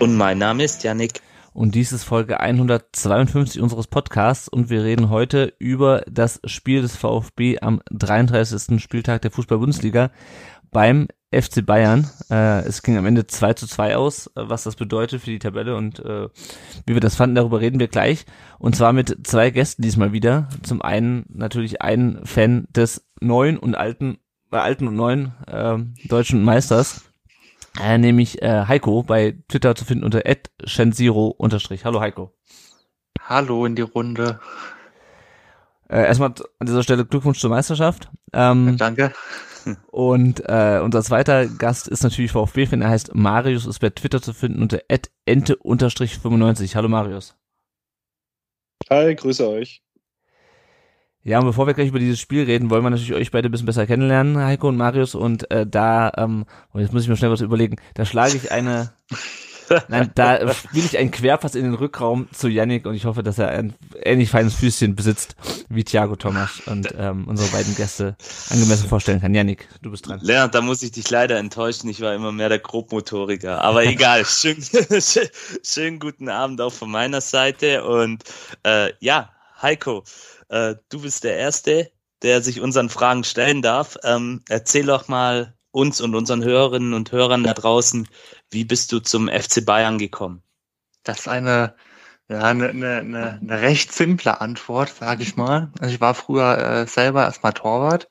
Und 0.00 0.16
mein 0.16 0.38
Name 0.38 0.64
ist 0.64 0.82
Yannick. 0.82 1.20
Und 1.52 1.76
dies 1.76 1.92
ist 1.92 2.02
Folge 2.02 2.40
152 2.40 3.62
unseres 3.62 3.86
Podcasts 3.86 4.48
und 4.48 4.70
wir 4.70 4.82
reden 4.82 5.08
heute 5.08 5.54
über 5.60 6.02
das 6.10 6.40
Spiel 6.46 6.82
des 6.82 6.96
VfB 6.96 7.60
am 7.60 7.80
33. 7.90 8.82
Spieltag 8.82 9.22
der 9.22 9.30
Fußball-Bundesliga 9.30 10.10
beim 10.72 11.06
FC 11.32 11.64
Bayern. 11.64 12.10
Äh, 12.28 12.66
es 12.66 12.82
ging 12.82 12.98
am 12.98 13.06
Ende 13.06 13.28
2 13.28 13.54
zu 13.54 13.68
2 13.68 13.96
aus, 13.96 14.26
äh, 14.26 14.30
was 14.34 14.64
das 14.64 14.74
bedeutet 14.74 15.22
für 15.22 15.30
die 15.30 15.38
Tabelle 15.38 15.76
und 15.76 16.00
äh, 16.00 16.28
wie 16.86 16.94
wir 16.94 17.00
das 17.00 17.14
fanden, 17.14 17.36
darüber 17.36 17.60
reden 17.60 17.78
wir 17.78 17.88
gleich. 17.88 18.26
Und 18.58 18.74
zwar 18.74 18.92
mit 18.92 19.26
zwei 19.26 19.50
Gästen 19.50 19.82
diesmal 19.82 20.12
wieder. 20.12 20.48
Zum 20.64 20.82
einen 20.82 21.24
natürlich 21.28 21.82
ein 21.82 22.20
Fan 22.24 22.66
des 22.70 23.06
neuen 23.20 23.58
und 23.58 23.76
alten, 23.76 24.18
äh, 24.50 24.56
alten 24.56 24.88
und 24.88 24.96
neuen 24.96 25.34
äh, 25.46 25.78
deutschen 26.08 26.42
Meisters, 26.42 27.04
äh, 27.80 27.98
nämlich 27.98 28.42
äh, 28.42 28.66
Heiko 28.66 29.02
bei 29.02 29.38
Twitter 29.48 29.74
zu 29.74 29.84
finden 29.84 30.04
unter 30.04 30.22
@shenziro 30.64 31.36
Hallo 31.84 32.00
Heiko. 32.00 32.32
Hallo 33.20 33.66
in 33.66 33.74
die 33.74 33.82
Runde. 33.82 34.40
Äh, 35.88 36.06
erstmal 36.06 36.34
an 36.58 36.66
dieser 36.66 36.82
Stelle 36.82 37.04
Glückwunsch 37.04 37.38
zur 37.40 37.50
Meisterschaft. 37.50 38.10
Ähm, 38.32 38.68
ja, 38.68 38.74
danke. 38.76 39.12
Und 39.90 40.42
äh, 40.46 40.80
unser 40.82 41.02
zweiter 41.02 41.46
Gast 41.46 41.88
ist 41.88 42.02
natürlich 42.02 42.32
VfB-Fan, 42.32 42.82
er 42.82 42.90
heißt 42.90 43.14
Marius, 43.14 43.66
ist 43.66 43.78
bei 43.78 43.90
Twitter 43.90 44.20
zu 44.20 44.34
finden 44.34 44.60
unter 44.60 44.80
ente-95. 45.24 46.74
Hallo 46.74 46.88
Marius. 46.88 47.36
Hi, 48.90 49.14
grüße 49.14 49.48
euch. 49.48 49.82
Ja, 51.24 51.38
und 51.38 51.46
bevor 51.46 51.66
wir 51.66 51.74
gleich 51.74 51.88
über 51.88 51.98
dieses 51.98 52.20
Spiel 52.20 52.44
reden, 52.44 52.70
wollen 52.70 52.82
wir 52.82 52.90
natürlich 52.90 53.14
euch 53.14 53.30
beide 53.30 53.48
ein 53.48 53.50
bisschen 53.50 53.66
besser 53.66 53.86
kennenlernen, 53.86 54.36
Heiko 54.38 54.68
und 54.68 54.76
Marius. 54.76 55.14
Und 55.14 55.50
äh, 55.50 55.66
da, 55.66 56.12
ähm, 56.18 56.44
und 56.72 56.82
jetzt 56.82 56.92
muss 56.92 57.02
ich 57.02 57.08
mir 57.08 57.16
schnell 57.16 57.30
was 57.30 57.40
überlegen, 57.40 57.76
da 57.94 58.04
schlage 58.04 58.36
ich 58.36 58.52
eine 58.52 58.92
Nein, 59.88 60.10
da 60.14 60.52
spiele 60.52 60.84
ich 60.84 60.98
einen 60.98 61.10
Querpass 61.10 61.54
in 61.54 61.64
den 61.64 61.74
Rückraum 61.74 62.28
zu 62.32 62.48
Yannick 62.48 62.86
und 62.86 62.94
ich 62.94 63.04
hoffe, 63.04 63.22
dass 63.22 63.38
er 63.38 63.48
ein 63.48 63.74
ähnlich 64.02 64.30
feines 64.30 64.54
Füßchen 64.54 64.94
besitzt 64.94 65.36
wie 65.68 65.84
Thiago 65.84 66.16
Thomas 66.16 66.60
und 66.66 66.94
ähm, 66.98 67.26
unsere 67.26 67.48
beiden 67.50 67.74
Gäste 67.74 68.16
angemessen 68.50 68.88
vorstellen 68.88 69.20
kann. 69.20 69.34
Yannick, 69.34 69.68
du 69.82 69.90
bist 69.90 70.06
dran. 70.06 70.20
Lennart, 70.22 70.54
da 70.54 70.60
muss 70.60 70.82
ich 70.82 70.92
dich 70.92 71.08
leider 71.10 71.38
enttäuschen. 71.38 71.88
Ich 71.88 72.00
war 72.00 72.14
immer 72.14 72.32
mehr 72.32 72.48
der 72.48 72.58
Grobmotoriker. 72.58 73.62
Aber 73.62 73.84
egal. 73.84 74.24
schön, 74.26 74.62
schön, 74.62 75.28
schönen 75.62 75.98
guten 75.98 76.28
Abend 76.28 76.60
auch 76.60 76.72
von 76.72 76.90
meiner 76.90 77.20
Seite. 77.20 77.84
Und 77.84 78.24
äh, 78.64 78.92
ja, 79.00 79.30
Heiko, 79.62 80.04
äh, 80.48 80.76
du 80.88 81.02
bist 81.02 81.24
der 81.24 81.36
Erste, 81.36 81.90
der 82.22 82.42
sich 82.42 82.60
unseren 82.60 82.88
Fragen 82.88 83.24
stellen 83.24 83.62
darf. 83.62 83.96
Ähm, 84.02 84.42
erzähl 84.48 84.86
doch 84.86 85.08
mal 85.08 85.54
uns 85.70 86.00
und 86.00 86.14
unseren 86.14 86.44
Hörerinnen 86.44 86.94
und 86.94 87.12
Hörern 87.12 87.42
da 87.42 87.52
draußen, 87.52 88.08
wie 88.50 88.64
bist 88.64 88.92
du 88.92 89.00
zum 89.00 89.28
FC 89.28 89.64
Bayern 89.64 89.98
gekommen? 89.98 90.42
Das 91.02 91.20
ist 91.20 91.28
eine, 91.28 91.74
ja, 92.28 92.40
eine, 92.40 92.68
eine, 92.68 93.38
eine 93.40 93.60
recht 93.60 93.92
simple 93.92 94.40
Antwort, 94.40 94.88
sage 94.88 95.22
ich 95.22 95.36
mal. 95.36 95.72
Also 95.80 95.94
ich 95.94 96.00
war 96.00 96.14
früher 96.14 96.58
äh, 96.58 96.86
selber 96.86 97.24
erstmal 97.24 97.52
Torwart. 97.52 98.08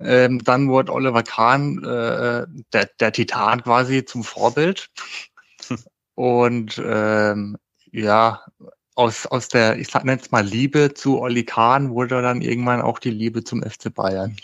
Ähm, 0.00 0.42
dann 0.44 0.68
wurde 0.68 0.92
Oliver 0.92 1.24
Kahn, 1.24 1.84
äh, 1.84 2.46
der, 2.72 2.90
der 3.00 3.12
Titan 3.12 3.62
quasi, 3.62 4.04
zum 4.04 4.22
Vorbild. 4.22 4.90
Und 6.14 6.80
ähm, 6.84 7.56
ja, 7.90 8.42
aus, 8.98 9.26
aus 9.26 9.46
der, 9.48 9.78
ich 9.78 9.94
nenne 9.94 10.20
es 10.20 10.32
mal 10.32 10.44
Liebe 10.44 10.92
zu 10.92 11.20
Olli 11.20 11.44
Kahn, 11.44 11.90
wurde 11.90 12.20
dann 12.20 12.42
irgendwann 12.42 12.82
auch 12.82 12.98
die 12.98 13.10
Liebe 13.10 13.44
zum 13.44 13.62
FC 13.62 13.94
Bayern. 13.94 14.36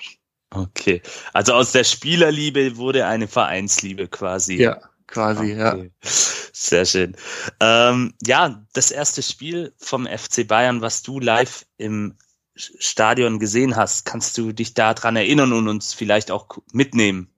Okay, 0.50 1.02
also 1.32 1.54
aus 1.54 1.72
der 1.72 1.82
Spielerliebe 1.82 2.76
wurde 2.76 3.06
eine 3.06 3.26
Vereinsliebe 3.26 4.06
quasi. 4.06 4.54
Ja, 4.54 4.80
quasi, 5.08 5.52
okay. 5.54 5.58
ja. 5.58 6.10
Sehr 6.52 6.86
schön. 6.86 7.16
Ähm, 7.58 8.14
ja, 8.24 8.64
das 8.74 8.92
erste 8.92 9.22
Spiel 9.22 9.74
vom 9.76 10.06
FC 10.06 10.46
Bayern, 10.46 10.80
was 10.80 11.02
du 11.02 11.18
live 11.18 11.66
im 11.76 12.16
Stadion 12.54 13.40
gesehen 13.40 13.74
hast, 13.74 14.04
kannst 14.04 14.38
du 14.38 14.52
dich 14.52 14.74
daran 14.74 15.16
erinnern 15.16 15.52
und 15.52 15.66
uns 15.66 15.92
vielleicht 15.92 16.30
auch 16.30 16.46
mitnehmen? 16.72 17.33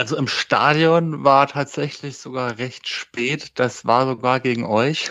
Also 0.00 0.16
im 0.16 0.28
Stadion 0.28 1.24
war 1.24 1.46
tatsächlich 1.46 2.16
sogar 2.16 2.56
recht 2.56 2.88
spät. 2.88 3.58
Das 3.58 3.84
war 3.84 4.06
sogar 4.06 4.40
gegen 4.40 4.64
euch. 4.64 5.10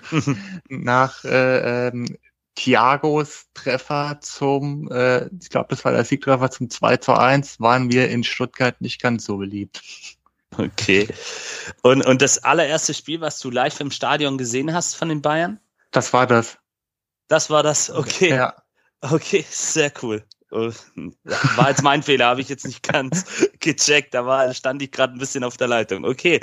Nach 0.70 1.22
äh, 1.24 1.88
ähm, 1.88 2.16
Thiagos 2.54 3.48
Treffer 3.52 4.20
zum, 4.22 4.90
äh, 4.90 5.26
ich 5.26 5.50
glaube, 5.50 5.66
das 5.68 5.84
war 5.84 5.92
der 5.92 6.06
Siegtreffer 6.06 6.50
zum 6.50 6.70
2 6.70 6.96
zu 6.96 7.12
1, 7.12 7.60
waren 7.60 7.92
wir 7.92 8.08
in 8.08 8.24
Stuttgart 8.24 8.80
nicht 8.80 9.02
ganz 9.02 9.26
so 9.26 9.36
beliebt. 9.36 9.82
Okay. 10.56 11.06
Und, 11.82 12.06
und 12.06 12.22
das 12.22 12.42
allererste 12.44 12.94
Spiel, 12.94 13.20
was 13.20 13.40
du 13.40 13.50
live 13.50 13.78
im 13.80 13.90
Stadion 13.90 14.38
gesehen 14.38 14.72
hast 14.72 14.94
von 14.94 15.10
den 15.10 15.20
Bayern? 15.20 15.60
Das 15.90 16.14
war 16.14 16.26
das. 16.26 16.56
Das 17.28 17.50
war 17.50 17.62
das, 17.62 17.90
okay. 17.90 18.30
Ja. 18.30 18.54
Okay, 19.02 19.44
sehr 19.50 19.92
cool. 20.02 20.24
Oh, 20.54 20.70
war 21.56 21.68
jetzt 21.68 21.82
mein 21.82 22.04
Fehler, 22.04 22.26
habe 22.26 22.40
ich 22.40 22.48
jetzt 22.48 22.64
nicht 22.64 22.84
ganz 22.84 23.48
gecheckt. 23.58 24.14
Da 24.14 24.24
war, 24.24 24.54
stand 24.54 24.80
ich 24.82 24.92
gerade 24.92 25.12
ein 25.14 25.18
bisschen 25.18 25.42
auf 25.42 25.56
der 25.56 25.66
Leitung. 25.66 26.04
Okay. 26.04 26.40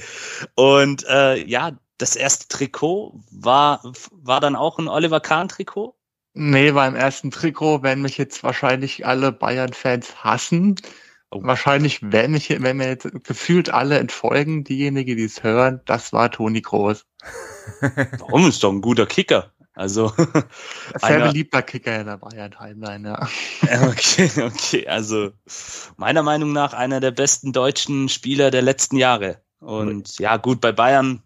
Und 0.56 1.06
äh, 1.08 1.42
ja, 1.46 1.72
das 1.98 2.18
erste 2.18 2.50
Trikot 2.50 3.22
war, 3.32 3.82
war 4.12 4.42
dann 4.42 4.58
auch 4.58 4.80
ein 4.80 4.90
Oliver 4.90 5.22
Kahn-Trikot? 5.22 5.96
Nee, 6.34 6.72
beim 6.72 6.96
ersten 6.96 7.32
Trikot 7.32 7.84
werden 7.84 8.02
mich 8.02 8.18
jetzt 8.18 8.44
wahrscheinlich 8.44 9.06
alle 9.06 9.32
Bayern-Fans 9.32 10.24
hassen. 10.24 10.76
Oh. 11.30 11.40
Wahrscheinlich 11.44 12.02
werden 12.02 12.34
mich, 12.34 12.50
wenn 12.50 12.78
mir 12.78 12.88
jetzt 12.88 13.08
gefühlt 13.24 13.70
alle 13.70 13.98
entfolgen, 13.98 14.66
diejenigen, 14.66 15.16
die 15.16 15.24
es 15.24 15.44
hören, 15.44 15.80
das 15.86 16.12
war 16.12 16.30
Toni 16.32 16.62
Groß. 16.62 17.06
Warum? 18.20 18.50
Ist 18.50 18.64
doch 18.64 18.74
ein 18.74 18.82
guter 18.82 19.06
Kicker. 19.06 19.54
Also. 19.74 20.14
Sehr 21.00 21.20
beliebter 21.28 21.62
Kicker 21.62 22.00
in 22.00 22.08
der 22.08 22.18
Bayern-Timeline, 22.18 23.08
ja. 23.08 23.88
Okay, 23.88 24.30
okay. 24.44 24.88
Also, 24.88 25.32
meiner 25.98 26.24
Meinung 26.24 26.52
nach 26.52 26.74
einer 26.74 27.00
der 27.00 27.12
besten 27.12 27.54
deutschen 27.54 28.10
Spieler 28.10 28.52
der 28.52 28.62
letzten 28.62 28.98
Jahre. 28.98 29.42
Und 29.60 30.20
ja, 30.20 30.38
gut, 30.38 30.60
bei 30.60 30.72
Bayern 30.72 31.24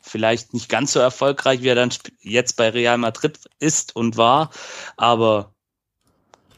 vielleicht 0.00 0.54
nicht 0.54 0.68
ganz 0.68 0.92
so 0.92 1.00
erfolgreich, 1.00 1.62
wie 1.62 1.68
er 1.68 1.74
dann 1.74 1.90
jetzt 2.20 2.56
bei 2.56 2.70
Real 2.70 2.98
Madrid 2.98 3.38
ist 3.58 3.94
und 3.94 4.16
war, 4.16 4.50
aber 4.96 5.54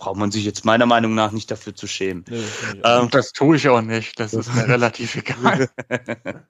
braucht 0.00 0.16
man 0.16 0.30
sich 0.30 0.46
jetzt 0.46 0.64
meiner 0.64 0.86
Meinung 0.86 1.14
nach 1.14 1.30
nicht 1.30 1.50
dafür 1.50 1.74
zu 1.74 1.86
schämen. 1.86 2.24
Nee, 2.26 2.42
ähm, 2.84 3.10
das 3.10 3.32
tue 3.32 3.56
ich 3.56 3.68
auch 3.68 3.82
nicht, 3.82 4.18
das 4.18 4.32
ist 4.32 4.52
mir 4.54 4.66
relativ 4.68 5.14
egal. 5.14 5.68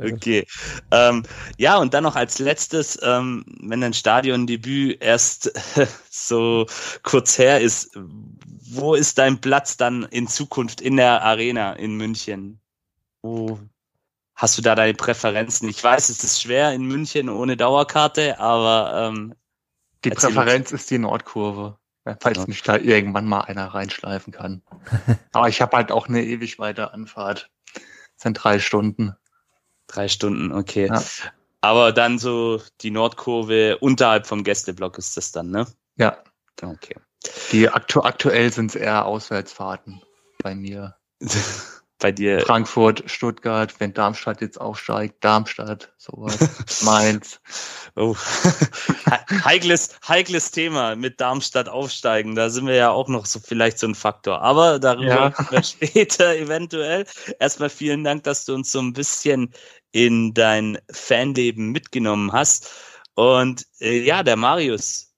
okay. 0.00 0.44
Ähm, 0.90 1.22
ja, 1.56 1.78
und 1.78 1.94
dann 1.94 2.02
noch 2.02 2.16
als 2.16 2.40
letztes, 2.40 2.98
ähm, 3.02 3.44
wenn 3.62 3.84
ein 3.84 3.94
Stadiondebüt 3.94 5.00
erst 5.00 5.52
so 6.10 6.66
kurz 7.04 7.38
her 7.38 7.60
ist, 7.60 7.96
wo 7.96 8.94
ist 8.94 9.18
dein 9.18 9.40
Platz 9.40 9.76
dann 9.76 10.02
in 10.10 10.26
Zukunft 10.26 10.80
in 10.80 10.96
der 10.96 11.22
Arena 11.22 11.74
in 11.74 11.96
München? 11.96 12.60
Wo 13.22 13.60
Hast 14.34 14.56
du 14.56 14.62
da 14.62 14.74
deine 14.74 14.94
Präferenzen? 14.94 15.68
Ich 15.68 15.84
weiß, 15.84 16.08
es 16.08 16.24
ist 16.24 16.40
schwer 16.40 16.72
in 16.72 16.86
München 16.86 17.28
ohne 17.28 17.58
Dauerkarte, 17.58 18.40
aber 18.40 19.10
ähm, 19.12 19.34
die 20.02 20.10
Präferenz 20.10 20.72
ist 20.72 20.90
die 20.90 20.98
Nordkurve, 20.98 21.76
falls 22.20 22.38
ja. 22.38 22.46
mich 22.46 22.62
da 22.62 22.76
irgendwann 22.76 23.26
mal 23.26 23.42
einer 23.42 23.66
reinschleifen 23.66 24.32
kann. 24.32 24.62
aber 25.32 25.48
ich 25.48 25.60
habe 25.60 25.76
halt 25.76 25.92
auch 25.92 26.08
eine 26.08 26.22
ewig 26.22 26.58
weite 26.58 26.92
Anfahrt. 26.92 27.50
Das 27.74 28.22
sind 28.22 28.34
drei 28.34 28.58
Stunden. 28.58 29.14
Drei 29.86 30.08
Stunden, 30.08 30.52
okay. 30.52 30.86
Ja. 30.86 31.02
Aber 31.60 31.92
dann 31.92 32.18
so 32.18 32.60
die 32.80 32.90
Nordkurve 32.90 33.78
unterhalb 33.78 34.26
vom 34.26 34.44
Gästeblock 34.44 34.98
ist 34.98 35.16
das 35.16 35.32
dann, 35.32 35.50
ne? 35.50 35.66
Ja. 35.96 36.18
Okay. 36.62 36.96
Die 37.52 37.68
aktu 37.68 38.00
aktuell 38.00 38.52
sind 38.52 38.70
es 38.70 38.76
eher 38.76 39.04
Auswärtsfahrten 39.04 40.02
bei 40.42 40.54
mir. 40.54 40.96
bei 42.00 42.10
dir. 42.12 42.40
Frankfurt, 42.40 43.04
Stuttgart, 43.06 43.78
wenn 43.78 43.94
Darmstadt 43.94 44.40
jetzt 44.40 44.60
aufsteigt, 44.60 45.22
Darmstadt, 45.22 45.92
sowas, 45.96 46.38
Mainz. 46.82 47.40
Oh. 47.94 48.16
heikles, 49.44 49.98
heikles 50.06 50.50
Thema 50.50 50.96
mit 50.96 51.20
Darmstadt 51.20 51.68
aufsteigen. 51.68 52.34
Da 52.34 52.50
sind 52.50 52.66
wir 52.66 52.74
ja 52.74 52.90
auch 52.90 53.08
noch 53.08 53.26
so 53.26 53.38
vielleicht 53.38 53.78
so 53.78 53.86
ein 53.86 53.94
Faktor. 53.94 54.42
Aber 54.42 54.78
darüber 54.78 55.32
ja. 55.52 55.62
später 55.62 56.36
eventuell. 56.36 57.04
Erstmal 57.38 57.70
vielen 57.70 58.02
Dank, 58.02 58.24
dass 58.24 58.44
du 58.44 58.54
uns 58.54 58.72
so 58.72 58.80
ein 58.80 58.92
bisschen 58.92 59.52
in 59.92 60.34
dein 60.34 60.78
Fanleben 60.90 61.70
mitgenommen 61.70 62.32
hast. 62.32 62.70
Und 63.14 63.66
äh, 63.80 64.00
ja, 64.02 64.22
der 64.22 64.36
Marius 64.36 65.12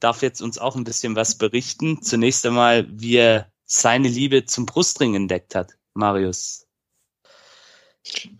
darf 0.00 0.22
jetzt 0.22 0.42
uns 0.42 0.58
auch 0.58 0.76
ein 0.76 0.84
bisschen 0.84 1.16
was 1.16 1.38
berichten. 1.38 2.02
Zunächst 2.02 2.44
einmal, 2.44 2.86
wie 2.90 3.16
er 3.16 3.50
seine 3.64 4.08
Liebe 4.08 4.44
zum 4.44 4.66
Brustring 4.66 5.14
entdeckt 5.14 5.54
hat. 5.54 5.75
Marius? 5.96 6.66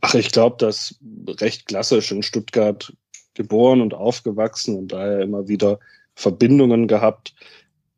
Ach, 0.00 0.14
ich 0.14 0.30
glaube, 0.30 0.56
das 0.58 0.94
recht 1.40 1.66
klassisch 1.66 2.12
in 2.12 2.22
Stuttgart 2.22 2.92
geboren 3.34 3.80
und 3.80 3.94
aufgewachsen 3.94 4.76
und 4.76 4.92
daher 4.92 5.20
immer 5.20 5.48
wieder 5.48 5.78
Verbindungen 6.14 6.86
gehabt 6.86 7.34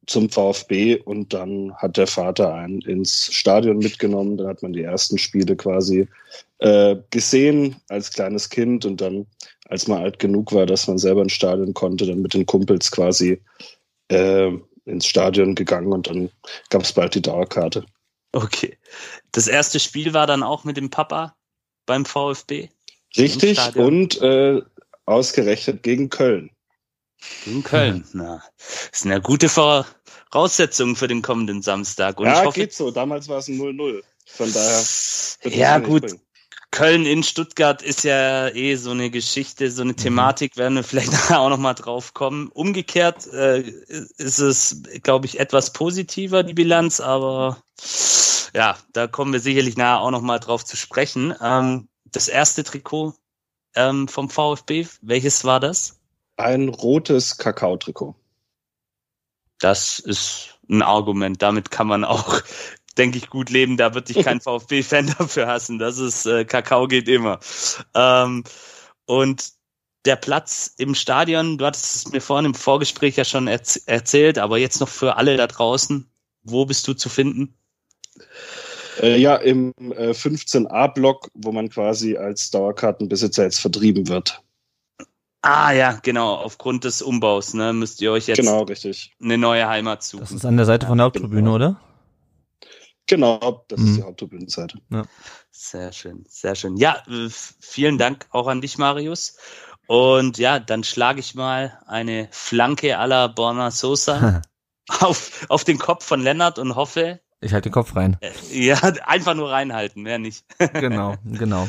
zum 0.07 0.31
VfB 0.31 0.97
und 0.97 1.35
dann 1.35 1.75
hat 1.77 1.99
der 1.99 2.07
Vater 2.07 2.55
einen 2.55 2.81
ins 2.81 3.33
Stadion 3.33 3.79
mitgenommen. 3.79 4.39
Dann 4.39 4.49
hat 4.49 4.63
man 4.63 4.73
die 4.73 4.83
ersten 4.83 5.19
Spiele 5.19 5.55
quasi 5.55 6.09
äh, 6.59 6.97
gesehen 7.11 7.77
als 7.89 8.11
kleines 8.13 8.49
Kind 8.49 8.87
und 8.87 9.01
dann, 9.01 9.27
als 9.67 9.87
man 9.87 10.03
alt 10.03 10.19
genug 10.19 10.53
war, 10.53 10.65
dass 10.65 10.89
man 10.89 10.99
selber 10.99 11.23
ins 11.23 11.35
Stadion 11.35 11.75
konnte, 11.75 12.07
dann 12.07 12.23
mit 12.23 12.33
den 12.33 12.47
Kumpels 12.47 12.91
quasi 12.91 13.41
äh, 14.09 14.51
ins 14.87 15.07
Stadion 15.07 15.55
gegangen 15.55 15.93
und 15.93 16.09
dann 16.09 16.31
gab 16.71 16.83
es 16.83 16.93
bald 16.95 17.15
die 17.15 17.23
Dauerkarte. 17.23 17.85
Okay. 18.43 18.79
Das 19.33 19.49
erste 19.49 19.81
Spiel 19.81 20.15
war 20.15 20.27
dann 20.27 20.43
auch 20.45 20.63
mit 20.65 20.77
dem 20.77 20.91
Papa 20.91 21.37
beim 21.87 22.05
VfB? 22.05 22.69
Richtig 23.17 23.59
und 23.75 24.21
äh, 24.21 24.63
ausgerechnet 25.07 25.83
gegen 25.83 26.09
Köln. 26.09 26.51
Gegen 27.45 27.65
Köln, 27.65 28.05
na. 28.13 28.43
Das 28.91 29.01
sind 29.01 29.11
ja 29.11 29.19
gute 29.19 29.49
Voraussetzungen 29.49 30.95
für 30.95 31.09
den 31.09 31.23
kommenden 31.23 31.63
Samstag. 31.63 32.21
Und 32.21 32.27
ja, 32.27 32.45
hoffe, 32.45 32.61
geht 32.61 32.73
so. 32.73 32.93
Damals 32.93 33.29
war 33.29 33.39
es 33.39 33.49
ein 33.49 33.59
0-0. 33.59 34.03
Von 34.27 34.53
daher. 34.53 34.85
Ja, 35.45 35.79
gut. 35.79 36.03
Bringen. 36.03 36.21
Köln 36.71 37.07
in 37.07 37.23
Stuttgart 37.23 37.83
ist 37.83 38.05
ja 38.05 38.49
eh 38.49 38.77
so 38.77 38.91
eine 38.91 39.11
Geschichte, 39.11 39.71
so 39.71 39.83
eine 39.83 39.93
mhm. 39.93 39.97
Thematik, 39.97 40.57
werden 40.57 40.75
wir 40.75 40.85
vielleicht 40.85 41.13
nachher 41.13 41.41
auch 41.41 41.49
nochmal 41.49 41.75
drauf 41.75 42.15
kommen. 42.15 42.49
Umgekehrt 42.49 43.27
äh, 43.29 43.61
ist 43.61 44.39
es, 44.39 44.83
glaube 45.03 45.27
ich, 45.27 45.41
etwas 45.41 45.73
positiver, 45.73 46.43
die 46.43 46.55
Bilanz, 46.55 47.01
aber 47.01 47.63
ja, 48.55 48.77
da 48.93 49.07
kommen 49.07 49.33
wir 49.33 49.41
sicherlich 49.41 49.77
nachher 49.77 50.01
auch 50.01 50.11
nochmal 50.11 50.41
drauf 50.41 50.65
zu 50.65 50.77
sprechen. 50.77 51.35
Ähm, 51.41 51.89
das 52.05 52.29
erste 52.29 52.65
Trikot 52.65 53.15
ähm, 53.75 54.09
vom 54.09 54.31
VfB, 54.31 54.87
welches 55.03 55.45
war 55.45 55.61
das? 55.61 55.99
Ein 56.37 56.69
rotes 56.69 57.39
Kakao-Trikot. 57.39 58.15
Das 59.61 59.99
ist 59.99 60.59
ein 60.71 60.83
Argument. 60.83 61.43
Damit 61.43 61.71
kann 61.71 61.87
man 61.87 62.05
auch 62.05 62.41
denke 62.99 63.19
ich, 63.19 63.31
gut 63.31 63.51
leben. 63.51 63.77
Da 63.77 63.95
wird 63.95 64.09
dich 64.09 64.25
kein 64.25 64.41
VfB-Fan 64.43 65.15
dafür 65.19 65.47
hassen. 65.47 65.79
Das 65.79 65.99
ist, 65.99 66.27
äh, 66.27 66.45
Kakao 66.45 66.89
geht 66.89 67.09
immer. 67.09 67.41
Ähm, 67.95 68.45
und 69.07 69.53
der 70.05 70.17
Platz 70.17 70.75
im 70.79 70.95
Stadion, 70.95 71.59
du 71.59 71.67
hattest 71.67 71.97
es 71.97 72.13
mir 72.13 72.21
vorhin 72.21 72.47
im 72.47 72.55
Vorgespräch 72.55 73.17
ja 73.17 73.25
schon 73.25 73.47
erz 73.47 73.77
erzählt, 73.87 74.39
aber 74.39 74.59
jetzt 74.59 74.81
noch 74.81 74.89
für 74.89 75.17
alle 75.17 75.37
da 75.37 75.47
draußen, 75.47 76.09
wo 76.43 76.65
bist 76.65 76.87
du 76.89 76.95
zu 76.95 77.09
finden? 77.09 77.55
Äh, 79.01 79.19
ja, 79.19 79.37
im 79.37 79.73
äh, 79.79 80.11
15a-Block, 80.11 81.29
wo 81.35 81.53
man 81.53 81.69
quasi 81.69 82.17
als 82.17 82.51
Dauerkartenbesitzer 82.51 83.45
jetzt 83.45 83.61
vertrieben 83.61 84.09
wird. 84.09 84.43
Ah 85.43 85.73
ja, 85.73 85.99
genau. 86.03 86.35
Aufgrund 86.35 86.85
des 86.85 87.01
Umbaus 87.01 87.55
ne, 87.55 87.73
müsst 87.73 88.01
ihr 88.01 88.11
euch 88.11 88.27
jetzt 88.27 88.39
genau, 88.39 88.63
richtig. 88.63 89.15
eine 89.23 89.39
neue 89.39 89.69
Heimat 89.69 90.03
suchen. 90.03 90.21
Das 90.21 90.33
ist 90.33 90.45
an 90.45 90.57
der 90.57 90.67
Seite 90.67 90.87
von 90.87 90.99
der 90.99 91.05
Haupttribüne, 91.05 91.43
genau. 91.43 91.55
oder? 91.55 91.81
Genau, 93.09 93.65
das 93.69 93.81
mhm. 93.81 93.87
ist 93.87 93.97
die 93.97 94.03
Haupttribünenseite. 94.03 94.79
Ja. 94.91 95.05
Sehr 95.51 95.93
schön, 95.93 96.25
sehr 96.29 96.55
schön. 96.55 96.77
Ja, 96.77 97.03
vielen 97.59 97.99
Dank 97.99 98.27
auch 98.31 98.47
an 98.47 98.61
dich, 98.61 98.79
Marius. 98.79 99.37
Und 99.87 100.37
ja, 100.37 100.61
dann 100.61 100.85
schlage 100.85 101.19
ich 101.19 101.35
mal 101.35 101.79
eine 101.87 102.29
Flanke 102.31 102.99
à 102.99 103.07
la 103.07 103.27
Borna 103.27 103.71
Sosa 103.71 104.43
auf, 105.01 105.47
auf 105.49 105.65
den 105.65 105.79
Kopf 105.79 106.05
von 106.05 106.21
Lennart 106.21 106.59
und 106.59 106.77
hoffe. 106.77 107.21
Ich 107.41 107.55
halte 107.55 107.71
den 107.71 107.73
Kopf 107.73 107.97
rein. 107.97 108.19
Äh, 108.21 108.31
ja, 108.53 108.77
einfach 109.07 109.35
nur 109.35 109.51
reinhalten, 109.51 110.03
mehr 110.03 110.19
nicht. 110.19 110.45
genau, 110.75 111.17
genau. 111.25 111.69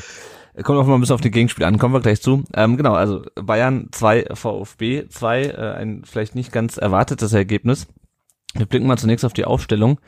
Kommt 0.63 0.77
auch 0.77 0.85
mal 0.85 0.95
ein 0.95 0.99
bisschen 0.99 1.15
auf 1.15 1.21
den 1.21 1.31
Gegenspiel 1.31 1.63
an, 1.63 1.77
kommen 1.77 1.93
wir 1.93 2.01
gleich 2.01 2.21
zu. 2.21 2.43
Ähm, 2.53 2.75
genau, 2.75 2.93
also 2.93 3.21
Bayern 3.35 3.87
2, 3.93 4.35
VfB 4.35 5.07
2, 5.07 5.43
äh, 5.43 5.73
ein 5.75 6.03
vielleicht 6.03 6.35
nicht 6.35 6.51
ganz 6.51 6.75
erwartetes 6.75 7.31
Ergebnis. 7.31 7.87
Wir 8.55 8.65
blicken 8.65 8.87
mal 8.87 8.97
zunächst 8.97 9.23
auf 9.23 9.31
die 9.31 9.45
Aufstellung 9.45 10.01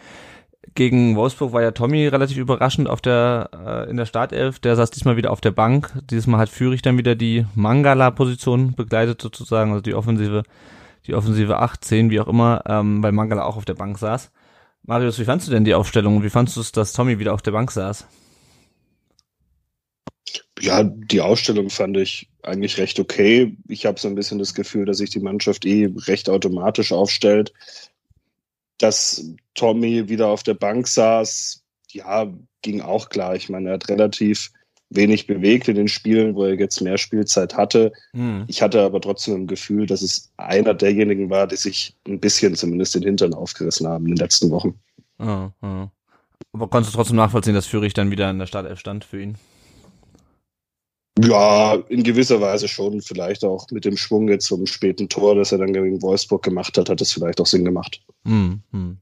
gegen 0.76 1.16
Wolfsburg 1.16 1.54
war 1.54 1.62
ja 1.62 1.72
Tommy 1.72 2.08
relativ 2.08 2.38
überraschend 2.38 2.88
auf 2.88 3.02
der 3.02 3.50
äh, 3.54 3.90
in 3.90 3.98
der 3.98 4.06
Startelf. 4.06 4.60
Der 4.60 4.76
saß 4.76 4.92
diesmal 4.92 5.18
wieder 5.18 5.32
auf 5.32 5.42
der 5.42 5.52
Bank. 5.52 5.92
Dieses 6.10 6.28
Mal 6.28 6.38
hat 6.38 6.50
Führig 6.50 6.82
dann 6.82 6.98
wieder 6.98 7.16
die 7.16 7.46
Mangala-Position 7.56 8.76
begleitet 8.76 9.22
sozusagen, 9.22 9.72
also 9.72 9.82
die 9.82 9.96
offensive, 9.96 10.44
die 11.08 11.16
offensive 11.16 11.58
18, 11.58 12.10
wie 12.12 12.20
auch 12.20 12.28
immer, 12.28 12.64
ähm, 12.68 13.02
weil 13.02 13.12
Mangala 13.12 13.44
auch 13.44 13.58
auf 13.58 13.66
der 13.66 13.74
Bank 13.74 13.98
saß. 13.98 14.32
Marius, 14.84 15.20
wie 15.20 15.26
fandst 15.26 15.48
du 15.48 15.52
denn 15.52 15.66
die 15.66 15.74
Aufstellung 15.74 16.24
wie 16.24 16.30
fandst 16.30 16.56
du 16.56 16.62
es, 16.62 16.72
dass 16.72 16.94
Tommy 16.94 17.20
wieder 17.20 17.34
auf 17.34 17.42
der 17.42 17.52
Bank 17.52 17.72
saß? 17.72 18.08
Ja, 20.60 20.84
die 20.84 21.22
Ausstellung 21.22 21.70
fand 21.70 21.98
ich 21.98 22.30
eigentlich 22.44 22.78
recht 22.78 23.00
okay. 23.00 23.58
Ich 23.68 23.86
habe 23.86 24.00
so 24.00 24.08
ein 24.08 24.16
bisschen 24.16 24.38
das 24.38 24.54
Gefühl, 24.54 24.86
dass 24.86 24.98
sich 24.98 25.10
die 25.10 25.20
Mannschaft 25.20 25.66
eh 25.66 25.90
recht 26.08 26.30
automatisch 26.30 26.92
aufstellt 26.92 27.52
dass 28.82 29.26
Tommy 29.54 30.10
wieder 30.10 30.28
auf 30.28 30.44
der 30.44 30.54
Bank 30.54 30.88
saß, 30.88 31.64
ja, 31.92 32.32
ging 32.62 32.82
auch 32.82 33.10
klar. 33.10 33.36
Ich 33.36 33.50
meine, 33.50 33.70
er 33.70 33.74
hat 33.74 33.90
relativ 33.90 34.52
wenig 34.90 35.26
bewegt 35.26 35.68
in 35.68 35.76
den 35.76 35.88
Spielen, 35.88 36.36
wo 36.36 36.44
er 36.44 36.60
jetzt 36.60 36.82
mehr 36.82 36.98
Spielzeit 36.98 37.56
hatte. 37.56 37.92
Mhm. 38.14 38.44
Ich 38.48 38.62
hatte 38.62 38.82
aber 38.82 39.00
trotzdem 39.02 39.36
ein 39.36 39.48
Gefühl, 39.48 39.86
dass 39.86 40.02
es 40.02 40.32
einer 40.38 40.74
derjenigen 40.74 41.30
war, 41.30 41.48
die 41.48 41.56
sich 41.56 41.96
ein 42.08 42.20
bisschen 42.20 42.56
zumindest 42.56 42.96
den 42.96 43.04
Hintern 43.04 43.34
aufgerissen 43.34 43.88
haben 43.88 44.06
in 44.06 44.16
den 44.16 44.18
letzten 44.18 44.52
Wochen. 44.52 44.80
Oh. 45.20 45.50
Aber 46.54 46.68
konntest 46.68 46.94
du 46.94 46.98
trotzdem 46.98 47.16
nachvollziehen, 47.16 47.54
dass 47.54 47.68
Fürich 47.68 47.94
dann 47.94 48.12
wieder 48.12 48.30
in 48.30 48.40
der 48.40 48.48
Startelf 48.48 48.80
stand 48.80 49.06
für 49.06 49.22
ihn? 49.22 49.38
Ja, 51.20 51.76
in 51.90 52.04
gewisser 52.04 52.40
Weise 52.40 52.68
schon. 52.68 53.02
Vielleicht 53.02 53.44
auch 53.44 53.68
mit 53.72 53.86
dem 53.86 53.98
Schwung 53.98 54.30
jetzt 54.30 54.48
zum 54.48 54.66
späten 54.66 55.10
Tor, 55.10 55.36
das 55.36 55.52
er 55.52 55.58
dann 55.58 55.74
gegen 55.74 56.02
Wolfsburg 56.02 56.44
gemacht 56.44 56.78
hat, 56.78 56.90
hat 56.90 57.02
es 57.02 57.12
vielleicht 57.12 57.42
auch 57.42 57.46
Sinn 57.46 57.66
gemacht. 57.66 58.02
Hm, 58.24 58.62
hm. 58.72 58.98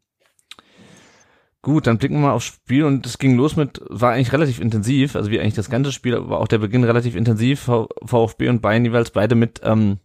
Gut, 1.61 1.87
dann 1.87 1.97
blicken 1.97 2.15
wir 2.15 2.21
mal 2.21 2.33
aufs 2.33 2.45
Spiel 2.45 2.85
und 2.85 3.05
es 3.05 3.17
ging 3.17 3.35
los 3.35 3.57
mit, 3.57 3.81
war 3.89 4.13
eigentlich 4.13 4.31
relativ 4.31 4.61
intensiv, 4.61 5.17
also 5.17 5.29
wie 5.29 5.41
eigentlich 5.41 5.55
das 5.55 5.69
ganze 5.69 5.91
Spiel, 5.91 6.29
war 6.29 6.39
auch 6.39 6.47
der 6.47 6.59
Beginn 6.59 6.85
relativ 6.85 7.15
intensiv. 7.15 7.69
VfB 8.05 8.47
und 8.47 8.61
Bayern 8.61 8.85
jeweils 8.85 9.11
beide 9.11 9.35
mit, 9.35 9.59
ähm, 9.63 9.99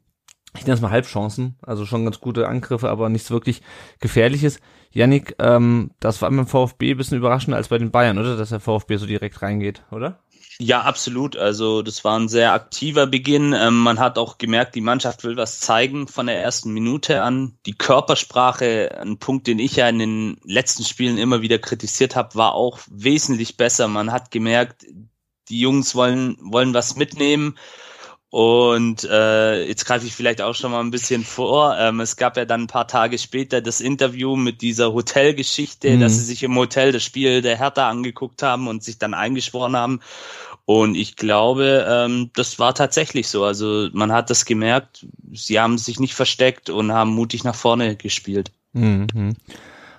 ich 0.56 0.62
nenne 0.62 0.74
es 0.74 0.80
mal 0.80 0.90
Halbchancen, 0.90 1.56
also 1.62 1.86
schon 1.86 2.04
ganz 2.04 2.20
gute 2.20 2.48
Angriffe, 2.48 2.90
aber 2.90 3.08
nichts 3.08 3.30
wirklich 3.30 3.62
Gefährliches. 4.00 4.58
Yannick, 4.90 5.36
ähm, 5.38 5.92
das 6.00 6.20
war 6.22 6.30
beim 6.30 6.46
VfB 6.46 6.90
ein 6.90 6.96
bisschen 6.96 7.18
überraschender 7.18 7.56
als 7.56 7.68
bei 7.68 7.78
den 7.78 7.92
Bayern, 7.92 8.18
oder? 8.18 8.36
Dass 8.36 8.48
der 8.48 8.60
VfB 8.60 8.96
so 8.96 9.06
direkt 9.06 9.40
reingeht, 9.40 9.84
oder? 9.92 10.23
Ja, 10.60 10.82
absolut. 10.82 11.36
Also 11.36 11.82
das 11.82 12.04
war 12.04 12.18
ein 12.18 12.28
sehr 12.28 12.52
aktiver 12.52 13.06
Beginn. 13.06 13.52
Ähm, 13.52 13.78
man 13.78 13.98
hat 13.98 14.18
auch 14.18 14.38
gemerkt, 14.38 14.76
die 14.76 14.80
Mannschaft 14.80 15.24
will 15.24 15.36
was 15.36 15.58
zeigen 15.58 16.06
von 16.06 16.26
der 16.26 16.40
ersten 16.40 16.72
Minute 16.72 17.22
an. 17.22 17.58
Die 17.66 17.74
Körpersprache, 17.74 18.96
ein 19.00 19.18
Punkt, 19.18 19.48
den 19.48 19.58
ich 19.58 19.76
ja 19.76 19.88
in 19.88 19.98
den 19.98 20.40
letzten 20.44 20.84
Spielen 20.84 21.18
immer 21.18 21.42
wieder 21.42 21.58
kritisiert 21.58 22.14
habe, 22.14 22.36
war 22.36 22.54
auch 22.54 22.78
wesentlich 22.88 23.56
besser. 23.56 23.88
Man 23.88 24.12
hat 24.12 24.30
gemerkt, 24.30 24.86
die 25.48 25.60
Jungs 25.60 25.94
wollen 25.94 26.36
wollen 26.40 26.72
was 26.72 26.96
mitnehmen 26.96 27.58
und 28.34 29.04
äh, 29.04 29.64
jetzt 29.64 29.84
greife 29.84 30.06
ich 30.06 30.12
vielleicht 30.12 30.42
auch 30.42 30.56
schon 30.56 30.72
mal 30.72 30.80
ein 30.80 30.90
bisschen 30.90 31.22
vor. 31.22 31.76
Ähm, 31.78 32.00
es 32.00 32.16
gab 32.16 32.36
ja 32.36 32.44
dann 32.44 32.62
ein 32.62 32.66
paar 32.66 32.88
Tage 32.88 33.16
später 33.16 33.60
das 33.60 33.80
Interview 33.80 34.34
mit 34.34 34.60
dieser 34.60 34.92
Hotelgeschichte, 34.92 35.88
mhm. 35.88 36.00
dass 36.00 36.14
sie 36.14 36.24
sich 36.24 36.42
im 36.42 36.56
Hotel 36.56 36.90
das 36.90 37.04
Spiel 37.04 37.42
der 37.42 37.56
Hertha 37.56 37.88
angeguckt 37.88 38.42
haben 38.42 38.66
und 38.66 38.82
sich 38.82 38.98
dann 38.98 39.14
eingeschworen 39.14 39.76
haben. 39.76 40.00
Und 40.64 40.96
ich 40.96 41.14
glaube, 41.14 41.86
ähm, 41.88 42.30
das 42.34 42.58
war 42.58 42.74
tatsächlich 42.74 43.28
so. 43.28 43.44
Also 43.44 43.88
man 43.92 44.10
hat 44.10 44.30
das 44.30 44.46
gemerkt, 44.46 45.06
sie 45.32 45.60
haben 45.60 45.78
sich 45.78 46.00
nicht 46.00 46.16
versteckt 46.16 46.70
und 46.70 46.90
haben 46.90 47.10
mutig 47.10 47.44
nach 47.44 47.54
vorne 47.54 47.94
gespielt. 47.94 48.50
Mhm. 48.72 49.36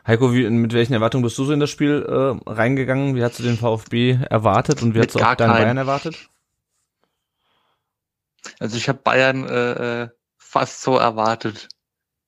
Heiko, 0.05 0.33
wie, 0.33 0.49
mit 0.49 0.73
welchen 0.73 0.91
Erwartungen 0.91 1.23
bist 1.23 1.37
du 1.37 1.45
so 1.45 1.53
in 1.53 1.61
das 1.61 1.69
Spiel 1.69 2.05
äh, 2.05 2.49
reingegangen? 2.51 3.15
Wie 3.15 3.23
hast 3.23 3.39
du 3.39 3.43
den 3.43 3.55
VfB 3.55 4.19
erwartet 4.29 4.83
und 4.83 4.93
wie 4.93 4.99
hast 4.99 5.15
du 5.15 5.19
auch 5.19 5.35
deine 5.35 5.53
Bayern 5.53 5.77
erwartet? 5.77 6.29
Also 8.59 8.77
ich 8.77 8.89
habe 8.89 8.99
Bayern 9.03 9.47
äh, 9.47 10.03
äh, 10.03 10.09
fast 10.37 10.81
so 10.81 10.97
erwartet. 10.97 11.67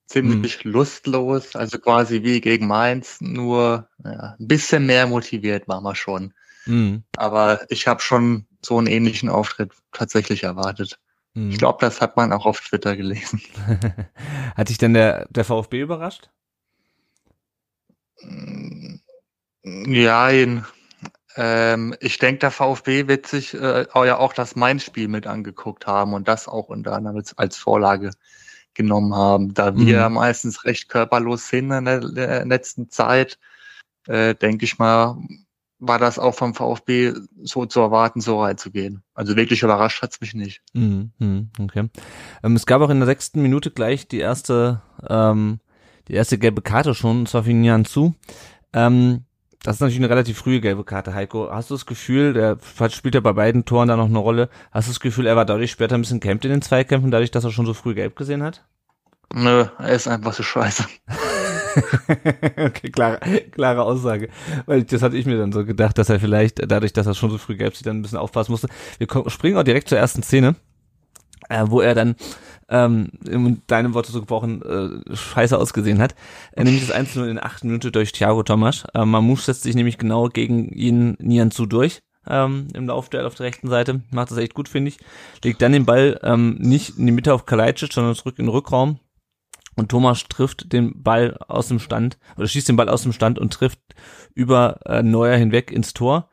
Ziemlich 0.06 0.64
hm. 0.64 0.72
lustlos, 0.72 1.54
also 1.54 1.78
quasi 1.78 2.22
wie 2.22 2.40
gegen 2.40 2.66
Mainz, 2.66 3.20
nur 3.20 3.88
ja, 4.02 4.36
ein 4.38 4.48
bisschen 4.48 4.86
mehr 4.86 5.06
motiviert 5.06 5.68
war 5.68 5.82
man 5.82 5.94
schon. 5.94 6.32
Mhm. 6.64 7.02
Aber 7.16 7.60
ich 7.70 7.86
habe 7.86 8.00
schon 8.00 8.46
so 8.64 8.78
einen 8.78 8.86
ähnlichen 8.86 9.28
Auftritt 9.28 9.72
tatsächlich 9.92 10.44
erwartet. 10.44 10.98
Mhm. 11.34 11.50
Ich 11.50 11.58
glaube, 11.58 11.78
das 11.80 12.00
hat 12.00 12.16
man 12.16 12.32
auch 12.32 12.46
auf 12.46 12.60
Twitter 12.60 12.96
gelesen. 12.96 13.40
hat 14.56 14.68
dich 14.68 14.78
denn 14.78 14.94
der, 14.94 15.26
der 15.30 15.44
VfB 15.44 15.80
überrascht? 15.80 16.30
Ja, 19.64 20.30
ähm, 21.36 21.94
ich 22.00 22.18
denke, 22.18 22.40
der 22.40 22.50
VfB 22.50 23.06
wird 23.06 23.26
sich 23.26 23.54
äh, 23.54 23.86
auch 23.92 24.04
ja 24.04 24.18
auch 24.18 24.32
das 24.32 24.56
Main-Spiel 24.56 25.08
mit 25.08 25.26
angeguckt 25.26 25.86
haben 25.86 26.14
und 26.14 26.28
das 26.28 26.48
auch 26.48 26.68
unter 26.68 26.94
anderem 26.94 27.16
als, 27.16 27.36
als 27.36 27.56
Vorlage 27.56 28.10
genommen 28.74 29.14
haben. 29.14 29.54
Da 29.54 29.72
mhm. 29.72 29.86
wir 29.86 30.08
meistens 30.08 30.64
recht 30.64 30.88
körperlos 30.88 31.48
sind 31.48 31.70
in 31.70 31.84
der, 31.84 32.00
der 32.00 32.46
letzten 32.46 32.90
Zeit, 32.90 33.38
äh, 34.06 34.34
denke 34.34 34.64
ich 34.64 34.78
mal, 34.78 35.18
war 35.80 35.98
das 35.98 36.18
auch 36.18 36.34
vom 36.34 36.54
VfB 36.54 37.12
so 37.42 37.66
zu 37.66 37.80
erwarten, 37.80 38.20
so 38.20 38.42
reinzugehen. 38.42 39.02
Also 39.14 39.36
wirklich 39.36 39.62
überrascht 39.62 40.02
hat's 40.02 40.20
mich 40.20 40.34
nicht. 40.34 40.62
Mhm, 40.72 41.12
mhm 41.18 41.50
okay. 41.60 41.88
Ähm, 42.42 42.56
es 42.56 42.66
gab 42.66 42.82
auch 42.82 42.90
in 42.90 42.98
der 42.98 43.06
sechsten 43.06 43.42
Minute 43.42 43.70
gleich 43.70 44.08
die 44.08 44.18
erste, 44.18 44.82
ähm, 45.08 45.60
die 46.08 46.14
erste 46.14 46.38
gelbe 46.38 46.62
Karte 46.62 46.94
schon, 46.94 47.20
und 47.20 47.28
zwar 47.28 47.44
für 47.44 47.52
Nian 47.52 47.84
zu. 47.84 48.14
Ähm, 48.72 49.24
das 49.62 49.76
ist 49.76 49.80
natürlich 49.80 50.00
eine 50.00 50.10
relativ 50.10 50.38
frühe 50.38 50.60
gelbe 50.60 50.84
Karte, 50.84 51.14
Heiko. 51.14 51.50
Hast 51.50 51.70
du 51.70 51.74
das 51.74 51.86
Gefühl, 51.86 52.32
der 52.32 52.58
spielt 52.90 53.14
ja 53.14 53.20
bei 53.20 53.32
beiden 53.32 53.64
Toren 53.64 53.88
da 53.88 53.96
noch 53.96 54.06
eine 54.06 54.18
Rolle, 54.18 54.48
hast 54.70 54.88
du 54.88 54.92
das 54.92 55.00
Gefühl, 55.00 55.26
er 55.26 55.36
war 55.36 55.44
dadurch 55.44 55.72
später 55.72 55.96
ein 55.96 56.02
bisschen 56.02 56.20
kämpft 56.20 56.44
in 56.44 56.50
den 56.50 56.62
Zweikämpfen, 56.62 57.10
dadurch, 57.10 57.30
dass 57.30 57.44
er 57.44 57.50
schon 57.50 57.66
so 57.66 57.74
früh 57.74 57.94
gelb 57.94 58.14
gesehen 58.16 58.42
hat? 58.42 58.64
Nö, 59.34 59.66
er 59.78 59.90
ist 59.90 60.08
einfach 60.08 60.32
so 60.32 60.42
scheiße. 60.42 60.84
okay, 62.56 62.90
klare, 62.90 63.18
klare 63.50 63.82
Aussage. 63.82 64.30
Weil 64.66 64.84
das 64.84 65.02
hatte 65.02 65.16
ich 65.16 65.26
mir 65.26 65.36
dann 65.36 65.52
so 65.52 65.64
gedacht, 65.64 65.98
dass 65.98 66.08
er 66.08 66.18
vielleicht 66.18 66.70
dadurch, 66.70 66.92
dass 66.92 67.06
er 67.06 67.14
schon 67.14 67.30
so 67.30 67.38
früh 67.38 67.56
gelb 67.56 67.76
sieht, 67.76 67.86
dann 67.86 67.98
ein 67.98 68.02
bisschen 68.02 68.18
aufpassen 68.18 68.52
musste. 68.52 68.68
Wir 68.98 69.08
springen 69.28 69.58
auch 69.58 69.64
direkt 69.64 69.88
zur 69.88 69.98
ersten 69.98 70.22
Szene, 70.22 70.56
äh, 71.48 71.64
wo 71.66 71.80
er 71.80 71.94
dann 71.94 72.16
ähm, 72.68 73.08
in 73.26 73.62
deinem 73.66 73.94
Worte 73.94 74.12
so 74.12 74.20
gebrochen, 74.20 74.62
äh, 74.62 75.16
scheiße 75.16 75.58
ausgesehen 75.58 76.00
hat. 76.00 76.14
Äh, 76.52 76.64
nämlich 76.64 76.86
das 76.86 76.94
1 76.94 77.16
in 77.16 77.36
der 77.36 77.46
achten 77.46 77.68
Minute 77.68 77.90
durch 77.90 78.12
Thiago 78.12 78.42
Tomasch. 78.42 78.84
Äh, 78.94 79.04
Mamouche 79.04 79.42
setzt 79.42 79.62
sich 79.62 79.74
nämlich 79.74 79.98
genau 79.98 80.28
gegen 80.28 80.68
ihn 80.68 81.16
Nian 81.18 81.50
zu 81.50 81.66
durch 81.66 82.02
ähm, 82.28 82.68
im 82.74 82.86
Laufduell 82.86 83.26
auf 83.26 83.34
der 83.34 83.46
rechten 83.46 83.68
Seite. 83.68 84.02
Macht 84.10 84.30
das 84.30 84.38
echt 84.38 84.54
gut, 84.54 84.68
finde 84.68 84.90
ich. 84.90 84.98
Legt 85.42 85.62
dann 85.62 85.72
den 85.72 85.86
Ball 85.86 86.20
ähm, 86.22 86.56
nicht 86.58 86.98
in 86.98 87.06
die 87.06 87.12
Mitte 87.12 87.34
auf 87.34 87.46
Kalajdzic, 87.46 87.92
sondern 87.92 88.14
zurück 88.14 88.38
in 88.38 88.46
den 88.46 88.50
Rückraum. 88.50 88.98
Und 89.76 89.90
Thomas 89.90 90.24
trifft 90.28 90.72
den 90.72 91.02
Ball 91.02 91.38
aus 91.46 91.68
dem 91.68 91.78
Stand 91.78 92.18
oder 92.36 92.48
schießt 92.48 92.68
den 92.68 92.76
Ball 92.76 92.88
aus 92.88 93.02
dem 93.02 93.12
Stand 93.12 93.38
und 93.38 93.52
trifft 93.52 93.80
über 94.34 94.80
äh, 94.86 95.02
Neuer 95.02 95.36
hinweg 95.36 95.70
ins 95.70 95.94
Tor. 95.94 96.28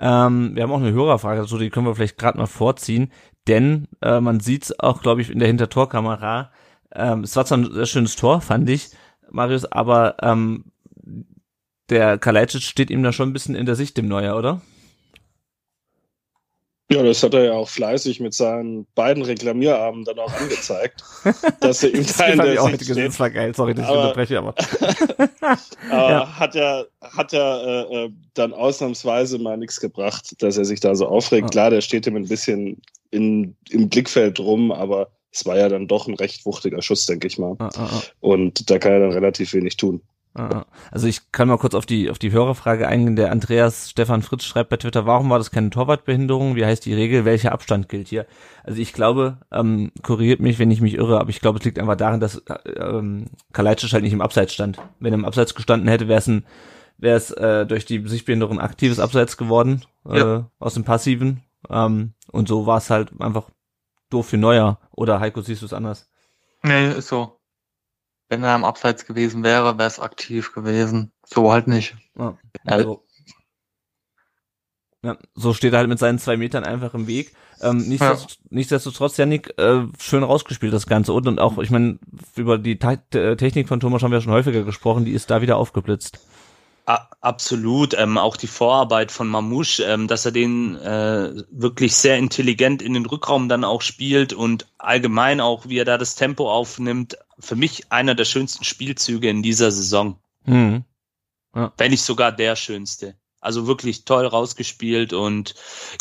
Ähm, 0.00 0.56
wir 0.56 0.62
haben 0.62 0.72
auch 0.72 0.80
eine 0.80 0.92
Hörerfrage 0.92 1.42
dazu, 1.42 1.58
die 1.58 1.70
können 1.70 1.86
wir 1.86 1.94
vielleicht 1.94 2.18
gerade 2.18 2.38
mal 2.38 2.46
vorziehen, 2.46 3.12
denn 3.50 3.88
äh, 4.00 4.20
man 4.20 4.40
sieht 4.40 4.64
es 4.64 4.80
auch, 4.80 5.02
glaube 5.02 5.20
ich, 5.20 5.30
in 5.30 5.40
der 5.40 5.48
Hintertorkamera. 5.48 6.50
Ähm, 6.94 7.24
es 7.24 7.36
war 7.36 7.44
zwar 7.44 7.58
ein 7.58 7.72
sehr 7.72 7.86
schönes 7.86 8.16
Tor, 8.16 8.40
fand 8.40 8.70
ich, 8.70 8.90
Marius, 9.30 9.64
aber 9.66 10.16
ähm, 10.22 10.64
der 11.90 12.18
Kalajdzic 12.18 12.62
steht 12.62 12.90
ihm 12.90 13.02
da 13.02 13.12
schon 13.12 13.28
ein 13.28 13.32
bisschen 13.32 13.56
in 13.56 13.66
der 13.66 13.74
Sicht, 13.74 13.96
dem 13.96 14.08
Neuer, 14.08 14.36
oder? 14.36 14.60
Ja, 16.92 17.04
das 17.04 17.22
hat 17.22 17.34
er 17.34 17.44
ja 17.44 17.52
auch 17.52 17.68
fleißig 17.68 18.18
mit 18.18 18.34
seinen 18.34 18.84
beiden 18.96 19.22
Reklamierarmen 19.22 20.04
dann 20.04 20.18
auch 20.18 20.32
angezeigt, 20.32 21.04
dass 21.60 21.84
er 21.84 21.94
ihm 21.94 22.04
da 22.18 22.26
in 22.26 22.38
der 22.38 22.62
Sicht 22.62 22.84
steht. 22.84 22.98
Das 22.98 23.20
war 23.20 23.30
geil, 23.30 23.54
sorry, 23.54 23.74
dass 23.74 23.88
ich 23.88 23.90
unterbreche, 23.92 24.38
aber. 24.38 24.54
aber 25.90 26.10
ja. 26.10 26.38
hat 26.38 26.54
ja, 26.56 26.84
hat 27.00 27.32
ja 27.32 27.60
äh, 27.62 28.04
äh, 28.06 28.10
dann 28.34 28.52
ausnahmsweise 28.52 29.38
mal 29.38 29.56
nichts 29.56 29.78
gebracht, 29.78 30.34
dass 30.40 30.56
er 30.56 30.64
sich 30.64 30.80
da 30.80 30.96
so 30.96 31.06
aufregt. 31.06 31.46
Ah. 31.46 31.50
Klar, 31.50 31.70
der 31.70 31.80
steht 31.80 32.08
ihm 32.08 32.16
ein 32.16 32.26
bisschen 32.26 32.82
in, 33.12 33.56
im 33.70 33.88
Blickfeld 33.88 34.40
rum, 34.40 34.72
aber 34.72 35.12
es 35.32 35.46
war 35.46 35.56
ja 35.56 35.68
dann 35.68 35.86
doch 35.86 36.08
ein 36.08 36.14
recht 36.14 36.44
wuchtiger 36.44 36.82
Schuss, 36.82 37.06
denke 37.06 37.28
ich 37.28 37.38
mal. 37.38 37.54
Ah, 37.60 37.70
ah, 37.76 37.88
ah. 37.92 38.02
Und 38.18 38.68
da 38.68 38.80
kann 38.80 38.92
er 38.92 39.00
dann 39.00 39.12
relativ 39.12 39.54
wenig 39.54 39.76
tun. 39.76 40.02
Ah, 40.40 40.66
also 40.90 41.06
ich 41.06 41.32
kann 41.32 41.48
mal 41.48 41.58
kurz 41.58 41.74
auf 41.74 41.84
die 41.84 42.10
auf 42.10 42.18
die 42.18 42.32
Hörerfrage 42.32 42.88
eingehen. 42.88 43.16
Der 43.16 43.30
Andreas 43.30 43.90
Stefan 43.90 44.22
Fritz 44.22 44.44
schreibt 44.44 44.70
bei 44.70 44.76
Twitter, 44.76 45.04
warum 45.04 45.28
war 45.28 45.38
das 45.38 45.50
keine 45.50 45.70
Torwartbehinderung? 45.70 46.56
Wie 46.56 46.64
heißt 46.64 46.86
die 46.86 46.94
Regel? 46.94 47.24
Welcher 47.24 47.52
Abstand 47.52 47.88
gilt 47.88 48.08
hier? 48.08 48.26
Also 48.64 48.80
ich 48.80 48.92
glaube, 48.92 49.38
ähm, 49.52 49.92
korrigiert 50.02 50.40
mich, 50.40 50.58
wenn 50.58 50.70
ich 50.70 50.80
mich 50.80 50.94
irre, 50.94 51.20
aber 51.20 51.30
ich 51.30 51.40
glaube, 51.40 51.58
es 51.58 51.64
liegt 51.64 51.78
einfach 51.78 51.96
darin, 51.96 52.20
dass 52.20 52.36
äh, 52.36 52.70
ähm, 52.70 53.26
Kalajdzic 53.52 53.92
halt 53.92 54.02
nicht 54.02 54.12
im 54.12 54.22
Abseits 54.22 54.54
stand. 54.54 54.78
Wenn 54.98 55.12
er 55.12 55.18
im 55.18 55.24
Abseits 55.24 55.54
gestanden 55.54 55.88
hätte, 55.88 56.08
wäre 56.08 56.18
es 56.18 56.26
ein 56.26 56.44
wäre 56.96 57.16
es 57.16 57.30
äh, 57.30 57.66
durch 57.66 57.86
die 57.86 58.06
Sichtbehinderung 58.06 58.58
ein 58.58 58.64
aktives 58.64 59.00
Abseits 59.00 59.36
geworden 59.36 59.84
äh, 60.06 60.18
ja. 60.18 60.50
aus 60.58 60.74
dem 60.74 60.84
Passiven. 60.84 61.42
Ähm, 61.68 62.14
und 62.30 62.48
so 62.48 62.66
war 62.66 62.78
es 62.78 62.90
halt 62.90 63.10
einfach 63.20 63.50
doof 64.10 64.28
für 64.28 64.36
Neuer. 64.36 64.78
Oder 64.92 65.20
Heiko, 65.20 65.40
siehst 65.40 65.62
du 65.62 65.66
es 65.66 65.72
anders? 65.72 66.10
Nee, 66.62 66.92
ist 66.92 67.08
so. 67.08 67.39
Wenn 68.30 68.44
er 68.44 68.54
am 68.54 68.64
Abseits 68.64 69.04
gewesen 69.04 69.44
wäre, 69.44 69.76
wäre 69.76 69.88
es 69.88 69.98
aktiv 69.98 70.52
gewesen. 70.52 71.12
So 71.26 71.52
halt 71.52 71.66
nicht. 71.66 71.96
Ja, 72.16 72.38
also, 72.64 73.04
ja, 75.02 75.18
so 75.34 75.52
steht 75.52 75.72
er 75.72 75.80
halt 75.80 75.88
mit 75.88 75.98
seinen 75.98 76.18
zwei 76.18 76.36
Metern 76.36 76.64
einfach 76.64 76.94
im 76.94 77.06
Weg. 77.06 77.34
Ähm, 77.60 77.78
nichtsdestotrotz, 77.78 78.38
ja. 78.38 78.48
nichtsdestotrotz, 78.50 79.16
Janik, 79.16 79.58
äh, 79.58 79.82
schön 79.98 80.22
rausgespielt 80.22 80.72
das 80.72 80.86
Ganze. 80.86 81.12
Und, 81.12 81.26
und 81.26 81.40
auch, 81.40 81.58
ich 81.58 81.70
meine, 81.70 81.98
über 82.36 82.56
die 82.56 82.78
Technik 82.78 83.66
von 83.66 83.80
Thomas 83.80 84.02
haben 84.02 84.12
wir 84.12 84.20
schon 84.20 84.32
häufiger 84.32 84.62
gesprochen, 84.62 85.04
die 85.04 85.12
ist 85.12 85.30
da 85.30 85.42
wieder 85.42 85.56
aufgeblitzt. 85.56 86.20
Absolut, 86.86 87.94
ähm, 87.94 88.18
auch 88.18 88.36
die 88.36 88.46
Vorarbeit 88.46 89.12
von 89.12 89.28
Mamouche, 89.28 89.84
ähm, 89.84 90.08
dass 90.08 90.24
er 90.24 90.32
den 90.32 90.76
äh, 90.76 91.44
wirklich 91.50 91.94
sehr 91.94 92.16
intelligent 92.16 92.82
in 92.82 92.94
den 92.94 93.06
Rückraum 93.06 93.48
dann 93.48 93.62
auch 93.62 93.82
spielt 93.82 94.32
und 94.32 94.66
allgemein 94.78 95.40
auch, 95.40 95.68
wie 95.68 95.78
er 95.78 95.84
da 95.84 95.98
das 95.98 96.16
Tempo 96.16 96.50
aufnimmt, 96.50 97.16
für 97.38 97.56
mich 97.56 97.92
einer 97.92 98.14
der 98.14 98.24
schönsten 98.24 98.64
Spielzüge 98.64 99.28
in 99.28 99.42
dieser 99.42 99.70
Saison. 99.70 100.18
Mhm. 100.44 100.84
Ja. 101.54 101.72
Wenn 101.76 101.90
nicht 101.90 102.02
sogar 102.02 102.32
der 102.32 102.56
schönste. 102.56 103.16
Also 103.42 103.66
wirklich 103.66 104.04
toll 104.04 104.26
rausgespielt 104.26 105.14
und 105.14 105.54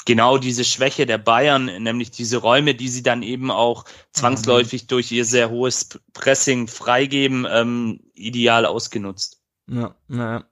genau 0.06 0.38
diese 0.38 0.66
Schwäche 0.66 1.06
der 1.06 1.18
Bayern, 1.18 1.66
nämlich 1.84 2.12
diese 2.12 2.38
Räume, 2.38 2.76
die 2.76 2.90
sie 2.90 3.04
dann 3.04 3.24
eben 3.24 3.50
auch 3.50 3.86
zwangsläufig 4.12 4.84
mhm. 4.84 4.88
durch 4.88 5.12
ihr 5.12 5.24
sehr 5.24 5.50
hohes 5.50 5.90
Pressing 6.14 6.68
freigeben, 6.68 7.48
ähm, 7.50 8.02
ideal 8.14 8.66
ausgenutzt. 8.66 9.42
Ja, 9.70 9.96
naja. 10.08 10.49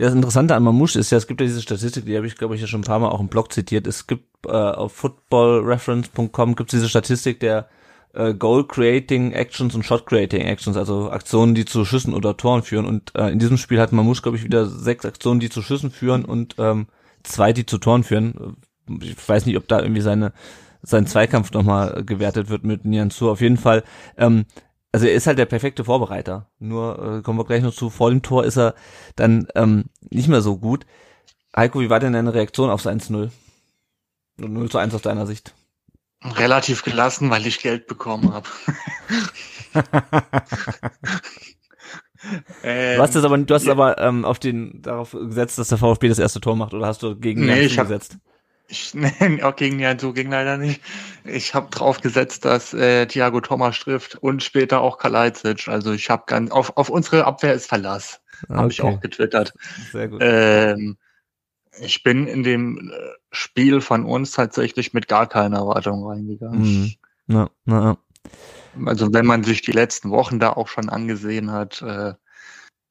Das 0.00 0.14
Interessante 0.14 0.54
an 0.54 0.62
Mamouche 0.62 0.98
ist 0.98 1.10
ja, 1.10 1.18
es 1.18 1.26
gibt 1.26 1.42
ja 1.42 1.46
diese 1.46 1.60
Statistik, 1.60 2.06
die 2.06 2.16
habe 2.16 2.26
ich, 2.26 2.36
glaube 2.36 2.54
ich, 2.54 2.60
ja 2.62 2.66
schon 2.66 2.80
ein 2.80 2.84
paar 2.84 2.98
Mal 2.98 3.10
auch 3.10 3.20
im 3.20 3.28
Blog 3.28 3.52
zitiert. 3.52 3.86
Es 3.86 4.06
gibt 4.06 4.46
äh, 4.46 4.50
auf 4.50 4.92
footballreference.com 4.94 6.56
gibt 6.56 6.72
es 6.72 6.78
diese 6.78 6.88
Statistik 6.88 7.38
der 7.40 7.68
äh, 8.14 8.32
Goal 8.32 8.66
Creating 8.66 9.32
Actions 9.32 9.74
und 9.74 9.84
Shot 9.84 10.06
Creating 10.06 10.40
Actions, 10.40 10.78
also 10.78 11.10
Aktionen, 11.10 11.54
die 11.54 11.66
zu 11.66 11.84
Schüssen 11.84 12.14
oder 12.14 12.36
Toren 12.38 12.62
führen. 12.62 12.86
Und 12.86 13.14
äh, 13.14 13.28
in 13.28 13.38
diesem 13.38 13.58
Spiel 13.58 13.78
hat 13.78 13.92
Mamouche, 13.92 14.22
glaube 14.22 14.38
ich, 14.38 14.44
wieder 14.44 14.64
sechs 14.66 15.04
Aktionen, 15.04 15.38
die 15.38 15.50
zu 15.50 15.60
Schüssen 15.60 15.90
führen 15.90 16.24
und 16.24 16.54
ähm, 16.58 16.86
zwei, 17.22 17.52
die 17.52 17.66
zu 17.66 17.76
Toren 17.76 18.02
führen. 18.02 18.56
Ich 19.02 19.28
weiß 19.28 19.44
nicht, 19.44 19.58
ob 19.58 19.68
da 19.68 19.80
irgendwie 19.80 20.00
seine 20.00 20.32
sein 20.82 21.06
Zweikampf 21.06 21.52
nochmal 21.52 22.04
gewertet 22.06 22.48
wird 22.48 22.64
mit 22.64 22.86
Nian 22.86 23.10
Zu. 23.10 23.30
Auf 23.30 23.42
jeden 23.42 23.58
Fall 23.58 23.84
ähm, 24.16 24.46
also 24.92 25.06
er 25.06 25.14
ist 25.14 25.26
halt 25.26 25.38
der 25.38 25.46
perfekte 25.46 25.84
Vorbereiter. 25.84 26.50
Nur 26.58 27.18
äh, 27.18 27.22
kommen 27.22 27.38
wir 27.38 27.44
gleich 27.44 27.62
noch 27.62 27.74
zu. 27.74 27.90
Vor 27.90 28.10
dem 28.10 28.22
Tor 28.22 28.44
ist 28.44 28.58
er 28.58 28.74
dann 29.16 29.46
ähm, 29.54 29.84
nicht 30.10 30.28
mehr 30.28 30.42
so 30.42 30.58
gut. 30.58 30.86
Heiko, 31.54 31.80
wie 31.80 31.90
war 31.90 32.00
denn 32.00 32.12
deine 32.12 32.34
Reaktion 32.34 32.70
aufs 32.70 32.86
1-0? 32.86 33.30
0 34.38 34.70
zu 34.70 34.78
1 34.78 34.94
aus 34.94 35.02
deiner 35.02 35.26
Sicht. 35.26 35.54
Relativ 36.22 36.82
gelassen, 36.82 37.30
weil 37.30 37.46
ich 37.46 37.60
Geld 37.60 37.86
bekommen 37.86 38.32
habe. 38.32 38.48
ähm, 42.62 42.96
du 42.96 43.02
hast 43.02 43.14
es 43.14 43.24
aber, 43.24 43.38
du 43.38 43.54
hast 43.54 43.66
ja. 43.66 43.72
aber 43.72 43.98
ähm, 43.98 44.24
auf 44.24 44.38
den 44.38 44.82
darauf 44.82 45.12
gesetzt, 45.12 45.58
dass 45.58 45.68
der 45.68 45.78
VfB 45.78 46.08
das 46.08 46.18
erste 46.18 46.40
Tor 46.40 46.56
macht, 46.56 46.74
oder 46.74 46.86
hast 46.86 47.02
du 47.02 47.16
gegen 47.16 47.46
nee, 47.46 47.62
ich 47.62 47.78
hab, 47.78 47.88
gesetzt? 47.88 48.18
Ich, 48.70 48.94
nee, 48.94 49.42
auch 49.42 49.56
gegen 49.56 49.98
so 49.98 50.12
ging 50.12 50.30
leider 50.30 50.56
nicht. 50.56 50.80
Ich 51.24 51.54
habe 51.54 51.70
drauf 51.70 52.00
gesetzt, 52.00 52.44
dass 52.44 52.72
äh, 52.72 53.06
Thiago 53.06 53.40
Thomas 53.40 53.78
trifft 53.80 54.16
und 54.16 54.42
später 54.42 54.80
auch 54.80 54.98
Kalajdzic. 54.98 55.68
Also 55.68 55.92
ich 55.92 56.08
habe 56.08 56.24
ganz 56.26 56.50
auf, 56.50 56.76
auf 56.76 56.88
unsere 56.88 57.24
Abwehr 57.24 57.54
ist 57.54 57.66
Verlass. 57.66 58.20
Okay. 58.44 58.54
Habe 58.54 58.72
ich 58.72 58.82
auch 58.82 59.00
getwittert. 59.00 59.52
Sehr 59.92 60.08
gut. 60.08 60.20
Ähm, 60.22 60.96
ich 61.78 62.02
bin 62.02 62.26
in 62.26 62.42
dem 62.42 62.90
äh, 62.90 62.94
Spiel 63.32 63.80
von 63.80 64.04
uns 64.04 64.32
tatsächlich 64.32 64.92
mit 64.92 65.08
gar 65.08 65.28
keiner 65.28 65.58
Erwartung 65.58 66.06
reingegangen. 66.06 66.62
Mhm. 66.62 66.94
Na, 67.26 67.50
na. 67.64 67.98
Also 68.86 69.12
wenn 69.12 69.26
man 69.26 69.44
sich 69.44 69.62
die 69.62 69.72
letzten 69.72 70.10
Wochen 70.10 70.38
da 70.38 70.50
auch 70.50 70.68
schon 70.68 70.88
angesehen 70.88 71.50
hat, 71.50 71.82
äh, 71.82 72.14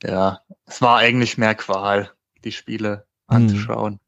ja, 0.04 0.42
es 0.66 0.82
war 0.82 0.98
eigentlich 0.98 1.38
mehr 1.38 1.56
Qual, 1.56 2.12
die 2.44 2.52
Spiele 2.52 3.06
mhm. 3.28 3.36
anzuschauen. 3.36 4.00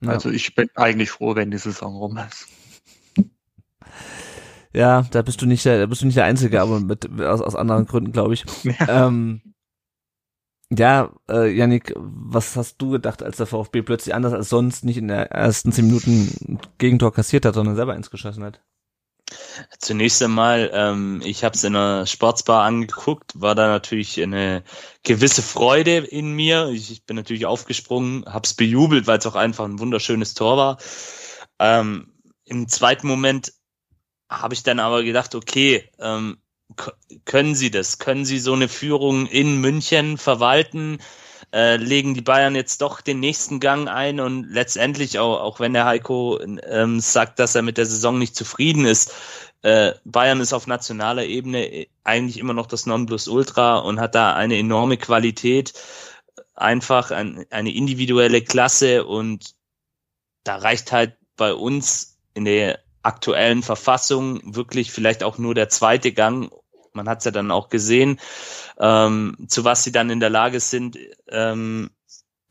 Ja. 0.00 0.10
Also 0.10 0.30
ich 0.30 0.54
bin 0.54 0.68
eigentlich 0.74 1.10
froh, 1.10 1.34
wenn 1.34 1.50
die 1.50 1.58
Saison 1.58 1.96
rum 1.96 2.18
ist. 2.18 2.48
Ja, 4.72 5.02
da 5.10 5.22
bist 5.22 5.40
du 5.40 5.46
nicht 5.46 5.64
der, 5.64 5.78
da 5.78 5.86
bist 5.86 6.02
du 6.02 6.06
nicht 6.06 6.18
der 6.18 6.26
Einzige, 6.26 6.60
aber 6.60 6.80
mit, 6.80 7.08
aus, 7.22 7.40
aus 7.40 7.56
anderen 7.56 7.86
Gründen, 7.86 8.12
glaube 8.12 8.34
ich. 8.34 8.44
Ja. 8.64 9.06
Ähm, 9.06 9.40
ja, 10.68 11.14
äh, 11.30 11.48
Yannick, 11.56 11.94
was 11.96 12.56
hast 12.56 12.78
du 12.78 12.90
gedacht, 12.90 13.22
als 13.22 13.36
der 13.36 13.46
VfB 13.46 13.82
plötzlich 13.82 14.14
anders 14.14 14.32
als 14.32 14.48
sonst 14.48 14.84
nicht 14.84 14.96
in 14.98 15.08
der 15.08 15.30
ersten 15.30 15.70
zehn 15.72 15.86
Minuten 15.86 16.58
Gegentor 16.78 17.12
kassiert 17.12 17.44
hat, 17.44 17.54
sondern 17.54 17.76
selber 17.76 17.94
eins 17.94 18.10
geschossen 18.10 18.42
hat? 18.42 18.62
Zunächst 19.78 20.22
einmal, 20.22 20.70
ähm, 20.72 21.20
ich 21.24 21.42
habe 21.42 21.54
es 21.56 21.64
in 21.64 21.74
einer 21.74 22.06
Sportsbar 22.06 22.64
angeguckt, 22.64 23.32
war 23.40 23.54
da 23.54 23.66
natürlich 23.68 24.22
eine 24.22 24.62
gewisse 25.02 25.42
Freude 25.42 25.98
in 25.98 26.32
mir. 26.32 26.68
Ich, 26.68 26.90
ich 26.90 27.04
bin 27.04 27.16
natürlich 27.16 27.46
aufgesprungen, 27.46 28.24
habe 28.26 28.44
es 28.44 28.54
bejubelt, 28.54 29.06
weil 29.06 29.18
es 29.18 29.26
auch 29.26 29.34
einfach 29.34 29.64
ein 29.64 29.80
wunderschönes 29.80 30.34
Tor 30.34 30.56
war. 30.56 30.78
Ähm, 31.58 32.12
Im 32.44 32.68
zweiten 32.68 33.08
Moment 33.08 33.52
habe 34.28 34.54
ich 34.54 34.62
dann 34.62 34.78
aber 34.78 35.02
gedacht, 35.02 35.34
okay, 35.34 35.90
ähm, 35.98 36.38
können 37.24 37.54
Sie 37.54 37.70
das? 37.70 37.98
Können 37.98 38.24
Sie 38.24 38.38
so 38.38 38.52
eine 38.52 38.68
Führung 38.68 39.26
in 39.26 39.60
München 39.60 40.18
verwalten? 40.18 40.98
Äh, 41.52 41.76
legen 41.76 42.14
die 42.14 42.22
Bayern 42.22 42.56
jetzt 42.56 42.82
doch 42.82 43.00
den 43.00 43.20
nächsten 43.20 43.60
Gang 43.60 43.88
ein 43.88 44.20
und 44.20 44.48
letztendlich 44.50 45.18
auch, 45.18 45.40
auch 45.40 45.60
wenn 45.60 45.72
der 45.72 45.84
Heiko 45.86 46.40
ähm, 46.40 47.00
sagt, 47.00 47.38
dass 47.38 47.54
er 47.54 47.62
mit 47.62 47.78
der 47.78 47.86
Saison 47.86 48.18
nicht 48.18 48.34
zufrieden 48.34 48.84
ist, 48.84 49.12
äh, 49.62 49.94
Bayern 50.04 50.40
ist 50.40 50.52
auf 50.52 50.66
nationaler 50.66 51.24
Ebene 51.24 51.86
eigentlich 52.04 52.38
immer 52.38 52.52
noch 52.52 52.66
das 52.66 52.86
Nonplusultra 52.86 53.78
und 53.78 54.00
hat 54.00 54.14
da 54.14 54.34
eine 54.34 54.58
enorme 54.58 54.96
Qualität, 54.96 55.72
einfach 56.54 57.10
ein, 57.10 57.46
eine 57.50 57.74
individuelle 57.74 58.42
Klasse 58.42 59.04
und 59.04 59.54
da 60.44 60.56
reicht 60.56 60.92
halt 60.92 61.16
bei 61.36 61.52
uns 61.52 62.18
in 62.34 62.44
der 62.44 62.80
aktuellen 63.02 63.62
Verfassung 63.62 64.40
wirklich 64.54 64.92
vielleicht 64.92 65.22
auch 65.22 65.38
nur 65.38 65.54
der 65.54 65.68
zweite 65.68 66.12
Gang. 66.12 66.50
Man 66.96 67.08
hat 67.08 67.18
es 67.18 67.24
ja 67.24 67.30
dann 67.30 67.50
auch 67.50 67.68
gesehen, 67.68 68.18
ähm, 68.78 69.36
zu 69.48 69.64
was 69.64 69.84
sie 69.84 69.92
dann 69.92 70.10
in 70.10 70.20
der 70.20 70.30
Lage 70.30 70.60
sind. 70.60 70.98
Ähm, 71.28 71.90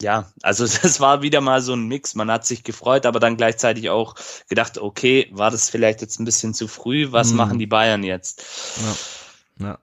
ja, 0.02 0.32
also 0.42 0.66
das 0.82 1.00
war 1.00 1.22
wieder 1.22 1.42
mal 1.42 1.62
so 1.62 1.74
ein 1.74 1.88
Mix. 1.88 2.16
Man 2.16 2.32
hat 2.32 2.46
sich 2.46 2.64
gefreut, 2.64 3.06
aber 3.06 3.20
dann 3.20 3.38
gleichzeitig 3.38 3.90
auch 3.90 4.16
gedacht, 4.50 4.78
okay, 4.78 5.30
war 5.32 5.52
das 5.52 5.70
vielleicht 5.70 6.02
jetzt 6.02 6.20
ein 6.20 6.25
bisschen 6.25 6.54
zu 6.54 6.68
früh? 6.68 7.12
Was 7.12 7.32
mhm. 7.32 7.38
machen 7.38 7.60
die 7.60 7.68
Bayern 7.68 8.04
jetzt? 8.04 8.44
Ja. 9.60 9.68
ja. 9.68 9.80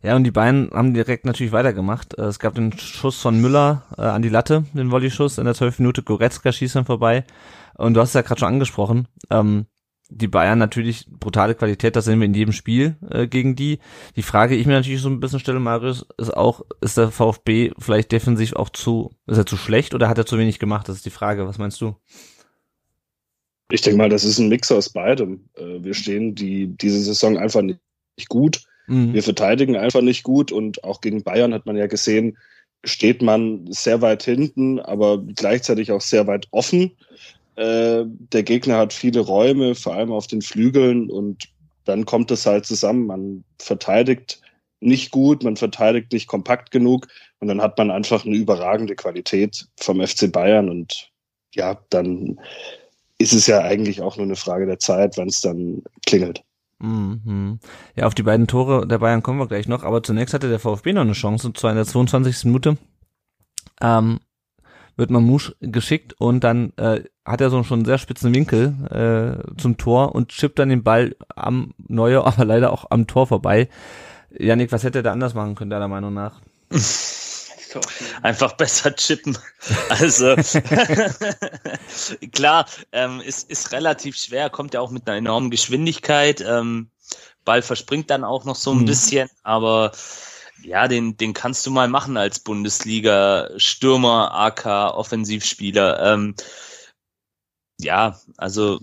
Ja, 0.00 0.14
und 0.14 0.22
die 0.22 0.30
Bayern 0.30 0.70
haben 0.72 0.94
direkt 0.94 1.24
natürlich 1.24 1.52
weitergemacht. 1.52 2.16
Äh, 2.16 2.26
es 2.26 2.38
gab 2.38 2.54
den 2.54 2.76
Schuss 2.78 3.20
von 3.20 3.40
Müller 3.40 3.82
äh, 3.96 4.02
an 4.02 4.22
die 4.22 4.28
Latte, 4.28 4.64
den 4.72 4.92
Volley-Schuss 4.92 5.38
in 5.38 5.44
der 5.44 5.54
12 5.54 5.80
Minute. 5.80 6.04
Goretzka 6.04 6.52
schießt 6.52 6.76
dann 6.76 6.84
vorbei. 6.84 7.24
Und 7.74 7.94
du 7.94 8.00
hast 8.00 8.10
es 8.10 8.14
ja 8.14 8.22
gerade 8.22 8.38
schon 8.38 8.48
angesprochen. 8.48 9.08
Ähm, 9.30 9.66
die 10.10 10.28
Bayern 10.28 10.58
natürlich 10.58 11.06
brutale 11.08 11.54
Qualität, 11.54 11.94
das 11.94 12.06
sehen 12.06 12.20
wir 12.20 12.26
in 12.26 12.34
jedem 12.34 12.52
Spiel 12.52 12.96
äh, 13.10 13.26
gegen 13.26 13.56
die. 13.56 13.78
Die 14.16 14.22
Frage, 14.22 14.54
die 14.54 14.60
ich 14.60 14.66
mir 14.66 14.72
natürlich 14.74 15.02
so 15.02 15.08
ein 15.08 15.20
bisschen 15.20 15.40
stelle, 15.40 15.60
Marius, 15.60 16.06
ist 16.16 16.34
auch, 16.34 16.64
ist 16.80 16.96
der 16.96 17.10
VfB 17.10 17.72
vielleicht 17.78 18.10
defensiv 18.12 18.54
auch 18.54 18.70
zu, 18.70 19.12
ist 19.26 19.36
er 19.36 19.46
zu 19.46 19.56
schlecht 19.56 19.94
oder 19.94 20.08
hat 20.08 20.18
er 20.18 20.26
zu 20.26 20.38
wenig 20.38 20.58
gemacht? 20.58 20.88
Das 20.88 20.96
ist 20.96 21.06
die 21.06 21.10
Frage. 21.10 21.46
Was 21.46 21.58
meinst 21.58 21.80
du? 21.80 21.94
Ich 23.70 23.82
denke 23.82 23.98
mal, 23.98 24.08
das 24.08 24.24
ist 24.24 24.38
ein 24.38 24.48
Mix 24.48 24.72
aus 24.72 24.88
beidem. 24.88 25.48
Äh, 25.54 25.82
wir 25.82 25.94
stehen 25.94 26.34
die, 26.34 26.68
diese 26.68 27.00
Saison 27.00 27.36
einfach 27.36 27.62
nicht 27.62 27.80
gut. 28.28 28.62
Mhm. 28.86 29.12
Wir 29.12 29.22
verteidigen 29.22 29.76
einfach 29.76 30.00
nicht 30.00 30.22
gut 30.22 30.50
und 30.50 30.84
auch 30.84 31.02
gegen 31.02 31.22
Bayern 31.22 31.52
hat 31.52 31.66
man 31.66 31.76
ja 31.76 31.86
gesehen, 31.86 32.38
steht 32.84 33.20
man 33.20 33.70
sehr 33.70 34.00
weit 34.00 34.22
hinten, 34.22 34.80
aber 34.80 35.18
gleichzeitig 35.18 35.92
auch 35.92 36.00
sehr 36.00 36.26
weit 36.26 36.48
offen. 36.50 36.92
Äh, 37.58 38.04
der 38.06 38.44
Gegner 38.44 38.78
hat 38.78 38.92
viele 38.92 39.18
Räume, 39.18 39.74
vor 39.74 39.94
allem 39.94 40.12
auf 40.12 40.28
den 40.28 40.42
Flügeln 40.42 41.10
und 41.10 41.48
dann 41.84 42.04
kommt 42.04 42.30
es 42.30 42.46
halt 42.46 42.66
zusammen. 42.66 43.06
Man 43.06 43.44
verteidigt 43.58 44.40
nicht 44.78 45.10
gut, 45.10 45.42
man 45.42 45.56
verteidigt 45.56 46.12
nicht 46.12 46.28
kompakt 46.28 46.70
genug 46.70 47.08
und 47.40 47.48
dann 47.48 47.60
hat 47.60 47.76
man 47.76 47.90
einfach 47.90 48.24
eine 48.24 48.36
überragende 48.36 48.94
Qualität 48.94 49.66
vom 49.76 50.00
FC 50.06 50.30
Bayern 50.30 50.68
und 50.68 51.10
ja, 51.52 51.80
dann 51.90 52.38
ist 53.18 53.32
es 53.32 53.48
ja 53.48 53.58
eigentlich 53.58 54.02
auch 54.02 54.16
nur 54.16 54.26
eine 54.26 54.36
Frage 54.36 54.66
der 54.66 54.78
Zeit, 54.78 55.16
wann 55.16 55.26
es 55.26 55.40
dann 55.40 55.82
klingelt. 56.06 56.44
Mhm. 56.78 57.58
Ja, 57.96 58.06
auf 58.06 58.14
die 58.14 58.22
beiden 58.22 58.46
Tore 58.46 58.86
der 58.86 58.98
Bayern 58.98 59.24
kommen 59.24 59.40
wir 59.40 59.48
gleich 59.48 59.66
noch, 59.66 59.82
aber 59.82 60.04
zunächst 60.04 60.32
hatte 60.32 60.48
der 60.48 60.60
VfB 60.60 60.92
noch 60.92 61.00
eine 61.00 61.12
Chance, 61.14 61.48
und 61.48 61.58
zwar 61.58 61.70
in 61.72 61.76
der 61.76 61.86
22. 61.86 62.44
Minute. 62.44 62.78
Ähm, 63.80 64.20
wird 64.98 65.10
Mamouche 65.10 65.54
geschickt 65.60 66.14
und 66.18 66.42
dann 66.42 66.72
äh, 66.76 67.04
hat 67.24 67.40
er 67.40 67.50
so 67.50 67.62
schon 67.62 67.78
einen 67.80 67.86
sehr 67.86 67.98
spitzen 67.98 68.34
Winkel 68.34 68.74
äh, 68.90 69.56
zum 69.60 69.76
Tor 69.76 70.14
und 70.14 70.30
chippt 70.30 70.58
dann 70.58 70.68
den 70.68 70.82
Ball 70.82 71.16
am 71.34 71.72
Neuer, 71.78 72.26
aber 72.26 72.44
leider 72.44 72.72
auch 72.72 72.86
am 72.90 73.06
Tor 73.06 73.28
vorbei. 73.28 73.68
Janik, 74.36 74.72
was 74.72 74.82
hätte 74.84 74.98
er 74.98 75.02
da 75.02 75.12
anders 75.12 75.34
machen 75.34 75.54
können, 75.54 75.70
deiner 75.70 75.88
Meinung 75.88 76.12
nach? 76.12 76.40
Einfach 78.22 78.54
besser 78.54 78.94
chippen. 78.96 79.36
Also 79.88 80.34
klar, 82.32 82.66
ähm, 82.92 83.20
ist, 83.20 83.50
ist 83.50 83.72
relativ 83.72 84.16
schwer, 84.16 84.50
kommt 84.50 84.74
ja 84.74 84.80
auch 84.80 84.90
mit 84.90 85.06
einer 85.06 85.18
enormen 85.18 85.50
Geschwindigkeit. 85.50 86.40
Ähm, 86.40 86.90
Ball 87.44 87.62
verspringt 87.62 88.10
dann 88.10 88.24
auch 88.24 88.44
noch 88.44 88.56
so 88.56 88.72
ein 88.72 88.80
mhm. 88.80 88.86
bisschen, 88.86 89.30
aber 89.42 89.92
ja, 90.62 90.88
den, 90.88 91.16
den 91.16 91.34
kannst 91.34 91.66
du 91.66 91.70
mal 91.70 91.88
machen 91.88 92.16
als 92.16 92.40
Bundesliga-Stürmer, 92.40 94.34
AK, 94.34 94.94
Offensivspieler. 94.94 96.14
Ähm, 96.14 96.34
ja, 97.80 98.20
also 98.36 98.80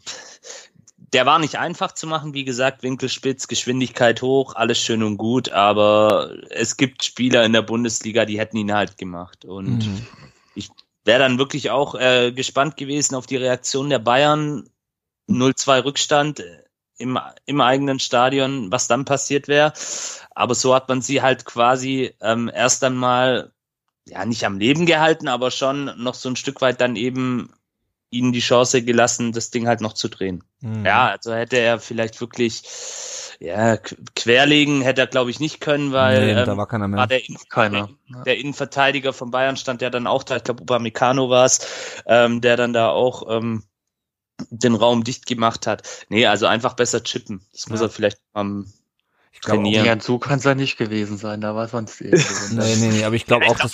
der 0.98 1.26
war 1.26 1.40
nicht 1.40 1.58
einfach 1.58 1.94
zu 1.94 2.08
machen, 2.08 2.34
wie 2.34 2.44
gesagt, 2.44 2.84
Winkelspitz, 2.84 3.48
Geschwindigkeit 3.48 4.22
hoch, 4.22 4.56
alles 4.56 4.80
schön 4.80 5.04
und 5.04 5.18
gut, 5.18 5.50
aber 5.50 6.36
es 6.50 6.78
gibt 6.78 7.04
Spieler 7.04 7.46
in 7.46 7.54
der 7.54 7.62
Bundesliga, 7.62 8.26
die 8.26 8.40
hätten 8.40 8.58
ihn 8.58 8.74
halt 8.74 8.98
gemacht. 8.98 9.46
Und 9.46 9.86
mhm. 9.86 10.08
ich 10.56 10.70
wäre 11.06 11.20
dann 11.20 11.38
wirklich 11.38 11.70
auch 11.70 11.96
äh, 11.96 12.32
gespannt 12.32 12.78
gewesen 12.78 13.16
auf 13.16 13.28
die 13.28 13.38
Reaktion 13.38 13.90
der 13.90 14.00
Bayern. 14.00 14.70
0-2 15.30 15.86
Rückstand 15.86 16.44
im, 16.98 17.20
im 17.46 17.62
eigenen 17.62 18.00
Stadion, 18.00 18.72
was 18.72 18.88
dann 18.88 19.06
passiert 19.06 19.48
wäre. 19.48 19.74
Aber 20.34 20.56
so 20.56 20.76
hat 20.76 20.90
man 20.90 21.02
sie 21.02 21.22
halt 21.22 21.46
quasi 21.46 22.14
ähm, 22.22 22.52
erst 22.54 22.84
einmal 22.84 23.52
ja 24.08 24.26
nicht 24.26 24.46
am 24.46 24.60
Leben 24.60 24.86
gehalten, 24.86 25.28
aber 25.28 25.52
schon 25.52 25.92
noch 25.98 26.14
so 26.14 26.30
ein 26.30 26.36
Stück 26.36 26.62
weit 26.62 26.82
dann 26.82 26.96
eben 26.96 27.52
ihnen 28.12 28.32
die 28.32 28.40
Chance 28.40 28.84
gelassen, 28.84 29.32
das 29.32 29.50
Ding 29.50 29.68
halt 29.68 29.82
noch 29.82 29.94
zu 29.94 30.08
drehen. 30.10 30.44
Mhm. 30.62 30.86
Ja, 30.86 31.08
also 31.08 31.34
hätte 31.34 31.58
er 31.58 31.80
vielleicht 31.80 32.22
wirklich 32.22 32.64
ja, 33.40 33.78
querlegen 34.16 34.82
hätte 34.82 35.02
er, 35.02 35.08
glaube 35.08 35.30
ich, 35.30 35.40
nicht 35.40 35.60
können, 35.60 35.92
weil 35.92 36.26
nee, 36.26 36.40
ähm, 36.40 36.46
da 36.46 36.58
war 36.58 36.68
keiner 36.68 36.88
mehr. 36.88 37.00
War 37.00 37.08
der, 37.08 37.22
keiner. 37.50 37.90
Der, 38.10 38.24
der, 38.24 38.38
Innenverteidiger 38.38 39.14
von 39.14 39.32
Bayern 39.32 39.58
stand 39.58 39.82
ja 39.82 39.90
dann 39.90 40.08
auch 40.08 40.24
da, 40.24 40.38
ich 40.38 40.44
glaube, 40.44 40.64
Upamecano 40.64 41.30
war 41.30 41.46
es, 41.46 41.68
ähm, 42.06 42.42
der 42.42 42.58
dann 42.58 42.74
da 42.74 42.90
auch 42.90 43.30
ähm, 43.30 43.64
den 44.50 44.76
Raum 44.76 45.04
dicht 45.04 45.26
gemacht 45.26 45.68
hat. 45.68 45.84
Nee, 46.10 46.26
also 46.26 46.46
einfach 46.46 46.74
besser 46.74 47.04
chippen. 47.04 47.42
Das 47.52 47.70
muss 47.70 47.80
ja. 47.80 47.88
er 47.88 47.90
vielleicht 47.90 48.20
am 48.34 48.72
ich 49.32 49.42
glaub, 49.42 49.58
trainieren. 49.58 49.86
Ja, 49.86 50.00
so 50.00 50.18
kann 50.20 50.40
es 50.40 50.46
ja 50.46 50.56
nicht 50.56 50.78
gewesen 50.78 51.18
sein, 51.18 51.42
da 51.42 51.56
war 51.56 51.68
sonst 51.68 52.02
irgendwo. 52.02 52.56
nee, 52.56 52.76
nee, 52.76 52.88
nee, 52.90 53.04
aber 53.04 53.16
ich 53.16 53.26
glaube 53.26 53.48
auch, 53.48 53.58
dass 53.58 53.74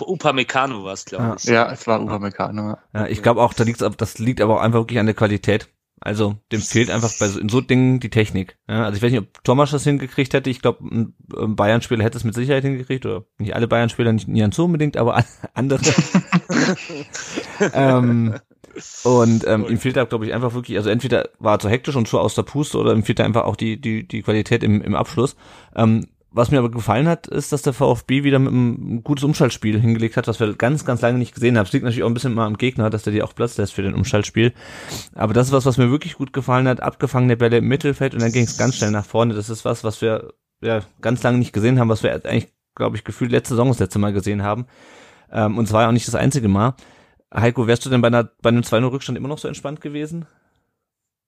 Upamecano 0.00 0.84
war 0.84 0.92
es, 0.92 1.04
glaube 1.04 1.36
ich. 1.38 1.44
Ja, 1.44 1.70
es 1.70 1.86
war 1.86 2.00
Upamecano. 2.00 2.70
Ja, 2.70 2.78
ja 2.94 3.06
ich 3.06 3.22
glaube 3.22 3.42
auch, 3.42 3.54
da 3.54 3.64
liegt's, 3.64 3.84
das 3.96 4.18
liegt 4.18 4.40
aber 4.40 4.56
auch 4.56 4.60
einfach 4.62 4.80
wirklich 4.80 4.98
an 4.98 5.06
der 5.06 5.14
Qualität. 5.14 5.68
Also 6.00 6.36
dem 6.52 6.60
fehlt 6.60 6.90
einfach 6.90 7.10
bei 7.18 7.26
so, 7.26 7.40
in 7.40 7.48
so 7.48 7.60
Dingen 7.60 7.98
die 7.98 8.10
Technik. 8.10 8.56
Ja, 8.68 8.84
also 8.84 8.96
ich 8.96 9.02
weiß 9.02 9.10
nicht, 9.10 9.20
ob 9.20 9.44
Thomas 9.44 9.70
das 9.72 9.84
hingekriegt 9.84 10.32
hätte. 10.32 10.48
Ich 10.48 10.62
glaube, 10.62 10.84
ein, 10.84 11.14
ein 11.36 11.56
Bayern-Spieler 11.56 12.04
hätte 12.04 12.16
es 12.16 12.24
mit 12.24 12.34
Sicherheit 12.34 12.62
hingekriegt. 12.62 13.04
Oder 13.04 13.24
nicht 13.38 13.54
alle 13.54 13.66
Bayern-Spieler, 13.66 14.12
nicht 14.12 14.28
Nian 14.28 14.52
so 14.52 14.66
unbedingt, 14.66 14.96
aber 14.96 15.24
andere. 15.54 15.80
ähm, 17.72 18.38
und 19.04 19.46
ähm, 19.46 19.66
ihm 19.68 19.78
fehlt 19.78 19.96
da, 19.96 20.04
glaube 20.04 20.26
ich, 20.26 20.34
einfach 20.34 20.54
wirklich, 20.54 20.76
also 20.76 20.90
entweder 20.90 21.28
war 21.38 21.54
er 21.54 21.58
zu 21.58 21.68
hektisch 21.68 21.96
und 21.96 22.06
zu 22.06 22.18
aus 22.18 22.34
der 22.34 22.42
Puste 22.42 22.78
oder 22.78 22.92
ihm 22.92 23.02
fehlt 23.02 23.18
da 23.18 23.24
einfach 23.24 23.44
auch 23.44 23.56
die, 23.56 23.80
die, 23.80 24.06
die 24.06 24.22
Qualität 24.22 24.62
im, 24.62 24.82
im 24.82 24.94
Abschluss. 24.94 25.36
Ähm, 25.74 26.06
was 26.30 26.50
mir 26.50 26.58
aber 26.58 26.70
gefallen 26.70 27.08
hat, 27.08 27.26
ist, 27.26 27.52
dass 27.52 27.62
der 27.62 27.72
VfB 27.72 28.22
wieder 28.22 28.38
mit 28.38 28.52
einem 28.52 29.02
gutes 29.02 29.24
Umschaltspiel 29.24 29.80
hingelegt 29.80 30.16
hat, 30.16 30.28
was 30.28 30.38
wir 30.40 30.54
ganz, 30.54 30.84
ganz 30.84 31.00
lange 31.00 31.18
nicht 31.18 31.34
gesehen 31.34 31.56
haben. 31.56 31.64
Es 31.64 31.72
liegt 31.72 31.84
natürlich 31.84 32.04
auch 32.04 32.08
ein 32.08 32.14
bisschen 32.14 32.34
mal 32.34 32.46
am 32.46 32.58
Gegner, 32.58 32.90
dass 32.90 33.02
der 33.02 33.14
dir 33.14 33.24
auch 33.24 33.34
Platz 33.34 33.56
lässt 33.56 33.72
für 33.72 33.82
den 33.82 33.94
Umschaltspiel. 33.94 34.52
Aber 35.14 35.32
das 35.32 35.46
ist 35.46 35.52
was, 35.52 35.64
was 35.64 35.78
mir 35.78 35.90
wirklich 35.90 36.14
gut 36.14 36.34
gefallen 36.34 36.68
hat. 36.68 36.80
Abgefangene 36.80 37.38
Bälle 37.38 37.58
im 37.58 37.68
Mittelfeld 37.68 38.12
und 38.12 38.20
dann 38.20 38.32
ging 38.32 38.44
es 38.44 38.58
ganz 38.58 38.76
schnell 38.76 38.90
nach 38.90 39.06
vorne. 39.06 39.34
Das 39.34 39.48
ist 39.48 39.64
was, 39.64 39.84
was 39.84 40.02
wir 40.02 40.34
ja 40.60 40.82
ganz 41.00 41.22
lange 41.22 41.38
nicht 41.38 41.54
gesehen 41.54 41.80
haben, 41.80 41.88
was 41.88 42.02
wir 42.02 42.12
eigentlich, 42.12 42.52
glaube 42.74 42.96
ich, 42.96 43.04
gefühlt 43.04 43.32
letzte 43.32 43.54
Saison 43.54 43.68
das 43.68 43.78
letzte 43.78 43.98
Mal 43.98 44.12
gesehen 44.12 44.42
haben. 44.42 44.66
Ähm, 45.32 45.56
und 45.56 45.64
es 45.64 45.72
war 45.72 45.82
ja 45.82 45.88
auch 45.88 45.92
nicht 45.92 46.08
das 46.08 46.14
einzige 46.14 46.48
Mal. 46.48 46.74
Heiko, 47.34 47.66
wärst 47.66 47.84
du 47.84 47.90
denn 47.90 48.00
bei, 48.00 48.08
einer, 48.08 48.24
bei 48.42 48.48
einem 48.48 48.62
2-0-Rückstand 48.62 49.18
immer 49.18 49.28
noch 49.28 49.38
so 49.38 49.48
entspannt 49.48 49.80
gewesen? 49.80 50.26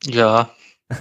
Ja. 0.04 0.50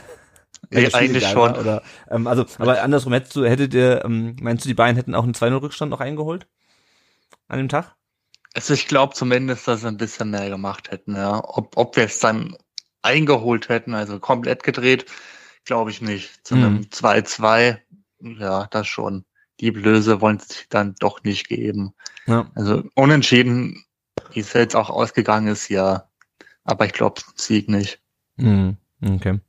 Nee, 0.72 0.94
eigentlich 0.94 1.26
schon. 1.26 1.54
War, 1.54 1.60
oder, 1.60 1.84
ähm, 2.12 2.28
also, 2.28 2.46
aber 2.60 2.84
andersrum 2.84 3.14
hättest 3.14 3.36
du, 3.36 3.44
hättet 3.44 3.74
ihr, 3.74 4.04
ähm, 4.06 4.36
meinst 4.40 4.66
du, 4.66 4.68
die 4.68 4.76
beiden 4.76 4.98
hätten 4.98 5.16
auch 5.16 5.24
einen 5.24 5.34
2-0-Rückstand 5.34 5.90
noch 5.90 6.02
eingeholt? 6.02 6.48
An 7.48 7.58
dem 7.58 7.70
Tag? 7.70 7.96
Also 8.54 8.74
ich 8.74 8.88
glaube 8.88 9.16
zumindest, 9.16 9.68
dass 9.68 9.82
sie 9.82 9.88
ein 9.88 9.98
bisschen 9.98 10.30
mehr 10.30 10.50
gemacht 10.50 10.92
hätten, 10.92 11.16
ja. 11.16 11.42
Ob, 11.44 11.76
ob 11.78 11.96
wir 11.96 12.04
es 12.04 12.20
dann 12.20 12.56
eingeholt 13.02 13.70
hätten, 13.70 13.96
also 13.96 14.20
komplett 14.20 14.62
gedreht, 14.64 15.06
glaube 15.66 15.92
ich 15.92 16.02
nicht. 16.02 16.46
Zu 16.46 16.56
einem 16.56 16.82
2-2, 16.82 17.78
mhm. 18.20 18.40
ja, 18.40 18.68
das 18.68 18.88
schon. 18.88 19.26
die 19.60 19.72
Blöße 19.72 20.22
wollen 20.22 20.40
sich 20.40 20.68
dann 20.70 20.96
doch 21.00 21.24
nicht 21.24 21.48
geben. 21.48 21.94
Ja. 22.28 22.52
Also 22.56 22.84
unentschieden, 22.96 23.84
wie 24.34 24.42
es 24.42 24.54
jetzt 24.54 24.76
auch 24.76 24.90
ausgegangen 24.90 25.48
ist, 25.48 25.70
ja. 25.70 26.10
Aber 26.64 26.86
ich 26.86 26.94
glaube, 26.94 27.22
Sieg 27.36 27.70
nicht. 27.70 28.00
Mhm. 28.38 28.78
Okay. 29.04 29.40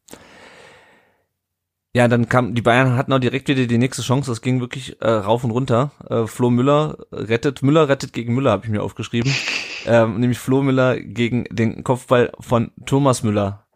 Ja, 1.92 2.06
dann 2.06 2.28
kam, 2.28 2.54
die 2.54 2.62
Bayern 2.62 2.96
hatten 2.96 3.12
auch 3.12 3.18
direkt 3.18 3.48
wieder 3.48 3.66
die 3.66 3.78
nächste 3.78 4.02
Chance. 4.02 4.30
Das 4.30 4.42
ging 4.42 4.60
wirklich 4.60 5.00
äh, 5.02 5.08
rauf 5.10 5.42
und 5.42 5.50
runter. 5.50 5.90
Äh, 6.08 6.26
Flo 6.26 6.48
Müller 6.50 6.98
rettet, 7.10 7.62
Müller 7.62 7.88
rettet 7.88 8.12
gegen 8.12 8.34
Müller, 8.34 8.52
habe 8.52 8.64
ich 8.64 8.70
mir 8.70 8.82
aufgeschrieben. 8.82 9.34
ähm, 9.86 10.20
nämlich 10.20 10.38
Flo 10.38 10.62
Müller 10.62 11.00
gegen 11.00 11.44
den 11.50 11.82
Kopfball 11.82 12.32
von 12.38 12.70
Thomas 12.86 13.24
Müller. 13.24 13.66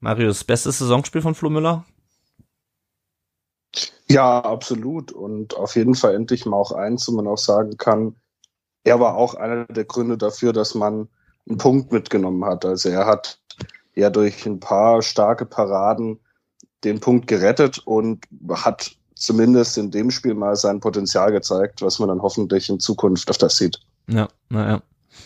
Marius, 0.00 0.42
bestes 0.42 0.78
Saisonspiel 0.78 1.22
von 1.22 1.36
Flo 1.36 1.48
Müller? 1.48 1.84
Ja, 4.08 4.40
absolut. 4.40 5.12
Und 5.12 5.54
auf 5.54 5.76
jeden 5.76 5.94
Fall 5.94 6.16
endlich 6.16 6.46
mal 6.46 6.56
auch 6.56 6.72
eins, 6.72 7.06
wo 7.06 7.12
man 7.12 7.28
auch 7.28 7.38
sagen 7.38 7.76
kann, 7.76 8.16
er 8.84 9.00
war 9.00 9.14
auch 9.16 9.34
einer 9.34 9.64
der 9.66 9.84
Gründe 9.84 10.16
dafür, 10.16 10.52
dass 10.52 10.74
man 10.74 11.08
einen 11.48 11.58
Punkt 11.58 11.92
mitgenommen 11.92 12.44
hat. 12.44 12.64
Also 12.64 12.88
er 12.88 13.06
hat 13.06 13.38
ja 13.94 14.10
durch 14.10 14.46
ein 14.46 14.60
paar 14.60 15.02
starke 15.02 15.46
Paraden 15.46 16.18
den 16.84 17.00
Punkt 17.00 17.26
gerettet 17.26 17.78
und 17.78 18.24
hat 18.50 18.92
zumindest 19.14 19.76
in 19.76 19.90
dem 19.90 20.10
Spiel 20.10 20.34
mal 20.34 20.56
sein 20.56 20.80
Potenzial 20.80 21.30
gezeigt, 21.30 21.82
was 21.82 21.98
man 21.98 22.08
dann 22.08 22.22
hoffentlich 22.22 22.70
in 22.70 22.80
Zukunft 22.80 23.28
öfters 23.28 23.58
sieht. 23.58 23.78
Ja, 24.08 24.28
naja. 24.48 24.82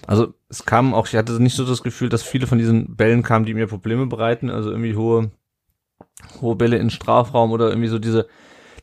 Also 0.07 0.35
es 0.49 0.65
kam 0.65 0.95
auch, 0.95 1.07
ich 1.07 1.15
hatte 1.15 1.41
nicht 1.41 1.55
so 1.55 1.65
das 1.65 1.83
Gefühl, 1.83 2.09
dass 2.09 2.23
viele 2.23 2.47
von 2.47 2.59
diesen 2.59 2.97
Bällen 2.97 3.23
kamen, 3.23 3.45
die 3.45 3.55
mir 3.55 3.69
Probleme 3.69 4.07
bereiten, 4.07 4.51
also 4.51 4.71
irgendwie 4.71 4.97
hohe, 4.97 5.31
hohe 6.41 6.57
Bälle 6.57 6.79
in 6.79 6.91
Strafraum 6.91 7.53
oder 7.53 7.69
irgendwie 7.69 7.89
so 7.89 7.99
diese, 7.99 8.27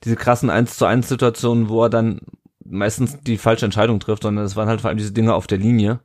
diese 0.03 0.15
krassen 0.15 0.49
1 0.49 0.77
zu 0.77 0.86
1 0.86 1.10
Situationen, 1.10 1.67
wo 1.67 1.84
er 1.84 1.89
dann 1.89 2.21
meistens 2.71 3.19
die 3.21 3.38
falsche 3.38 3.65
Entscheidung 3.65 3.99
trifft, 3.99 4.23
sondern 4.23 4.45
es 4.45 4.55
waren 4.55 4.67
halt 4.67 4.81
vor 4.81 4.89
allem 4.89 4.97
diese 4.97 5.13
Dinge 5.13 5.34
auf 5.34 5.47
der 5.47 5.57
Linie, 5.57 5.99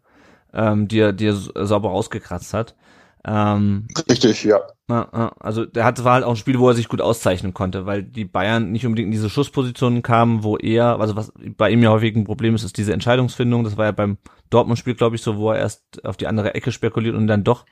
ähm, 0.53 0.89
die 0.89 0.99
er, 0.99 1.13
die 1.13 1.27
er 1.27 1.35
sauber 1.35 1.91
rausgekratzt 1.91 2.53
hat. 2.55 2.77
Ähm, 3.25 3.89
Richtig, 4.09 4.45
ja. 4.45 4.61
Also 4.89 5.65
der 5.65 5.85
hat 5.85 6.05
war 6.05 6.15
halt 6.15 6.25
auch 6.25 6.31
ein 6.31 6.37
Spiel, 6.37 6.61
wo 6.61 6.69
er 6.69 6.75
sich 6.75 6.89
gut 6.89 7.01
auszeichnen 7.01 7.55
konnte, 7.55 7.85
weil 7.85 8.05
die 8.05 8.25
Bayern 8.25 8.71
nicht 8.71 8.87
unbedingt 8.87 9.07
in 9.07 9.13
diese 9.13 9.31
Schusspositionen 9.31 10.03
kamen, 10.03 10.45
wo 10.45 10.57
er, 10.57 11.01
also 11.01 11.17
was 11.17 11.33
bei 11.57 11.71
ihm 11.71 11.83
ja 11.83 11.91
häufig 11.91 12.15
ein 12.15 12.23
Problem 12.25 12.55
ist, 12.55 12.63
ist 12.63 12.77
diese 12.77 12.93
Entscheidungsfindung. 12.93 13.65
Das 13.65 13.77
war 13.77 13.87
ja 13.87 13.93
beim 13.93 14.19
Dortmund-Spiel, 14.51 14.95
glaube 14.95 15.17
ich, 15.17 15.23
so, 15.23 15.39
wo 15.39 15.51
er 15.51 15.59
erst 15.59 16.05
auf 16.05 16.17
die 16.17 16.29
andere 16.29 16.55
Ecke 16.55 16.71
spekuliert 16.71 17.17
und 17.17 17.27
dann 17.27 17.43
doch 17.43 17.67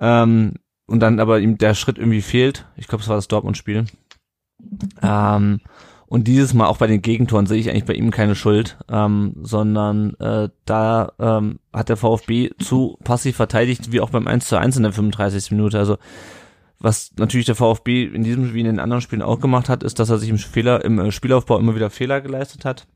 ähm, 0.00 0.54
und 0.86 1.00
dann 1.00 1.18
aber 1.18 1.40
ihm 1.40 1.56
der 1.56 1.74
Schritt 1.74 1.96
irgendwie 1.96 2.22
fehlt. 2.22 2.66
Ich 2.76 2.88
glaube, 2.88 3.02
es 3.02 3.08
war 3.08 3.16
das 3.16 3.28
Dortmund-Spiel. 3.28 3.86
Ähm, 5.02 5.60
und 6.08 6.26
dieses 6.26 6.54
Mal 6.54 6.66
auch 6.66 6.78
bei 6.78 6.86
den 6.86 7.02
Gegentoren 7.02 7.46
sehe 7.46 7.58
ich 7.58 7.68
eigentlich 7.68 7.84
bei 7.84 7.92
ihm 7.92 8.10
keine 8.10 8.34
Schuld, 8.34 8.78
ähm, 8.90 9.34
sondern 9.42 10.14
äh, 10.14 10.48
da 10.64 11.12
ähm, 11.18 11.58
hat 11.70 11.90
der 11.90 11.98
VfB 11.98 12.50
zu 12.58 12.98
passiv 13.04 13.36
verteidigt, 13.36 13.92
wie 13.92 14.00
auch 14.00 14.10
beim 14.10 14.26
1 14.26 14.48
zu 14.48 14.58
1 14.58 14.78
in 14.78 14.84
der 14.84 14.92
35. 14.92 15.50
Minute. 15.50 15.78
Also 15.78 15.98
was 16.78 17.12
natürlich 17.18 17.44
der 17.44 17.56
VfB 17.56 18.04
in 18.04 18.24
diesem 18.24 18.54
wie 18.54 18.60
in 18.60 18.66
den 18.66 18.80
anderen 18.80 19.02
Spielen 19.02 19.20
auch 19.20 19.38
gemacht 19.38 19.68
hat, 19.68 19.82
ist, 19.82 19.98
dass 19.98 20.08
er 20.08 20.18
sich 20.18 20.30
im 20.30 20.38
Fehler, 20.38 20.82
im 20.82 20.98
äh, 20.98 21.12
Spielaufbau 21.12 21.58
immer 21.58 21.74
wieder 21.74 21.90
Fehler 21.90 22.22
geleistet 22.22 22.64
hat. 22.64 22.86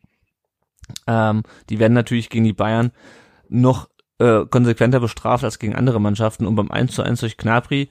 Ähm, 1.07 1.43
die 1.69 1.79
werden 1.79 1.93
natürlich 1.93 2.31
gegen 2.31 2.45
die 2.45 2.55
Bayern 2.55 2.93
noch 3.51 3.91
äh, 4.21 4.47
konsequenter 4.47 5.01
bestraft 5.01 5.45
als 5.45 5.59
gegen 5.59 5.75
andere 5.75 6.01
Mannschaften. 6.01 6.47
Und 6.47 6.55
beim 6.55 6.71
1 6.71 6.95
zu 6.95 7.03
1 7.03 7.21
durch 7.21 7.37
Knapri 7.37 7.91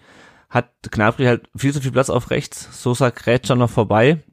hat 0.49 0.71
Knapri 0.89 1.25
halt 1.25 1.47
viel 1.55 1.73
zu 1.73 1.81
viel 1.81 1.91
Platz 1.91 2.09
auf 2.09 2.31
rechts. 2.31 2.81
Sosa 2.81 3.11
krätscht 3.11 3.49
schon 3.49 3.59
noch 3.59 3.69
vorbei. 3.69 4.23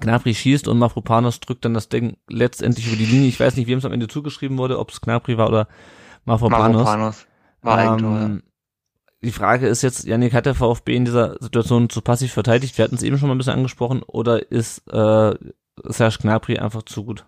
Gnabry 0.00 0.34
schießt 0.34 0.68
und 0.68 0.78
Mafropanos 0.78 1.40
drückt 1.40 1.64
dann 1.64 1.74
das 1.74 1.88
Ding 1.88 2.18
letztendlich 2.28 2.86
über 2.86 2.96
die 2.96 3.06
Linie. 3.06 3.28
Ich 3.28 3.40
weiß 3.40 3.56
nicht, 3.56 3.66
wem 3.66 3.78
es 3.78 3.84
am 3.84 3.92
Ende 3.92 4.08
zugeschrieben 4.08 4.58
wurde, 4.58 4.78
ob 4.78 4.90
es 4.90 5.00
Gnabry 5.00 5.38
war 5.38 5.48
oder 5.48 5.68
Mafropanos. 6.24 6.84
Mafropanos 6.84 7.26
war 7.62 7.98
ähm, 7.98 8.42
Die 9.22 9.32
Frage 9.32 9.66
ist 9.66 9.82
jetzt, 9.82 10.04
Janik, 10.04 10.34
hat 10.34 10.46
der 10.46 10.54
VfB 10.54 10.94
in 10.94 11.04
dieser 11.04 11.36
Situation 11.40 11.88
zu 11.88 12.02
passiv 12.02 12.32
verteidigt? 12.32 12.76
Wir 12.76 12.84
hatten 12.84 12.94
es 12.94 13.02
eben 13.02 13.18
schon 13.18 13.28
mal 13.28 13.34
ein 13.34 13.38
bisschen 13.38 13.54
angesprochen. 13.54 14.02
Oder 14.02 14.50
ist 14.52 14.86
äh, 14.88 15.34
Serge 15.84 16.18
Gnabry 16.20 16.58
einfach 16.58 16.82
zu 16.82 17.04
gut? 17.04 17.24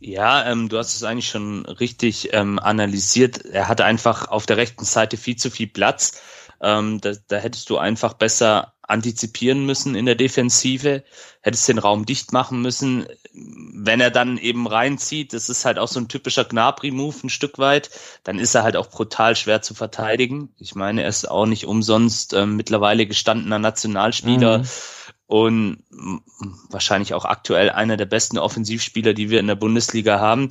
Ja, 0.00 0.50
ähm, 0.50 0.68
du 0.68 0.78
hast 0.78 0.94
es 0.94 1.02
eigentlich 1.02 1.28
schon 1.28 1.66
richtig 1.66 2.32
ähm, 2.32 2.58
analysiert. 2.58 3.44
Er 3.44 3.68
hatte 3.68 3.84
einfach 3.84 4.28
auf 4.28 4.46
der 4.46 4.56
rechten 4.56 4.84
Seite 4.84 5.16
viel 5.16 5.36
zu 5.36 5.50
viel 5.50 5.66
Platz. 5.66 6.22
Ähm, 6.60 7.00
da, 7.00 7.12
da 7.28 7.36
hättest 7.36 7.68
du 7.70 7.78
einfach 7.78 8.14
besser 8.14 8.74
antizipieren 8.88 9.64
müssen 9.66 9.94
in 9.94 10.06
der 10.06 10.14
Defensive, 10.14 11.04
hättest 11.42 11.68
den 11.68 11.78
Raum 11.78 12.06
dicht 12.06 12.32
machen 12.32 12.62
müssen. 12.62 13.06
Wenn 13.32 14.00
er 14.00 14.10
dann 14.10 14.38
eben 14.38 14.66
reinzieht, 14.66 15.32
das 15.32 15.48
ist 15.48 15.64
halt 15.64 15.78
auch 15.78 15.88
so 15.88 16.00
ein 16.00 16.08
typischer 16.08 16.44
Gnabry-Move 16.44 17.16
ein 17.24 17.30
Stück 17.30 17.58
weit, 17.58 17.90
dann 18.24 18.38
ist 18.38 18.54
er 18.54 18.62
halt 18.62 18.76
auch 18.76 18.88
brutal 18.88 19.36
schwer 19.36 19.62
zu 19.62 19.74
verteidigen. 19.74 20.48
Ich 20.58 20.74
meine, 20.74 21.02
er 21.02 21.08
ist 21.08 21.30
auch 21.30 21.46
nicht 21.46 21.66
umsonst 21.66 22.32
ähm, 22.32 22.56
mittlerweile 22.56 23.06
gestandener 23.06 23.58
Nationalspieler. 23.58 24.58
Mhm 24.58 24.68
und 25.28 25.84
wahrscheinlich 26.70 27.12
auch 27.12 27.26
aktuell 27.26 27.68
einer 27.68 27.98
der 27.98 28.06
besten 28.06 28.38
Offensivspieler, 28.38 29.12
die 29.12 29.28
wir 29.28 29.40
in 29.40 29.46
der 29.46 29.56
Bundesliga 29.56 30.18
haben. 30.20 30.48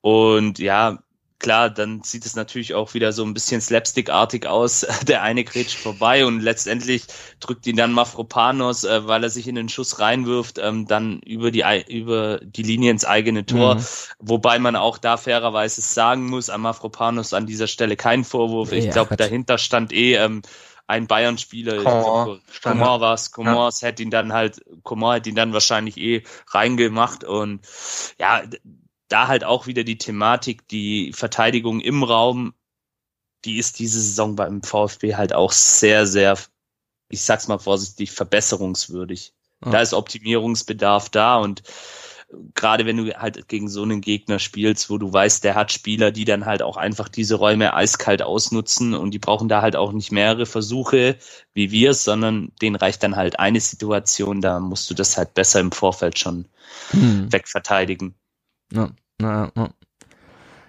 Und 0.00 0.58
ja, 0.58 0.98
klar, 1.40 1.70
dann 1.70 2.02
sieht 2.04 2.24
es 2.24 2.36
natürlich 2.36 2.74
auch 2.74 2.94
wieder 2.94 3.12
so 3.12 3.24
ein 3.24 3.34
bisschen 3.34 3.60
slapstickartig 3.60 4.46
aus. 4.46 4.86
Der 5.08 5.22
eine 5.22 5.42
grätscht 5.42 5.78
vorbei 5.78 6.24
und 6.24 6.40
letztendlich 6.40 7.04
drückt 7.40 7.66
ihn 7.66 7.76
dann 7.76 7.92
Mafropanos, 7.92 8.84
äh, 8.84 9.08
weil 9.08 9.24
er 9.24 9.30
sich 9.30 9.48
in 9.48 9.56
den 9.56 9.68
Schuss 9.68 9.98
reinwirft, 9.98 10.58
ähm, 10.58 10.86
dann 10.86 11.20
über 11.20 11.50
die, 11.50 11.64
über 11.88 12.38
die 12.38 12.62
Linie 12.62 12.92
ins 12.92 13.04
eigene 13.04 13.44
Tor. 13.44 13.76
Mhm. 13.76 13.84
Wobei 14.20 14.58
man 14.60 14.76
auch 14.76 14.98
da 14.98 15.16
fairerweise 15.16 15.80
sagen 15.80 16.26
muss, 16.26 16.50
an 16.50 16.60
Mafropanos 16.60 17.32
an 17.32 17.46
dieser 17.46 17.66
Stelle 17.66 17.96
kein 17.96 18.22
Vorwurf. 18.22 18.70
Ich 18.72 18.84
ja, 18.84 18.92
glaube, 18.92 19.16
dahinter 19.16 19.58
stand 19.58 19.92
eh 19.92 20.14
ähm, 20.14 20.42
ein 20.90 21.06
Bayern-Spieler, 21.06 21.84
Komor 22.62 23.00
war 23.00 23.14
es, 23.14 23.30
Komors 23.30 23.80
ja. 23.80 23.88
hätte 23.88 24.02
ihn 24.02 24.10
dann 24.10 24.32
halt, 24.32 24.60
Komor 24.82 25.14
hätte 25.14 25.28
ihn 25.28 25.36
dann 25.36 25.52
wahrscheinlich 25.52 25.96
eh 25.96 26.24
reingemacht 26.48 27.22
und 27.22 27.60
ja, 28.18 28.42
da 29.10 29.28
halt 29.28 29.44
auch 29.44 29.66
wieder 29.66 29.84
die 29.84 29.98
Thematik, 29.98 30.66
die 30.68 31.12
Verteidigung 31.12 31.80
im 31.80 32.02
Raum, 32.02 32.54
die 33.44 33.58
ist 33.58 33.78
diese 33.78 34.00
Saison 34.00 34.36
beim 34.36 34.62
VfB 34.62 35.16
halt 35.16 35.34
auch 35.34 35.52
sehr, 35.52 36.06
sehr, 36.06 36.38
ich 37.08 37.22
sag's 37.22 37.48
mal 37.48 37.58
vorsichtig, 37.58 38.12
verbesserungswürdig. 38.12 39.34
Ja. 39.64 39.72
Da 39.72 39.80
ist 39.80 39.92
Optimierungsbedarf 39.92 41.10
da 41.10 41.36
und 41.36 41.62
gerade 42.54 42.86
wenn 42.86 42.96
du 42.96 43.12
halt 43.20 43.48
gegen 43.48 43.68
so 43.68 43.82
einen 43.82 44.00
Gegner 44.00 44.38
spielst, 44.38 44.88
wo 44.88 44.98
du 44.98 45.12
weißt, 45.12 45.42
der 45.42 45.56
hat 45.56 45.72
Spieler, 45.72 46.12
die 46.12 46.24
dann 46.24 46.46
halt 46.46 46.62
auch 46.62 46.76
einfach 46.76 47.08
diese 47.08 47.34
Räume 47.34 47.74
eiskalt 47.74 48.22
ausnutzen 48.22 48.94
und 48.94 49.10
die 49.12 49.18
brauchen 49.18 49.48
da 49.48 49.62
halt 49.62 49.74
auch 49.74 49.92
nicht 49.92 50.12
mehrere 50.12 50.46
Versuche 50.46 51.16
wie 51.54 51.72
wir 51.72 51.90
es, 51.90 52.04
sondern 52.04 52.52
denen 52.62 52.76
reicht 52.76 53.02
dann 53.02 53.16
halt 53.16 53.40
eine 53.40 53.60
Situation, 53.60 54.40
da 54.40 54.60
musst 54.60 54.88
du 54.88 54.94
das 54.94 55.16
halt 55.16 55.34
besser 55.34 55.58
im 55.58 55.72
Vorfeld 55.72 56.18
schon 56.18 56.46
hm. 56.90 57.32
wegverteidigen. 57.32 58.14
Ja, 58.72 58.90
na, 59.18 59.50
na. 59.54 59.70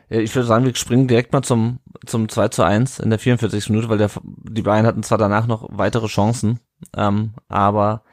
Ja, 0.09 0.19
ich 0.19 0.35
würde 0.35 0.47
sagen, 0.47 0.65
wir 0.65 0.75
springen 0.75 1.07
direkt 1.07 1.31
mal 1.31 1.41
zum, 1.41 1.79
zum 2.05 2.27
2 2.27 2.49
zu 2.49 2.63
1 2.63 2.99
in 2.99 3.09
der 3.09 3.19
44. 3.19 3.69
Minute, 3.69 3.87
weil 3.87 3.97
der, 3.97 4.11
die 4.23 4.61
Bayern 4.61 4.85
hatten 4.85 5.03
zwar 5.03 5.17
danach 5.17 5.47
noch 5.47 5.69
weitere 5.71 6.07
Chancen, 6.07 6.59
ähm, 6.95 7.33
aber 7.47 8.03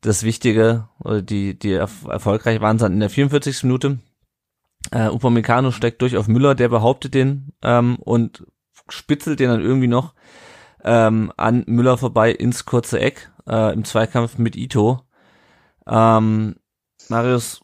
das 0.00 0.22
Wichtige, 0.22 0.88
oder 1.00 1.22
die, 1.22 1.58
die 1.58 1.72
erfolgreich 1.72 2.60
waren 2.60 2.78
dann 2.78 2.94
in 2.94 3.00
der 3.00 3.10
44. 3.10 3.64
Minute. 3.64 3.98
Äh, 4.90 5.08
Upamecano 5.08 5.70
steckt 5.70 6.02
durch 6.02 6.16
auf 6.16 6.28
Müller, 6.28 6.54
der 6.54 6.68
behauptet 6.68 7.14
den 7.14 7.52
ähm, 7.62 7.96
und 7.96 8.46
spitzelt 8.88 9.40
den 9.40 9.48
dann 9.48 9.62
irgendwie 9.62 9.86
noch 9.86 10.14
ähm, 10.82 11.32
an 11.36 11.64
Müller 11.66 11.96
vorbei 11.96 12.30
ins 12.32 12.66
kurze 12.66 13.00
Eck 13.00 13.30
äh, 13.48 13.72
im 13.72 13.84
Zweikampf 13.84 14.36
mit 14.38 14.56
Ito. 14.56 15.00
Ähm, 15.86 16.56
Marius, 17.08 17.63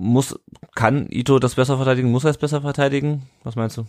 muss, 0.00 0.34
kann 0.74 1.06
Ito 1.10 1.38
das 1.38 1.56
besser 1.56 1.76
verteidigen? 1.76 2.10
Muss 2.10 2.24
er 2.24 2.30
es 2.30 2.38
besser 2.38 2.62
verteidigen? 2.62 3.28
Was 3.44 3.54
meinst 3.54 3.76
du? 3.76 3.84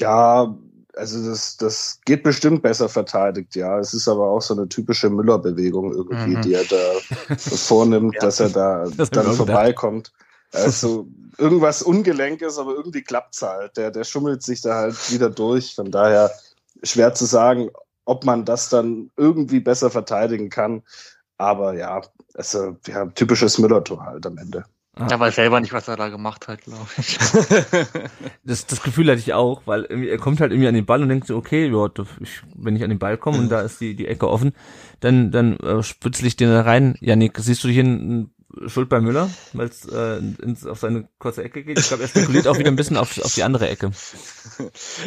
Ja, 0.00 0.56
also 0.96 1.28
das, 1.28 1.58
das 1.58 2.00
geht 2.06 2.22
bestimmt 2.22 2.62
besser 2.62 2.88
verteidigt, 2.88 3.54
ja. 3.56 3.78
Es 3.78 3.92
ist 3.92 4.08
aber 4.08 4.30
auch 4.30 4.40
so 4.40 4.54
eine 4.54 4.66
typische 4.68 5.10
Müller-Bewegung 5.10 5.92
irgendwie, 5.92 6.36
mhm. 6.36 6.42
die 6.42 6.54
er 6.54 6.64
da 6.64 7.34
vornimmt, 7.36 8.14
ja. 8.14 8.20
dass 8.22 8.40
er 8.40 8.48
da 8.48 8.86
das 8.96 9.10
dann 9.10 9.34
vorbeikommt. 9.34 10.12
Also 10.52 11.06
irgendwas 11.38 11.82
ungelenk 11.82 12.40
ist, 12.40 12.58
aber 12.58 12.72
irgendwie 12.72 13.02
klappt's 13.02 13.42
halt. 13.42 13.76
Der, 13.76 13.90
der 13.90 14.04
schummelt 14.04 14.42
sich 14.42 14.62
da 14.62 14.76
halt 14.76 15.12
wieder 15.12 15.28
durch. 15.28 15.74
Von 15.74 15.90
daher 15.90 16.30
schwer 16.82 17.12
zu 17.12 17.26
sagen, 17.26 17.68
ob 18.06 18.24
man 18.24 18.46
das 18.46 18.70
dann 18.70 19.10
irgendwie 19.18 19.60
besser 19.60 19.90
verteidigen 19.90 20.48
kann. 20.48 20.82
Aber 21.40 21.72
ja, 21.72 22.02
also 22.34 22.76
ja, 22.86 23.06
typisches 23.06 23.58
Müller-Tor 23.58 24.04
halt 24.04 24.26
am 24.26 24.36
Ende. 24.36 24.64
Ah. 24.94 25.06
Er 25.10 25.18
weiß 25.18 25.36
selber 25.36 25.58
nicht, 25.60 25.72
was 25.72 25.88
er 25.88 25.96
da 25.96 26.10
gemacht 26.10 26.48
hat, 26.48 26.60
glaube 26.64 26.86
ich. 26.98 27.16
das, 28.44 28.66
das 28.66 28.82
Gefühl 28.82 29.08
hatte 29.08 29.20
ich 29.20 29.32
auch, 29.32 29.62
weil 29.64 29.86
er 29.86 30.18
kommt 30.18 30.40
halt 30.40 30.52
irgendwie 30.52 30.68
an 30.68 30.74
den 30.74 30.84
Ball 30.84 31.00
und 31.00 31.08
denkt 31.08 31.26
so, 31.26 31.36
okay, 31.36 31.66
ja, 31.72 31.88
ich, 32.20 32.42
wenn 32.54 32.76
ich 32.76 32.84
an 32.84 32.90
den 32.90 32.98
Ball 32.98 33.16
komme 33.16 33.38
und 33.38 33.48
da 33.48 33.62
ist 33.62 33.80
die, 33.80 33.96
die 33.96 34.06
Ecke 34.06 34.28
offen, 34.28 34.52
dann, 35.00 35.30
dann 35.30 35.56
äh, 35.60 35.82
spitzel 35.82 36.26
ich 36.26 36.36
den 36.36 36.50
da 36.50 36.60
rein. 36.60 36.98
Janik, 37.00 37.38
siehst 37.38 37.64
du 37.64 37.68
hier 37.68 37.84
einen 37.84 38.34
Schuld 38.66 38.90
bei 38.90 39.00
Müller, 39.00 39.30
weil 39.54 39.68
es 39.68 39.86
äh, 39.86 40.18
ins, 40.42 40.66
auf 40.66 40.80
seine 40.80 41.08
kurze 41.18 41.42
Ecke 41.42 41.64
geht? 41.64 41.78
Ich 41.78 41.88
glaube, 41.88 42.02
er 42.02 42.08
spekuliert 42.10 42.46
auch 42.48 42.58
wieder 42.58 42.70
ein 42.70 42.76
bisschen 42.76 42.98
auf, 42.98 43.18
auf 43.24 43.32
die 43.32 43.44
andere 43.44 43.70
Ecke. 43.70 43.92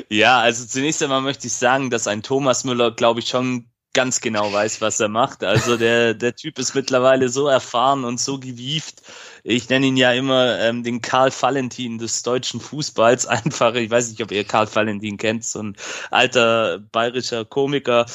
Ja, 0.10 0.40
also 0.40 0.66
zunächst 0.66 1.04
einmal 1.04 1.22
möchte 1.22 1.46
ich 1.46 1.54
sagen, 1.54 1.92
dass 1.92 2.08
ein 2.08 2.24
Thomas 2.24 2.64
Müller, 2.64 2.90
glaube 2.90 3.20
ich, 3.20 3.28
schon 3.28 3.68
ganz 3.94 4.22
genau 4.22 4.52
weiß, 4.52 4.82
was 4.82 5.00
er 5.00 5.08
macht. 5.08 5.44
Also 5.44 5.78
der, 5.78 6.14
der 6.16 6.36
Typ 6.36 6.58
ist 6.58 6.74
mittlerweile 6.74 7.30
so 7.30 7.48
erfahren 7.48 8.04
und 8.04 8.20
so 8.20 8.40
gewieft. 8.40 9.04
Ich 9.44 9.70
nenne 9.70 9.88
ihn 9.88 9.98
ja 9.98 10.12
immer 10.14 10.60
ähm, 10.60 10.84
den 10.84 11.02
Karl 11.02 11.30
Valentin 11.32 11.98
des 12.00 12.24
deutschen 12.24 12.60
Fußballs. 12.60 13.26
Einfach, 13.34 13.76
ich 13.76 13.92
weiß 13.92 14.10
nicht, 14.10 14.22
ob 14.24 14.32
ihr 14.32 14.44
Karl 14.46 14.74
Valentin 14.74 15.18
kennt, 15.18 15.46
so 15.46 15.62
ein 15.62 15.76
alter 16.10 16.80
bayerischer 16.80 17.46
Komiker. 17.46 18.06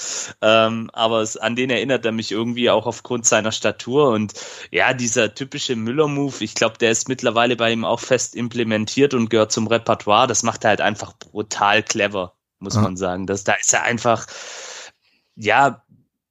Ähm, 0.42 0.90
aber 0.92 1.20
es, 1.20 1.36
an 1.36 1.54
den 1.54 1.70
erinnert 1.70 2.04
er 2.04 2.12
mich 2.12 2.32
irgendwie 2.32 2.70
auch 2.70 2.86
aufgrund 2.86 3.26
seiner 3.26 3.52
Statur. 3.52 4.10
Und 4.10 4.32
ja, 4.70 4.94
dieser 4.94 5.34
typische 5.34 5.76
Müller-Move, 5.76 6.42
ich 6.42 6.54
glaube, 6.54 6.78
der 6.78 6.90
ist 6.90 7.08
mittlerweile 7.08 7.56
bei 7.56 7.70
ihm 7.70 7.84
auch 7.84 8.00
fest 8.00 8.34
implementiert 8.34 9.14
und 9.14 9.30
gehört 9.30 9.52
zum 9.52 9.68
Repertoire. 9.68 10.26
Das 10.26 10.42
macht 10.42 10.64
er 10.64 10.70
halt 10.70 10.80
einfach 10.80 11.12
brutal 11.12 11.82
clever, 11.82 12.34
muss 12.58 12.74
ja. 12.74 12.80
man 12.80 12.96
sagen. 12.96 13.26
Das, 13.26 13.44
da 13.44 13.52
ist 13.52 13.72
er 13.72 13.82
einfach 13.82 14.26
ja, 15.38 15.82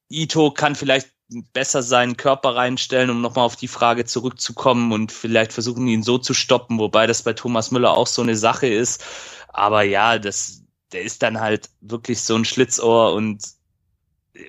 Ito 0.10 0.52
kann 0.52 0.76
vielleicht 0.76 1.10
besser 1.54 1.84
seinen 1.84 2.16
Körper 2.16 2.56
reinstellen, 2.56 3.10
um 3.10 3.22
nochmal 3.22 3.46
auf 3.46 3.56
die 3.56 3.68
Frage 3.68 4.06
zurückzukommen 4.06 4.92
und 4.92 5.12
vielleicht 5.12 5.52
versuchen, 5.52 5.88
ihn 5.88 6.04
so 6.04 6.18
zu 6.18 6.34
stoppen, 6.34 6.80
wobei 6.80 7.08
das 7.08 7.24
bei 7.24 7.34
Thomas 7.34 7.72
Müller 7.72 7.92
auch 7.92 8.08
so 8.08 8.22
eine 8.22 8.36
Sache 8.36 8.68
ist. 8.68 9.04
Aber 9.50 9.82
ja, 9.82 10.20
das, 10.20 10.64
der 10.92 11.02
ist 11.02 11.24
dann 11.24 11.40
halt 11.40 11.70
wirklich 11.82 12.22
so 12.22 12.36
ein 12.36 12.46
Schlitzohr 12.46 13.14
und 13.14 13.44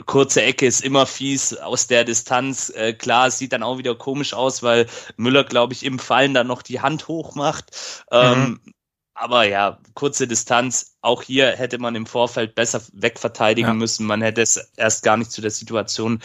kurze 0.07 0.43
Ecke 0.43 0.67
ist 0.67 0.85
immer 0.85 1.07
fies 1.07 1.55
aus 1.55 1.87
der 1.87 2.05
Distanz. 2.05 2.71
Äh, 2.71 2.93
klar, 2.93 3.29
es 3.29 3.39
sieht 3.39 3.53
dann 3.53 3.63
auch 3.63 3.79
wieder 3.79 3.95
komisch 3.95 4.35
aus, 4.35 4.63
weil 4.63 4.87
Müller, 5.17 5.45
glaube 5.45 5.73
ich, 5.73 5.85
im 5.85 5.99
Fallen 5.99 6.35
dann 6.35 6.47
noch 6.47 6.63
die 6.63 6.81
Hand 6.81 7.09
hoch 7.09 7.35
macht. 7.35 8.05
Ähm, 8.13 8.61
mhm. 8.65 8.75
Aber 9.21 9.45
ja, 9.45 9.79
kurze 9.95 10.29
Distanz. 10.29 10.97
Auch 11.01 11.23
hier 11.23 11.49
hätte 11.49 11.79
man 11.79 11.97
im 11.97 12.07
Vorfeld 12.07 12.55
besser 12.55 12.81
wegverteidigen 12.93 13.71
ja. 13.71 13.75
müssen. 13.75 14.07
Man 14.07 14.23
hätte 14.23 14.43
es 14.43 14.57
erst 14.77 15.03
gar 15.03 15.17
nicht 15.17 15.33
zu 15.33 15.41
der 15.41 15.51
Situation 15.51 16.21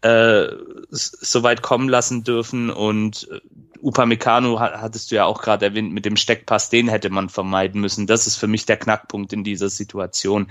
äh, 0.00 0.46
so 0.90 1.42
weit 1.44 1.62
kommen 1.62 1.88
lassen 1.88 2.24
dürfen. 2.24 2.70
Und 2.70 3.28
äh, 3.30 3.40
Upamecano 3.80 4.58
hattest 4.58 5.10
du 5.10 5.16
ja 5.16 5.24
auch 5.24 5.40
gerade 5.40 5.66
erwähnt 5.66 5.92
mit 5.92 6.04
dem 6.04 6.16
Steckpass, 6.16 6.68
den 6.68 6.88
hätte 6.88 7.10
man 7.10 7.28
vermeiden 7.28 7.80
müssen. 7.80 8.08
Das 8.08 8.26
ist 8.26 8.36
für 8.36 8.48
mich 8.48 8.66
der 8.66 8.76
Knackpunkt 8.76 9.32
in 9.32 9.44
dieser 9.44 9.68
Situation. 9.68 10.48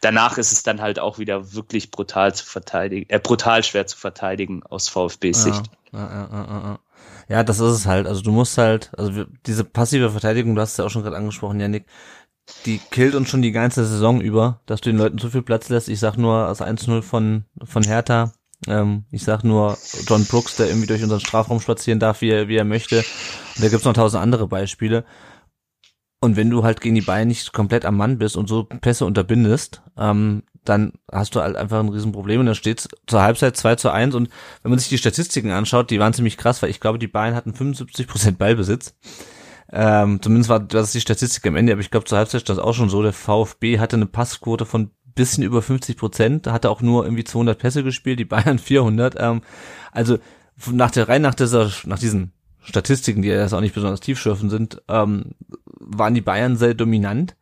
Danach 0.00 0.38
ist 0.38 0.52
es 0.52 0.62
dann 0.62 0.80
halt 0.80 0.98
auch 0.98 1.18
wieder 1.18 1.52
wirklich 1.52 1.90
brutal 1.90 2.34
zu 2.34 2.46
verteidigen, 2.46 3.10
äh, 3.10 3.18
brutal 3.18 3.64
schwer 3.64 3.86
zu 3.86 3.98
verteidigen 3.98 4.62
aus 4.62 4.88
VfB-Sicht. 4.88 5.64
Ja, 5.92 6.28
ja, 6.32 6.78
ja, 7.28 7.42
das 7.42 7.60
ist 7.60 7.72
es 7.72 7.86
halt. 7.86 8.06
Also 8.06 8.22
du 8.22 8.32
musst 8.32 8.58
halt, 8.58 8.90
also 8.96 9.24
diese 9.46 9.64
passive 9.64 10.10
Verteidigung, 10.10 10.54
du 10.54 10.60
hast 10.60 10.72
es 10.72 10.76
ja 10.76 10.84
auch 10.84 10.90
schon 10.90 11.02
gerade 11.02 11.16
angesprochen, 11.16 11.60
Janik, 11.60 11.86
die 12.66 12.78
killt 12.90 13.14
uns 13.14 13.30
schon 13.30 13.42
die 13.42 13.52
ganze 13.52 13.86
Saison 13.86 14.20
über, 14.20 14.60
dass 14.66 14.80
du 14.80 14.90
den 14.90 14.98
Leuten 14.98 15.18
zu 15.18 15.30
viel 15.30 15.42
Platz 15.42 15.68
lässt. 15.68 15.88
Ich 15.88 16.00
sag 16.00 16.16
nur 16.16 16.46
das 16.46 16.60
1-0 16.60 17.02
von, 17.02 17.44
von 17.62 17.82
Hertha. 17.82 18.32
Ähm, 18.66 19.04
ich 19.10 19.24
sag 19.24 19.44
nur 19.44 19.78
John 20.06 20.24
Brooks, 20.26 20.56
der 20.56 20.68
irgendwie 20.68 20.86
durch 20.86 21.02
unseren 21.02 21.20
Strafraum 21.20 21.60
spazieren 21.60 22.00
darf, 22.00 22.20
wie 22.20 22.30
er, 22.30 22.48
wie 22.48 22.56
er 22.56 22.64
möchte. 22.64 22.98
Und 22.98 23.64
da 23.64 23.68
gibt's 23.68 23.84
noch 23.84 23.94
tausend 23.94 24.22
andere 24.22 24.46
Beispiele. 24.46 25.04
Und 26.20 26.36
wenn 26.36 26.50
du 26.50 26.64
halt 26.64 26.80
gegen 26.80 26.94
die 26.94 27.02
Bayern 27.02 27.28
nicht 27.28 27.52
komplett 27.52 27.84
am 27.84 27.96
Mann 27.96 28.18
bist 28.18 28.36
und 28.36 28.48
so 28.48 28.64
Pässe 28.64 29.04
unterbindest, 29.04 29.82
ähm, 29.98 30.42
dann 30.64 30.92
hast 31.10 31.34
du 31.34 31.40
halt 31.40 31.56
einfach 31.56 31.80
ein 31.80 31.88
Riesenproblem 31.88 32.40
und 32.40 32.46
dann 32.46 32.54
steht 32.54 32.88
zur 33.06 33.22
Halbzeit 33.22 33.56
2 33.56 33.76
zu 33.76 33.90
1 33.90 34.14
und 34.14 34.28
wenn 34.62 34.70
man 34.70 34.78
sich 34.78 34.88
die 34.88 34.98
Statistiken 34.98 35.50
anschaut, 35.50 35.90
die 35.90 36.00
waren 36.00 36.14
ziemlich 36.14 36.36
krass, 36.36 36.62
weil 36.62 36.70
ich 36.70 36.80
glaube, 36.80 36.98
die 36.98 37.06
Bayern 37.06 37.34
hatten 37.34 37.54
75 37.54 38.06
Prozent 38.06 38.38
Ballbesitz. 38.38 38.94
Ähm, 39.72 40.20
zumindest 40.22 40.50
war 40.50 40.60
das 40.60 40.92
die 40.92 41.00
Statistik 41.00 41.46
am 41.46 41.56
Ende, 41.56 41.72
aber 41.72 41.80
ich 41.80 41.90
glaube, 41.90 42.06
zur 42.06 42.18
Halbzeit 42.18 42.42
stand 42.42 42.58
das 42.58 42.64
auch 42.64 42.74
schon 42.74 42.90
so. 42.90 43.02
Der 43.02 43.12
VfB 43.12 43.78
hatte 43.78 43.96
eine 43.96 44.06
Passquote 44.06 44.66
von 44.66 44.90
bisschen 45.14 45.44
über 45.44 45.62
50 45.62 45.96
Prozent, 45.96 46.46
hatte 46.46 46.70
auch 46.70 46.80
nur 46.80 47.04
irgendwie 47.04 47.24
200 47.24 47.58
Pässe 47.58 47.84
gespielt, 47.84 48.18
die 48.18 48.24
Bayern 48.24 48.58
400. 48.60 49.16
Ähm, 49.18 49.42
also 49.92 50.18
nach 50.70 50.90
der 50.90 51.08
rein 51.08 51.22
nach 51.22 51.34
dieser 51.34 51.70
nach 51.84 51.98
diesen 51.98 52.32
Statistiken, 52.60 53.22
die 53.22 53.28
ja 53.28 53.40
jetzt 53.40 53.52
auch 53.52 53.60
nicht 53.60 53.74
besonders 53.74 54.00
tiefschürfend 54.00 54.50
sind, 54.50 54.82
ähm, 54.88 55.32
waren 55.78 56.14
die 56.14 56.20
Bayern 56.20 56.56
sehr 56.56 56.74
dominant 56.74 57.36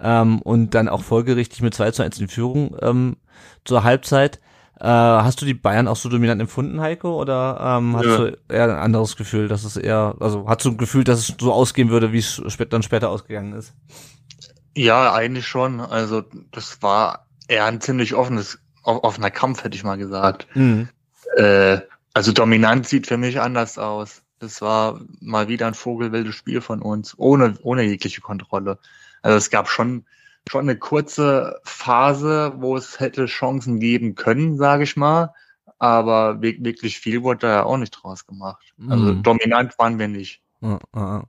ähm, 0.00 0.40
und 0.42 0.74
dann 0.74 0.88
auch 0.88 1.02
folgerichtig 1.02 1.62
mit 1.62 1.74
2 1.74 1.90
zu 1.92 2.02
1 2.02 2.20
in 2.20 2.28
Führung 2.28 2.76
ähm, 2.80 3.16
zur 3.64 3.84
Halbzeit. 3.84 4.40
Äh, 4.80 4.84
hast 4.86 5.42
du 5.42 5.46
die 5.46 5.54
Bayern 5.54 5.88
auch 5.88 5.96
so 5.96 6.08
dominant 6.08 6.40
empfunden, 6.40 6.80
Heiko, 6.80 7.20
oder 7.20 7.58
ähm, 7.60 7.96
hast 7.96 8.04
ja. 8.04 8.16
du 8.16 8.38
eher 8.48 8.64
ein 8.64 8.70
anderes 8.70 9.16
Gefühl, 9.16 9.48
dass 9.48 9.64
es 9.64 9.76
eher, 9.76 10.14
also 10.20 10.48
hast 10.48 10.64
du 10.64 10.70
ein 10.70 10.76
Gefühl, 10.76 11.02
dass 11.02 11.18
es 11.18 11.34
so 11.40 11.52
ausgehen 11.52 11.90
würde, 11.90 12.12
wie 12.12 12.18
es 12.18 12.40
dann 12.70 12.84
später 12.84 13.10
ausgegangen 13.10 13.54
ist? 13.54 13.74
Ja, 14.76 15.12
eigentlich 15.12 15.48
schon. 15.48 15.80
Also 15.80 16.22
das 16.52 16.80
war 16.80 17.26
eher 17.48 17.64
ein 17.64 17.80
ziemlich 17.80 18.14
offenes, 18.14 18.60
offener 18.84 19.32
Kampf, 19.32 19.64
hätte 19.64 19.76
ich 19.76 19.82
mal 19.82 19.98
gesagt. 19.98 20.46
Mhm. 20.54 20.88
Äh, 21.36 21.78
also 22.14 22.30
dominant 22.30 22.86
sieht 22.86 23.08
für 23.08 23.16
mich 23.16 23.40
anders 23.40 23.78
aus. 23.78 24.22
Das 24.38 24.62
war 24.62 25.00
mal 25.20 25.48
wieder 25.48 25.66
ein 25.66 25.74
vogelwildes 25.74 26.36
Spiel 26.36 26.60
von 26.60 26.82
uns, 26.82 27.14
ohne, 27.18 27.54
ohne 27.62 27.82
jegliche 27.82 28.20
Kontrolle. 28.20 28.78
Also 29.22 29.36
es 29.36 29.50
gab 29.50 29.68
schon, 29.68 30.04
schon 30.48 30.62
eine 30.62 30.76
kurze 30.76 31.60
Phase, 31.64 32.52
wo 32.56 32.76
es 32.76 33.00
hätte 33.00 33.26
Chancen 33.26 33.80
geben 33.80 34.14
können, 34.14 34.56
sage 34.56 34.84
ich 34.84 34.96
mal. 34.96 35.34
Aber 35.78 36.42
wirklich 36.42 36.98
viel 36.98 37.22
wurde 37.22 37.40
da 37.40 37.48
ja 37.48 37.62
auch 37.64 37.76
nicht 37.76 37.90
draus 37.90 38.26
gemacht. 38.26 38.72
Also 38.88 39.14
mhm. 39.14 39.22
dominant 39.22 39.78
waren 39.78 39.98
wir 39.98 40.08
nicht. 40.08 40.42
Ja, 40.60 40.78
ja. 40.94 41.24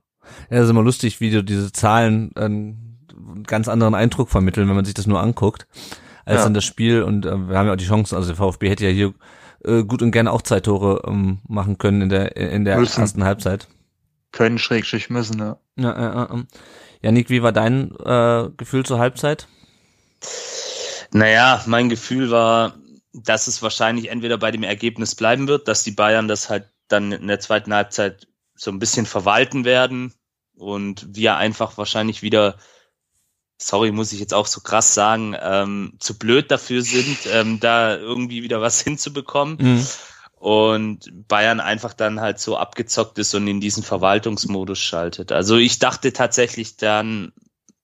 ja, 0.50 0.62
ist 0.62 0.70
immer 0.70 0.82
lustig, 0.82 1.20
wie 1.20 1.42
diese 1.42 1.72
Zahlen 1.72 2.34
einen 2.34 2.90
ganz 3.46 3.68
anderen 3.68 3.94
Eindruck 3.94 4.28
vermitteln, 4.28 4.68
wenn 4.68 4.76
man 4.76 4.84
sich 4.84 4.94
das 4.94 5.06
nur 5.06 5.20
anguckt, 5.20 5.66
als 6.24 6.38
ja. 6.38 6.44
dann 6.44 6.54
das 6.54 6.64
Spiel. 6.64 7.02
Und 7.02 7.26
äh, 7.26 7.48
wir 7.48 7.58
haben 7.58 7.66
ja 7.66 7.72
auch 7.72 7.78
die 7.78 7.86
Chancen, 7.86 8.16
also 8.16 8.28
der 8.28 8.36
VfB 8.36 8.70
hätte 8.70 8.86
ja 8.86 8.90
hier 8.90 9.14
äh, 9.64 9.84
gut 9.84 10.02
und 10.02 10.10
gerne 10.10 10.32
auch 10.32 10.42
zwei 10.42 10.60
Tore 10.60 11.02
ähm, 11.06 11.38
machen 11.46 11.78
können 11.78 12.02
in 12.02 12.08
der 12.08 12.36
in 12.36 12.64
der 12.64 12.78
müssen. 12.78 13.00
ersten 13.00 13.24
Halbzeit. 13.24 13.68
Können 14.32 14.58
schrägstrich 14.58 15.10
müssen, 15.10 15.38
ja. 15.38 15.58
Ja, 15.76 16.00
ja, 16.00 16.14
ja. 16.14 16.42
Janik, 17.02 17.30
wie 17.30 17.42
war 17.42 17.52
dein 17.52 17.96
äh, 17.96 18.50
Gefühl 18.56 18.84
zur 18.84 18.98
Halbzeit? 18.98 19.48
Naja, 21.12 21.62
mein 21.66 21.88
Gefühl 21.88 22.30
war, 22.30 22.74
dass 23.12 23.46
es 23.46 23.62
wahrscheinlich 23.62 24.10
entweder 24.10 24.38
bei 24.38 24.50
dem 24.50 24.62
Ergebnis 24.62 25.14
bleiben 25.14 25.48
wird, 25.48 25.66
dass 25.66 25.82
die 25.82 25.90
Bayern 25.90 26.28
das 26.28 26.50
halt 26.50 26.68
dann 26.88 27.12
in 27.12 27.26
der 27.26 27.40
zweiten 27.40 27.72
Halbzeit 27.72 28.28
so 28.54 28.70
ein 28.70 28.78
bisschen 28.78 29.06
verwalten 29.06 29.64
werden 29.64 30.12
und 30.56 31.06
wir 31.16 31.36
einfach 31.36 31.78
wahrscheinlich 31.78 32.22
wieder, 32.22 32.58
sorry, 33.56 33.90
muss 33.90 34.12
ich 34.12 34.20
jetzt 34.20 34.34
auch 34.34 34.46
so 34.46 34.60
krass 34.60 34.94
sagen, 34.94 35.34
ähm, 35.40 35.94
zu 35.98 36.18
blöd 36.18 36.50
dafür 36.50 36.82
sind, 36.82 37.18
ähm, 37.32 37.58
da 37.60 37.96
irgendwie 37.96 38.42
wieder 38.42 38.60
was 38.60 38.80
hinzubekommen. 38.82 39.56
Mhm 39.58 39.86
und 40.40 41.28
Bayern 41.28 41.60
einfach 41.60 41.92
dann 41.92 42.18
halt 42.18 42.40
so 42.40 42.56
abgezockt 42.56 43.18
ist 43.18 43.34
und 43.34 43.46
in 43.46 43.60
diesen 43.60 43.82
Verwaltungsmodus 43.82 44.78
schaltet. 44.78 45.32
Also 45.32 45.56
ich 45.56 45.78
dachte 45.78 46.14
tatsächlich 46.14 46.78
dann, 46.78 47.32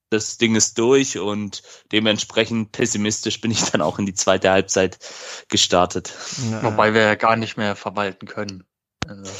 das 0.09 0.39
Ding 0.39 0.55
ist 0.55 0.79
durch 0.79 1.19
und 1.19 1.61
dementsprechend 1.91 2.71
pessimistisch 2.71 3.41
bin 3.41 3.51
ich 3.51 3.61
dann 3.61 3.81
auch 3.81 3.99
in 3.99 4.07
die 4.07 4.15
zweite 4.15 4.49
Halbzeit 4.49 4.97
gestartet. 5.49 6.15
Wobei 6.63 6.95
wir 6.95 7.01
ja 7.01 7.15
gar 7.15 7.35
nicht 7.35 7.57
mehr 7.57 7.75
verwalten 7.75 8.25
können. 8.25 8.63
Also. 9.07 9.31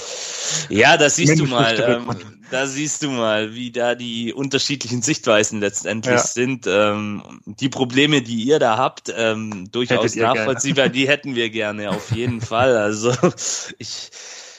Ja, 0.70 0.96
da 0.98 1.10
siehst 1.10 1.40
du 1.40 1.46
mal, 1.48 1.80
ähm, 1.80 2.37
da 2.52 2.68
siehst 2.68 3.04
du 3.04 3.10
mal, 3.10 3.54
wie 3.54 3.72
da 3.72 3.96
die 3.96 4.34
unterschiedlichen 4.34 5.02
Sichtweisen 5.02 5.60
letztendlich 5.60 6.16
ja. 6.16 6.22
sind. 6.22 6.66
Ähm, 6.68 7.42
die 7.46 7.70
Probleme, 7.70 8.22
die 8.22 8.44
ihr 8.44 8.60
da 8.60 8.78
habt, 8.78 9.14
ähm, 9.16 9.70
durchaus 9.72 10.16
nachvollziehbar, 10.16 10.86
gerne. 10.86 10.94
die 10.94 11.08
hätten 11.08 11.36
wir 11.36 11.50
gerne 11.50 11.90
auf 11.90 12.12
jeden 12.12 12.42
Fall. 12.42 12.78
Also 12.78 13.14
ich, 13.78 14.12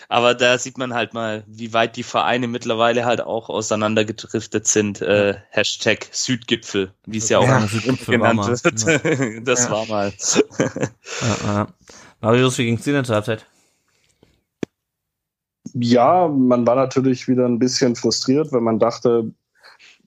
aber 0.09 0.35
da 0.35 0.59
sieht 0.59 0.79
man 0.79 0.95
halt 0.95 1.13
mal, 1.13 1.45
wie 1.47 1.73
weit 1.73 1.97
die 1.97 2.03
Vereine 2.03 2.49
mittlerweile 2.49 3.05
halt 3.05 3.21
auch 3.21 3.49
auseinandergedriftet 3.51 4.67
sind. 4.67 5.03
Äh, 5.03 5.35
Hashtag 5.51 6.09
Südgipfel, 6.11 6.93
wie 7.07 7.19
es 7.19 7.29
ja 7.29 7.39
auch 7.39 7.47
ja, 7.47 7.67
genannt 8.07 8.47
wird. 8.47 8.83
Ja. 8.83 9.41
das 9.41 9.65
ja. 9.65 9.71
war 9.71 9.87
mal. 9.87 10.13
ja, 10.59 11.37
ja. 11.45 11.69
Marius, 12.21 12.59
wie 12.59 12.65
ging's 12.65 12.83
dir 12.83 12.95
denn 12.95 13.05
zur 13.05 13.17
Halbzeit? 13.17 13.47
Ja, 15.75 16.29
man 16.29 16.67
war 16.67 16.77
natürlich 16.77 17.29
wieder 17.29 17.47
ein 17.47 17.59
bisschen 17.59 17.97
frustriert, 17.97 18.53
weil 18.53 18.61
man 18.61 18.79
dachte, 18.79 19.33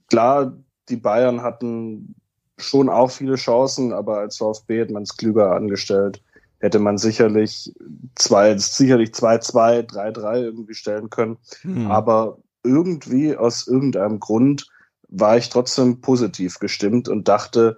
klar, 0.09 0.53
die 0.89 0.97
Bayern 0.97 1.41
hatten 1.41 2.15
schon 2.57 2.89
auch 2.89 3.11
viele 3.11 3.35
Chancen, 3.35 3.93
aber 3.93 4.19
als 4.19 4.37
VfB 4.37 4.81
hat 4.81 4.91
man 4.91 5.03
es 5.03 5.17
klüger 5.17 5.51
angestellt. 5.55 6.21
hätte 6.59 6.79
man 6.79 6.97
sicherlich 6.99 7.73
zwei, 8.15 8.55
sicherlich 8.57 9.09
2-2, 9.09 9.89
3-3 9.89 10.43
irgendwie 10.43 10.75
stellen 10.75 11.09
können. 11.09 11.37
Mhm. 11.63 11.89
Aber 11.89 12.37
irgendwie 12.63 13.35
aus 13.35 13.67
irgendeinem 13.67 14.19
Grund 14.19 14.67
war 15.07 15.37
ich 15.37 15.49
trotzdem 15.49 16.01
positiv 16.01 16.59
gestimmt 16.59 17.09
und 17.09 17.27
dachte, 17.27 17.77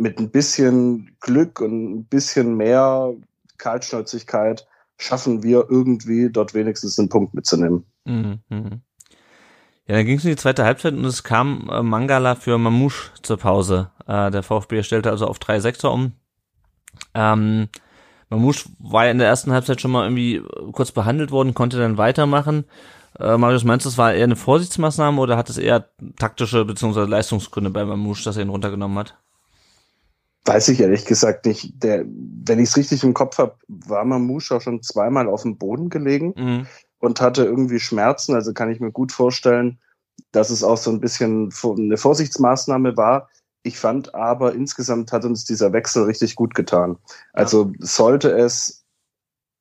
mit 0.00 0.18
ein 0.18 0.30
bisschen 0.30 1.16
Glück 1.20 1.60
und 1.60 1.92
ein 1.92 2.04
bisschen 2.04 2.56
mehr 2.56 3.14
Kaltschnäuzigkeit 3.58 4.66
schaffen 4.98 5.42
wir 5.42 5.66
irgendwie 5.68 6.30
dort 6.30 6.54
wenigstens 6.54 6.98
einen 6.98 7.08
Punkt 7.08 7.34
mitzunehmen. 7.34 7.84
Mhm. 8.04 8.40
mhm. 8.48 8.80
Ja, 9.88 9.94
dann 9.94 10.06
ging 10.06 10.18
es 10.18 10.24
in 10.24 10.30
die 10.30 10.36
zweite 10.36 10.64
Halbzeit 10.64 10.94
und 10.94 11.04
es 11.04 11.22
kam 11.22 11.70
äh, 11.70 11.80
Mangala 11.80 12.34
für 12.34 12.58
Mamouche 12.58 13.12
zur 13.22 13.36
Pause. 13.36 13.92
Äh, 14.08 14.32
der 14.32 14.42
VfB 14.42 14.82
stellte 14.82 15.10
also 15.10 15.28
auf 15.28 15.38
3-6er 15.38 15.86
um. 15.88 16.12
Ähm, 17.14 17.68
Mamouche 18.28 18.68
war 18.80 19.04
ja 19.04 19.12
in 19.12 19.18
der 19.18 19.28
ersten 19.28 19.52
Halbzeit 19.52 19.80
schon 19.80 19.92
mal 19.92 20.04
irgendwie 20.04 20.42
kurz 20.72 20.90
behandelt 20.90 21.30
worden, 21.30 21.54
konnte 21.54 21.78
dann 21.78 21.98
weitermachen. 21.98 22.64
Äh, 23.20 23.38
Marius, 23.38 23.62
meinst 23.62 23.86
du, 23.86 23.90
das 23.90 23.98
war 23.98 24.12
eher 24.12 24.24
eine 24.24 24.34
Vorsichtsmaßnahme 24.34 25.20
oder 25.20 25.36
hat 25.36 25.48
es 25.50 25.58
eher 25.58 25.88
taktische 26.16 26.64
bzw. 26.64 27.04
Leistungsgründe 27.04 27.70
bei 27.70 27.84
Mamouche, 27.84 28.24
dass 28.24 28.36
er 28.36 28.42
ihn 28.42 28.48
runtergenommen 28.48 28.98
hat? 28.98 29.16
Weiß 30.46 30.68
ich 30.68 30.80
ehrlich 30.80 31.04
gesagt 31.04 31.44
nicht. 31.44 31.82
Der, 31.82 32.04
wenn 32.06 32.60
ich 32.60 32.70
es 32.70 32.76
richtig 32.76 33.02
im 33.02 33.14
Kopf 33.14 33.38
habe, 33.38 33.56
war 33.68 34.04
Mamouche 34.04 34.54
auch 34.54 34.60
schon 34.60 34.82
zweimal 34.82 35.28
auf 35.28 35.42
dem 35.42 35.58
Boden 35.58 35.90
gelegen. 35.90 36.34
Mhm 36.36 36.66
und 36.98 37.20
hatte 37.20 37.44
irgendwie 37.44 37.80
Schmerzen. 37.80 38.34
Also 38.34 38.52
kann 38.52 38.70
ich 38.70 38.80
mir 38.80 38.92
gut 38.92 39.12
vorstellen, 39.12 39.78
dass 40.32 40.50
es 40.50 40.62
auch 40.62 40.76
so 40.76 40.90
ein 40.90 41.00
bisschen 41.00 41.52
eine 41.62 41.96
Vorsichtsmaßnahme 41.96 42.96
war. 42.96 43.28
Ich 43.62 43.78
fand 43.78 44.14
aber 44.14 44.54
insgesamt 44.54 45.12
hat 45.12 45.24
uns 45.24 45.44
dieser 45.44 45.72
Wechsel 45.72 46.04
richtig 46.04 46.36
gut 46.36 46.54
getan. 46.54 46.98
Also 47.32 47.66
ja. 47.66 47.72
sollte 47.78 48.30
es 48.30 48.84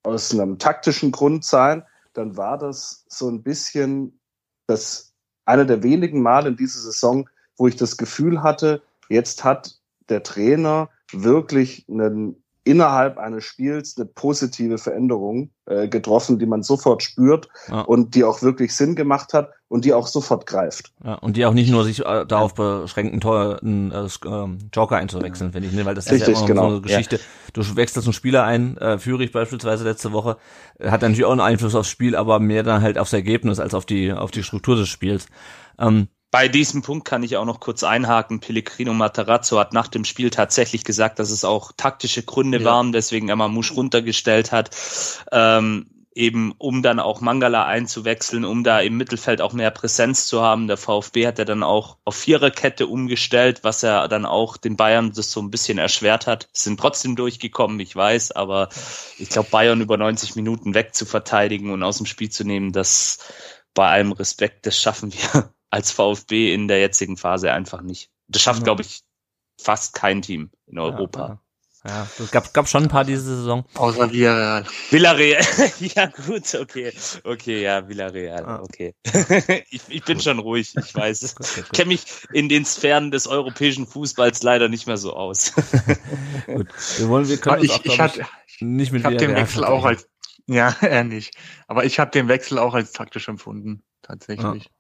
aus 0.04 0.32
einem 0.32 0.60
taktischen 0.60 1.12
Grund 1.12 1.43
sein, 1.43 1.84
dann 2.13 2.38
war 2.38 2.58
das 2.58 3.06
so 3.10 3.28
ein 3.30 3.41
bisschen 3.41 4.19
das 4.67 5.13
einer 5.45 5.65
der 5.65 5.84
wenigen 5.84 6.21
Male 6.21 6.50
in 6.50 6.56
dieser 6.56 6.80
Saison, 6.80 7.28
wo 7.58 7.67
ich 7.67 7.76
das 7.76 7.98
Gefühl 7.98 8.43
hatte, 8.43 8.82
jetzt 9.10 9.43
hat 9.43 9.80
der 10.09 10.23
Trainer 10.23 10.89
wirklich 11.11 11.85
einen 11.89 12.43
innerhalb 12.65 13.19
eines 13.19 13.45
Spiels 13.45 13.95
eine 13.95 14.07
positive 14.07 14.79
Veränderung 14.79 15.51
äh, 15.67 15.87
getroffen, 15.87 16.39
die 16.39 16.47
man 16.47 16.63
sofort 16.63 17.03
spürt 17.03 17.47
ja. 17.69 17.81
und 17.81 18.15
die 18.15 18.23
auch 18.23 18.41
wirklich 18.41 18.75
Sinn 18.75 18.95
gemacht 18.95 19.33
hat 19.33 19.51
und 19.67 19.85
die 19.85 19.93
auch 19.93 20.07
sofort 20.07 20.47
greift. 20.47 20.91
Ja, 21.03 21.13
und 21.13 21.37
die 21.37 21.45
auch 21.45 21.53
nicht 21.53 21.69
nur 21.69 21.83
sich 21.83 22.03
äh, 22.03 22.25
darauf 22.25 22.55
beschränkt, 22.55 23.13
einen 23.13 23.21
tollen 23.21 23.91
äh, 23.91 24.07
ähm, 24.25 24.57
Joker 24.73 24.97
einzuwechseln, 24.97 25.51
finde 25.51 25.67
ich, 25.67 25.75
ne? 25.75 25.85
weil 25.85 25.93
das 25.93 26.11
Richtig, 26.11 26.29
ist 26.29 26.39
ja 26.39 26.39
immer 26.39 26.47
genau. 26.47 26.61
so 26.61 26.67
eine 26.67 26.81
Geschichte. 26.81 27.17
Ja. 27.17 27.21
Du 27.53 27.75
wechselst 27.75 28.07
einen 28.07 28.13
Spieler 28.13 28.43
ein, 28.43 28.77
äh, 28.77 28.97
Führig 28.97 29.31
beispielsweise 29.31 29.83
letzte 29.83 30.11
Woche, 30.11 30.37
äh, 30.79 30.89
hat 30.89 31.03
natürlich 31.03 31.25
auch 31.25 31.31
einen 31.31 31.41
Einfluss 31.41 31.75
aufs 31.75 31.89
Spiel, 31.89 32.15
aber 32.15 32.39
mehr 32.39 32.63
dann 32.63 32.81
halt 32.81 32.97
aufs 32.97 33.13
Ergebnis 33.13 33.59
als 33.59 33.75
auf 33.75 33.85
die 33.85 34.11
auf 34.11 34.31
die 34.31 34.43
Struktur 34.43 34.75
des 34.75 34.89
Spiels. 34.89 35.27
Ähm, 35.77 36.07
bei 36.36 36.50
diesem 36.50 36.82
Punkt 36.82 37.08
kann 37.08 37.24
ich 37.24 37.38
auch 37.38 37.45
noch 37.45 37.62
kurz 37.62 37.86
einhaken. 37.86 38.41
Pellegrino 38.41 38.93
Matarazzo 38.93 39.58
hat 39.58 39.71
nach 39.71 39.88
dem 39.88 40.04
Spiel 40.04 40.32
tatsächlich 40.32 40.84
gesagt, 40.84 41.17
dass 41.19 41.32
es 41.32 41.45
auch 41.45 41.71
taktische 41.78 42.24
Gründe 42.24 42.58
ja. 42.58 42.65
waren, 42.65 42.91
deswegen 42.91 43.30
er 43.30 43.38
Mamouche 43.38 43.74
runtergestellt 43.74 44.52
hat. 44.52 44.69
Ähm, 45.32 45.86
eben 46.13 46.54
um 46.58 46.82
dann 46.82 47.00
auch 47.00 47.21
Mangala 47.21 47.63
einzuwechseln, 47.63 48.43
um 48.43 48.65
da 48.65 48.82
im 48.82 48.98
Mittelfeld 48.98 49.39
auch 49.39 49.54
mehr 49.54 49.71
Präsenz 49.71 50.28
zu 50.28 50.41
haben. 50.41 50.67
Der 50.67 50.76
VfB 50.76 51.26
hat 51.26 51.39
ja 51.39 51.45
dann 51.45 51.63
auch 51.63 52.00
auf 52.04 52.17
Viererkette 52.17 52.86
umgestellt, 52.88 53.62
was 53.63 53.82
ja 53.82 54.06
dann 54.10 54.26
auch 54.26 54.58
den 54.58 54.76
Bayern 54.76 55.13
das 55.15 55.32
so 55.32 55.41
ein 55.41 55.52
bisschen 55.52 55.78
erschwert 55.78 56.28
hat. 56.28 56.50
Sind 56.52 56.78
trotzdem 56.78 57.15
durchgekommen, 57.15 57.80
ich 57.80 57.95
weiß, 57.95 58.34
aber 58.34 58.67
ich 59.17 59.30
glaube, 59.30 59.52
Bayern 59.52 59.80
über 59.80 59.95
90 59.95 60.36
Minuten 60.36 60.74
wegzuverteidigen 60.74 61.71
und 61.71 61.82
aus 61.82 61.95
dem 61.95 62.06
Spiel 62.06 62.30
zu 62.30 62.43
nehmen, 62.43 62.74
das 62.74 63.19
bei 63.74 63.89
allem 63.89 64.12
Respekt, 64.12 64.65
das 64.65 64.78
schaffen 64.78 65.13
wir 65.13 65.54
als 65.69 65.91
VfB 65.91 66.54
in 66.54 66.67
der 66.67 66.80
jetzigen 66.80 67.17
Phase 67.17 67.51
einfach 67.51 67.82
nicht. 67.82 68.10
Das 68.28 68.41
schafft, 68.41 68.63
glaube 68.63 68.82
ich, 68.82 69.01
fast 69.60 69.93
kein 69.93 70.21
Team 70.21 70.51
in 70.67 70.80
Europa. 70.80 71.28
Ja, 71.28 71.39
ja, 71.88 72.08
es 72.17 72.32
gab, 72.32 72.51
gab 72.51 72.67
schon 72.67 72.84
ein 72.84 72.89
paar 72.89 73.04
diese 73.04 73.21
Saison. 73.21 73.63
Außer 73.75 74.12
Villarreal. 74.12 74.65
Villarreal. 74.89 75.43
ja, 75.80 76.08
gut, 76.08 76.56
okay. 76.56 76.91
Okay, 77.23 77.62
ja, 77.62 77.88
Villarreal. 77.88 78.43
Ah. 78.43 78.62
Okay. 78.63 78.95
ich, 79.69 79.82
ich 79.89 80.04
bin 80.04 80.17
gut. 80.17 80.23
schon 80.23 80.39
ruhig, 80.39 80.73
ich 80.75 80.95
weiß. 80.95 81.21
Ich 81.21 81.69
kenne 81.73 81.89
mich 81.89 82.04
in 82.34 82.49
den 82.49 82.65
Sphären 82.65 83.12
des 83.12 83.28
europäischen 83.28 83.86
Fußballs 83.86 84.41
leider 84.41 84.67
nicht 84.67 84.88
mehr 84.88 84.97
so 84.97 85.13
aus. 85.13 85.54
gut. 86.47 86.67
Wir 86.97 87.08
wollen, 87.08 87.28
wir 87.28 87.38
können 87.38 87.63
ich, 87.63 87.71
auch, 87.71 87.86
ich, 87.86 87.99
hatte, 87.99 88.25
nicht 88.62 88.91
mit 88.91 89.01
ich 89.01 89.06
habe 89.06 89.17
den 89.17 89.36
Wechsel 89.36 89.63
auch 89.63 89.86
als, 89.86 90.10
ja, 90.47 90.73
nicht. 91.04 91.38
Aber 91.67 91.86
ich 91.86 91.99
habe 91.99 92.10
den 92.10 92.28
Wechsel 92.28 92.58
auch 92.58 92.73
als 92.73 92.93
taktisch 92.93 93.28
empfunden, 93.28 93.84
tatsächlich. 94.01 94.63
Ja. 94.63 94.71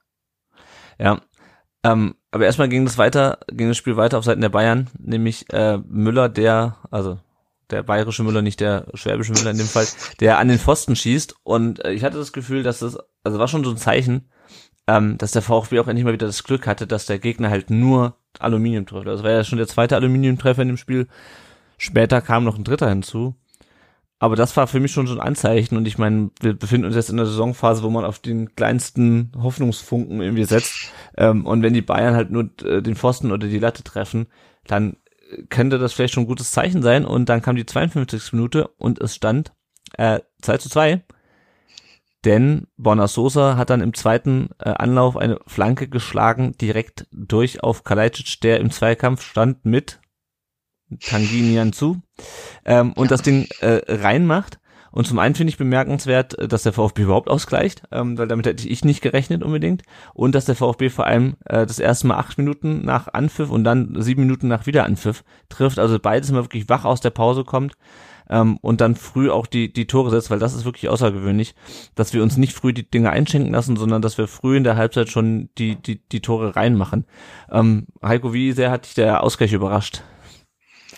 Ähm, 0.99 2.15
aber 2.31 2.45
erstmal 2.45 2.69
ging 2.69 2.83
das 2.83 2.97
weiter, 2.97 3.39
ging 3.51 3.67
das 3.67 3.77
Spiel 3.77 3.95
weiter 3.95 4.17
auf 4.17 4.25
Seiten 4.25 4.41
der 4.41 4.49
Bayern, 4.49 4.89
nämlich 4.97 5.45
äh, 5.53 5.77
Müller, 5.87 6.29
der, 6.29 6.77
also 6.89 7.19
der 7.69 7.83
bayerische 7.83 8.23
Müller, 8.23 8.41
nicht 8.41 8.59
der 8.59 8.87
schwäbische 8.93 9.33
Müller 9.33 9.51
in 9.51 9.57
dem 9.57 9.67
Fall, 9.67 9.87
der 10.19 10.39
an 10.39 10.47
den 10.47 10.59
Pfosten 10.59 10.95
schießt. 10.95 11.35
Und 11.43 11.83
äh, 11.85 11.91
ich 11.93 12.03
hatte 12.03 12.17
das 12.17 12.33
Gefühl, 12.33 12.63
dass 12.63 12.79
das, 12.79 12.97
also 13.23 13.39
war 13.39 13.47
schon 13.47 13.63
so 13.63 13.71
ein 13.71 13.77
Zeichen, 13.77 14.29
ähm, 14.87 15.17
dass 15.17 15.31
der 15.31 15.41
VfB 15.41 15.79
auch 15.79 15.87
endlich 15.87 16.05
mal 16.05 16.13
wieder 16.13 16.27
das 16.27 16.43
Glück 16.43 16.67
hatte, 16.67 16.87
dass 16.87 17.05
der 17.05 17.19
Gegner 17.19 17.49
halt 17.49 17.69
nur 17.69 18.15
Aluminium 18.39 18.85
trifft. 18.85 19.07
Das 19.07 19.23
war 19.23 19.31
ja 19.31 19.43
schon 19.43 19.57
der 19.57 19.67
zweite 19.67 19.95
Aluminiumtreffer 19.95 20.61
in 20.61 20.69
dem 20.69 20.77
Spiel. 20.77 21.07
Später 21.77 22.21
kam 22.21 22.43
noch 22.43 22.57
ein 22.57 22.63
dritter 22.63 22.89
hinzu. 22.89 23.35
Aber 24.17 24.35
das 24.35 24.55
war 24.55 24.67
für 24.67 24.79
mich 24.79 24.91
schon 24.91 25.07
so 25.07 25.13
ein 25.13 25.19
Anzeichen 25.19 25.75
und 25.75 25.87
ich 25.87 25.97
meine, 25.97 26.31
wir 26.39 26.53
befinden 26.53 26.85
uns 26.85 26.95
jetzt 26.95 27.09
in 27.09 27.17
der 27.17 27.25
Saisonphase, 27.25 27.83
wo 27.83 27.89
man 27.89 28.05
auf 28.05 28.19
den 28.19 28.55
kleinsten 28.55 29.31
Hoffnungsfunken 29.37 30.21
irgendwie 30.21 30.45
setzt. 30.45 30.91
Ähm, 31.17 31.45
und 31.45 31.61
wenn 31.63 31.73
die 31.73 31.81
Bayern 31.81 32.15
halt 32.15 32.31
nur 32.31 32.49
äh, 32.63 32.81
den 32.81 32.95
Pfosten 32.95 33.31
oder 33.31 33.47
die 33.47 33.59
Latte 33.59 33.83
treffen, 33.83 34.27
dann 34.67 34.97
könnte 35.49 35.77
das 35.77 35.93
vielleicht 35.93 36.13
schon 36.13 36.23
ein 36.23 36.27
gutes 36.27 36.51
Zeichen 36.51 36.81
sein. 36.81 37.05
Und 37.05 37.29
dann 37.29 37.41
kam 37.41 37.55
die 37.55 37.65
52. 37.65 38.33
Minute 38.33 38.69
und 38.77 39.01
es 39.01 39.15
stand 39.15 39.53
äh, 39.97 40.19
2 40.41 40.57
zu 40.57 40.69
2. 40.69 41.03
Denn 42.23 42.67
Borna 42.77 43.07
Sosa 43.07 43.55
hat 43.55 43.69
dann 43.69 43.81
im 43.81 43.93
zweiten 43.93 44.49
äh, 44.57 44.69
Anlauf 44.69 45.15
eine 45.15 45.39
Flanke 45.45 45.87
geschlagen, 45.87 46.57
direkt 46.59 47.05
durch 47.11 47.63
auf 47.63 47.83
Kalajdzic, 47.83 48.41
der 48.41 48.59
im 48.59 48.71
Zweikampf 48.71 49.21
stand 49.21 49.63
mit 49.65 49.99
Tanginian 50.99 51.73
zu 51.73 52.01
ähm, 52.65 52.93
und 52.93 53.11
das 53.11 53.21
Ding 53.21 53.47
äh, 53.61 53.81
reinmacht. 53.87 54.59
Und 54.91 55.05
zum 55.05 55.19
einen 55.19 55.35
finde 55.35 55.49
ich 55.49 55.57
bemerkenswert, 55.57 56.39
äh, 56.39 56.47
dass 56.47 56.63
der 56.63 56.71
VfB 56.71 57.01
überhaupt 57.01 57.29
ausgleicht, 57.29 57.83
ähm, 57.91 58.17
weil 58.17 58.29
damit 58.29 58.45
hätte 58.45 58.67
ich 58.67 58.85
nicht 58.85 59.01
gerechnet 59.01 59.43
unbedingt. 59.43 59.83
Und 60.13 60.35
dass 60.35 60.45
der 60.45 60.55
VfB 60.55 60.89
vor 60.89 61.05
allem 61.05 61.35
äh, 61.45 61.65
das 61.65 61.79
erste 61.79 62.07
Mal 62.07 62.15
acht 62.15 62.37
Minuten 62.37 62.85
nach 62.85 63.13
Anpfiff 63.13 63.49
und 63.49 63.65
dann 63.65 64.01
sieben 64.01 64.21
Minuten 64.21 64.47
nach 64.47 64.65
Wiederanpfiff 64.65 65.25
trifft. 65.49 65.79
Also 65.79 65.99
beides 65.99 66.31
mal 66.31 66.45
wirklich 66.45 66.69
wach 66.69 66.85
aus 66.85 67.01
der 67.01 67.09
Pause 67.09 67.43
kommt 67.43 67.75
ähm, 68.29 68.57
und 68.61 68.79
dann 68.79 68.95
früh 68.95 69.29
auch 69.29 69.47
die, 69.47 69.71
die 69.71 69.85
Tore 69.85 70.09
setzt, 70.11 70.31
weil 70.31 70.39
das 70.39 70.53
ist 70.53 70.63
wirklich 70.65 70.89
außergewöhnlich, 70.89 71.55
dass 71.95 72.13
wir 72.13 72.23
uns 72.23 72.37
nicht 72.37 72.53
früh 72.53 72.73
die 72.73 72.89
Dinge 72.89 73.09
einschenken 73.09 73.51
lassen, 73.51 73.75
sondern 73.75 74.01
dass 74.01 74.17
wir 74.17 74.29
früh 74.29 74.55
in 74.55 74.63
der 74.63 74.77
Halbzeit 74.77 75.09
schon 75.09 75.49
die, 75.57 75.75
die, 75.75 76.07
die 76.07 76.21
Tore 76.21 76.55
reinmachen. 76.55 77.05
Ähm, 77.51 77.87
Heiko, 78.01 78.33
wie 78.33 78.53
sehr 78.53 78.71
hat 78.71 78.85
dich 78.85 78.93
der 78.93 79.23
Ausgleich 79.23 79.53
überrascht? 79.53 80.03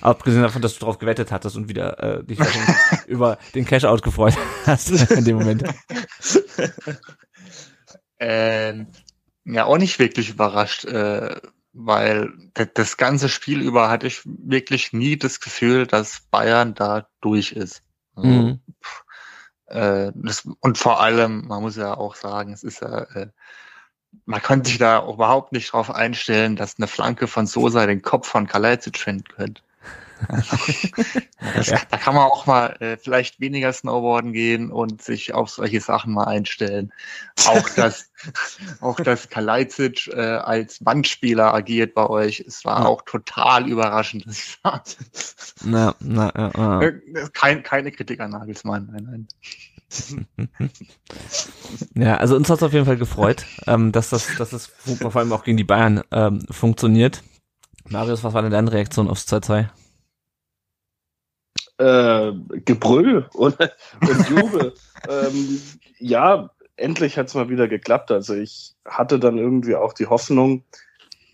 Abgesehen 0.01 0.43
davon, 0.43 0.61
dass 0.61 0.77
du 0.77 0.85
drauf 0.85 0.99
gewettet 0.99 1.31
hattest 1.31 1.55
und 1.55 1.69
wieder 1.69 2.19
äh, 2.19 2.23
dich 2.23 2.39
über 3.07 3.37
den 3.55 3.65
Cash-Out 3.65 4.03
gefreut 4.03 4.37
hast 4.65 4.89
in 5.11 5.25
dem 5.25 5.37
Moment. 5.37 5.63
Ähm, 8.19 8.87
ja, 9.45 9.65
auch 9.65 9.77
nicht 9.77 9.99
wirklich 9.99 10.29
überrascht, 10.29 10.85
äh, 10.85 11.39
weil 11.73 12.33
das 12.73 12.97
ganze 12.97 13.29
Spiel 13.29 13.61
über 13.61 13.89
hatte 13.89 14.07
ich 14.07 14.21
wirklich 14.25 14.93
nie 14.93 15.17
das 15.17 15.39
Gefühl, 15.39 15.85
dass 15.85 16.21
Bayern 16.31 16.73
da 16.73 17.07
durch 17.21 17.51
ist. 17.51 17.83
Also, 18.15 18.27
mhm. 18.27 18.61
äh, 19.67 20.11
das, 20.15 20.47
und 20.59 20.77
vor 20.77 20.99
allem, 21.01 21.47
man 21.47 21.61
muss 21.61 21.75
ja 21.75 21.95
auch 21.95 22.15
sagen, 22.15 22.51
es 22.51 22.63
ist 22.63 22.81
ja, 22.81 23.03
äh, 23.13 23.27
man 24.25 24.41
konnte 24.41 24.69
sich 24.69 24.79
da 24.79 25.07
überhaupt 25.07 25.51
nicht 25.51 25.71
drauf 25.71 25.91
einstellen, 25.91 26.55
dass 26.55 26.77
eine 26.77 26.87
Flanke 26.87 27.27
von 27.27 27.45
Sosa 27.45 27.85
den 27.85 28.01
Kopf 28.01 28.27
von 28.27 28.47
Kalajdzic 28.47 28.97
finden 28.97 29.25
könnte. 29.35 29.61
Das, 31.55 31.67
ja. 31.67 31.79
Da 31.89 31.97
kann 31.97 32.15
man 32.15 32.25
auch 32.25 32.45
mal 32.45 32.75
äh, 32.79 32.97
vielleicht 32.97 33.39
weniger 33.39 33.71
Snowboarden 33.71 34.33
gehen 34.33 34.71
und 34.71 35.01
sich 35.01 35.33
auf 35.33 35.49
solche 35.49 35.81
Sachen 35.81 36.13
mal 36.13 36.25
einstellen. 36.25 36.91
Auch 37.45 37.69
dass, 37.69 38.09
auch 38.81 38.99
dass 38.99 39.29
Kalajdzic 39.29 40.07
äh, 40.07 40.19
als 40.19 40.83
Wandspieler 40.85 41.53
agiert 41.53 41.93
bei 41.93 42.07
euch, 42.07 42.43
es 42.47 42.65
war 42.65 42.81
ja. 42.81 42.85
auch 42.87 43.03
total 43.03 43.67
überraschend, 43.67 44.25
dass 44.25 44.37
ich 44.37 44.57
sage. 44.63 44.83
Na, 45.63 45.95
na, 45.99 46.31
ja, 46.35 46.51
ja. 46.55 46.81
Äh, 46.81 47.01
kein, 47.33 47.63
keine 47.63 47.91
Kritik 47.91 48.19
an 48.19 48.31
Nagelsmann, 48.31 48.89
nein, 48.91 49.07
nein. 49.09 49.27
ja, 51.95 52.17
also 52.17 52.35
uns 52.35 52.49
hat 52.49 52.57
es 52.57 52.63
auf 52.63 52.73
jeden 52.73 52.85
Fall 52.85 52.97
gefreut, 52.97 53.45
ähm, 53.67 53.91
dass 53.91 54.09
das, 54.09 54.35
dass 54.37 54.49
das 54.49 54.67
vor 54.67 55.15
allem 55.15 55.31
auch 55.31 55.43
gegen 55.43 55.57
die 55.57 55.63
Bayern 55.63 56.01
ähm, 56.11 56.45
funktioniert. 56.49 57.23
Marius, 57.89 58.23
was 58.23 58.33
war 58.33 58.41
denn 58.41 58.51
deine 58.51 58.71
Reaktion 58.71 59.07
aufs 59.07 59.27
2-2? 59.27 59.69
Äh, 61.77 62.31
Gebrüll 62.65 63.27
und, 63.33 63.57
und 63.59 64.29
Jubel. 64.29 64.73
ähm, 65.09 65.61
ja, 65.99 66.49
endlich 66.75 67.17
hat 67.17 67.27
es 67.27 67.35
mal 67.35 67.49
wieder 67.49 67.67
geklappt. 67.67 68.11
Also 68.11 68.33
ich 68.33 68.75
hatte 68.85 69.19
dann 69.19 69.37
irgendwie 69.37 69.75
auch 69.75 69.93
die 69.93 70.07
Hoffnung, 70.07 70.63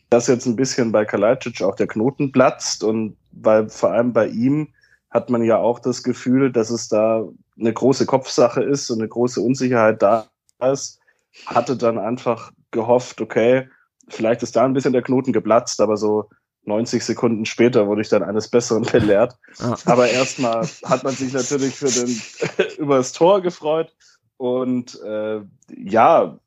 dass 0.10 0.28
jetzt 0.28 0.46
ein 0.46 0.56
bisschen 0.56 0.92
bei 0.92 1.06
Kalajdzic 1.06 1.62
auch 1.62 1.76
der 1.76 1.88
Knoten 1.88 2.32
platzt 2.32 2.84
und 2.84 3.18
weil 3.32 3.70
vor 3.70 3.92
allem 3.92 4.14
bei 4.14 4.28
ihm 4.28 4.70
hat 5.10 5.30
man 5.30 5.44
ja 5.44 5.58
auch 5.58 5.80
das 5.80 6.04
Gefühl, 6.04 6.52
dass 6.52 6.70
es 6.70 6.88
da 6.88 7.28
eine 7.60 7.74
große 7.74 8.06
Kopfsache 8.06 8.64
ist 8.64 8.90
und 8.90 9.00
eine 9.00 9.08
große 9.08 9.40
Unsicherheit 9.40 10.02
da 10.02 10.28
ist. 10.60 11.00
Hatte 11.46 11.78
dann 11.78 11.98
einfach 11.98 12.52
gehofft, 12.72 13.22
okay, 13.22 13.68
vielleicht 14.10 14.44
ist 14.44 14.56
da 14.56 14.66
ein 14.66 14.74
bisschen 14.74 14.94
der 14.94 15.02
Knoten 15.02 15.34
geplatzt, 15.34 15.82
aber 15.82 15.98
so 15.98 16.30
90 16.66 17.04
Sekunden 17.04 17.46
später 17.46 17.88
wurde 17.88 18.02
ich 18.02 18.10
dann 18.10 18.24
eines 18.24 18.48
Besseren 18.50 18.84
belehrt. 18.92 19.38
Ah. 19.60 19.76
Aber 19.86 20.08
erstmal 20.08 20.68
hat 20.84 21.04
man 21.04 21.14
sich 21.14 21.34
natürlich 21.34 21.76
für 21.76 21.92
den 21.92 22.22
über 22.78 22.98
das 22.98 23.14
Tor 23.14 23.42
gefreut 23.42 23.96
und 24.38 25.00
äh, 25.04 25.42
ja, 25.76 26.40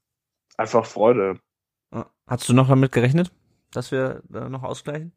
einfach 0.57 0.87
Freude. 0.87 1.41
Hast 2.27 2.49
du 2.49 2.55
noch 2.55 2.69
damit 2.69 2.91
gerechnet, 2.91 3.31
dass 3.71 3.93
wir 3.93 4.23
da 4.29 4.49
noch 4.49 4.65
ausgleichen? 4.65 5.13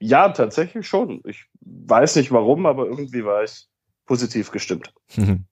Ja, 0.00 0.30
tatsächlich 0.30 0.88
schon. 0.88 1.20
Ich 1.24 1.46
weiß 1.60 2.16
nicht 2.16 2.32
warum, 2.32 2.66
aber 2.66 2.86
irgendwie 2.86 3.24
war 3.24 3.42
ich 3.42 3.68
positiv 4.06 4.50
gestimmt. 4.50 4.94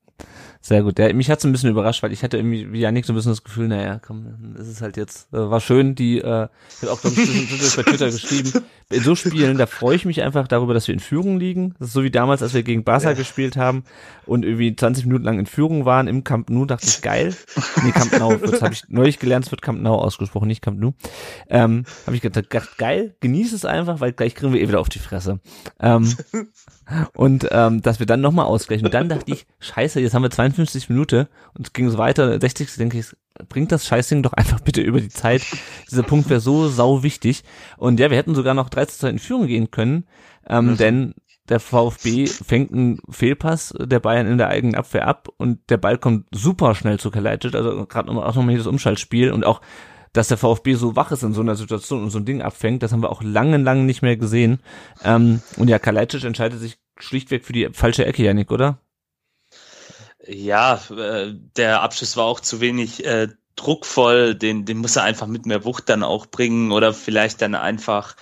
Sehr 0.67 0.83
gut. 0.83 0.99
Ja, 0.99 1.13
mich 1.13 1.31
hat's 1.31 1.45
ein 1.45 1.53
bisschen 1.53 1.71
überrascht, 1.71 2.03
weil 2.03 2.13
ich 2.13 2.25
hatte 2.25 2.39
irgendwie 2.39 2.73
wie 2.73 2.81
Janik 2.81 3.07
so 3.07 3.13
ein 3.13 3.17
bisschen 3.17 3.31
das 3.31 3.45
Gefühl, 3.45 3.69
naja, 3.69 4.01
komm, 4.05 4.57
ist 4.59 4.83
halt 4.83 4.97
jetzt, 4.97 5.33
äh, 5.33 5.37
war 5.37 5.61
schön, 5.61 5.95
die, 5.95 6.19
äh, 6.19 6.49
ich 6.75 6.83
habe 6.83 6.93
auch 6.93 7.01
glaube 7.01 7.23
ich 7.23 7.77
bei 7.77 7.85
Twitter 7.85 8.11
geschrieben, 8.11 8.53
in 8.91 9.03
so 9.03 9.15
Spielen, 9.15 9.59
da 9.59 9.67
freue 9.67 9.95
ich 9.95 10.05
mich 10.05 10.23
einfach 10.23 10.47
darüber, 10.49 10.75
dass 10.75 10.89
wir 10.89 10.95
in 10.95 10.99
Führung 10.99 11.39
liegen. 11.39 11.75
Das 11.79 11.89
ist 11.89 11.95
so 11.95 12.03
wie 12.03 12.11
damals, 12.11 12.43
als 12.43 12.55
wir 12.55 12.65
gegen 12.65 12.83
Barca 12.85 13.11
ja. 13.11 13.15
gespielt 13.15 13.57
haben 13.57 13.85
und 14.27 14.45
irgendwie 14.45 14.75
20 14.75 15.07
Minuten 15.07 15.25
lang 15.25 15.39
in 15.39 15.47
Führung 15.47 15.85
waren 15.85 16.09
im 16.09 16.25
Camp 16.25 16.51
Nou, 16.51 16.65
dachte 16.65 16.87
ich, 16.87 17.01
geil. 17.01 17.35
Nee, 17.85 17.93
Camp 17.93 18.19
Nou, 18.19 18.37
das 18.37 18.63
habe 18.63 18.75
ich 18.75 18.85
neulich 18.89 19.19
gelernt, 19.21 19.45
es 19.47 19.51
wird 19.51 19.63
Camp 19.63 19.81
Nou 19.81 19.97
ausgesprochen, 19.97 20.47
nicht 20.47 20.63
Camp 20.63 20.81
Nou. 20.81 20.95
Ähm, 21.49 21.85
habe 22.07 22.17
ich 22.17 22.23
gedacht, 22.23 22.79
geil, 22.79 23.15
genieße 23.21 23.55
es 23.55 23.65
einfach, 23.65 24.01
weil 24.01 24.13
gleich 24.13 24.35
kriegen 24.35 24.53
wir 24.53 24.61
eh 24.61 24.69
wieder 24.69 24.81
auf 24.81 24.89
die 24.89 24.99
Fresse. 24.99 25.41
Ähm, 25.81 26.13
und 27.15 27.49
ähm, 27.51 27.83
dass 27.83 27.99
wir 27.99 28.07
dann 28.07 28.21
nochmal 28.21 28.47
ausgleichen. 28.47 28.87
Und 28.87 28.95
dann 28.95 29.09
dachte 29.09 29.33
ich, 29.33 29.47
scheiße, 29.59 30.01
jetzt 30.01 30.15
haben 30.15 30.23
wir 30.23 30.31
52 30.57 30.89
Minuten 30.89 31.27
und 31.55 31.67
es 31.67 31.73
ging 31.73 31.89
so 31.91 31.99
weiter, 31.99 32.39
60. 32.41 32.75
denke 32.77 32.99
ich, 32.99 33.07
bringt 33.49 33.73
das 33.73 33.87
Scheißding 33.87 34.23
doch 34.23 34.33
einfach 34.33 34.61
bitte 34.61 34.81
über 34.81 35.01
die 35.01 35.09
Zeit. 35.09 35.43
Dieser 35.91 36.03
Punkt 36.03 36.29
wäre 36.31 36.41
so 36.41 36.69
sau 36.69 37.03
wichtig. 37.03 37.45
Und 37.77 38.01
ja, 38.01 38.11
wir 38.11 38.17
hätten 38.17 38.35
sogar 38.35 38.55
noch 38.55 38.69
13 38.69 39.11
in 39.11 39.19
Führung 39.19 39.47
gehen 39.47 39.71
können, 39.71 40.07
ähm, 40.49 40.71
mhm. 40.71 40.77
denn 40.77 41.15
der 41.49 41.61
VfB 41.61 42.27
fängt 42.27 42.73
einen 42.73 42.99
Fehlpass 43.09 43.73
der 43.79 44.01
Bayern 44.01 44.27
in 44.27 44.39
der 44.39 44.49
eigenen 44.49 44.75
Abwehr 44.75 45.07
ab 45.07 45.29
und 45.37 45.71
der 45.71 45.77
Ball 45.77 45.97
kommt 45.97 46.27
super 46.35 46.75
schnell 46.75 46.99
zu 46.99 47.11
Kalajdzic, 47.11 47.55
also 47.55 47.87
gerade 47.87 48.11
auch 48.11 48.35
nochmal 48.35 48.49
hier 48.49 48.59
das 48.59 48.67
Umschaltspiel 48.67 49.31
und 49.31 49.45
auch 49.45 49.61
dass 50.13 50.29
der 50.29 50.39
VfB 50.39 50.75
so 50.75 50.97
wach 50.97 51.13
ist 51.13 51.23
in 51.23 51.35
so 51.35 51.43
einer 51.43 51.57
Situation 51.57 52.03
und 52.03 52.11
so 52.11 52.19
ein 52.19 52.25
Ding 52.25 52.41
abfängt, 52.41 52.83
das 52.83 52.93
haben 52.93 53.03
wir 53.03 53.13
auch 53.13 53.23
lange, 53.23 53.59
lange 53.59 53.85
nicht 53.85 54.01
mehr 54.01 54.17
gesehen. 54.17 54.61
Ähm, 55.05 55.43
und 55.59 55.69
ja, 55.69 55.79
Kalajdzic 55.79 56.25
entscheidet 56.25 56.59
sich 56.59 56.79
schlichtweg 56.99 57.45
für 57.45 57.53
die 57.53 57.69
falsche 57.73 58.07
Ecke, 58.07 58.23
Janik, 58.23 58.51
oder? 58.51 58.79
Ja, 60.29 60.81
äh, 60.91 61.35
der 61.57 61.83
Abschluss 61.83 62.17
war 62.17 62.25
auch 62.25 62.41
zu 62.41 62.61
wenig 62.61 63.05
äh, 63.05 63.29
druckvoll, 63.55 64.35
den, 64.35 64.65
den 64.65 64.79
muss 64.79 64.97
er 64.97 65.05
einfach 65.05 65.27
mit 65.27 65.47
mehr 65.47 65.65
Wucht 65.65 65.89
dann 65.89 66.03
auch 66.03 66.27
bringen 66.27 66.73
oder 66.73 66.93
vielleicht 66.93 67.43
dann 67.43 67.55
einfach 67.55 68.17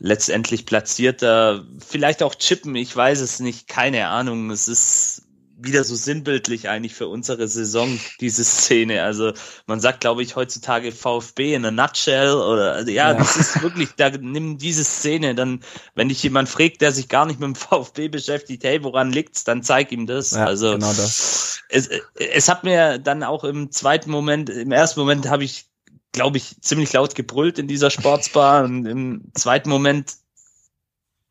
letztendlich 0.00 0.66
platzierter, 0.66 1.64
vielleicht 1.78 2.22
auch 2.22 2.34
chippen, 2.34 2.74
ich 2.74 2.94
weiß 2.94 3.20
es 3.20 3.40
nicht, 3.40 3.68
keine 3.68 4.08
Ahnung. 4.08 4.50
Es 4.50 4.68
ist 4.68 5.13
wieder 5.56 5.84
so 5.84 5.94
sinnbildlich 5.94 6.68
eigentlich 6.68 6.94
für 6.94 7.08
unsere 7.08 7.46
Saison, 7.48 7.98
diese 8.20 8.44
Szene. 8.44 9.02
Also 9.02 9.32
man 9.66 9.80
sagt, 9.80 10.00
glaube 10.00 10.22
ich, 10.22 10.36
heutzutage 10.36 10.92
VfB 10.92 11.54
in 11.54 11.64
a 11.64 11.70
nutshell 11.70 12.32
oder 12.34 12.72
also 12.72 12.90
ja, 12.90 13.12
ja, 13.12 13.14
das 13.14 13.36
ist 13.36 13.62
wirklich, 13.62 13.90
da 13.96 14.10
nimm 14.10 14.58
diese 14.58 14.84
Szene, 14.84 15.34
dann, 15.34 15.60
wenn 15.94 16.08
dich 16.08 16.22
jemand 16.22 16.48
fragt, 16.48 16.80
der 16.80 16.92
sich 16.92 17.08
gar 17.08 17.26
nicht 17.26 17.40
mit 17.40 17.46
dem 17.46 17.54
VfB 17.54 18.08
beschäftigt, 18.08 18.64
hey, 18.64 18.82
woran 18.82 19.12
liegt's, 19.12 19.44
dann 19.44 19.62
zeig 19.62 19.92
ihm 19.92 20.06
das. 20.06 20.32
Ja, 20.32 20.46
also 20.46 20.72
genau 20.72 20.92
das. 20.92 21.62
Es, 21.68 21.88
es 22.14 22.48
hat 22.48 22.64
mir 22.64 22.98
dann 22.98 23.22
auch 23.22 23.44
im 23.44 23.70
zweiten 23.70 24.10
Moment, 24.10 24.50
im 24.50 24.72
ersten 24.72 25.00
Moment 25.00 25.28
habe 25.28 25.44
ich, 25.44 25.66
glaube 26.12 26.36
ich, 26.36 26.60
ziemlich 26.60 26.92
laut 26.92 27.14
gebrüllt 27.14 27.58
in 27.58 27.68
dieser 27.68 27.90
Sportsbar 27.90 28.64
und 28.64 28.86
im 28.86 29.32
zweiten 29.34 29.70
Moment 29.70 30.14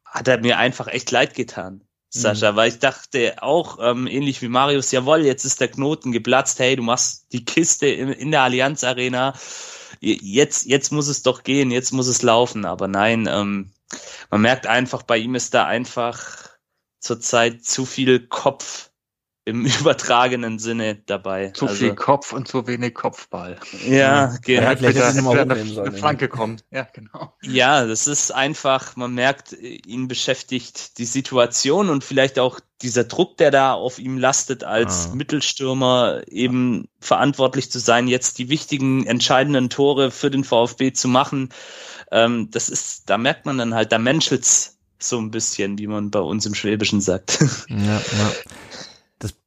hat 0.06 0.28
er 0.28 0.40
mir 0.40 0.58
einfach 0.58 0.88
echt 0.88 1.12
leid 1.12 1.34
getan. 1.34 1.82
Sascha, 2.16 2.52
mhm. 2.52 2.56
weil 2.56 2.70
ich 2.70 2.78
dachte 2.78 3.42
auch, 3.42 3.80
ähm, 3.82 4.06
ähnlich 4.06 4.42
wie 4.44 4.48
Marius, 4.48 4.92
jawohl, 4.92 5.26
jetzt 5.26 5.46
ist 5.46 5.60
der 5.60 5.70
Knoten 5.70 6.12
geplatzt, 6.12 6.60
hey, 6.60 6.76
du 6.76 6.84
machst 6.84 7.26
die 7.32 7.44
Kiste 7.44 7.88
in, 7.88 8.10
in 8.10 8.30
der 8.30 8.44
Allianz 8.44 8.84
Arena, 8.84 9.34
jetzt, 10.00 10.68
jetzt 10.68 10.92
muss 10.92 11.08
es 11.08 11.24
doch 11.24 11.42
gehen, 11.42 11.72
jetzt 11.72 11.92
muss 11.92 12.08
es 12.08 12.22
laufen, 12.22 12.66
aber 12.66 12.88
nein, 12.88 13.28
ähm, 13.28 13.72
man 14.30 14.42
merkt 14.42 14.68
einfach, 14.68 15.02
bei 15.02 15.18
ihm 15.18 15.34
ist 15.34 15.56
da 15.56 15.66
einfach 15.66 16.50
zurzeit 17.00 17.66
zu 17.66 17.84
viel 17.84 18.28
Kopf 18.28 18.92
im 19.46 19.66
übertragenen 19.80 20.60
Sinne 20.60 20.96
dabei. 20.96 21.50
Zu 21.50 21.68
also, 21.68 21.78
viel 21.78 21.96
Kopf 21.96 22.34
und 22.34 22.48
zu 22.48 22.66
wenig 22.68 22.94
Kopfball. 22.94 23.58
Ja, 23.86 24.38
genau. 24.42 24.62
Ja, 24.62 24.76
vielleicht 24.76 24.98
hätte 24.98 25.06
eine, 25.06 25.42
eine, 25.42 25.54
eine 25.54 25.92
Flanke 25.92 26.30
kommen. 26.30 26.62
Ja, 26.72 26.88
genau. 26.94 27.34
Ja, 27.42 27.86
das 27.86 28.08
ist 28.08 28.32
einfach, 28.32 28.96
man 28.96 29.14
merkt, 29.14 29.54
ihn 29.54 30.08
beschäftigt 30.08 30.98
die 30.98 31.06
Situation 31.06 31.90
und 31.90 32.04
vielleicht 32.04 32.40
auch 32.40 32.60
dieser 32.82 33.04
Druck, 33.04 33.38
der 33.38 33.52
da 33.52 33.74
auf 33.74 34.00
ihm 34.00 34.18
lastet, 34.18 34.64
als 34.64 35.10
ah. 35.12 35.16
Mittelstürmer 35.16 36.22
eben 36.28 36.88
verantwortlich 37.00 37.72
zu 37.72 37.80
sein, 37.80 38.08
jetzt 38.08 38.38
die 38.40 38.50
wichtigen, 38.50 39.06
entscheidenden 39.06 39.70
Tore 39.70 40.12
für 40.12 40.30
den 40.30 40.44
VfB 40.44 40.94
zu 40.94 41.08
machen. 41.08 41.50
Ähm, 42.12 42.50
das 42.52 42.70
ist, 42.70 43.10
da 43.10 43.18
merkt 43.18 43.46
man 43.46 43.58
dann 43.58 43.74
halt, 43.74 43.92
da 43.92 43.98
menschelt's 43.98 44.78
so 45.00 45.20
ein 45.20 45.32
bisschen, 45.32 45.78
wie 45.80 45.88
man 45.88 46.12
bei 46.12 46.20
uns 46.20 46.46
im 46.46 46.56
Schwäbischen 46.56 47.02
sagt. 47.02 47.40
Ja, 47.68 47.78
ja. 47.78 48.32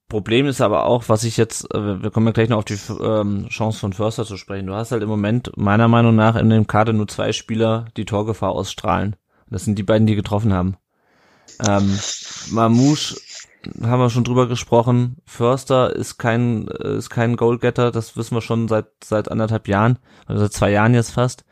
Problem 0.09 0.47
ist 0.47 0.61
aber 0.61 0.87
auch, 0.87 1.09
was 1.09 1.25
ich 1.25 1.37
jetzt, 1.37 1.73
äh, 1.75 2.03
wir 2.03 2.11
kommen 2.11 2.27
ja 2.27 2.33
gleich 2.33 2.49
noch 2.49 2.59
auf 2.59 2.65
die 2.65 2.79
ähm, 3.01 3.49
Chance 3.49 3.81
von 3.81 3.93
Förster 3.93 4.25
zu 4.25 4.37
sprechen. 4.37 4.67
Du 4.67 4.75
hast 4.75 4.93
halt 4.93 5.03
im 5.03 5.09
Moment 5.09 5.51
meiner 5.57 5.89
Meinung 5.89 6.15
nach 6.15 6.37
in 6.37 6.49
dem 6.49 6.67
Kader 6.69 6.93
nur 6.93 7.09
zwei 7.09 7.33
Spieler, 7.33 7.87
die 7.97 8.05
Torgefahr 8.05 8.53
ausstrahlen. 8.53 9.17
Das 9.51 9.65
sind 9.65 9.79
die 9.79 9.83
beiden, 9.83 10.07
die 10.07 10.15
getroffen 10.15 10.53
haben. 10.53 10.77
Ähm, 11.67 11.99
Mamouche 12.51 13.17
haben 13.83 14.01
wir 14.01 14.11
schon 14.11 14.25
drüber 14.25 14.47
gesprochen. 14.47 15.17
Förster 15.25 15.95
ist 15.95 16.19
kein 16.19 16.69
äh, 16.69 16.97
ist 16.97 17.11
kein 17.11 17.37
Goalgetter, 17.37 17.91
das 17.91 18.17
wissen 18.17 18.37
wir 18.37 18.43
schon 18.43 18.69
seit 18.69 18.87
seit 19.03 19.31
anderthalb 19.31 19.67
Jahren 19.67 19.99
oder 20.29 20.39
seit 20.39 20.53
zwei 20.53 20.71
Jahren 20.71 20.95
jetzt 20.95 21.11
fast. 21.13 21.45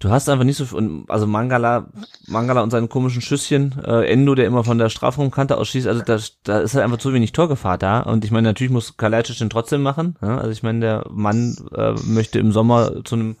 Du 0.00 0.08
hast 0.08 0.30
einfach 0.30 0.44
nicht 0.44 0.56
so 0.56 0.64
viel, 0.64 1.04
also 1.08 1.26
Mangala, 1.26 1.88
Mangala 2.26 2.62
und 2.62 2.70
seinen 2.70 2.88
komischen 2.88 3.20
Schüsschen, 3.20 3.78
äh, 3.84 4.10
Endo, 4.10 4.34
der 4.34 4.46
immer 4.46 4.64
von 4.64 4.78
der 4.78 4.88
Strafraumkante 4.88 5.58
ausschießt, 5.58 5.86
also 5.86 6.02
da, 6.02 6.18
da 6.42 6.60
ist 6.60 6.74
halt 6.74 6.84
einfach 6.84 6.96
zu 6.96 7.12
wenig 7.12 7.32
Torgefahr 7.32 7.76
da. 7.76 8.00
Und 8.00 8.24
ich 8.24 8.30
meine, 8.30 8.48
natürlich 8.48 8.72
muss 8.72 8.96
Kalajdzic 8.96 9.36
den 9.36 9.50
trotzdem 9.50 9.82
machen. 9.82 10.16
Ja? 10.22 10.38
Also 10.38 10.52
ich 10.52 10.62
meine, 10.62 10.80
der 10.80 11.06
Mann 11.10 11.54
äh, 11.74 11.92
möchte 12.04 12.38
im 12.38 12.50
Sommer 12.50 13.04
zu 13.04 13.14
einem 13.14 13.36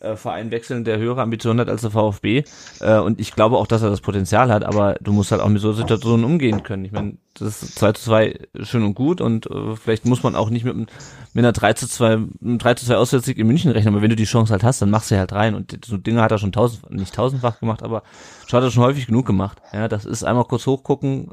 äh, 0.00 0.16
Verein 0.16 0.50
wechseln, 0.50 0.84
der 0.84 0.98
höhere 0.98 1.22
Ambitionen 1.22 1.60
hat 1.60 1.68
als 1.68 1.82
der 1.82 1.90
VfB. 1.90 2.44
Äh, 2.80 2.98
und 2.98 3.20
ich 3.20 3.34
glaube 3.34 3.56
auch, 3.56 3.66
dass 3.66 3.82
er 3.82 3.90
das 3.90 4.00
Potenzial 4.00 4.52
hat, 4.52 4.64
aber 4.64 4.96
du 5.00 5.12
musst 5.12 5.32
halt 5.32 5.40
auch 5.40 5.48
mit 5.48 5.60
so 5.60 5.72
Situationen 5.72 6.24
umgehen 6.24 6.62
können. 6.62 6.84
Ich 6.84 6.92
meine, 6.92 7.18
das 7.34 7.62
ist 7.62 7.78
2 7.78 7.92
zu 7.92 8.02
2 8.04 8.38
schön 8.62 8.84
und 8.84 8.94
gut 8.94 9.20
und 9.20 9.50
äh, 9.50 9.76
vielleicht 9.76 10.04
muss 10.04 10.22
man 10.22 10.34
auch 10.34 10.50
nicht 10.50 10.64
mit, 10.64 10.76
mit 10.76 10.88
einer 11.34 11.52
3 11.52 11.72
zu 11.74 11.88
2, 11.88 12.06
einem 12.06 12.58
3 12.58 12.74
zu 12.74 12.86
2 12.86 12.96
Auswärtssieg 12.96 13.38
in 13.38 13.46
München 13.46 13.70
rechnen, 13.70 13.94
aber 13.94 14.02
wenn 14.02 14.10
du 14.10 14.16
die 14.16 14.24
Chance 14.24 14.52
halt 14.52 14.64
hast, 14.64 14.82
dann 14.82 14.90
machst 14.90 15.10
du 15.10 15.18
halt 15.18 15.32
rein. 15.32 15.54
Und 15.54 15.78
so 15.84 15.96
Dinge 15.96 16.22
hat 16.22 16.32
er 16.32 16.38
schon 16.38 16.52
tausend, 16.52 16.90
nicht 16.90 17.14
tausendfach 17.14 17.60
gemacht, 17.60 17.82
aber 17.82 18.02
schon 18.46 18.58
hat 18.58 18.64
er 18.64 18.70
schon 18.70 18.84
häufig 18.84 19.06
genug 19.06 19.26
gemacht. 19.26 19.60
Ja, 19.72 19.88
das 19.88 20.04
ist 20.04 20.24
einmal 20.24 20.44
kurz 20.44 20.66
hochgucken, 20.66 21.30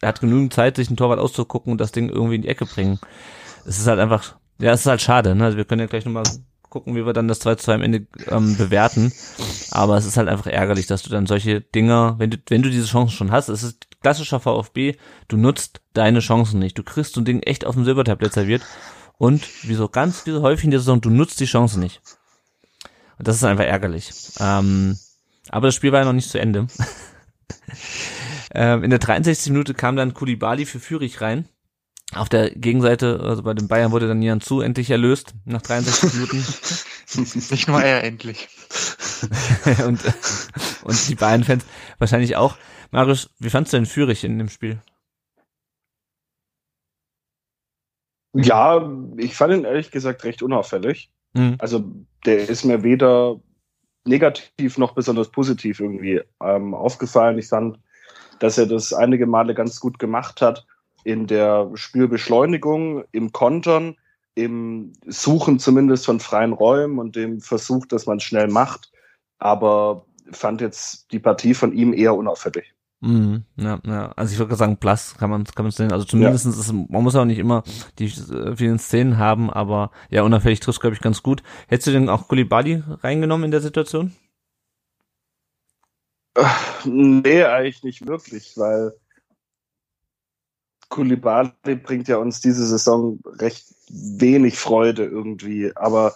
er 0.00 0.08
hat 0.08 0.20
genügend 0.20 0.52
Zeit, 0.52 0.76
sich 0.76 0.90
ein 0.90 0.96
Torwart 0.96 1.18
auszugucken 1.18 1.72
und 1.72 1.80
das 1.80 1.92
Ding 1.92 2.08
irgendwie 2.08 2.36
in 2.36 2.42
die 2.42 2.48
Ecke 2.48 2.64
bringen. 2.64 2.98
Es 3.66 3.78
ist 3.78 3.86
halt 3.86 4.00
einfach, 4.00 4.36
ja, 4.58 4.72
es 4.72 4.80
ist 4.80 4.86
halt 4.86 5.02
schade, 5.02 5.34
ne? 5.34 5.44
Also 5.44 5.56
wir 5.58 5.66
können 5.66 5.80
ja 5.80 5.86
gleich 5.86 6.06
nochmal 6.06 6.24
gucken, 6.70 6.94
wie 6.94 7.04
wir 7.04 7.12
dann 7.12 7.28
das 7.28 7.40
2 7.40 7.56
zu 7.56 7.64
2 7.64 7.74
am 7.74 7.82
Ende 7.82 8.06
ähm, 8.28 8.56
bewerten. 8.56 9.12
Aber 9.70 9.96
es 9.96 10.06
ist 10.06 10.16
halt 10.16 10.28
einfach 10.28 10.46
ärgerlich, 10.46 10.86
dass 10.86 11.02
du 11.02 11.10
dann 11.10 11.26
solche 11.26 11.60
Dinger, 11.60 12.14
wenn 12.18 12.30
du, 12.30 12.38
wenn 12.48 12.62
du 12.62 12.70
diese 12.70 12.86
Chancen 12.86 13.14
schon 13.14 13.30
hast, 13.30 13.48
es 13.48 13.62
ist 13.62 13.88
klassischer 14.00 14.40
VfB, 14.40 14.96
du 15.28 15.36
nutzt 15.36 15.80
deine 15.92 16.20
Chancen 16.20 16.58
nicht. 16.60 16.78
Du 16.78 16.82
kriegst 16.82 17.14
so 17.14 17.20
ein 17.20 17.24
Ding 17.24 17.42
echt 17.42 17.66
auf 17.66 17.74
dem 17.74 17.84
Silbertablett 17.84 18.32
serviert. 18.32 18.62
Und 19.18 19.46
wie 19.68 19.74
so 19.74 19.88
ganz 19.88 20.24
wie 20.24 20.30
so 20.30 20.40
häufig 20.40 20.64
in 20.64 20.70
der 20.70 20.80
Saison, 20.80 21.00
du 21.00 21.10
nutzt 21.10 21.40
die 21.40 21.44
Chancen 21.44 21.80
nicht. 21.80 22.00
Und 23.18 23.28
das 23.28 23.36
ist 23.36 23.44
einfach 23.44 23.64
ärgerlich. 23.64 24.12
Ähm, 24.38 24.98
aber 25.50 25.68
das 25.68 25.74
Spiel 25.74 25.92
war 25.92 25.98
ja 25.98 26.06
noch 26.06 26.14
nicht 26.14 26.30
zu 26.30 26.40
Ende. 26.40 26.68
ähm, 28.54 28.82
in 28.82 28.90
der 28.90 28.98
63. 28.98 29.52
Minute 29.52 29.74
kam 29.74 29.96
dann 29.96 30.14
Kulibali 30.14 30.64
für 30.64 30.80
Fürich 30.80 31.20
rein 31.20 31.48
auf 32.14 32.28
der 32.28 32.50
Gegenseite, 32.50 33.20
also 33.22 33.42
bei 33.42 33.54
den 33.54 33.68
Bayern 33.68 33.92
wurde 33.92 34.08
dann 34.08 34.22
Jan 34.22 34.40
Zu 34.40 34.60
endlich 34.60 34.90
erlöst, 34.90 35.34
nach 35.44 35.62
63 35.62 36.14
Minuten. 36.14 36.44
Nicht 37.50 37.68
nur 37.68 37.82
er 37.82 38.02
endlich. 38.02 38.48
und, 39.86 40.00
und 40.82 41.08
die 41.08 41.14
Bayern-Fans 41.14 41.64
wahrscheinlich 41.98 42.36
auch. 42.36 42.56
Marius, 42.90 43.30
wie 43.38 43.50
fandst 43.50 43.72
du 43.72 43.76
denn 43.76 43.86
Fürich 43.86 44.24
in 44.24 44.38
dem 44.38 44.48
Spiel? 44.48 44.80
Ja, 48.32 48.90
ich 49.16 49.36
fand 49.36 49.54
ihn 49.54 49.64
ehrlich 49.64 49.90
gesagt 49.90 50.24
recht 50.24 50.42
unauffällig. 50.42 51.10
Mhm. 51.34 51.56
Also 51.58 51.84
der 52.24 52.48
ist 52.48 52.64
mir 52.64 52.82
weder 52.82 53.40
negativ 54.04 54.78
noch 54.78 54.94
besonders 54.94 55.30
positiv 55.30 55.78
irgendwie 55.78 56.22
ähm, 56.42 56.74
aufgefallen. 56.74 57.38
Ich 57.38 57.48
fand, 57.48 57.78
dass 58.40 58.58
er 58.58 58.66
das 58.66 58.92
einige 58.92 59.26
Male 59.26 59.54
ganz 59.54 59.78
gut 59.78 59.98
gemacht 59.98 60.40
hat 60.42 60.66
in 61.04 61.26
der 61.26 61.70
Spielbeschleunigung, 61.74 63.04
im 63.12 63.32
Kontern, 63.32 63.96
im 64.34 64.92
Suchen 65.06 65.58
zumindest 65.58 66.06
von 66.06 66.20
freien 66.20 66.52
Räumen 66.52 66.98
und 66.98 67.16
dem 67.16 67.40
Versuch, 67.40 67.86
dass 67.86 68.06
man 68.06 68.20
schnell 68.20 68.48
macht. 68.48 68.92
Aber 69.38 70.04
fand 70.32 70.60
jetzt 70.60 71.12
die 71.12 71.18
Partie 71.18 71.54
von 71.54 71.72
ihm 71.72 71.92
eher 71.92 72.14
unauffällig. 72.14 72.74
Mhm, 73.00 73.44
ja, 73.56 73.80
ja. 73.86 74.12
Also 74.12 74.34
ich 74.34 74.38
würde 74.38 74.54
sagen, 74.56 74.76
Plus 74.76 75.16
kann 75.18 75.30
man 75.30 75.44
kann 75.44 75.64
man 75.64 75.72
sehen. 75.72 75.90
Also 75.90 76.04
zumindest 76.04 76.44
ja. 76.44 76.50
ist, 76.50 76.72
man 76.72 77.02
muss 77.02 77.16
auch 77.16 77.24
nicht 77.24 77.38
immer 77.38 77.62
die 77.98 78.06
äh, 78.06 78.56
vielen 78.56 78.78
Szenen 78.78 79.16
haben, 79.16 79.50
aber 79.50 79.90
ja, 80.10 80.22
unauffällig 80.22 80.60
trifft 80.60 80.80
glaube 80.80 80.94
ich 80.94 81.00
ganz 81.00 81.22
gut. 81.22 81.42
Hättest 81.68 81.88
du 81.88 81.92
denn 81.92 82.10
auch 82.10 82.28
Kulibali 82.28 82.82
reingenommen 83.02 83.46
in 83.46 83.50
der 83.50 83.60
Situation? 83.60 84.14
Nee, 86.84 87.44
eigentlich 87.44 87.82
nicht 87.82 88.06
wirklich, 88.06 88.56
weil 88.56 88.94
Kulibali 90.90 91.76
bringt 91.82 92.08
ja 92.08 92.18
uns 92.18 92.40
diese 92.40 92.66
Saison 92.66 93.20
recht 93.38 93.64
wenig 93.88 94.58
Freude 94.58 95.04
irgendwie. 95.04 95.74
Aber 95.76 96.12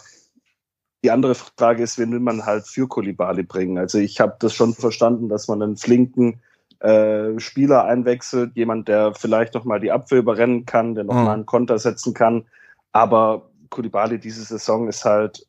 die 1.03 1.11
andere 1.11 1.35
Frage 1.35 1.83
ist, 1.83 1.99
wen 1.99 2.13
will 2.13 2.21
man 2.21 2.45
halt 2.45 2.67
für 2.67 2.87
Kulibali 2.87 3.45
bringen? 3.45 3.79
Also 3.79 3.99
ich 3.99 4.21
habe 4.21 4.37
das 4.41 4.53
schon 4.53 4.75
verstanden, 4.75 5.29
dass 5.29 5.49
man 5.49 5.63
einen 5.63 5.77
flinken 5.77 6.43
äh, 6.81 7.39
Spieler 7.39 7.85
einwechselt, 7.85 8.57
jemand, 8.57 8.89
der 8.89 9.15
vielleicht 9.15 9.55
noch 9.55 9.65
mal 9.65 9.81
die 9.81 9.93
Abwehr 9.93 10.19
überrennen 10.19 10.67
kann, 10.67 10.95
der 10.95 11.05
noch 11.05 11.15
mhm. 11.15 11.25
mal 11.25 11.35
einen 11.35 11.47
Konter 11.47 11.79
setzen 11.79 12.13
kann. 12.13 12.45
Aber 12.93 13.51
Kulibali 13.71 14.19
diese 14.19 14.45
Saison 14.45 14.89
ist 14.89 15.05
halt 15.05 15.47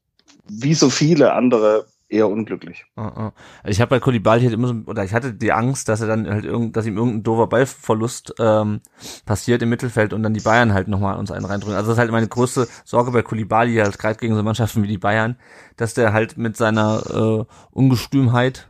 wie 0.48 0.76
so 0.76 0.90
viele 0.90 1.34
andere 1.34 1.88
eher 2.08 2.30
unglücklich. 2.30 2.86
Uh, 2.98 3.02
uh. 3.02 3.32
Ich 3.66 3.82
habe 3.82 3.90
bei 3.90 4.00
Kulibali 4.00 4.44
halt 4.44 4.54
immer 4.54 4.68
so, 4.68 4.76
oder 4.86 5.04
ich 5.04 5.14
hatte 5.14 5.34
die 5.34 5.52
Angst, 5.52 5.90
dass 5.90 6.02
er 6.02 6.08
dann 6.08 6.28
halt 6.28 6.46
irgend, 6.46 6.76
dass 6.76 6.86
ihm 6.86 6.98
irgendein 6.98 7.24
doofer 7.24 7.48
Ballverlust 7.48 8.36
ähm, 8.40 8.82
passiert 9.26 9.62
im 9.62 9.70
Mittelfeld 9.70 10.14
und 10.14 10.24
dann 10.24 10.34
die 10.34 10.42
Bayern 10.42 10.74
halt 10.74 10.88
nochmal 10.88 11.18
uns 11.18 11.32
einen 11.32 11.46
reindrücken. 11.46 11.76
Also 11.76 11.90
das 11.90 11.98
ist 11.98 12.00
halt 12.00 12.12
meine 12.12 12.28
größte 12.28 12.68
Sorge 12.84 13.12
bei 13.12 13.22
Kulibali, 13.22 13.76
halt 13.76 13.98
gerade 13.98 14.20
gegen 14.20 14.36
so 14.36 14.44
Mannschaften 14.44 14.84
wie 14.84 14.88
die 14.88 14.98
Bayern, 14.98 15.38
dass 15.78 15.94
der 15.94 16.14
halt 16.14 16.38
mit 16.38 16.58
seiner 16.58 17.04
äh, 17.10 17.46
Ungestümheit 17.72 18.68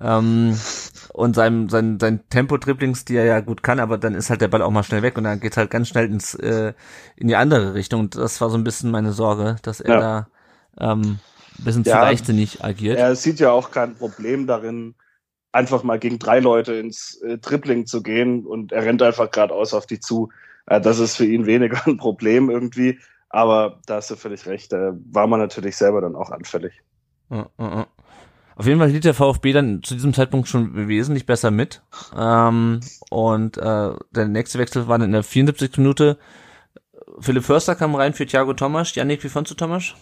ähm, 0.00 0.56
und 1.12 1.34
seinem 1.34 1.68
sein, 1.68 1.98
sein 2.00 2.20
Tempo-Dribblings, 2.30 3.04
die 3.04 3.16
er 3.16 3.24
ja 3.24 3.40
gut 3.40 3.62
kann, 3.62 3.80
aber 3.80 3.98
dann 3.98 4.14
ist 4.14 4.30
halt 4.30 4.40
der 4.40 4.48
Ball 4.48 4.62
auch 4.62 4.70
mal 4.70 4.82
schnell 4.82 5.02
weg 5.02 5.18
und 5.18 5.24
dann 5.24 5.40
geht's 5.40 5.56
halt 5.56 5.70
ganz 5.70 5.88
schnell 5.88 6.06
ins 6.06 6.34
äh, 6.34 6.74
in 7.16 7.28
die 7.28 7.36
andere 7.36 7.74
Richtung. 7.74 8.00
Und 8.00 8.16
das 8.16 8.40
war 8.40 8.50
so 8.50 8.56
ein 8.56 8.64
bisschen 8.64 8.90
meine 8.90 9.12
Sorge, 9.12 9.56
dass 9.62 9.80
er 9.80 9.94
ja. 9.94 10.00
da 10.78 10.92
ähm, 10.92 11.18
ein 11.58 11.64
bisschen 11.64 11.84
ja, 11.84 11.94
zu 11.94 11.98
leichtsinnig 12.00 12.64
agiert. 12.64 12.98
Er 12.98 13.14
sieht 13.16 13.40
ja 13.40 13.50
auch 13.50 13.70
kein 13.70 13.94
Problem 13.94 14.46
darin, 14.46 14.94
einfach 15.52 15.82
mal 15.82 15.98
gegen 15.98 16.18
drei 16.18 16.40
Leute 16.40 16.74
ins 16.74 17.20
äh, 17.22 17.38
Dribbling 17.38 17.86
zu 17.86 18.02
gehen 18.02 18.46
und 18.46 18.72
er 18.72 18.84
rennt 18.84 19.02
einfach 19.02 19.30
geradeaus 19.30 19.74
auf 19.74 19.86
die 19.86 20.00
zu. 20.00 20.30
Äh, 20.66 20.80
das 20.80 20.98
ist 20.98 21.16
für 21.16 21.26
ihn 21.26 21.46
weniger 21.46 21.86
ein 21.86 21.98
Problem 21.98 22.50
irgendwie. 22.50 22.98
Aber 23.28 23.80
da 23.86 23.96
hast 23.96 24.10
du 24.10 24.16
völlig 24.16 24.46
recht, 24.46 24.72
da 24.72 24.92
war 25.10 25.26
man 25.26 25.40
natürlich 25.40 25.76
selber 25.76 26.02
dann 26.02 26.14
auch 26.14 26.30
anfällig. 26.30 26.74
Auf 27.30 28.66
jeden 28.66 28.78
Fall 28.78 28.90
hielt 28.90 29.04
der 29.04 29.14
VfB 29.14 29.52
dann 29.52 29.82
zu 29.82 29.94
diesem 29.94 30.12
Zeitpunkt 30.12 30.48
schon 30.48 30.86
wesentlich 30.86 31.24
besser 31.24 31.50
mit. 31.50 31.82
Ähm, 32.14 32.80
und 33.08 33.56
äh, 33.56 33.90
der 34.10 34.28
nächste 34.28 34.58
Wechsel 34.58 34.86
war 34.86 34.98
dann 34.98 35.08
in 35.08 35.12
der 35.12 35.22
74. 35.22 35.78
Minute. 35.78 36.18
Philipp 37.20 37.44
Förster 37.44 37.74
kam 37.74 37.94
rein 37.94 38.12
für 38.12 38.26
Thiago 38.26 38.52
Thomas. 38.52 38.94
Janik, 38.94 39.24
wie 39.24 39.30
fandst 39.30 39.50
du 39.50 39.54
Thomas? 39.54 39.94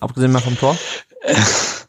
Abgesehen 0.00 0.32
mal 0.32 0.40
vom 0.40 0.58
Tor? 0.58 0.76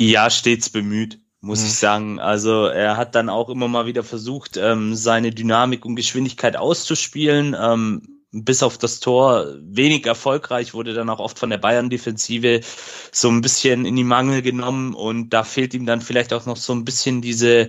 Ja, 0.00 0.30
stets 0.30 0.70
bemüht, 0.70 1.18
muss 1.40 1.60
mhm. 1.60 1.66
ich 1.66 1.74
sagen. 1.74 2.20
Also 2.20 2.66
er 2.66 2.96
hat 2.96 3.16
dann 3.16 3.28
auch 3.28 3.48
immer 3.48 3.66
mal 3.66 3.86
wieder 3.86 4.04
versucht, 4.04 4.56
ähm, 4.56 4.94
seine 4.94 5.32
Dynamik 5.32 5.84
und 5.84 5.96
Geschwindigkeit 5.96 6.56
auszuspielen. 6.56 7.56
Ähm, 7.60 8.18
bis 8.30 8.62
auf 8.62 8.76
das 8.76 9.00
Tor 9.00 9.46
wenig 9.60 10.06
erfolgreich, 10.06 10.74
wurde 10.74 10.92
dann 10.92 11.08
auch 11.08 11.18
oft 11.18 11.38
von 11.38 11.48
der 11.50 11.58
Bayern-Defensive 11.58 12.60
so 13.10 13.28
ein 13.30 13.40
bisschen 13.40 13.86
in 13.86 13.96
die 13.96 14.04
Mangel 14.04 14.42
genommen 14.42 14.94
und 14.94 15.30
da 15.30 15.44
fehlt 15.44 15.72
ihm 15.72 15.86
dann 15.86 16.02
vielleicht 16.02 16.34
auch 16.34 16.44
noch 16.44 16.58
so 16.58 16.74
ein 16.74 16.84
bisschen 16.84 17.22
diese, 17.22 17.68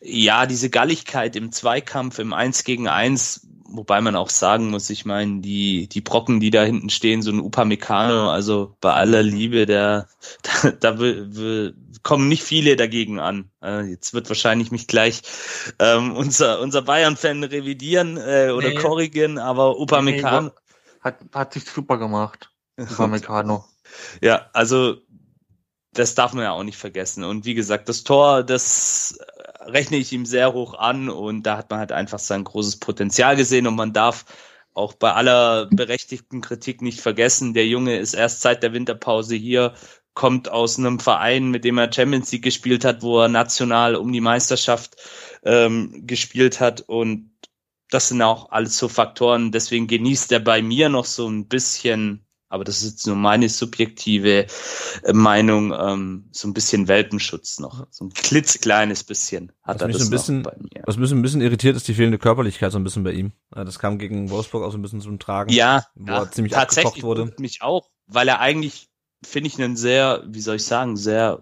ja, 0.00 0.46
diese 0.46 0.70
Galligkeit 0.70 1.36
im 1.36 1.52
Zweikampf, 1.52 2.18
im 2.18 2.32
Eins 2.32 2.64
gegen 2.64 2.88
Eins, 2.88 3.46
wobei 3.72 4.00
man 4.00 4.16
auch 4.16 4.30
sagen 4.30 4.70
muss, 4.70 4.90
ich 4.90 5.04
meine, 5.04 5.40
die, 5.40 5.88
die 5.88 6.00
Brocken, 6.00 6.40
die 6.40 6.50
da 6.50 6.62
hinten 6.62 6.90
stehen, 6.90 7.22
so 7.22 7.30
ein 7.30 7.40
Upamecano, 7.40 8.30
also 8.30 8.76
bei 8.80 8.92
aller 8.92 9.22
Liebe, 9.22 9.66
der, 9.66 10.08
da, 10.62 10.70
da 10.72 10.98
will, 10.98 11.34
will, 11.34 11.74
kommen 12.02 12.28
nicht 12.28 12.42
viele 12.42 12.76
dagegen 12.76 13.18
an. 13.18 13.50
Äh, 13.62 13.82
jetzt 13.82 14.14
wird 14.14 14.28
wahrscheinlich 14.28 14.70
mich 14.70 14.86
gleich 14.86 15.22
ähm, 15.78 16.14
unser, 16.14 16.60
unser 16.60 16.82
Bayern-Fan 16.82 17.44
revidieren 17.44 18.16
äh, 18.16 18.50
oder 18.50 18.68
nee. 18.68 18.74
korrigieren, 18.74 19.38
aber 19.38 19.78
Upamecano. 19.78 20.48
Nee, 20.48 20.52
hat, 21.00 21.16
hat 21.32 21.52
sich 21.54 21.64
super 21.64 21.98
gemacht, 21.98 22.50
Upamecano. 22.76 23.64
ja, 24.20 24.48
also 24.52 24.96
das 25.92 26.14
darf 26.14 26.32
man 26.32 26.44
ja 26.44 26.52
auch 26.52 26.62
nicht 26.62 26.78
vergessen. 26.78 27.24
Und 27.24 27.44
wie 27.44 27.54
gesagt, 27.54 27.88
das 27.88 28.04
Tor, 28.04 28.42
das 28.42 29.18
rechne 29.66 29.96
ich 29.96 30.12
ihm 30.12 30.26
sehr 30.26 30.52
hoch 30.52 30.74
an 30.74 31.08
und 31.08 31.44
da 31.44 31.58
hat 31.58 31.70
man 31.70 31.78
halt 31.78 31.92
einfach 31.92 32.18
sein 32.18 32.44
großes 32.44 32.78
Potenzial 32.78 33.36
gesehen 33.36 33.66
und 33.66 33.74
man 33.74 33.92
darf 33.92 34.24
auch 34.74 34.94
bei 34.94 35.12
aller 35.12 35.66
berechtigten 35.66 36.40
Kritik 36.40 36.80
nicht 36.82 37.00
vergessen, 37.00 37.54
der 37.54 37.66
Junge 37.66 37.98
ist 37.98 38.14
erst 38.14 38.40
seit 38.40 38.62
der 38.62 38.72
Winterpause 38.72 39.34
hier, 39.34 39.74
kommt 40.14 40.50
aus 40.50 40.78
einem 40.78 40.98
Verein, 40.98 41.50
mit 41.50 41.64
dem 41.64 41.78
er 41.78 41.92
Champions 41.92 42.32
League 42.32 42.44
gespielt 42.44 42.84
hat, 42.84 43.02
wo 43.02 43.20
er 43.20 43.28
national 43.28 43.96
um 43.96 44.12
die 44.12 44.20
Meisterschaft 44.20 44.96
ähm, 45.44 46.06
gespielt 46.06 46.60
hat 46.60 46.82
und 46.82 47.30
das 47.90 48.08
sind 48.08 48.22
auch 48.22 48.50
alles 48.50 48.78
so 48.78 48.88
Faktoren. 48.88 49.52
Deswegen 49.52 49.86
genießt 49.86 50.32
er 50.32 50.40
bei 50.40 50.62
mir 50.62 50.88
noch 50.88 51.04
so 51.04 51.28
ein 51.28 51.46
bisschen 51.46 52.24
aber 52.52 52.64
das 52.64 52.82
ist 52.82 52.90
jetzt 52.90 53.06
nur 53.06 53.16
meine 53.16 53.48
subjektive 53.48 54.46
äh, 55.04 55.12
Meinung, 55.14 55.72
ähm, 55.72 56.28
so 56.32 56.46
ein 56.46 56.52
bisschen 56.52 56.86
Welpenschutz 56.86 57.58
noch. 57.58 57.86
So 57.90 58.04
ein 58.04 58.12
klitzkleines 58.12 59.04
bisschen 59.04 59.52
hat 59.62 59.76
was 59.76 59.82
er 59.82 59.88
das 59.88 60.02
ein 60.02 60.10
bisschen, 60.10 60.42
bei 60.42 60.54
mir. 60.58 60.82
Was 60.84 60.98
mich 60.98 61.10
ein 61.10 61.22
bisschen 61.22 61.40
irritiert, 61.40 61.76
ist 61.76 61.88
die 61.88 61.94
fehlende 61.94 62.18
Körperlichkeit 62.18 62.70
so 62.70 62.78
ein 62.78 62.84
bisschen 62.84 63.04
bei 63.04 63.12
ihm. 63.12 63.32
Das 63.52 63.78
kam 63.78 63.96
gegen 63.96 64.28
Wolfsburg 64.28 64.64
auch 64.64 64.70
so 64.70 64.76
ein 64.76 64.82
bisschen 64.82 65.00
zum 65.00 65.18
Tragen. 65.18 65.50
Ja, 65.50 65.86
wo 65.94 66.12
ja, 66.12 66.18
er 66.18 66.30
ziemlich 66.30 66.52
tatsächlich 66.52 67.02
wurde. 67.02 67.32
mich 67.38 67.62
auch, 67.62 67.88
weil 68.06 68.28
er 68.28 68.40
eigentlich, 68.40 68.90
finde 69.24 69.48
ich, 69.48 69.58
einen 69.58 69.76
sehr, 69.78 70.22
wie 70.26 70.42
soll 70.42 70.56
ich 70.56 70.66
sagen, 70.66 70.98
sehr 70.98 71.40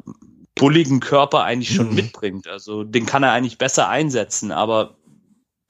bulligen 0.55 1.01
Körper 1.01 1.43
eigentlich 1.43 1.75
schon 1.75 1.89
mhm. 1.89 1.97
mitbringt. 1.97 2.47
Also 2.47 2.85
den 2.85 3.05
kann 3.05 3.25
er 3.25 3.33
eigentlich 3.33 3.59
besser 3.59 3.89
einsetzen, 3.89 4.53
aber 4.53 4.97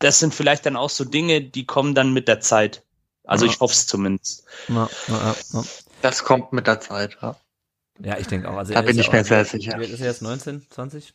das 0.00 0.18
sind 0.18 0.34
vielleicht 0.34 0.66
dann 0.66 0.76
auch 0.76 0.90
so 0.90 1.06
Dinge, 1.06 1.40
die 1.40 1.64
kommen 1.64 1.94
dann 1.94 2.12
mit 2.12 2.28
der 2.28 2.40
Zeit. 2.40 2.84
Also 3.30 3.46
ja. 3.46 3.52
ich 3.52 3.60
hoffe 3.60 3.72
es 3.72 3.86
zumindest. 3.86 4.44
Ja, 4.66 4.90
ja, 5.06 5.36
das 6.02 6.24
kommt 6.24 6.52
mit 6.52 6.66
der 6.66 6.80
Zeit, 6.80 7.16
ja. 7.22 7.36
Ja, 8.02 8.18
ich 8.18 8.26
denke 8.26 8.50
auch. 8.50 8.56
Also 8.56 8.74
da 8.74 8.82
bin 8.82 8.98
ich 8.98 9.12
mir 9.12 9.22
sehr 9.22 9.44
sicher. 9.44 9.80
Ist 9.80 10.00
er 10.00 10.08
jetzt 10.08 10.22
19, 10.22 10.66
20? 10.68 11.14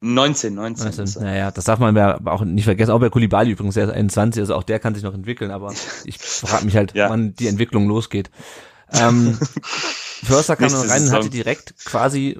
19, 0.00 0.54
19. 0.54 0.94
19. 0.94 1.22
Naja, 1.22 1.50
das 1.50 1.64
darf 1.64 1.78
man 1.78 1.96
ja 1.96 2.20
auch 2.26 2.42
nicht 2.42 2.64
vergessen. 2.64 2.90
Auch 2.90 3.00
bei 3.00 3.08
Kulibali 3.08 3.52
übrigens, 3.52 3.74
der 3.74 3.84
ist 3.84 3.94
21, 3.94 4.42
also 4.42 4.56
auch 4.56 4.62
der 4.62 4.78
kann 4.78 4.94
sich 4.94 5.02
noch 5.02 5.14
entwickeln, 5.14 5.50
aber 5.50 5.72
ich 6.04 6.18
frage 6.18 6.66
mich 6.66 6.76
halt, 6.76 6.92
ja. 6.94 7.08
wann 7.08 7.34
die 7.34 7.48
Entwicklung 7.48 7.88
losgeht. 7.88 8.30
Ähm, 8.92 9.38
Förster 10.24 10.56
kam 10.56 10.70
noch 10.70 10.86
rein 10.86 11.04
und 11.04 11.12
hatte 11.12 11.30
direkt 11.30 11.82
quasi 11.86 12.38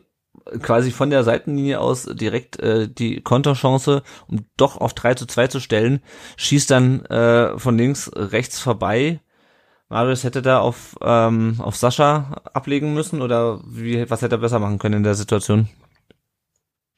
quasi 0.62 0.90
von 0.90 1.10
der 1.10 1.24
Seitenlinie 1.24 1.80
aus 1.80 2.04
direkt 2.04 2.58
äh, 2.60 2.88
die 2.88 3.20
Konterchance, 3.20 4.02
um 4.26 4.46
doch 4.56 4.76
auf 4.76 4.94
3 4.94 5.14
zu 5.14 5.26
2 5.26 5.48
zu 5.48 5.60
stellen, 5.60 6.02
schießt 6.36 6.70
dann 6.70 7.04
äh, 7.06 7.58
von 7.58 7.76
links 7.76 8.10
rechts 8.14 8.60
vorbei. 8.60 9.20
Marius 9.88 10.24
hätte 10.24 10.42
da 10.42 10.60
auf, 10.60 10.96
ähm, 11.00 11.56
auf 11.60 11.76
Sascha 11.76 12.42
ablegen 12.52 12.92
müssen 12.92 13.22
oder 13.22 13.62
wie, 13.66 14.08
was 14.10 14.22
hätte 14.22 14.36
er 14.36 14.40
besser 14.40 14.58
machen 14.58 14.78
können 14.78 14.98
in 14.98 15.02
der 15.02 15.14
Situation? 15.14 15.68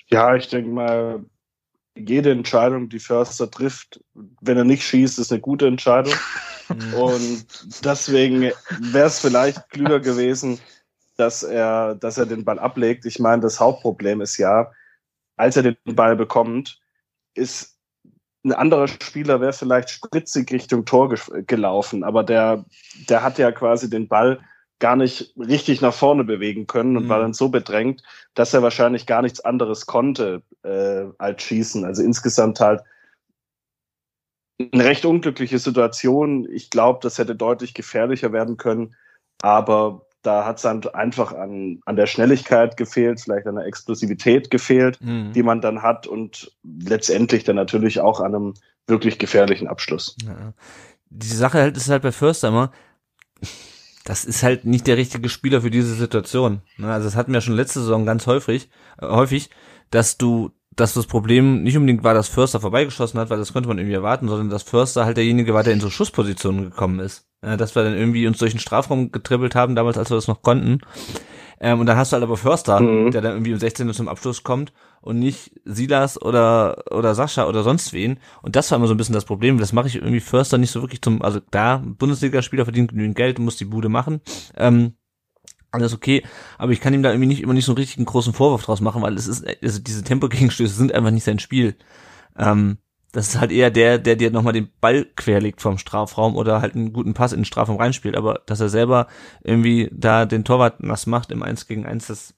Ja, 0.08 0.34
ich 0.34 0.48
denke 0.48 0.70
mal, 0.70 1.24
jede 1.96 2.32
Entscheidung, 2.32 2.88
die 2.88 2.98
Förster 2.98 3.50
trifft, 3.50 4.00
wenn 4.40 4.56
er 4.56 4.64
nicht 4.64 4.82
schießt, 4.82 5.18
ist 5.18 5.32
eine 5.32 5.40
gute 5.40 5.66
Entscheidung. 5.66 6.14
Und 6.96 7.44
deswegen 7.84 8.42
wäre 8.42 9.06
es 9.06 9.20
vielleicht 9.20 9.70
klüger 9.70 10.00
gewesen, 10.00 10.58
dass 11.20 11.42
er, 11.42 11.94
dass 11.94 12.18
er 12.18 12.26
den 12.26 12.44
Ball 12.44 12.58
ablegt. 12.58 13.04
Ich 13.04 13.18
meine, 13.18 13.42
das 13.42 13.60
Hauptproblem 13.60 14.20
ist 14.20 14.38
ja, 14.38 14.72
als 15.36 15.56
er 15.56 15.62
den 15.62 15.76
Ball 15.84 16.16
bekommt, 16.16 16.80
ist 17.34 17.78
ein 18.42 18.52
anderer 18.52 18.88
Spieler 18.88 19.40
wäre 19.40 19.52
vielleicht 19.52 19.90
spritzig 19.90 20.50
Richtung 20.50 20.86
Tor 20.86 21.14
gelaufen, 21.46 22.04
aber 22.04 22.24
der, 22.24 22.64
der 23.08 23.22
hat 23.22 23.38
ja 23.38 23.52
quasi 23.52 23.90
den 23.90 24.08
Ball 24.08 24.40
gar 24.78 24.96
nicht 24.96 25.34
richtig 25.36 25.82
nach 25.82 25.92
vorne 25.92 26.24
bewegen 26.24 26.66
können 26.66 26.96
und 26.96 27.04
mhm. 27.04 27.08
war 27.10 27.20
dann 27.20 27.34
so 27.34 27.50
bedrängt, 27.50 28.02
dass 28.32 28.54
er 28.54 28.62
wahrscheinlich 28.62 29.04
gar 29.04 29.20
nichts 29.20 29.40
anderes 29.40 29.84
konnte 29.84 30.42
äh, 30.62 31.04
als 31.18 31.42
schießen. 31.42 31.84
Also 31.84 32.02
insgesamt 32.02 32.60
halt 32.60 32.80
eine 34.58 34.84
recht 34.84 35.04
unglückliche 35.04 35.58
Situation. 35.58 36.50
Ich 36.50 36.70
glaube, 36.70 37.00
das 37.02 37.18
hätte 37.18 37.36
deutlich 37.36 37.74
gefährlicher 37.74 38.32
werden 38.32 38.56
können, 38.56 38.96
aber 39.42 40.06
da 40.22 40.44
hat 40.44 40.56
es 40.56 40.62
dann 40.62 40.86
einfach 40.88 41.32
an, 41.32 41.80
an 41.86 41.96
der 41.96 42.06
Schnelligkeit 42.06 42.76
gefehlt, 42.76 43.20
vielleicht 43.20 43.46
an 43.46 43.56
der 43.56 43.66
Explosivität 43.66 44.50
gefehlt, 44.50 45.00
mhm. 45.00 45.32
die 45.32 45.42
man 45.42 45.60
dann 45.60 45.82
hat 45.82 46.06
und 46.06 46.52
letztendlich 46.62 47.44
dann 47.44 47.56
natürlich 47.56 48.00
auch 48.00 48.20
an 48.20 48.34
einem 48.34 48.54
wirklich 48.86 49.18
gefährlichen 49.18 49.68
Abschluss. 49.68 50.16
Ja. 50.24 50.52
Die 51.10 51.26
Sache 51.26 51.58
halt 51.58 51.76
ist 51.76 51.88
halt 51.88 52.02
bei 52.02 52.12
Förster 52.12 52.48
immer, 52.48 52.70
das 54.04 54.24
ist 54.24 54.42
halt 54.42 54.64
nicht 54.64 54.86
der 54.86 54.96
richtige 54.96 55.28
Spieler 55.28 55.62
für 55.62 55.70
diese 55.70 55.94
Situation. 55.94 56.62
Ne? 56.76 56.92
Also 56.92 57.06
das 57.06 57.16
hatten 57.16 57.32
wir 57.32 57.40
schon 57.40 57.56
letzte 57.56 57.80
Saison 57.80 58.04
ganz 58.04 58.26
häufig, 58.26 58.70
äh, 59.00 59.06
häufig, 59.06 59.50
dass 59.90 60.18
du 60.18 60.52
dass 60.76 60.94
das 60.94 61.06
Problem 61.06 61.62
nicht 61.62 61.76
unbedingt 61.76 62.04
war, 62.04 62.14
dass 62.14 62.28
Förster 62.28 62.60
vorbeigeschossen 62.60 63.18
hat, 63.20 63.28
weil 63.28 63.38
das 63.38 63.52
konnte 63.52 63.68
man 63.68 63.78
irgendwie 63.78 63.96
erwarten, 63.96 64.28
sondern 64.28 64.50
dass 64.50 64.62
Förster 64.62 65.04
halt 65.04 65.16
derjenige 65.16 65.52
war, 65.52 65.64
der 65.64 65.72
in 65.72 65.80
so 65.80 65.90
Schusspositionen 65.90 66.62
gekommen 66.62 67.00
ist. 67.00 67.26
Ja, 67.42 67.56
dass 67.56 67.74
wir 67.74 67.84
dann 67.84 67.96
irgendwie 67.96 68.26
uns 68.26 68.38
durch 68.38 68.52
den 68.52 68.60
Strafraum 68.60 69.12
getribbelt 69.12 69.54
haben, 69.54 69.74
damals, 69.74 69.96
als 69.96 70.10
wir 70.10 70.16
das 70.16 70.28
noch 70.28 70.42
konnten. 70.42 70.80
Ähm, 71.60 71.80
und 71.80 71.86
dann 71.86 71.96
hast 71.96 72.12
du 72.12 72.14
halt 72.14 72.24
aber 72.24 72.36
Förster, 72.36 72.80
mhm. 72.80 73.10
der 73.10 73.20
dann 73.20 73.32
irgendwie 73.32 73.52
um 73.52 73.58
16 73.58 73.92
zum 73.92 74.08
Abschluss 74.08 74.42
kommt 74.42 74.72
und 75.02 75.18
nicht 75.18 75.52
Silas 75.64 76.20
oder, 76.20 76.84
oder 76.90 77.14
Sascha 77.14 77.46
oder 77.46 77.62
sonst 77.62 77.92
wen. 77.92 78.18
Und 78.42 78.56
das 78.56 78.70
war 78.70 78.76
immer 78.76 78.86
so 78.86 78.94
ein 78.94 78.96
bisschen 78.96 79.14
das 79.14 79.26
Problem. 79.26 79.58
Das 79.58 79.72
mache 79.72 79.86
ich 79.86 79.96
irgendwie 79.96 80.20
Förster 80.20 80.58
nicht 80.58 80.70
so 80.70 80.82
wirklich 80.82 81.02
zum, 81.02 81.22
also 81.22 81.40
da, 81.50 81.82
Bundesligaspieler 81.84 82.64
verdient 82.64 82.92
genügend 82.92 83.16
Geld 83.16 83.38
und 83.38 83.44
muss 83.44 83.56
die 83.56 83.66
Bude 83.66 83.90
machen. 83.90 84.20
Ähm, 84.56 84.94
alles 85.70 85.92
okay, 85.94 86.24
aber 86.58 86.72
ich 86.72 86.80
kann 86.80 86.94
ihm 86.94 87.02
da 87.02 87.10
irgendwie 87.10 87.28
nicht 87.28 87.42
immer 87.42 87.54
nicht 87.54 87.64
so 87.64 87.72
einen 87.72 87.78
richtigen 87.78 88.04
großen 88.04 88.32
Vorwurf 88.32 88.64
draus 88.64 88.80
machen, 88.80 89.02
weil 89.02 89.14
es 89.14 89.28
ist, 89.28 89.46
also 89.62 89.80
diese 89.80 90.02
Tempogegenstöße 90.02 90.74
sind 90.74 90.92
einfach 90.92 91.12
nicht 91.12 91.24
sein 91.24 91.38
Spiel. 91.38 91.76
Ähm, 92.36 92.78
das 93.12 93.28
ist 93.28 93.40
halt 93.40 93.50
eher 93.50 93.70
der, 93.70 93.98
der 93.98 94.16
dir 94.16 94.30
nochmal 94.30 94.52
den 94.52 94.68
Ball 94.80 95.04
querlegt 95.16 95.60
vom 95.60 95.78
Strafraum 95.78 96.36
oder 96.36 96.60
halt 96.60 96.74
einen 96.74 96.92
guten 96.92 97.14
Pass 97.14 97.32
in 97.32 97.40
den 97.40 97.44
Strafraum 97.44 97.76
reinspielt, 97.76 98.16
aber 98.16 98.42
dass 98.46 98.60
er 98.60 98.68
selber 98.68 99.06
irgendwie 99.42 99.90
da 99.92 100.26
den 100.26 100.44
Torwart 100.44 100.82
nass 100.82 101.06
macht 101.06 101.32
im 101.32 101.42
1 101.42 101.66
gegen 101.66 101.86
1, 101.86 102.06
das 102.06 102.34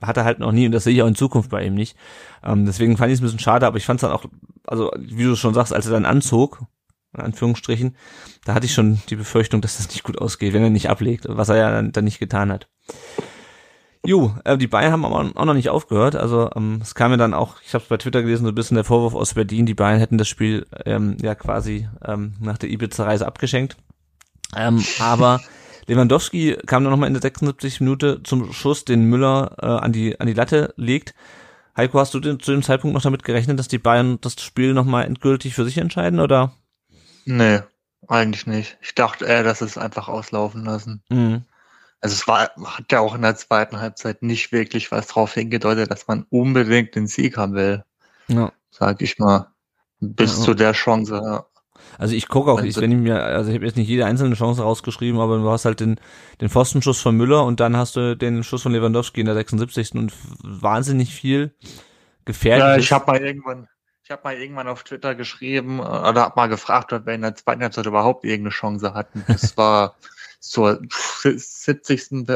hat 0.00 0.16
er 0.16 0.24
halt 0.24 0.40
noch 0.40 0.52
nie 0.52 0.66
und 0.66 0.72
das 0.72 0.84
sehe 0.84 0.94
ich 0.94 1.02
auch 1.02 1.06
in 1.06 1.14
Zukunft 1.14 1.50
bei 1.50 1.64
ihm 1.64 1.74
nicht. 1.74 1.96
Ähm, 2.42 2.66
deswegen 2.66 2.96
fand 2.96 3.10
ich 3.10 3.14
es 3.14 3.20
ein 3.20 3.24
bisschen 3.24 3.38
schade, 3.38 3.66
aber 3.66 3.76
ich 3.76 3.86
fand 3.86 3.98
es 3.98 4.02
dann 4.02 4.12
auch, 4.12 4.24
also 4.66 4.90
wie 4.98 5.24
du 5.24 5.36
schon 5.36 5.54
sagst, 5.54 5.72
als 5.72 5.86
er 5.86 5.92
dann 5.92 6.04
anzog, 6.04 6.62
in 7.14 7.20
Anführungsstrichen, 7.20 7.96
da 8.44 8.54
hatte 8.54 8.66
ich 8.66 8.74
schon 8.74 9.00
die 9.08 9.16
Befürchtung, 9.16 9.60
dass 9.60 9.76
das 9.76 9.88
nicht 9.88 10.02
gut 10.02 10.18
ausgeht, 10.18 10.52
wenn 10.52 10.62
er 10.62 10.70
nicht 10.70 10.90
ablegt, 10.90 11.26
was 11.28 11.48
er 11.48 11.56
ja 11.56 11.70
dann, 11.70 11.92
dann 11.92 12.04
nicht 12.04 12.18
getan 12.18 12.52
hat. 12.52 12.68
Jo, 14.06 14.34
äh, 14.44 14.58
die 14.58 14.66
Bayern 14.66 14.92
haben 14.92 15.04
aber 15.04 15.30
auch 15.34 15.44
noch 15.44 15.54
nicht 15.54 15.70
aufgehört. 15.70 16.14
Also 16.14 16.50
ähm, 16.54 16.80
es 16.82 16.94
kam 16.94 17.10
ja 17.10 17.16
dann 17.16 17.32
auch, 17.32 17.56
ich 17.64 17.72
habe 17.72 17.82
es 17.82 17.88
bei 17.88 17.96
Twitter 17.96 18.22
gelesen, 18.22 18.44
so 18.44 18.50
ein 18.50 18.54
bisschen 18.54 18.74
der 18.74 18.84
Vorwurf 18.84 19.14
aus 19.14 19.34
Berlin, 19.34 19.64
die 19.66 19.74
Bayern 19.74 19.98
hätten 19.98 20.18
das 20.18 20.28
Spiel 20.28 20.66
ähm, 20.84 21.16
ja 21.22 21.34
quasi 21.34 21.88
ähm, 22.04 22.34
nach 22.40 22.58
der 22.58 22.68
Ibiza-Reise 22.70 23.26
abgeschenkt. 23.26 23.76
Ähm, 24.54 24.84
aber 24.98 25.40
Lewandowski 25.86 26.58
kam 26.66 26.84
dann 26.84 26.90
nochmal 26.90 27.08
in 27.08 27.14
der 27.14 27.22
76 27.22 27.80
Minute 27.80 28.22
zum 28.22 28.52
Schuss, 28.52 28.84
den 28.84 29.04
Müller 29.04 29.56
äh, 29.60 29.66
an 29.66 29.92
die 29.92 30.20
an 30.20 30.26
die 30.26 30.34
Latte 30.34 30.74
legt. 30.76 31.14
Heiko, 31.76 31.98
hast 31.98 32.14
du 32.14 32.20
denn 32.20 32.38
zu 32.40 32.52
dem 32.52 32.62
Zeitpunkt 32.62 32.94
noch 32.94 33.02
damit 33.02 33.24
gerechnet, 33.24 33.58
dass 33.58 33.68
die 33.68 33.78
Bayern 33.78 34.18
das 34.20 34.40
Spiel 34.40 34.74
nochmal 34.74 35.06
endgültig 35.06 35.54
für 35.54 35.64
sich 35.64 35.78
entscheiden, 35.78 36.20
oder? 36.20 36.52
Nee, 37.24 37.60
eigentlich 38.06 38.46
nicht. 38.46 38.78
Ich 38.80 38.94
dachte 38.94 39.24
eher, 39.24 39.42
dass 39.42 39.60
es 39.60 39.78
einfach 39.78 40.08
auslaufen 40.08 40.64
lassen. 40.64 41.02
Mhm. 41.08 41.44
Also 42.04 42.16
es 42.16 42.28
war, 42.28 42.50
hat 42.66 42.92
ja 42.92 43.00
auch 43.00 43.14
in 43.14 43.22
der 43.22 43.34
zweiten 43.34 43.80
Halbzeit 43.80 44.22
nicht 44.22 44.52
wirklich 44.52 44.92
was 44.92 45.06
drauf 45.06 45.32
hingedeutet, 45.32 45.90
dass 45.90 46.06
man 46.06 46.26
unbedingt 46.28 46.94
den 46.94 47.06
Sieg 47.06 47.38
haben 47.38 47.54
will. 47.54 47.82
Ja. 48.28 48.52
Sag 48.70 49.00
ich 49.00 49.18
mal. 49.18 49.54
Bis 50.00 50.36
ja. 50.36 50.44
zu 50.44 50.52
der 50.52 50.72
Chance. 50.72 51.14
Ja. 51.24 51.46
Also 51.96 52.14
ich 52.14 52.28
gucke 52.28 52.52
auch, 52.52 52.60
ich, 52.60 52.76
wenn 52.76 52.92
ich 52.92 52.98
mir, 52.98 53.22
also 53.22 53.48
ich 53.48 53.56
habe 53.56 53.64
jetzt 53.64 53.78
nicht 53.78 53.88
jede 53.88 54.04
einzelne 54.04 54.34
Chance 54.34 54.60
rausgeschrieben, 54.60 55.18
aber 55.18 55.38
du 55.38 55.50
hast 55.50 55.64
halt 55.64 55.80
den, 55.80 55.98
den 56.42 56.50
Pfostenschuss 56.50 57.00
von 57.00 57.16
Müller 57.16 57.42
und 57.42 57.60
dann 57.60 57.74
hast 57.74 57.96
du 57.96 58.14
den 58.14 58.44
Schuss 58.44 58.60
von 58.60 58.72
Lewandowski 58.72 59.20
in 59.20 59.26
der 59.26 59.34
76. 59.36 59.94
und 59.94 60.12
wahnsinnig 60.42 61.14
viel 61.14 61.54
gefährlich. 62.26 62.64
Ja, 62.64 62.76
ich 62.76 62.92
habe 62.92 63.12
mal 63.12 63.24
irgendwann, 63.24 63.66
ich 64.02 64.10
habe 64.10 64.20
mal 64.24 64.36
irgendwann 64.36 64.68
auf 64.68 64.84
Twitter 64.84 65.14
geschrieben 65.14 65.80
oder 65.80 66.20
habe 66.20 66.34
mal 66.36 66.48
gefragt, 66.48 66.92
ob 66.92 67.06
wir 67.06 67.14
in 67.14 67.22
der 67.22 67.34
zweiten 67.34 67.62
Halbzeit 67.62 67.86
überhaupt 67.86 68.26
irgendeine 68.26 68.50
Chance 68.50 68.92
hatten. 68.92 69.24
Das 69.26 69.56
war 69.56 69.96
zur 70.50 70.80
70. 71.22 72.26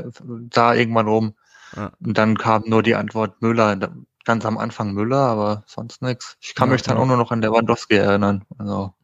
da 0.50 0.74
irgendwann 0.74 1.08
rum. 1.08 1.34
Ja. 1.76 1.92
Und 2.04 2.16
dann 2.16 2.38
kam 2.38 2.64
nur 2.66 2.82
die 2.82 2.94
Antwort 2.94 3.42
Müller, 3.42 3.76
ganz 4.24 4.44
am 4.44 4.58
Anfang 4.58 4.92
Müller, 4.92 5.18
aber 5.18 5.64
sonst 5.66 6.02
nichts. 6.02 6.36
Ich 6.40 6.54
kann 6.54 6.68
ja, 6.68 6.74
mich 6.74 6.82
dann 6.82 6.96
ja. 6.96 7.02
auch 7.02 7.06
nur 7.06 7.16
noch 7.16 7.30
an 7.30 7.42
Lewandowski 7.42 7.96
erinnern. 7.96 8.44
Also 8.58 8.94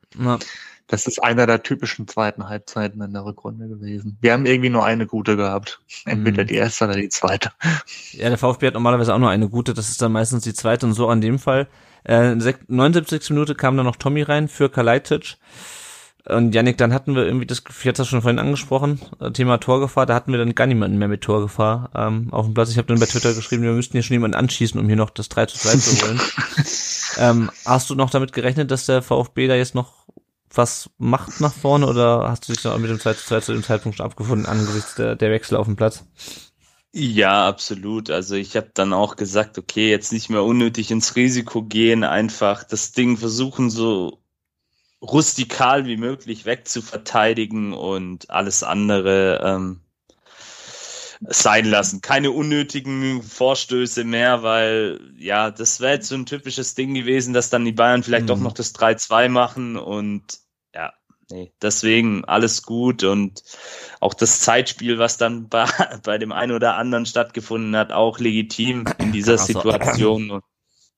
das 0.87 1.07
ist 1.07 1.23
einer 1.23 1.47
der 1.47 1.63
typischen 1.63 2.07
zweiten 2.07 2.49
Halbzeiten 2.49 3.01
in 3.01 3.13
der 3.13 3.25
Rückrunde 3.25 3.69
gewesen. 3.69 4.19
Wir 4.21 4.33
haben 4.33 4.45
irgendwie 4.45 4.69
nur 4.69 4.85
eine 4.85 5.07
gute 5.07 5.37
gehabt. 5.37 5.81
Entweder 6.05 6.43
mhm. 6.43 6.49
die 6.49 6.55
erste 6.55 6.85
oder 6.85 6.97
die 6.97 7.09
zweite. 7.09 7.53
Ja, 8.13 8.29
der 8.29 8.39
VfB 8.39 8.67
hat 8.67 8.75
normalerweise 8.75 9.15
auch 9.15 9.19
nur 9.19 9.31
eine 9.31 9.49
gute, 9.49 9.73
das 9.73 9.89
ist 9.89 10.03
dann 10.03 10.13
meistens 10.13 10.45
die 10.45 10.55
zweite 10.55 10.87
und 10.87 10.93
so 10.93 11.09
an 11.09 11.21
dem 11.21 11.39
Fall. 11.39 11.69
Äh, 12.05 12.37
79. 12.69 13.31
Minute 13.31 13.55
kam 13.55 13.77
dann 13.77 13.87
noch 13.87 13.97
Tommy 13.97 14.23
rein 14.23 14.49
für 14.49 14.69
Kalajdzic. 14.69 15.37
Und 16.27 16.55
Yannick, 16.55 16.79
dann 16.79 16.95
hatten 16.95 17.15
wir 17.15 17.27
irgendwie 17.27 17.45
das, 17.47 17.63
ich 17.69 17.87
hatte 17.87 17.99
das 17.99 18.09
schon 18.09 18.23
vorhin 18.23 18.39
angesprochen, 18.39 19.01
äh, 19.21 19.31
Thema 19.31 19.59
Torgefahr, 19.59 20.07
da 20.07 20.15
hatten 20.15 20.33
wir 20.33 20.39
dann 20.39 20.55
gar 20.55 20.67
niemanden 20.67 20.97
mehr 20.97 21.09
mit 21.09 21.21
Torgefahr 21.21 21.91
ähm, 21.95 22.29
auf 22.33 22.47
dem 22.47 22.55
Platz. 22.55 22.71
Ich 22.71 22.79
habe 22.79 22.89
dann 22.89 22.99
bei 22.99 23.07
Twitter 23.07 23.35
geschrieben, 23.35 23.63
wir 23.63 23.73
müssten 23.73 23.93
hier 23.93 24.03
schon 24.03 24.15
jemanden 24.15 24.37
anschießen, 24.37 24.81
um 24.81 24.87
hier 24.87 24.97
noch 24.97 25.11
das 25.11 25.29
3 25.29 25.47
zu 25.47 25.59
2 25.59 25.77
zu 25.77 26.07
holen. 26.07 26.21
ähm, 27.19 27.51
hast 27.67 27.91
du 27.91 27.95
noch 27.95 28.09
damit 28.09 28.33
gerechnet, 28.33 28.71
dass 28.71 28.87
der 28.87 29.03
VfB 29.03 29.49
da 29.49 29.55
jetzt 29.55 29.75
noch 29.75 30.07
was 30.51 30.89
macht 30.99 31.41
nach 31.41 31.53
vorne 31.53 31.87
oder 31.87 32.31
hast 32.31 32.49
du 32.49 32.53
dich 32.53 32.65
noch 32.65 32.79
mit 32.79 32.89
dem 32.89 33.01
2 33.01 33.15
zu 33.15 33.27
2 33.27 33.41
zu 33.41 33.53
dem 33.53 33.63
Zeitpunkt 33.63 33.99
schon 33.99 34.07
abgefunden 34.07 34.47
angesichts 34.47 34.95
der, 34.95 35.17
der 35.17 35.31
Wechsel 35.31 35.57
auf 35.57 35.67
dem 35.67 35.77
Platz? 35.77 36.05
Ja, 36.93 37.49
absolut. 37.49 38.09
Also 38.11 38.37
ich 38.37 38.57
habe 38.57 38.71
dann 38.73 38.93
auch 38.93 39.17
gesagt, 39.17 39.59
okay, 39.59 39.91
jetzt 39.91 40.13
nicht 40.13 40.31
mehr 40.31 40.45
unnötig 40.45 40.91
ins 40.91 41.17
Risiko 41.17 41.65
gehen, 41.65 42.05
einfach 42.05 42.63
das 42.65 42.93
Ding 42.93 43.17
versuchen 43.17 43.69
so 43.69 44.24
rustikal 45.05 45.87
wie 45.87 45.97
möglich 45.97 46.45
wegzuverteidigen 46.45 47.73
und 47.73 48.31
alles 48.31 48.63
andere 48.63 49.41
ähm, 49.45 49.81
sein 51.21 51.65
lassen. 51.65 52.01
Keine 52.01 52.31
unnötigen 52.31 53.23
Vorstöße 53.23 54.05
mehr, 54.05 54.43
weil 54.43 55.01
ja, 55.19 55.51
das 55.51 55.81
wäre 55.81 55.95
jetzt 55.95 56.09
so 56.09 56.15
ein 56.15 56.27
typisches 56.27 56.75
Ding 56.75 56.95
gewesen, 56.95 57.35
dass 57.35 57.51
dann 57.51 57.65
die 57.65 57.73
Bayern 57.73 58.03
vielleicht 58.03 58.25
mhm. 58.25 58.29
doch 58.29 58.41
noch 58.41 58.53
das 58.53 58.75
3-2 58.75 59.29
machen 59.29 59.77
und 59.77 60.23
ja, 60.75 60.93
nee, 61.31 61.53
deswegen 61.63 62.25
alles 62.25 62.63
gut 62.63 63.05
und 63.05 63.43
auch 64.01 64.15
das 64.15 64.41
Zeitspiel, 64.41 64.99
was 64.99 65.17
dann 65.17 65.49
bei, 65.49 65.67
bei 66.03 66.19
dem 66.19 66.33
einen 66.33 66.53
oder 66.53 66.77
anderen 66.77 67.07
stattgefunden 67.07 67.77
hat, 67.77 67.93
auch 67.93 68.19
legitim 68.19 68.85
in 68.99 69.13
dieser 69.13 69.39
Situation. 69.39 70.43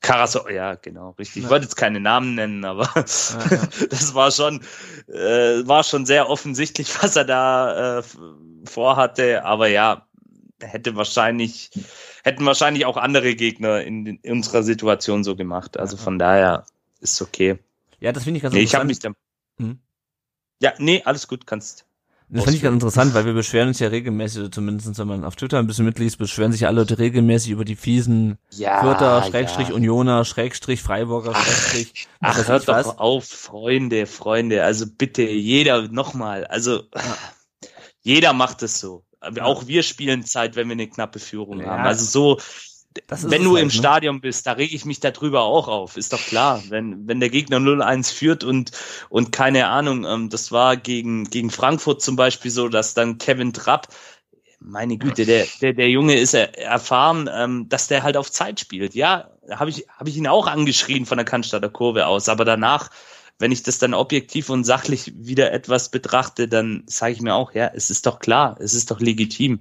Karasor, 0.01 0.51
ja, 0.51 0.74
genau, 0.74 1.11
richtig. 1.18 1.44
Ich 1.44 1.51
wollte 1.51 1.64
jetzt 1.64 1.76
keine 1.76 2.01
Namen 2.01 2.34
nennen, 2.34 2.64
aber 2.64 2.88
das 2.94 4.14
war 4.14 4.30
schon, 4.30 4.61
äh, 5.09 5.66
war 5.66 5.82
schon 5.84 6.07
sehr 6.07 6.28
offensichtlich, 6.28 7.03
was 7.03 7.16
er 7.16 7.24
da 7.24 7.99
äh, 7.99 8.03
vorhatte. 8.64 9.44
Aber 9.44 9.68
ja, 9.68 10.07
hätte 10.61 10.97
wahrscheinlich, 10.97 11.70
hätten 12.22 12.44
wahrscheinlich 12.47 12.86
auch 12.86 12.97
andere 12.97 13.34
Gegner 13.34 13.82
in, 13.82 14.07
in 14.07 14.32
unserer 14.32 14.62
Situation 14.62 15.24
so 15.24 15.34
gemacht. 15.36 15.78
Also 15.78 15.97
von 15.97 16.18
daher 16.18 16.66
ist 17.01 17.20
okay. 17.20 17.59
Ja, 17.99 18.12
das 18.12 18.24
finde 18.24 18.38
ich 18.38 18.42
ganz 18.42 18.55
nee. 18.55 18.62
Ich 18.62 18.82
mich 18.84 18.99
da, 18.99 19.11
hm? 19.59 19.80
Ja, 20.61 20.74
nee, 20.78 21.03
alles 21.05 21.28
gut, 21.28 21.47
kannst. 21.47 21.86
Das 22.29 22.43
finde 22.43 22.57
ich 22.57 22.62
ganz 22.62 22.74
interessant, 22.74 23.14
weil 23.14 23.24
wir 23.24 23.35
beschweren 23.35 23.68
uns 23.68 23.79
ja 23.79 23.87
regelmäßig, 23.87 24.41
oder 24.41 24.51
zumindest 24.51 24.99
wenn 24.99 25.07
man 25.07 25.24
auf 25.24 25.37
Twitter 25.37 25.61
ein 25.61 25.68
bisschen 25.68 25.85
mitliest, 25.85 26.18
beschweren 26.18 26.51
sich 26.51 26.66
alle 26.66 26.81
Leute 26.81 26.99
regelmäßig 26.99 27.53
über 27.53 27.64
die 27.64 27.77
fiesen 27.77 28.39
ja, 28.51 28.81
Fürther, 28.81 29.22
Schrägstrich 29.22 29.68
ja. 29.68 29.74
Unioner, 29.74 30.24
Schrägstrich 30.24 30.83
Freiburger, 30.83 31.35
Schrägstrich. 31.35 32.09
Ach, 32.20 32.37
ach 32.37 32.49
hört 32.49 32.68
doch 32.68 32.99
auf, 32.99 33.27
Freunde, 33.27 34.07
Freunde, 34.07 34.64
also 34.64 34.87
bitte 34.89 35.22
jeder 35.22 35.87
nochmal, 35.89 36.45
also 36.47 36.83
jeder 38.03 38.33
macht 38.33 38.62
es 38.62 38.81
so. 38.81 39.05
Auch 39.41 39.66
wir 39.68 39.83
spielen 39.83 40.24
Zeit, 40.24 40.57
wenn 40.57 40.68
wir 40.68 40.72
eine 40.72 40.89
knappe 40.89 41.18
Führung 41.20 41.61
ja. 41.61 41.66
haben. 41.66 41.85
Also 41.85 42.05
so, 42.05 42.41
wenn 43.09 43.44
du 43.44 43.55
halt, 43.55 43.62
im 43.62 43.68
ne? 43.68 43.72
Stadion 43.72 44.20
bist, 44.20 44.47
da 44.47 44.53
rege 44.53 44.74
ich 44.74 44.84
mich 44.84 45.01
darüber 45.01 45.42
auch 45.42 45.68
auf, 45.68 45.97
ist 45.97 46.12
doch 46.12 46.20
klar. 46.20 46.62
Wenn, 46.68 47.07
wenn 47.07 47.20
der 47.20 47.30
Gegner 47.30 47.59
0-1 47.59 48.12
führt 48.12 48.44
und, 48.44 48.72
und 49.09 49.32
keine 49.32 49.68
Ahnung, 49.68 50.05
ähm, 50.05 50.30
das 50.30 50.53
war 50.53 50.76
gegen, 50.76 51.24
gegen 51.24 51.51
Frankfurt 51.51 52.03
zum 52.03 52.16
Beispiel 52.16 52.51
so, 52.51 52.68
dass 52.68 52.94
dann 52.94 53.18
Kevin 53.18 53.53
Trapp, 53.53 53.88
meine 54.61 54.97
Güte, 54.99 55.26
der, 55.26 55.47
der, 55.61 55.74
der 55.74 55.90
Junge 55.90 56.18
ist 56.18 56.34
erfahren, 56.34 57.30
ähm, 57.32 57.68
dass 57.68 57.88
der 57.88 58.03
halt 58.03 58.16
auf 58.16 58.32
Zeit 58.32 58.59
spielt. 58.59 58.94
Ja, 58.94 59.30
habe 59.51 59.70
ich, 59.70 59.86
hab 59.97 60.09
ich 60.09 60.16
ihn 60.16 60.26
auch 60.26 60.47
angeschrien 60.47 61.07
von 61.07 61.18
der 61.18 61.24
Cannstatter 61.24 61.68
Kurve 61.68 62.07
aus, 62.07 62.28
aber 62.28 62.44
danach 62.44 62.90
wenn 63.38 63.53
ich 63.53 63.62
das 63.62 63.78
dann 63.78 63.94
objektiv 63.94 64.49
und 64.49 64.64
sachlich 64.64 65.12
wieder 65.14 65.53
etwas 65.53 65.90
betrachte, 65.90 66.49
dann 66.49 66.84
sage 66.86 67.12
ich 67.12 67.20
mir 67.20 67.34
auch, 67.34 67.53
ja, 67.53 67.70
es 67.74 67.90
ist 67.90 68.07
doch 68.07 68.18
klar, 68.18 68.57
es 68.61 68.74
ist 68.74 68.90
doch 68.90 69.01
legitim. 69.01 69.61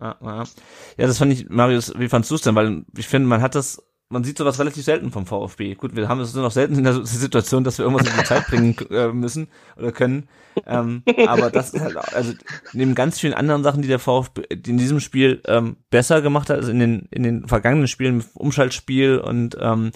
Ja, 0.00 1.06
das 1.06 1.18
fand 1.18 1.32
ich, 1.32 1.48
Marius, 1.48 1.92
wie 1.96 2.08
fandst 2.08 2.30
du 2.30 2.34
es 2.34 2.42
denn? 2.42 2.54
Weil 2.54 2.84
ich 2.96 3.08
finde, 3.08 3.28
man 3.28 3.42
hat 3.42 3.54
das 3.54 3.82
man 4.12 4.24
sieht 4.24 4.36
sowas 4.36 4.58
relativ 4.60 4.84
selten 4.84 5.10
vom 5.10 5.26
VfB. 5.26 5.74
Gut, 5.74 5.96
wir 5.96 6.06
haben 6.06 6.20
es 6.20 6.34
nur 6.34 6.44
noch 6.44 6.52
selten 6.52 6.76
in 6.76 6.84
der 6.84 6.94
Situation, 7.04 7.64
dass 7.64 7.78
wir 7.78 7.86
irgendwas 7.86 8.06
in 8.06 8.18
die 8.18 8.24
Zeit 8.24 8.46
bringen 8.46 8.76
äh, 8.90 9.08
müssen 9.08 9.48
oder 9.76 9.90
können. 9.90 10.28
Ähm, 10.66 11.02
aber 11.26 11.50
das 11.50 11.70
ist 11.70 11.80
halt, 11.80 11.96
also 11.96 12.34
neben 12.74 12.94
ganz 12.94 13.18
vielen 13.18 13.32
anderen 13.32 13.62
Sachen, 13.62 13.80
die 13.80 13.88
der 13.88 13.98
VfB 13.98 14.42
in 14.50 14.76
diesem 14.76 15.00
Spiel 15.00 15.40
ähm, 15.46 15.76
besser 15.88 16.20
gemacht 16.20 16.50
hat, 16.50 16.58
als 16.58 16.68
in 16.68 16.78
den, 16.78 17.08
in 17.10 17.22
den 17.22 17.48
vergangenen 17.48 17.88
Spielen, 17.88 18.22
Umschaltspiel 18.34 19.16
und 19.18 19.56
ähm, 19.58 19.92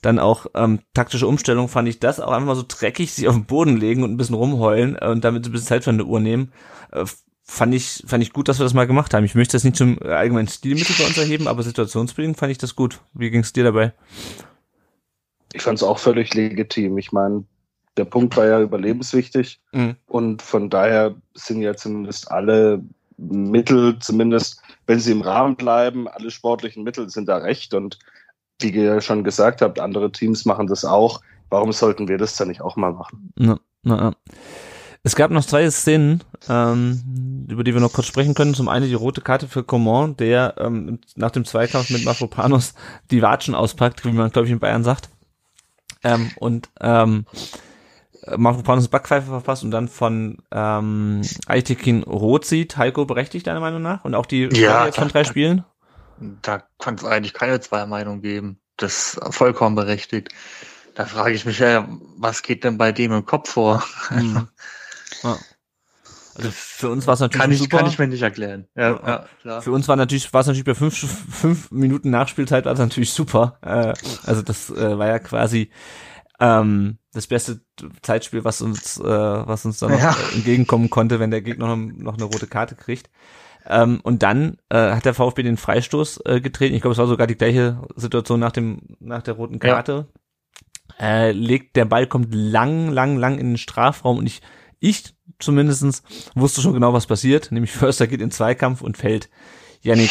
dann 0.00 0.18
auch 0.18 0.46
ähm, 0.54 0.80
taktische 0.94 1.26
Umstellung, 1.26 1.68
fand 1.68 1.88
ich 1.88 2.00
das 2.00 2.20
auch 2.20 2.32
einfach 2.32 2.46
mal 2.46 2.56
so 2.56 2.64
dreckig, 2.66 3.12
sich 3.12 3.28
auf 3.28 3.34
den 3.34 3.44
Boden 3.44 3.76
legen 3.76 4.02
und 4.02 4.10
ein 4.10 4.16
bisschen 4.16 4.34
rumheulen 4.34 4.96
äh, 4.98 5.08
und 5.08 5.24
damit 5.24 5.44
ein 5.44 5.52
bisschen 5.52 5.68
Zeit 5.68 5.84
von 5.84 5.98
der 5.98 6.06
Uhr 6.06 6.20
nehmen. 6.20 6.52
Äh, 6.90 7.04
fand 7.48 7.74
ich, 7.74 8.04
fand 8.06 8.22
ich 8.22 8.32
gut, 8.32 8.48
dass 8.48 8.60
wir 8.60 8.64
das 8.64 8.74
mal 8.74 8.86
gemacht 8.86 9.14
haben. 9.14 9.24
Ich 9.24 9.34
möchte 9.34 9.56
das 9.56 9.64
nicht 9.64 9.76
zum 9.76 10.00
allgemeinen 10.02 10.48
Stilmittel 10.48 10.94
bei 10.98 11.06
uns 11.06 11.18
erheben, 11.18 11.48
aber 11.48 11.62
situationsbedingt 11.62 12.36
fand 12.36 12.52
ich 12.52 12.58
das 12.58 12.76
gut. 12.76 13.00
Wie 13.14 13.30
ging 13.30 13.40
es 13.40 13.52
dir 13.52 13.64
dabei? 13.64 13.92
Ich 15.54 15.62
fand 15.62 15.78
es 15.78 15.82
auch 15.82 15.98
völlig 15.98 16.34
legitim. 16.34 16.98
Ich 16.98 17.10
meine, 17.10 17.44
der 17.96 18.04
Punkt 18.04 18.36
war 18.36 18.46
ja 18.46 18.60
überlebenswichtig 18.60 19.60
mhm. 19.72 19.96
und 20.06 20.42
von 20.42 20.68
daher 20.68 21.16
sind 21.34 21.62
ja 21.62 21.74
zumindest 21.74 22.30
alle 22.30 22.82
Mittel, 23.16 23.98
zumindest 23.98 24.62
wenn 24.86 25.00
sie 25.00 25.12
im 25.12 25.22
Rahmen 25.22 25.56
bleiben, 25.56 26.06
alle 26.06 26.30
sportlichen 26.30 26.84
Mittel 26.84 27.08
sind 27.08 27.28
da 27.28 27.38
recht 27.38 27.74
und 27.74 27.98
wie 28.60 28.70
ihr 28.70 29.00
schon 29.00 29.24
gesagt 29.24 29.62
habt, 29.62 29.80
andere 29.80 30.12
Teams 30.12 30.44
machen 30.44 30.66
das 30.66 30.84
auch. 30.84 31.22
Warum 31.48 31.72
sollten 31.72 32.08
wir 32.08 32.18
das 32.18 32.36
dann 32.36 32.48
nicht 32.48 32.60
auch 32.60 32.76
mal 32.76 32.92
machen? 32.92 33.32
Na, 33.36 33.58
na, 33.82 34.14
es 35.02 35.16
gab 35.16 35.30
noch 35.30 35.44
zwei 35.44 35.70
Szenen, 35.70 36.22
ähm, 36.48 37.46
über 37.48 37.64
die 37.64 37.72
wir 37.72 37.80
noch 37.80 37.92
kurz 37.92 38.06
sprechen 38.06 38.34
können. 38.34 38.54
Zum 38.54 38.68
einen 38.68 38.88
die 38.88 38.94
rote 38.94 39.20
Karte 39.20 39.48
für 39.48 39.62
Coman, 39.62 40.16
der 40.16 40.54
ähm, 40.58 40.98
nach 41.14 41.30
dem 41.30 41.44
Zweikampf 41.44 41.90
mit 41.90 42.04
Mafropanos 42.04 42.74
die 43.10 43.22
Watschen 43.22 43.54
auspackt, 43.54 44.04
wie 44.04 44.12
man, 44.12 44.30
glaube 44.30 44.46
ich, 44.46 44.52
in 44.52 44.58
Bayern 44.58 44.84
sagt. 44.84 45.08
Ähm, 46.02 46.30
und 46.36 46.68
ähm, 46.80 47.26
Mafropanos 48.36 48.88
Backpfeife 48.88 49.28
verpasst 49.28 49.64
und 49.64 49.70
dann 49.70 49.88
von 49.88 50.38
ähm, 50.50 51.22
Aitekin 51.46 52.02
rot 52.02 52.44
sieht. 52.44 52.76
Heiko 52.76 53.06
berechtigt 53.06 53.46
deiner 53.46 53.60
Meinung 53.60 53.82
nach? 53.82 54.04
Und 54.04 54.14
auch 54.14 54.26
die 54.26 54.48
ja, 54.52 54.86
jetzt 54.86 54.98
von 54.98 55.08
drei 55.08 55.24
Spielen? 55.24 55.64
Da 56.42 56.64
kann 56.78 56.96
es 56.96 57.04
eigentlich 57.04 57.34
keine 57.34 57.60
zwei 57.60 57.86
Meinungen 57.86 58.22
geben. 58.22 58.58
Das 58.76 59.14
ist 59.14 59.34
vollkommen 59.34 59.76
berechtigt. 59.76 60.30
Da 60.94 61.06
frage 61.06 61.34
ich 61.34 61.44
mich 61.44 61.60
ja, 61.60 61.88
was 62.16 62.42
geht 62.42 62.64
denn 62.64 62.76
bei 62.76 62.92
dem 62.92 63.12
im 63.12 63.24
Kopf 63.24 63.50
vor? 63.50 63.84
Mhm. 64.10 64.48
Ja. 65.22 65.38
Also 66.38 66.50
für 66.52 66.88
uns 66.88 67.06
war 67.06 67.14
es 67.14 67.20
natürlich 67.20 67.42
kann 67.42 67.50
ich, 67.50 67.58
super. 67.58 67.78
Kann 67.78 67.86
ich 67.88 67.98
mir 67.98 68.06
nicht 68.06 68.22
erklären. 68.22 68.68
Ja, 68.76 68.90
ja. 68.90 69.06
ja 69.06 69.24
klar. 69.40 69.62
Für 69.62 69.72
uns 69.72 69.88
war 69.88 69.96
natürlich, 69.96 70.32
war 70.32 70.42
es 70.42 70.46
natürlich 70.46 70.64
bei 70.64 70.74
fünf, 70.74 70.96
fünf 70.96 71.70
Minuten 71.72 72.10
Nachspielzeit 72.10 72.64
war 72.64 72.72
es 72.72 72.78
natürlich 72.78 73.12
super. 73.12 73.58
Äh, 73.62 73.94
also 74.24 74.42
das 74.42 74.70
äh, 74.70 74.98
war 74.98 75.08
ja 75.08 75.18
quasi 75.18 75.70
ähm, 76.38 76.98
das 77.12 77.26
beste 77.26 77.60
Zeitspiel, 78.02 78.44
was 78.44 78.62
uns, 78.62 78.98
äh, 78.98 79.02
was 79.02 79.64
uns 79.64 79.78
dann 79.80 79.90
noch 79.90 80.00
ja. 80.00 80.16
entgegenkommen 80.34 80.90
konnte, 80.90 81.18
wenn 81.18 81.32
der 81.32 81.42
Gegner 81.42 81.74
noch, 81.74 81.76
noch 81.76 82.14
eine 82.14 82.24
rote 82.24 82.46
Karte 82.46 82.76
kriegt. 82.76 83.10
Ähm, 83.66 84.00
und 84.02 84.22
dann 84.22 84.58
äh, 84.68 84.92
hat 84.92 85.04
der 85.04 85.14
VfB 85.14 85.42
den 85.42 85.56
Freistoß 85.56 86.20
äh, 86.24 86.40
getreten. 86.40 86.74
Ich 86.76 86.82
glaube, 86.82 86.92
es 86.92 86.98
war 86.98 87.08
sogar 87.08 87.26
die 87.26 87.36
gleiche 87.36 87.82
Situation 87.96 88.38
nach 88.38 88.52
dem 88.52 88.80
nach 89.00 89.22
der 89.22 89.34
roten 89.34 89.58
Karte. 89.58 90.06
Ja. 90.98 91.06
Äh, 91.06 91.32
legt 91.32 91.76
der 91.76 91.84
Ball 91.84 92.06
kommt 92.06 92.28
lang, 92.32 92.90
lang, 92.90 93.16
lang 93.16 93.38
in 93.38 93.50
den 93.50 93.58
Strafraum 93.58 94.18
und 94.18 94.26
ich 94.26 94.40
ich 94.80 95.14
zumindestens 95.38 96.02
wusste 96.34 96.60
schon 96.60 96.74
genau, 96.74 96.92
was 96.92 97.06
passiert, 97.06 97.52
nämlich 97.52 97.72
Förster 97.72 98.06
geht 98.06 98.20
in 98.20 98.30
Zweikampf 98.30 98.80
und 98.82 98.96
fällt. 98.96 99.28
Janik, 99.80 100.10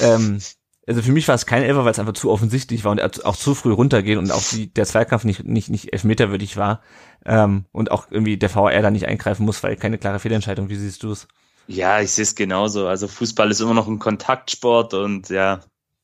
ähm, 0.00 0.40
also 0.86 1.02
für 1.02 1.12
mich 1.12 1.28
war 1.28 1.34
es 1.34 1.46
kein 1.46 1.62
Elfer, 1.62 1.84
weil 1.84 1.92
es 1.92 1.98
einfach 1.98 2.14
zu 2.14 2.30
offensichtlich 2.30 2.84
war 2.84 2.92
und 2.92 3.24
auch 3.24 3.36
zu 3.36 3.54
früh 3.54 3.72
runtergehen 3.72 4.18
und 4.18 4.32
auch 4.32 4.42
die, 4.42 4.72
der 4.72 4.86
Zweikampf 4.86 5.24
nicht, 5.24 5.44
nicht, 5.44 5.68
nicht 5.68 5.92
elfmeterwürdig 5.92 6.56
war 6.56 6.82
ähm, 7.24 7.66
und 7.72 7.90
auch 7.90 8.10
irgendwie 8.10 8.36
der 8.36 8.48
VR 8.48 8.82
da 8.82 8.90
nicht 8.90 9.06
eingreifen 9.06 9.46
muss, 9.46 9.62
weil 9.62 9.76
keine 9.76 9.98
klare 9.98 10.18
Fehlentscheidung. 10.18 10.68
Wie 10.68 10.76
siehst 10.76 11.02
du 11.02 11.12
es? 11.12 11.28
Ja, 11.68 12.00
ich 12.00 12.10
sehe 12.10 12.24
es 12.24 12.34
genauso. 12.34 12.88
Also 12.88 13.06
Fußball 13.06 13.50
ist 13.50 13.60
immer 13.60 13.74
noch 13.74 13.86
ein 13.86 14.00
Kontaktsport 14.00 14.94
und 14.94 15.28
ja, 15.28 15.60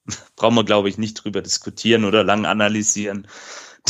brauchen 0.37 0.55
wir, 0.55 0.65
glaube 0.65 0.89
ich, 0.89 0.99
nicht 0.99 1.15
drüber 1.15 1.43
diskutieren 1.43 2.05
oder 2.05 2.23
lang 2.23 2.47
analysieren. 2.47 3.27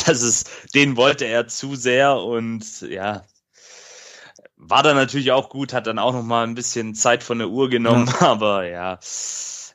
Das 0.07 0.22
ist, 0.22 0.49
den 0.74 0.97
wollte 0.97 1.24
er 1.26 1.49
zu 1.49 1.74
sehr 1.74 2.16
und 2.18 2.83
ja, 2.83 3.24
war 4.59 4.83
dann 4.83 4.97
natürlich 4.97 5.33
auch 5.33 5.49
gut, 5.49 5.73
hat 5.73 5.87
dann 5.87 5.99
auch 5.99 6.13
noch 6.13 6.23
mal 6.23 6.45
ein 6.45 6.55
bisschen 6.55 6.95
Zeit 6.95 7.23
von 7.23 7.39
der 7.39 7.49
Uhr 7.49 7.71
genommen, 7.71 8.11
ja. 8.21 8.27
aber 8.27 8.67
ja, 8.67 8.99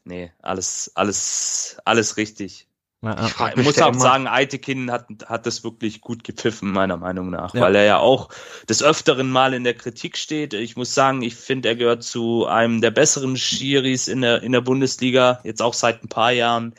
nee, 0.04 0.32
alles, 0.42 0.92
alles, 0.96 1.78
alles 1.86 2.18
richtig. 2.18 2.68
Ja, 3.02 3.50
ich 3.50 3.58
muss 3.58 3.82
auch 3.82 3.94
sagen, 3.96 4.28
Eitekin 4.28 4.90
hat, 4.90 5.08
hat 5.26 5.46
das 5.46 5.66
wirklich 5.66 6.00
gut 6.00 6.24
gepfiffen, 6.24 6.72
meiner 6.72 6.96
Meinung 6.96 7.30
nach, 7.32 7.54
ja. 7.54 7.60
weil 7.60 7.76
er 7.76 7.84
ja 7.84 7.98
auch 7.98 8.30
des 8.70 8.82
Öfteren 8.82 9.30
mal 9.30 9.54
in 9.54 9.66
der 9.66 9.74
Kritik 9.74 10.18
steht. 10.18 10.54
Ich 10.54 10.78
muss 10.78 10.96
sagen, 10.96 11.22
ich 11.22 11.36
finde, 11.36 11.68
er 11.68 11.76
gehört 11.76 12.04
zu 12.04 12.46
einem 12.46 12.80
der 12.80 12.92
besseren 12.92 13.36
Schiris 13.36 14.08
in 14.08 14.22
der, 14.22 14.42
in 14.42 14.54
der 14.54 14.62
Bundesliga, 14.62 15.42
jetzt 15.44 15.62
auch 15.62 15.74
seit 15.74 16.02
ein 16.02 16.08
paar 16.08 16.32
Jahren. 16.32 16.76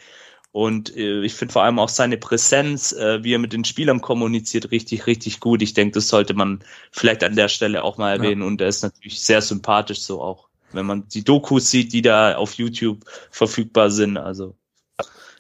Und 0.55 0.97
äh, 0.97 1.23
ich 1.23 1.35
finde 1.35 1.51
vor 1.51 1.65
allem 1.65 1.81
auch 1.81 1.89
seine 1.89 2.17
Präsenz, 2.17 2.93
äh, 2.93 3.25
wie 3.25 3.35
er 3.35 3.41
mit 3.41 3.53
den 3.53 3.65
Spielern 3.65 4.01
kommuniziert, 4.01 4.71
richtig, 4.71 5.09
richtig 5.09 5.41
gut. 5.41 5.63
Ich 5.63 5.75
denke, 5.75 5.95
das 5.95 6.07
sollte 6.07 6.33
man 6.33 6.61
vielleicht 6.93 7.25
an 7.25 7.35
der 7.35 7.49
Stelle 7.49 7.83
auch 7.83 7.99
mal 7.99 8.13
erwähnen. 8.13 8.43
Ja. 8.43 8.47
Und 8.47 8.61
er 8.61 8.69
ist 8.69 8.85
natürlich 8.85 9.21
sehr 9.21 9.43
sympathisch 9.43 10.03
so 10.03 10.23
auch, 10.23 10.47
wenn 10.71 10.87
man 10.87 11.09
die 11.09 11.25
Dokus 11.25 11.73
sieht, 11.73 11.93
die 11.93 12.03
da 12.03 12.37
auf 12.37 12.53
YouTube 12.53 13.05
verfügbar 13.33 13.91
sind. 13.91 14.17
Also 14.17 14.55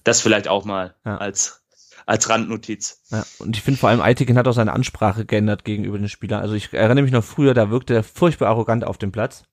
das 0.02 0.20
vielleicht 0.20 0.48
auch 0.48 0.64
mal 0.64 0.96
ja. 1.04 1.18
als 1.18 1.62
als 2.06 2.28
Randnotiz. 2.28 3.00
Ja, 3.10 3.24
und 3.38 3.56
ich 3.56 3.62
finde 3.62 3.78
vor 3.78 3.90
allem 3.90 4.00
Eitigen 4.00 4.36
hat 4.36 4.48
auch 4.48 4.52
seine 4.52 4.72
Ansprache 4.72 5.24
geändert 5.26 5.64
gegenüber 5.64 5.96
den 5.96 6.08
Spielern. 6.08 6.40
Also 6.40 6.54
ich 6.54 6.72
erinnere 6.72 7.04
mich 7.04 7.12
noch 7.12 7.22
früher, 7.22 7.54
da 7.54 7.70
wirkte 7.70 7.94
er 7.94 8.02
furchtbar 8.02 8.48
arrogant 8.48 8.82
auf 8.82 8.98
dem 8.98 9.12
Platz. 9.12 9.44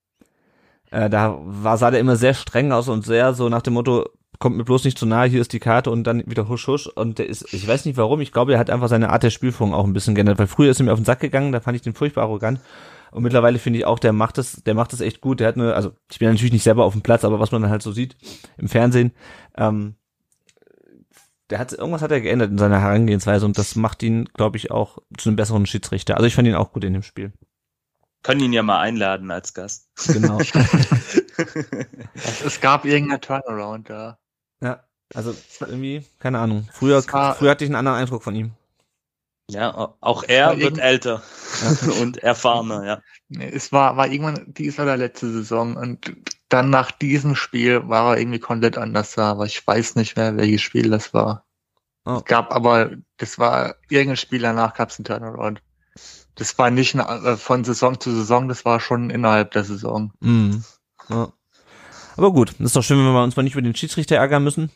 Äh, 0.90 1.12
da 1.12 1.38
war, 1.40 1.78
sah 1.78 1.92
der 1.92 2.00
immer 2.00 2.16
sehr 2.16 2.34
streng 2.34 2.72
aus 2.72 2.90
und 2.90 3.06
sehr 3.06 3.36
so 3.36 3.48
nach 3.48 3.62
dem 3.62 3.74
Motto, 3.74 4.10
kommt 4.42 4.58
mir 4.58 4.64
bloß 4.66 4.84
nicht 4.84 4.98
zu 4.98 5.06
nahe, 5.06 5.30
hier 5.30 5.40
ist 5.40 5.54
die 5.54 5.60
Karte 5.60 5.92
und 5.92 6.04
dann 6.04 6.24
wieder 6.26 6.50
husch 6.50 6.68
husch. 6.68 6.88
Und 6.88 7.20
der 7.20 7.30
ist, 7.30 7.54
ich 7.54 7.66
weiß 7.66 7.86
nicht 7.86 7.96
warum, 7.96 8.20
ich 8.22 8.32
glaube, 8.32 8.54
er 8.54 8.60
hat 8.60 8.72
einfach 8.72 8.90
seine 8.90 9.12
Art 9.12 9.22
der 9.22 9.30
Spielführung 9.30 9.74
auch 9.74 9.86
ein 9.86 9.94
bisschen 9.94 10.16
geändert, 10.16 10.40
weil 10.40 10.48
früher 10.48 10.72
ist 10.72 10.82
er 10.82 10.86
mir 10.86 10.94
auf 10.94 11.00
den 11.00 11.06
Sack 11.06 11.20
gegangen, 11.20 11.52
da 11.52 11.62
fand 11.62 11.76
ich 11.76 11.84
den 11.84 11.94
furchtbar 11.94 12.24
arrogant. 12.24 12.60
Und 13.12 13.22
mittlerweile 13.22 13.60
finde 13.60 13.78
ich 13.78 13.86
auch, 13.86 14.00
der 14.00 14.14
macht 14.14 14.40
das, 14.40 14.64
der 14.64 14.74
macht 14.74 14.94
das 14.94 15.02
echt 15.02 15.22
gut. 15.22 15.40
Der 15.40 15.48
hat 15.48 15.56
eine, 15.56 15.76
also 15.76 15.92
ich 16.10 16.18
bin 16.18 16.30
natürlich 16.30 16.54
nicht 16.54 16.64
selber 16.64 16.86
auf 16.86 16.94
dem 16.94 17.04
Platz, 17.04 17.24
aber 17.24 17.40
was 17.40 17.52
man 17.52 17.62
dann 17.62 17.70
halt 17.70 17.84
so 17.84 17.92
sieht 17.92 18.18
im 18.58 18.68
Fernsehen, 18.68 19.12
ähm, 19.56 19.96
der 21.52 21.60
hat 21.60 21.72
irgendwas 21.74 22.02
hat 22.02 22.12
er 22.12 22.22
geändert 22.22 22.50
in 22.50 22.58
seiner 22.58 22.82
Herangehensweise 22.82 23.46
und 23.46 23.60
das 23.60 23.76
macht 23.76 24.02
ihn, 24.02 24.26
glaube 24.34 24.58
ich, 24.58 24.72
auch 24.72 24.98
zu 25.18 25.30
einem 25.30 25.36
besseren 25.36 25.68
Schiedsrichter. 25.68 26.16
Also 26.16 26.26
ich 26.26 26.34
fand 26.34 26.48
ihn 26.48 26.56
auch 26.56 26.72
gut 26.72 26.84
in 26.84 26.94
dem 26.94 27.04
Spiel. 27.04 27.32
Können 28.24 28.42
ihn 28.42 28.54
ja 28.54 28.64
mal 28.64 28.80
einladen 28.80 29.30
als 29.30 29.54
Gast. 29.54 29.90
Genau. 30.08 30.40
es, 30.40 30.52
es 32.46 32.62
gab 32.62 32.86
irgendeinen 32.86 33.22
Turnaround 33.22 33.90
da. 33.90 34.18
Ja, 34.62 34.84
also 35.14 35.36
irgendwie, 35.60 36.06
keine 36.20 36.40
Ahnung. 36.40 36.68
Früher, 36.72 37.04
war, 37.12 37.36
früher 37.36 37.52
hatte 37.52 37.64
ich 37.64 37.70
einen 37.70 37.76
anderen 37.76 37.98
Eindruck 37.98 38.24
von 38.24 38.36
ihm. 38.36 38.54
Ja, 39.50 39.96
auch 40.00 40.24
er 40.24 40.58
wird 40.60 40.78
älter 40.78 41.22
und 42.02 42.18
erfahrener, 42.18 42.86
ja. 42.86 43.02
Es 43.38 43.74
war, 43.74 43.98
war 43.98 44.08
irgendwann 44.08 44.54
diese 44.54 44.82
oder 44.82 44.96
letzte 44.96 45.30
Saison 45.32 45.76
und 45.76 46.16
dann 46.48 46.70
nach 46.70 46.92
diesem 46.92 47.36
Spiel 47.36 47.88
war 47.90 48.14
er 48.14 48.22
irgendwie 48.22 48.40
komplett 48.40 48.78
anders 48.78 49.16
da, 49.16 49.32
aber 49.32 49.46
ich 49.46 49.66
weiß 49.66 49.96
nicht 49.96 50.16
mehr, 50.16 50.38
welches 50.38 50.62
Spiel 50.62 50.90
das 50.90 51.14
war. 51.14 51.46
Oh. 52.06 52.18
Es 52.18 52.26
gab 52.26 52.54
aber, 52.54 52.92
das 53.18 53.40
war 53.40 53.76
irgendein 53.90 54.18
Spiel 54.18 54.40
danach 54.40 54.74
gab 54.74 54.90
es 54.90 55.00
einen 55.00 55.06
Turnaround. 55.06 55.62
Das 56.36 56.58
war 56.58 56.72
nicht 56.72 56.96
äh, 56.96 57.36
von 57.36 57.64
Saison 57.64 58.00
zu 58.00 58.12
Saison, 58.12 58.48
das 58.48 58.64
war 58.64 58.80
schon 58.80 59.10
innerhalb 59.10 59.52
der 59.52 59.66
Saison. 59.66 60.14
Mhm. 60.22 60.64
Ja. 61.10 61.34
Aber 62.22 62.34
gut, 62.34 62.50
das 62.60 62.68
ist 62.68 62.76
doch 62.76 62.84
schön, 62.84 63.00
wenn 63.00 63.14
wir 63.14 63.24
uns 63.24 63.36
mal 63.36 63.42
nicht 63.42 63.54
über 63.54 63.64
den 63.64 63.76
Schiedsrichter 63.76 64.16
ärgern 64.16 64.44
müssen. 64.44 64.70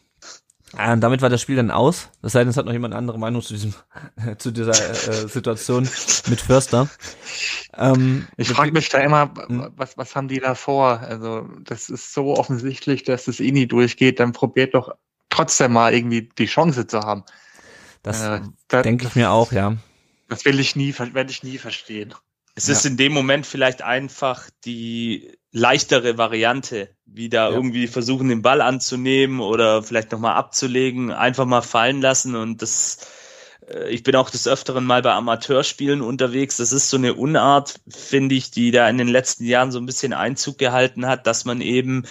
Äh, 0.76 0.98
damit 0.98 1.22
war 1.22 1.30
das 1.30 1.44
Spiel 1.44 1.56
dann 1.56 1.70
aus. 1.70 2.10
Das 2.24 2.32
sei 2.32 2.40
denn, 2.40 2.48
es 2.48 2.58
hat 2.58 2.66
noch 2.66 2.74
jemand 2.74 2.96
eine 2.96 2.98
andere 2.98 3.20
Meinung 3.20 3.44
zu 3.44 3.54
diesem, 3.54 3.76
zu 4.40 4.50
dieser 4.50 4.72
äh, 4.72 5.28
Situation 5.28 5.88
mit 6.28 6.42
Förster. 6.42 6.90
Ähm, 7.78 8.28
ich 8.38 8.50
frage 8.50 8.72
mich 8.72 8.90
da 8.90 8.98
immer, 8.98 9.32
hm? 9.46 9.74
was, 9.76 9.96
was 9.96 10.16
haben 10.16 10.28
die 10.28 10.40
da 10.40 10.56
vor? 10.56 11.02
Also, 11.02 11.48
das 11.60 11.90
ist 11.90 12.16
so 12.16 12.36
offensichtlich, 12.36 13.04
dass 13.04 13.26
das 13.26 13.40
eh 13.40 13.52
nie 13.52 13.68
durchgeht. 13.68 14.20
Dann 14.20 14.32
probiert 14.32 14.74
doch 14.74 14.96
trotzdem 15.30 15.74
mal 15.74 15.94
irgendwie 15.94 16.28
die 16.40 16.48
Chance 16.48 16.88
zu 16.88 17.02
haben. 17.02 17.26
Das 18.02 18.24
äh, 18.24 18.42
denke 18.82 19.06
ich 19.06 19.14
mir 19.14 19.30
auch, 19.30 19.52
ja. 19.52 19.78
Das 20.30 20.46
will 20.46 20.60
ich 20.60 20.76
nie, 20.76 20.96
werde 20.98 21.30
ich 21.30 21.44
nie 21.44 21.60
verstehen. 21.60 22.16
Es 22.56 22.70
ist 22.70 22.86
in 22.86 22.96
dem 22.96 23.12
Moment 23.12 23.46
vielleicht 23.46 23.82
einfach 23.82 24.50
die 24.64 25.38
leichtere 25.52 26.18
Variante, 26.18 26.90
wieder 27.06 27.50
ja. 27.50 27.52
irgendwie 27.52 27.88
versuchen, 27.88 28.30
den 28.30 28.42
Ball 28.42 28.62
anzunehmen 28.62 29.42
oder 29.42 29.84
vielleicht 29.84 30.12
nochmal 30.12 30.36
abzulegen, 30.36 31.12
einfach 31.12 31.46
mal 31.46 31.62
fallen 31.62 32.02
lassen 32.02 32.36
und 32.36 32.62
das 32.62 33.08
äh, 33.68 33.90
ich 33.90 34.04
bin 34.04 34.16
auch 34.16 34.30
des 34.30 34.48
Öfteren 34.48 34.86
mal 34.86 35.02
bei 35.02 35.12
Amateurspielen 35.14 36.02
unterwegs. 36.02 36.58
Das 36.58 36.72
ist 36.72 36.90
so 36.90 36.98
eine 36.98 37.14
Unart, 37.14 37.80
finde 37.88 38.36
ich, 38.36 38.52
die 38.52 38.72
da 38.72 38.90
in 38.90 38.98
den 38.98 39.08
letzten 39.08 39.46
Jahren 39.46 39.72
so 39.72 39.80
ein 39.80 39.86
bisschen 39.86 40.14
Einzug 40.14 40.58
gehalten 40.58 41.08
hat, 41.08 41.28
dass 41.28 41.46
man 41.46 41.62
eben 41.62 42.06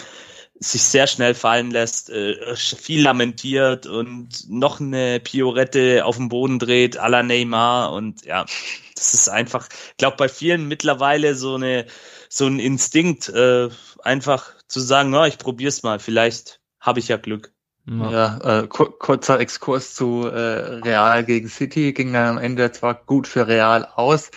sich 0.58 0.82
sehr 0.82 1.06
schnell 1.06 1.34
fallen 1.34 1.70
lässt, 1.70 2.10
äh, 2.10 2.56
viel 2.56 3.02
lamentiert 3.02 3.86
und 3.86 4.48
noch 4.48 4.80
eine 4.80 5.20
Piorette 5.20 6.04
auf 6.04 6.16
dem 6.16 6.28
Boden 6.28 6.58
dreht, 6.58 6.98
à 6.98 7.08
la 7.08 7.22
Neymar 7.22 7.92
und 7.92 8.24
ja, 8.24 8.46
das 8.94 9.14
ist 9.14 9.28
einfach, 9.28 9.68
ich 9.70 9.96
glaube 9.96 10.16
bei 10.16 10.28
vielen 10.28 10.68
mittlerweile 10.68 11.34
so 11.34 11.54
eine 11.54 11.86
so 12.28 12.46
ein 12.46 12.58
Instinkt, 12.58 13.28
äh, 13.28 13.68
einfach 14.02 14.54
zu 14.68 14.80
sagen, 14.80 15.10
na, 15.10 15.26
ich 15.26 15.38
probier's 15.38 15.82
mal, 15.82 15.98
vielleicht 15.98 16.60
habe 16.80 16.98
ich 16.98 17.08
ja 17.08 17.16
Glück. 17.16 17.52
Ja, 17.86 18.10
ja 18.10 18.60
äh, 18.60 18.66
kurzer 18.66 19.40
Exkurs 19.40 19.94
zu 19.94 20.26
äh, 20.26 20.80
Real 20.84 21.24
gegen 21.24 21.48
City 21.48 21.92
ging 21.92 22.12
dann 22.12 22.36
am 22.36 22.38
Ende 22.38 22.72
zwar 22.72 22.94
gut 22.94 23.28
für 23.28 23.46
Real 23.46 23.86
aus, 23.94 24.30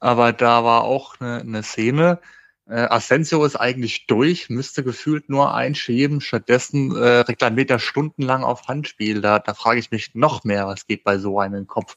aber 0.00 0.32
da 0.32 0.64
war 0.64 0.84
auch 0.84 1.18
eine, 1.20 1.40
eine 1.40 1.62
Szene, 1.62 2.20
äh, 2.66 2.86
Asensio 2.88 3.44
ist 3.44 3.56
eigentlich 3.56 4.06
durch, 4.06 4.48
müsste 4.48 4.82
gefühlt 4.82 5.28
nur 5.28 5.54
einschieben. 5.54 6.20
Stattdessen 6.20 6.96
äh, 6.96 7.20
reklamiert 7.20 7.70
er 7.70 7.78
stundenlang 7.78 8.42
auf 8.42 8.68
Handspiel. 8.68 9.20
Da, 9.20 9.38
da 9.38 9.54
frage 9.54 9.80
ich 9.80 9.90
mich 9.90 10.14
noch 10.14 10.44
mehr, 10.44 10.66
was 10.66 10.86
geht 10.86 11.04
bei 11.04 11.18
so 11.18 11.38
einem 11.38 11.66
Kopf. 11.66 11.96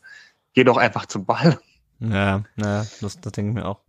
Geh 0.53 0.63
doch 0.63 0.77
einfach 0.77 1.05
zum 1.05 1.25
Ball. 1.25 1.59
Ja, 1.99 2.43
naja, 2.55 2.85
das, 3.01 3.19
das 3.19 3.31
denke 3.33 3.49
ich 3.49 3.55
mir 3.55 3.67
auch. 3.67 3.79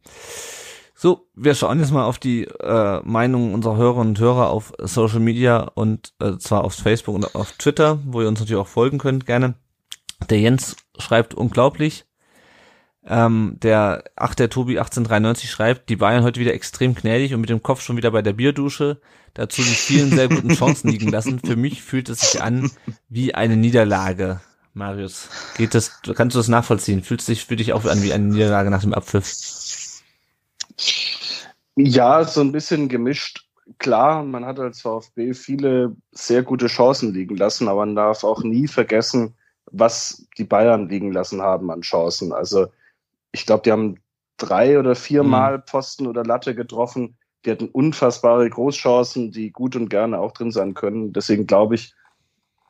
So, 0.94 1.28
wir 1.36 1.54
schauen 1.54 1.78
jetzt 1.78 1.92
mal 1.92 2.04
auf 2.04 2.18
die 2.18 2.44
äh, 2.44 3.00
Meinungen 3.04 3.54
unserer 3.54 3.76
Hörerinnen 3.76 4.08
und 4.08 4.18
Hörer 4.18 4.50
auf 4.50 4.72
Social 4.78 5.20
Media 5.20 5.60
und 5.74 6.12
äh, 6.20 6.38
zwar 6.38 6.64
auf 6.64 6.74
Facebook 6.74 7.14
und 7.14 7.36
auf 7.36 7.52
Twitter, 7.52 8.00
wo 8.04 8.20
ihr 8.20 8.26
uns 8.26 8.40
natürlich 8.40 8.60
auch 8.60 8.66
folgen 8.66 8.98
könnt, 8.98 9.24
gerne. 9.24 9.54
Der 10.28 10.40
Jens 10.40 10.76
schreibt 10.98 11.34
unglaublich. 11.34 12.04
Ähm, 13.06 13.58
der, 13.62 14.04
ach, 14.16 14.34
der 14.34 14.50
Tobi 14.50 14.72
1893 14.72 15.50
schreibt, 15.50 15.88
die 15.88 15.96
Bayern 15.96 16.24
heute 16.24 16.40
wieder 16.40 16.52
extrem 16.52 16.94
gnädig 16.94 17.32
und 17.32 17.40
mit 17.40 17.50
dem 17.50 17.62
Kopf 17.62 17.80
schon 17.80 17.96
wieder 17.96 18.10
bei 18.10 18.20
der 18.20 18.32
Bierdusche. 18.32 19.00
Dazu 19.34 19.62
die 19.62 19.68
vielen 19.68 20.10
sehr 20.10 20.28
guten 20.28 20.52
Chancen 20.54 20.90
liegen 20.90 21.10
lassen. 21.10 21.38
Für 21.38 21.54
mich 21.54 21.80
fühlt 21.82 22.08
es 22.08 22.20
sich 22.20 22.42
an 22.42 22.72
wie 23.08 23.34
eine 23.34 23.56
Niederlage. 23.56 24.40
Marius, 24.78 25.28
geht 25.56 25.74
das, 25.74 26.00
kannst 26.14 26.36
du 26.36 26.38
das 26.38 26.48
nachvollziehen? 26.48 27.02
Fühlt 27.02 27.20
sich 27.20 27.44
für 27.44 27.56
dich 27.56 27.72
auch 27.72 27.84
an 27.84 28.02
wie 28.02 28.12
eine 28.12 28.24
Niederlage 28.24 28.70
nach 28.70 28.82
dem 28.82 28.94
Abpfiff? 28.94 29.28
Ja, 31.74 32.24
so 32.24 32.40
ein 32.40 32.52
bisschen 32.52 32.88
gemischt. 32.88 33.44
Klar, 33.78 34.22
man 34.22 34.46
hat 34.46 34.58
als 34.58 34.80
VfB 34.80 35.34
viele 35.34 35.96
sehr 36.12 36.42
gute 36.42 36.68
Chancen 36.68 37.12
liegen 37.12 37.36
lassen, 37.36 37.68
aber 37.68 37.84
man 37.84 37.96
darf 37.96 38.24
auch 38.24 38.42
nie 38.42 38.68
vergessen, 38.68 39.34
was 39.70 40.26
die 40.38 40.44
Bayern 40.44 40.88
liegen 40.88 41.12
lassen 41.12 41.42
haben 41.42 41.70
an 41.70 41.82
Chancen. 41.82 42.32
Also 42.32 42.68
ich 43.32 43.44
glaube, 43.44 43.64
die 43.64 43.72
haben 43.72 43.96
drei 44.38 44.78
oder 44.78 44.94
viermal 44.94 45.58
mhm. 45.58 45.62
Pfosten 45.66 46.06
oder 46.06 46.24
Latte 46.24 46.54
getroffen. 46.54 47.18
Die 47.44 47.50
hatten 47.50 47.68
unfassbare 47.68 48.48
Großchancen, 48.48 49.32
die 49.32 49.50
gut 49.50 49.76
und 49.76 49.90
gerne 49.90 50.18
auch 50.18 50.32
drin 50.32 50.52
sein 50.52 50.74
können. 50.74 51.12
Deswegen 51.12 51.46
glaube 51.46 51.74
ich, 51.74 51.94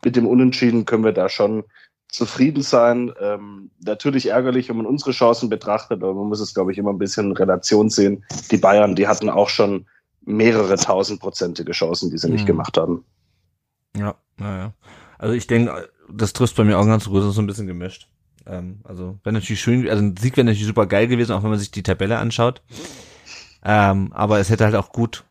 mit 0.04 0.16
dem 0.16 0.26
Unentschieden 0.26 0.84
können 0.84 1.04
wir 1.04 1.12
da 1.12 1.28
schon 1.28 1.64
zufrieden 2.08 2.62
sein. 2.62 3.12
Ähm, 3.20 3.70
natürlich 3.84 4.26
ärgerlich, 4.26 4.68
wenn 4.68 4.76
man 4.76 4.86
unsere 4.86 5.12
Chancen 5.12 5.48
betrachtet, 5.48 6.02
aber 6.02 6.14
man 6.14 6.28
muss 6.28 6.40
es, 6.40 6.54
glaube 6.54 6.72
ich, 6.72 6.78
immer 6.78 6.90
ein 6.90 6.98
bisschen 6.98 7.26
in 7.26 7.32
Relation 7.32 7.90
sehen. 7.90 8.24
Die 8.50 8.56
Bayern, 8.56 8.96
die 8.96 9.06
hatten 9.06 9.28
auch 9.28 9.48
schon 9.48 9.86
mehrere 10.24 10.76
tausendprozentige 10.76 11.72
Chancen, 11.72 12.10
die 12.10 12.18
sie 12.18 12.28
mhm. 12.28 12.34
nicht 12.34 12.46
gemacht 12.46 12.76
haben. 12.76 13.04
Ja, 13.96 14.14
naja. 14.36 14.72
Also 15.18 15.34
ich 15.34 15.46
denke, 15.46 15.88
das 16.10 16.32
trifft 16.32 16.56
bei 16.56 16.64
mir 16.64 16.78
auch 16.78 16.86
ganz 16.86 17.06
gut, 17.06 17.18
das 17.18 17.30
ist 17.30 17.34
so 17.34 17.42
ein 17.42 17.46
bisschen 17.46 17.66
gemischt. 17.66 18.08
Ähm, 18.46 18.80
also 18.84 19.18
wäre 19.22 19.34
natürlich 19.34 19.60
schön, 19.60 19.88
also 19.88 20.02
ein 20.02 20.16
Sieg 20.16 20.36
wäre 20.36 20.44
natürlich 20.44 20.66
super 20.66 20.86
geil 20.86 21.08
gewesen, 21.08 21.32
auch 21.32 21.42
wenn 21.42 21.50
man 21.50 21.58
sich 21.58 21.70
die 21.70 21.82
Tabelle 21.82 22.18
anschaut. 22.18 22.62
Ähm, 23.64 24.12
aber 24.12 24.38
es 24.38 24.50
hätte 24.50 24.64
halt 24.64 24.76
auch 24.76 24.92
gut 24.92 25.24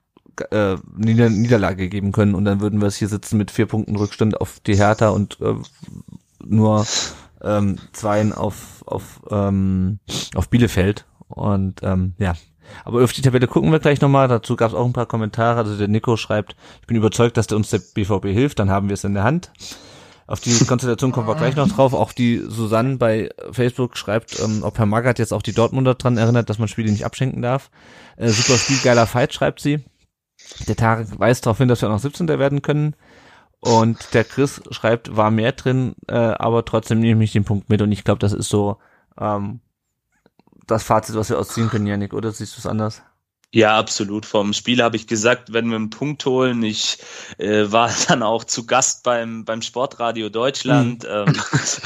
äh, 0.51 0.75
Nieder 0.95 1.29
Niederlage 1.29 1.89
geben 1.89 2.11
können 2.11 2.35
und 2.35 2.45
dann 2.45 2.59
würden 2.59 2.79
wir 2.79 2.87
es 2.87 2.97
hier 2.97 3.07
sitzen 3.07 3.37
mit 3.37 3.51
vier 3.51 3.65
Punkten 3.65 3.95
Rückstand 3.95 4.39
auf 4.39 4.59
die 4.59 4.75
Hertha 4.75 5.09
und 5.09 5.39
äh, 5.41 5.55
nur 6.43 6.85
ähm, 7.41 7.77
zweien 7.93 8.33
auf 8.33 8.83
auf 8.85 9.21
ähm, 9.29 9.99
auf 10.35 10.49
Bielefeld 10.49 11.05
und 11.27 11.81
ähm, 11.83 12.13
ja. 12.17 12.33
Aber 12.83 13.01
auf 13.01 13.13
die 13.13 13.21
Tabelle 13.21 13.47
gucken 13.47 13.71
wir 13.71 13.79
gleich 13.79 14.01
nochmal. 14.01 14.27
Dazu 14.27 14.57
gab 14.57 14.71
es 14.71 14.75
auch 14.75 14.85
ein 14.85 14.91
paar 14.91 15.05
Kommentare. 15.05 15.57
Also 15.57 15.77
der 15.77 15.87
Nico 15.87 16.17
schreibt, 16.17 16.57
ich 16.81 16.87
bin 16.87 16.97
überzeugt, 16.97 17.37
dass 17.37 17.47
der 17.47 17.55
uns 17.55 17.69
der 17.69 17.79
BVB 17.93 18.25
hilft. 18.25 18.59
Dann 18.59 18.69
haben 18.69 18.89
wir 18.89 18.95
es 18.95 19.05
in 19.05 19.13
der 19.13 19.23
Hand. 19.23 19.51
Auf 20.27 20.41
die 20.41 20.53
Konstellation 20.65 21.13
kommen 21.13 21.27
wir 21.27 21.35
gleich 21.35 21.55
noch 21.55 21.69
drauf. 21.69 21.93
Auch 21.93 22.11
die 22.11 22.43
Susanne 22.45 22.97
bei 22.97 23.29
Facebook 23.51 23.95
schreibt, 23.95 24.37
ähm, 24.41 24.63
ob 24.63 24.77
Herr 24.77 24.85
Magath 24.85 25.19
jetzt 25.19 25.31
auch 25.31 25.41
die 25.41 25.53
Dortmunder 25.53 25.95
dran 25.95 26.17
erinnert, 26.17 26.49
dass 26.49 26.59
man 26.59 26.67
Spiele 26.67 26.91
nicht 26.91 27.05
abschenken 27.05 27.41
darf. 27.41 27.71
Äh, 28.17 28.27
super 28.27 28.57
Spiel, 28.57 28.77
geiler 28.83 29.07
Fight, 29.07 29.33
schreibt 29.33 29.61
sie. 29.61 29.85
Der 30.67 30.75
Tarek 30.75 31.17
weist 31.17 31.45
darauf 31.45 31.57
hin, 31.57 31.69
dass 31.69 31.81
wir 31.81 31.87
auch 31.87 31.93
noch 31.93 31.99
17. 31.99 32.27
werden 32.27 32.61
können. 32.61 32.95
Und 33.59 34.13
der 34.13 34.23
Chris 34.23 34.61
schreibt, 34.71 35.15
war 35.15 35.31
mehr 35.31 35.51
drin, 35.51 35.95
äh, 36.07 36.15
aber 36.15 36.63
trotzdem 36.65 36.99
nehme 36.99 37.23
ich 37.23 37.31
den 37.31 37.43
Punkt 37.43 37.69
mit. 37.69 37.81
Und 37.81 37.91
ich 37.91 38.03
glaube, 38.03 38.19
das 38.19 38.33
ist 38.33 38.49
so 38.49 38.77
ähm, 39.19 39.61
das 40.67 40.83
Fazit, 40.83 41.15
was 41.15 41.29
wir 41.29 41.39
ausziehen 41.39 41.69
können, 41.69 41.87
Janik. 41.87 42.13
Oder 42.13 42.31
siehst 42.31 42.55
du 42.55 42.59
es 42.59 42.67
anders? 42.67 43.01
Ja, 43.53 43.77
absolut. 43.77 44.25
Vom 44.25 44.51
Spiel 44.51 44.83
habe 44.83 44.97
ich 44.97 45.07
gesagt, 45.07 45.53
wenn 45.53 45.69
wir 45.69 45.77
einen 45.77 45.89
Punkt 45.89 46.25
holen. 46.25 46.63
Ich 46.63 46.97
äh, 47.37 47.71
war 47.71 47.89
dann 48.07 48.21
auch 48.21 48.43
zu 48.43 48.65
Gast 48.65 49.03
beim, 49.03 49.45
beim 49.45 49.61
Sportradio 49.61 50.27
Deutschland. 50.27 51.03
Mhm. 51.03 51.33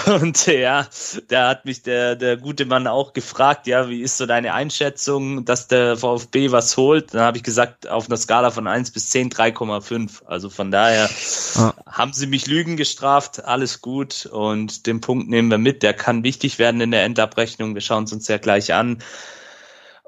Ähm, 0.08 0.16
und 0.22 0.48
äh, 0.48 0.62
ja, 0.62 0.88
da 1.28 1.50
hat 1.50 1.66
mich 1.66 1.84
der, 1.84 2.16
der 2.16 2.38
gute 2.38 2.66
Mann 2.66 2.88
auch 2.88 3.14
gefragt, 3.14 3.68
ja, 3.68 3.90
wie 3.90 4.02
ist 4.02 4.18
so 4.18 4.26
deine 4.26 4.56
Einschätzung, 4.56 5.46
dass 5.46 5.68
der 5.68 5.98
VfB 5.98 6.52
was 6.52 6.76
holt? 6.78 7.14
Dann 7.14 7.22
habe 7.22 7.38
ich 7.38 7.44
gesagt, 7.44 7.88
auf 7.88 8.08
einer 8.08 8.18
Skala 8.18 8.50
von 8.50 8.66
1 8.66 8.90
bis 8.90 9.12
10, 9.12 9.30
3,5. 9.30 10.26
Also 10.26 10.50
von 10.50 10.72
daher 10.72 11.12
ah. 11.56 11.74
haben 11.86 12.14
sie 12.14 12.26
mich 12.26 12.48
Lügen 12.48 12.76
gestraft, 12.76 13.46
alles 13.46 13.82
gut. 13.82 14.26
Und 14.26 14.88
den 14.88 15.00
Punkt 15.00 15.30
nehmen 15.30 15.52
wir 15.52 15.60
mit. 15.60 15.84
Der 15.84 15.94
kann 15.94 16.24
wichtig 16.24 16.58
werden 16.58 16.82
in 16.82 16.90
der 16.90 17.04
Endabrechnung. 17.04 17.76
Wir 17.76 17.82
schauen 17.82 18.06
es 18.06 18.14
uns 18.14 18.28
ja 18.28 18.40
gleich 18.40 18.74
an. 18.74 18.98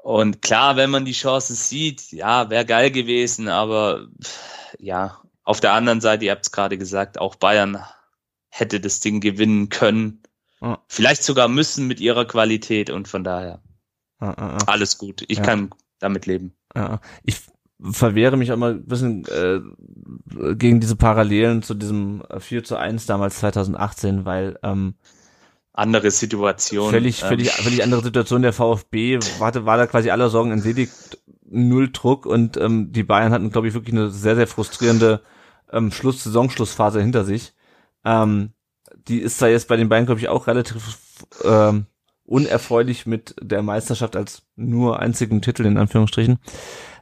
Und 0.04 0.42
klar, 0.42 0.76
wenn 0.76 0.90
man 0.90 1.06
die 1.06 1.12
Chance 1.12 1.54
sieht, 1.54 2.12
ja, 2.12 2.50
wäre 2.50 2.66
geil 2.66 2.90
gewesen, 2.90 3.48
aber 3.48 4.06
ja, 4.78 5.18
auf 5.44 5.60
der 5.60 5.72
anderen 5.72 6.02
Seite, 6.02 6.26
ihr 6.26 6.32
habt 6.32 6.44
es 6.44 6.52
gerade 6.52 6.76
gesagt, 6.76 7.18
auch 7.18 7.36
Bayern 7.36 7.82
hätte 8.50 8.80
das 8.80 9.00
Ding 9.00 9.22
gewinnen 9.22 9.70
können. 9.70 10.22
Ja. 10.60 10.78
Vielleicht 10.88 11.22
sogar 11.22 11.48
müssen 11.48 11.86
mit 11.86 12.00
ihrer 12.00 12.26
Qualität 12.26 12.90
und 12.90 13.08
von 13.08 13.24
daher 13.24 13.62
ja, 14.20 14.34
ja, 14.38 14.58
alles 14.66 14.98
gut. 14.98 15.24
Ich 15.28 15.40
kann 15.40 15.70
damit 16.00 16.26
leben. 16.26 16.54
Ich 17.22 17.40
verwehre 17.80 18.36
mich 18.36 18.52
auch 18.52 18.58
mal 18.58 18.72
ein 18.72 18.84
bisschen 18.84 19.24
äh, 19.28 20.54
gegen 20.54 20.80
diese 20.80 20.96
Parallelen 20.96 21.62
zu 21.62 21.72
diesem 21.72 22.22
4 22.38 22.62
zu 22.62 22.76
1 22.76 23.06
damals 23.06 23.38
2018, 23.38 24.26
weil 24.26 24.58
ähm, 24.62 24.96
andere 25.74 26.10
Situation. 26.10 26.90
Völlig, 26.90 27.22
ähm. 27.22 27.28
völlig, 27.28 27.50
völlig 27.50 27.82
andere 27.82 28.02
Situation. 28.02 28.42
Der 28.42 28.52
VfB 28.52 29.18
war, 29.38 29.66
war 29.66 29.76
da 29.76 29.86
quasi 29.86 30.10
aller 30.10 30.30
Sorgen 30.30 30.52
entledigt, 30.52 31.18
null 31.44 31.90
Druck 31.92 32.24
und 32.24 32.56
ähm, 32.56 32.92
die 32.92 33.02
Bayern 33.02 33.32
hatten, 33.32 33.50
glaube 33.50 33.68
ich, 33.68 33.74
wirklich 33.74 33.94
eine 33.94 34.10
sehr, 34.10 34.36
sehr 34.36 34.46
frustrierende 34.46 35.20
ähm, 35.70 35.90
Schluss, 35.90 36.24
Saisonschlussphase 36.24 37.00
hinter 37.02 37.24
sich. 37.24 37.52
Ähm, 38.04 38.52
die 39.08 39.18
ist 39.18 39.42
da 39.42 39.48
jetzt 39.48 39.68
bei 39.68 39.76
den 39.76 39.88
Bayern, 39.88 40.06
glaube 40.06 40.20
ich, 40.20 40.28
auch 40.28 40.46
relativ 40.46 40.76
ähm, 41.44 41.86
unerfreulich 42.24 43.06
mit 43.06 43.34
der 43.40 43.62
Meisterschaft 43.62 44.16
als 44.16 44.42
nur 44.56 45.00
einzigen 45.00 45.42
Titel 45.42 45.66
in 45.66 45.76
Anführungsstrichen. 45.76 46.38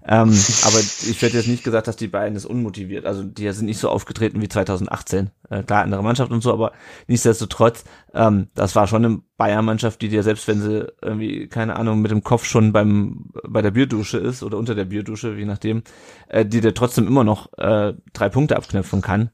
Ähm, 0.05 0.31
aber 0.67 0.81
ich 0.81 1.23
werde 1.23 1.37
jetzt 1.37 1.49
nicht 1.49 1.63
gesagt, 1.63 1.87
dass 1.87 1.97
die 1.97 2.09
beiden 2.09 2.37
ist 2.37 2.45
unmotiviert. 2.45 3.07
Also 3.07 3.23
die 3.23 3.51
sind 3.53 3.67
nicht 3.67 3.79
so 3.79 3.89
aufgetreten 3.89 4.41
wie 4.41 4.49
2018. 4.49 5.31
Äh, 5.49 5.63
klar, 5.63 5.85
andere 5.85 6.03
Mannschaft 6.03 6.33
und 6.33 6.43
so, 6.43 6.53
aber 6.53 6.73
nichtsdestotrotz, 7.07 7.85
ähm, 8.15 8.49
das 8.55 8.75
war 8.75 8.89
schon 8.89 9.05
eine 9.05 9.21
Bayern-Mannschaft, 9.37 10.03
die 10.03 10.09
dir, 10.09 10.23
selbst 10.23 10.49
wenn 10.49 10.61
sie 10.61 10.93
irgendwie, 11.01 11.47
keine 11.47 11.77
Ahnung, 11.77 12.01
mit 12.01 12.11
dem 12.11 12.25
Kopf 12.25 12.45
schon 12.45 12.73
beim 12.73 13.31
bei 13.47 13.63
der 13.63 13.71
Bierdusche 13.71 14.19
ist 14.19 14.43
oder 14.43 14.59
unter 14.59 14.75
der 14.75 14.87
Bierdusche, 14.87 15.35
je 15.35 15.45
nachdem, 15.45 15.83
äh, 16.29 16.45
die 16.45 16.61
dir 16.61 16.75
trotzdem 16.75 17.07
immer 17.07 17.23
noch 17.23 17.53
äh, 17.59 17.95
drei 18.13 18.29
Punkte 18.29 18.57
abknöpfen 18.57 19.03
kann. 19.03 19.31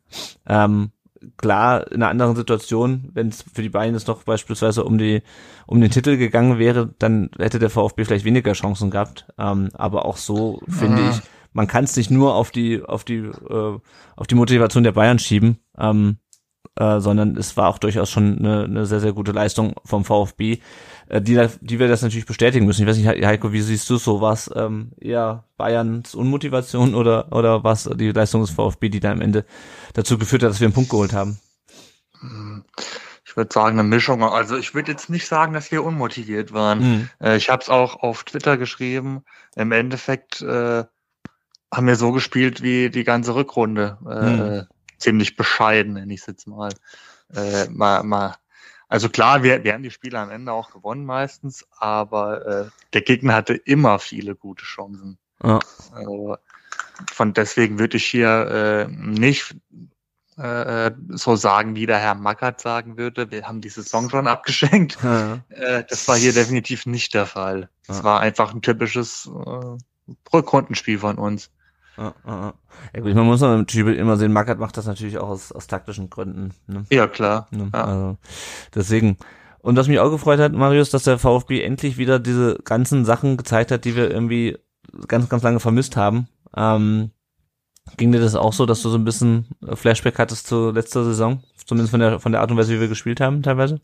Ähm, 0.47 0.91
klar, 1.37 1.91
in 1.91 2.03
einer 2.03 2.11
anderen 2.11 2.37
Situation, 2.37 3.11
wenn 3.13 3.29
es 3.29 3.43
für 3.43 3.63
die 3.63 3.69
Bayern 3.69 3.95
jetzt 3.95 4.09
noch 4.09 4.23
beispielsweise 4.23 4.85
um 4.85 4.99
die 4.99 5.23
um 5.67 5.81
den 5.81 5.91
Titel 5.91 6.17
gegangen 6.17 6.59
wäre, 6.59 6.95
dann 6.99 7.31
hätte 7.39 7.59
der 7.59 7.71
VfB 7.71 8.05
vielleicht 8.05 8.25
weniger 8.25 8.53
Chancen 8.53 8.91
gehabt. 8.91 9.27
Ähm, 9.39 9.69
aber 9.75 10.05
auch 10.07 10.17
so 10.17 10.61
finde 10.69 11.03
ah. 11.03 11.11
ich, 11.11 11.23
man 11.53 11.67
kann 11.67 11.85
es 11.85 11.97
nicht 11.97 12.11
nur 12.11 12.35
auf 12.35 12.51
die 12.51 12.83
auf 12.83 13.05
die 13.05 13.19
äh, 13.19 13.79
auf 14.17 14.27
die 14.27 14.35
Motivation 14.35 14.85
der 14.85 14.93
Bayern 14.93 15.19
schieben, 15.19 15.59
ähm, 15.79 16.19
äh, 16.79 17.01
sondern 17.01 17.37
es 17.37 17.57
war 17.57 17.69
auch 17.69 17.79
durchaus 17.79 18.11
schon 18.11 18.39
eine, 18.39 18.65
eine 18.65 18.87
sehr 18.87 19.01
sehr 19.01 19.13
gute 19.13 19.33
Leistung 19.33 19.75
vom 19.85 20.05
VfB, 20.05 20.59
äh, 21.09 21.21
die 21.21 21.47
die 21.61 21.79
wir 21.79 21.89
das 21.89 22.03
natürlich 22.03 22.27
bestätigen 22.27 22.67
müssen. 22.67 22.83
Ich 22.83 22.89
weiß 22.89 22.97
nicht, 22.97 23.09
Heiko, 23.09 23.53
wie 23.53 23.61
siehst 23.61 23.91
du 23.91 23.97
so 23.97 24.21
was 24.21 24.51
ähm, 24.55 24.93
eher 25.01 25.45
Bayerns 25.57 26.15
Unmotivation 26.15 26.95
oder 26.95 27.33
oder 27.33 27.65
was 27.65 27.91
die 27.97 28.13
Leistung 28.13 28.43
des 28.43 28.51
VfB, 28.51 28.89
die 28.89 29.01
da 29.01 29.11
am 29.13 29.21
Ende 29.21 29.45
dazu 29.95 30.19
geführt 30.19 30.43
hat, 30.43 30.51
dass 30.51 30.61
wir 30.61 30.67
einen 30.67 30.75
Punkt 30.75 30.91
geholt 30.91 31.13
haben? 31.13 31.39
Ich 33.25 33.37
würde 33.37 33.53
sagen, 33.53 33.79
eine 33.79 33.89
Mischung. 33.89 34.23
Also 34.25 34.57
ich 34.57 34.75
würde 34.75 34.91
jetzt 34.91 35.11
nicht 35.11 35.27
sagen, 35.27 35.53
dass 35.53 35.71
wir 35.71 35.85
unmotiviert 35.85 36.53
waren. 36.53 36.79
Mhm. 36.81 37.11
Äh, 37.21 37.37
ich 37.37 37.51
habe 37.51 37.63
es 37.63 37.69
auch 37.69 37.97
auf 38.03 38.25
Twitter 38.25 38.57
geschrieben. 38.57 39.25
Im 39.55 39.71
Endeffekt 39.73 40.43
äh, 40.43 40.85
haben 41.73 41.87
wir 41.87 41.97
so 41.97 42.13
gespielt 42.13 42.63
wie 42.63 42.91
die 42.91 43.05
ganze 43.05 43.35
Rückrunde. 43.35 43.99
Äh, 44.09 44.63
Mhm. 44.63 44.67
Ziemlich 44.99 45.37
bescheiden, 45.37 45.95
nenne 45.95 46.13
ich 46.13 46.21
es 46.21 46.27
jetzt 46.27 46.47
mal. 46.47 46.73
Äh, 47.35 47.69
mal, 47.69 48.03
mal. 48.03 48.37
Also 48.89 49.09
klar, 49.09 49.43
wir, 49.43 49.65
wir 49.65 49.75
haben 49.75 49.83
die 49.83 49.91
Spiele 49.91 50.19
am 50.19 50.31
Ende 50.31 50.53
auch 50.53 50.73
gewonnen 50.73 51.05
meistens, 51.05 51.67
aber 51.79 52.47
äh, 52.47 52.69
der 52.95 53.03
Gegner 53.03 53.35
hatte 53.35 53.55
immer 53.55 53.99
viele 53.99 54.35
gute 54.35 54.65
Chancen. 54.65 55.19
Ja. 55.45 55.59
Also, 55.93 56.37
von 57.13 57.33
deswegen 57.35 57.79
würde 57.79 57.99
ich 57.99 58.07
hier 58.07 58.89
äh, 58.89 58.89
nicht 58.89 59.55
äh, 60.39 60.91
so 61.11 61.37
sagen, 61.37 61.75
wie 61.77 61.87
der 61.87 61.99
Herr 61.99 62.15
Mackert 62.15 62.61
sagen 62.61 62.97
würde. 62.97 63.31
Wir 63.31 63.47
haben 63.47 63.61
die 63.61 63.69
Saison 63.69 64.09
schon 64.09 64.27
abgeschenkt. 64.27 64.97
Ja. 65.03 65.41
Äh, 65.51 65.85
das 65.89 66.09
war 66.09 66.17
hier 66.17 66.33
definitiv 66.33 66.87
nicht 66.87 67.13
der 67.13 67.27
Fall. 67.27 67.69
Es 67.89 67.99
Ja. 67.99 68.05
war 68.05 68.21
einfach 68.21 68.55
ein 68.55 68.63
typisches 68.63 69.27
äh, 69.29 69.77
Rückrundenspiel 70.33 70.99
von 70.99 71.19
uns. 71.19 71.51
Ja, 71.99 72.15
ja, 72.27 72.41
ja. 72.41 72.55
ja 72.95 73.01
gut, 73.01 73.15
man 73.15 73.27
muss 73.27 73.41
noch 73.41 73.55
im 73.55 73.69
Spiel 73.69 73.95
immer 73.95 74.17
sehen, 74.17 74.33
Mackert 74.33 74.59
macht 74.59 74.77
das 74.77 74.87
natürlich 74.87 75.19
auch 75.19 75.29
aus, 75.29 75.51
aus 75.51 75.67
taktischen 75.67 76.11
Gründen. 76.11 76.55
Ne? 76.67 76.85
Ja, 76.91 77.09
klar. 77.09 77.49
Ne? 77.51 77.71
Ja. 77.73 77.85
Also, 77.85 78.17
deswegen. 78.75 79.17
Und 79.61 79.77
was 79.77 79.89
mich 79.89 79.99
auch 79.99 80.11
gefreut 80.11 80.39
hat, 80.39 80.53
Marius, 80.53 80.91
dass 80.91 81.03
der 81.03 81.19
VfB 81.19 81.63
endlich 81.63 81.99
wieder 81.99 82.21
diese 82.21 82.59
ganzen 82.65 83.05
Sachen 83.05 83.37
gezeigt 83.37 83.73
hat, 83.73 83.85
die 83.85 83.97
wir 83.97 84.11
irgendwie 84.11 84.57
ganz, 85.09 85.29
ganz 85.29 85.43
lange 85.43 85.61
vermisst 85.61 85.97
haben. 85.97 86.29
Ähm, 86.57 87.11
ging 87.97 88.13
dir 88.13 88.21
das 88.21 88.37
auch 88.37 88.53
so, 88.53 88.67
dass 88.67 88.83
du 88.83 88.89
so 88.89 88.97
ein 88.97 89.05
bisschen 89.05 89.49
Flashback 89.75 90.19
hattest 90.19 90.47
zu 90.47 90.71
letzter 90.71 91.05
Saison? 91.05 91.43
Zumindest 91.67 91.91
von 91.91 92.01
der, 92.01 92.21
von 92.21 92.33
der 92.33 92.41
Art 92.41 92.51
und 92.51 92.57
Weise, 92.57 92.75
wie 92.75 92.81
wir 92.81 92.89
gespielt 92.89 93.21
haben, 93.21 93.43
teilweise? 93.43 93.81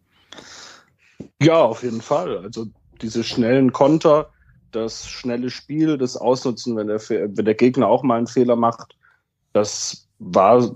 Ja, 1.43 1.57
auf 1.57 1.83
jeden 1.83 2.01
Fall. 2.01 2.39
Also 2.39 2.67
diese 3.03 3.25
schnellen 3.25 3.73
Konter, 3.73 4.31
das 4.75 5.09
schnelle 5.09 5.51
Spiel, 5.51 5.99
das 5.99 6.17
Ausnutzen, 6.17 6.77
wenn 6.77 6.89
der, 6.89 7.01
wenn 7.09 7.45
der 7.45 7.55
Gegner 7.55 7.89
auch 7.89 8.03
mal 8.03 8.19
einen 8.19 8.27
Fehler 8.27 8.57
macht, 8.57 8.97
das 9.53 10.09
war 10.19 10.75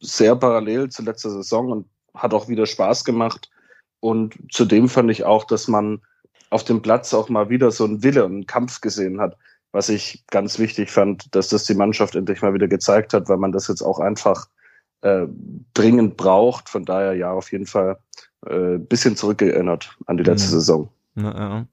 sehr 0.00 0.36
parallel 0.36 0.88
zu 0.90 1.02
letzter 1.02 1.30
Saison 1.30 1.70
und 1.70 1.86
hat 2.14 2.34
auch 2.34 2.48
wieder 2.48 2.66
Spaß 2.66 3.04
gemacht. 3.04 3.50
Und 4.00 4.34
zudem 4.50 4.88
fand 4.88 5.10
ich 5.10 5.24
auch, 5.24 5.44
dass 5.44 5.68
man 5.68 6.00
auf 6.50 6.64
dem 6.64 6.82
Platz 6.82 7.14
auch 7.14 7.28
mal 7.28 7.48
wieder 7.48 7.70
so 7.70 7.84
einen 7.84 8.02
Wille 8.02 8.24
und 8.24 8.32
einen 8.32 8.46
Kampf 8.46 8.80
gesehen 8.80 9.20
hat, 9.20 9.36
was 9.72 9.88
ich 9.88 10.24
ganz 10.30 10.58
wichtig 10.58 10.90
fand, 10.90 11.34
dass 11.34 11.48
das 11.48 11.64
die 11.64 11.74
Mannschaft 11.74 12.14
endlich 12.14 12.42
mal 12.42 12.54
wieder 12.54 12.68
gezeigt 12.68 13.14
hat, 13.14 13.28
weil 13.28 13.36
man 13.36 13.52
das 13.52 13.68
jetzt 13.68 13.82
auch 13.82 13.98
einfach 13.98 14.46
äh, 15.02 15.26
dringend 15.74 16.16
braucht. 16.16 16.68
Von 16.68 16.84
daher 16.84 17.14
ja, 17.14 17.32
auf 17.32 17.52
jeden 17.52 17.66
Fall 17.66 17.98
äh, 18.46 18.78
bisschen 18.78 19.16
zurückgeerinnert 19.16 19.96
an 20.06 20.16
die 20.16 20.24
letzte 20.24 20.48
Mhm. 20.48 20.60
Saison. 20.60 20.88
Ja, 21.16 21.32
ja. 21.32 21.66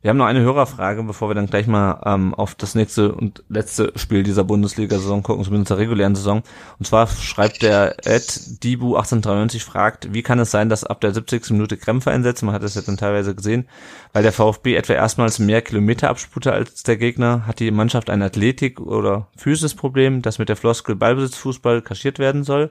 Wir 0.00 0.10
haben 0.10 0.16
noch 0.16 0.26
eine 0.26 0.42
Hörerfrage, 0.42 1.02
bevor 1.02 1.28
wir 1.28 1.34
dann 1.34 1.48
gleich 1.48 1.66
mal 1.66 2.00
ähm, 2.06 2.32
auf 2.32 2.54
das 2.54 2.76
nächste 2.76 3.12
und 3.12 3.42
letzte 3.48 3.92
Spiel 3.96 4.22
dieser 4.22 4.44
Bundesliga-Saison 4.44 5.24
gucken, 5.24 5.42
zumindest 5.42 5.70
der 5.70 5.78
regulären 5.78 6.14
Saison. 6.14 6.44
Und 6.78 6.86
zwar 6.86 7.08
schreibt 7.08 7.62
der 7.62 7.96
Ed 8.06 8.62
Dibu 8.62 8.94
1893 8.94 9.64
fragt, 9.64 10.14
wie 10.14 10.22
kann 10.22 10.38
es 10.38 10.52
sein, 10.52 10.68
dass 10.68 10.84
ab 10.84 11.00
der 11.00 11.12
70. 11.12 11.50
Minute 11.50 11.76
Krämpfe 11.76 12.12
einsetzen? 12.12 12.46
Man 12.46 12.54
hat 12.54 12.62
das 12.62 12.76
ja 12.76 12.82
dann 12.82 12.96
teilweise 12.96 13.34
gesehen, 13.34 13.66
weil 14.12 14.22
der 14.22 14.32
VfB 14.32 14.76
etwa 14.76 14.92
erstmals 14.92 15.40
mehr 15.40 15.62
Kilometer 15.62 16.10
abspute 16.10 16.52
als 16.52 16.84
der 16.84 16.96
Gegner, 16.96 17.44
hat 17.48 17.58
die 17.58 17.72
Mannschaft 17.72 18.08
ein 18.08 18.22
Athletik- 18.22 18.80
oder 18.80 19.26
Physis-Problem, 19.36 20.22
das 20.22 20.38
mit 20.38 20.48
der 20.48 20.56
Floskel 20.56 20.94
Ballbesitzfußball 20.94 21.82
kaschiert 21.82 22.20
werden 22.20 22.44
soll. 22.44 22.70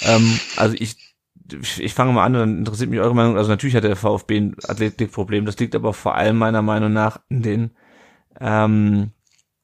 Ähm, 0.00 0.40
also 0.56 0.74
ich 0.76 1.07
ich, 1.52 1.94
fange 1.94 2.12
mal 2.12 2.24
an, 2.24 2.32
dann 2.34 2.58
interessiert 2.58 2.90
mich 2.90 3.00
eure 3.00 3.14
Meinung. 3.14 3.36
Also 3.36 3.50
natürlich 3.50 3.76
hat 3.76 3.84
der 3.84 3.96
VfB 3.96 4.38
ein 4.38 4.56
Athletikproblem. 4.66 5.44
Das 5.44 5.58
liegt 5.58 5.74
aber 5.74 5.92
vor 5.92 6.14
allem 6.14 6.36
meiner 6.36 6.62
Meinung 6.62 6.92
nach 6.92 7.20
in 7.28 7.42
den, 7.42 7.70
ähm, 8.40 9.10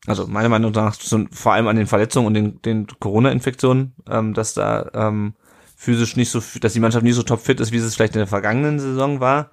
also 0.07 0.26
meiner 0.26 0.49
Meinung 0.49 0.72
nach 0.72 0.97
vor 1.30 1.53
allem 1.53 1.68
an 1.68 1.76
den 1.76 1.87
Verletzungen 1.87 2.26
und 2.26 2.35
den, 2.35 2.62
den 2.62 2.87
Corona-Infektionen, 2.87 3.95
ähm, 4.09 4.35
dass 4.35 4.55
da 4.55 4.91
ähm, 4.95 5.35
physisch 5.76 6.16
nicht 6.16 6.30
so, 6.30 6.43
dass 6.61 6.72
die 6.72 6.80
Mannschaft 6.80 7.05
nicht 7.05 7.14
so 7.14 7.22
topfit 7.22 7.61
ist, 7.61 7.72
wie 7.72 7.76
es 7.76 7.95
vielleicht 7.95 8.14
in 8.14 8.20
der 8.20 8.26
vergangenen 8.26 8.78
Saison 8.78 9.20
war. 9.20 9.51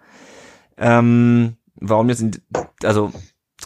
Ähm, 0.78 1.58
warum 1.76 2.10
jetzt, 2.10 2.22
in, 2.22 2.32
also 2.84 3.12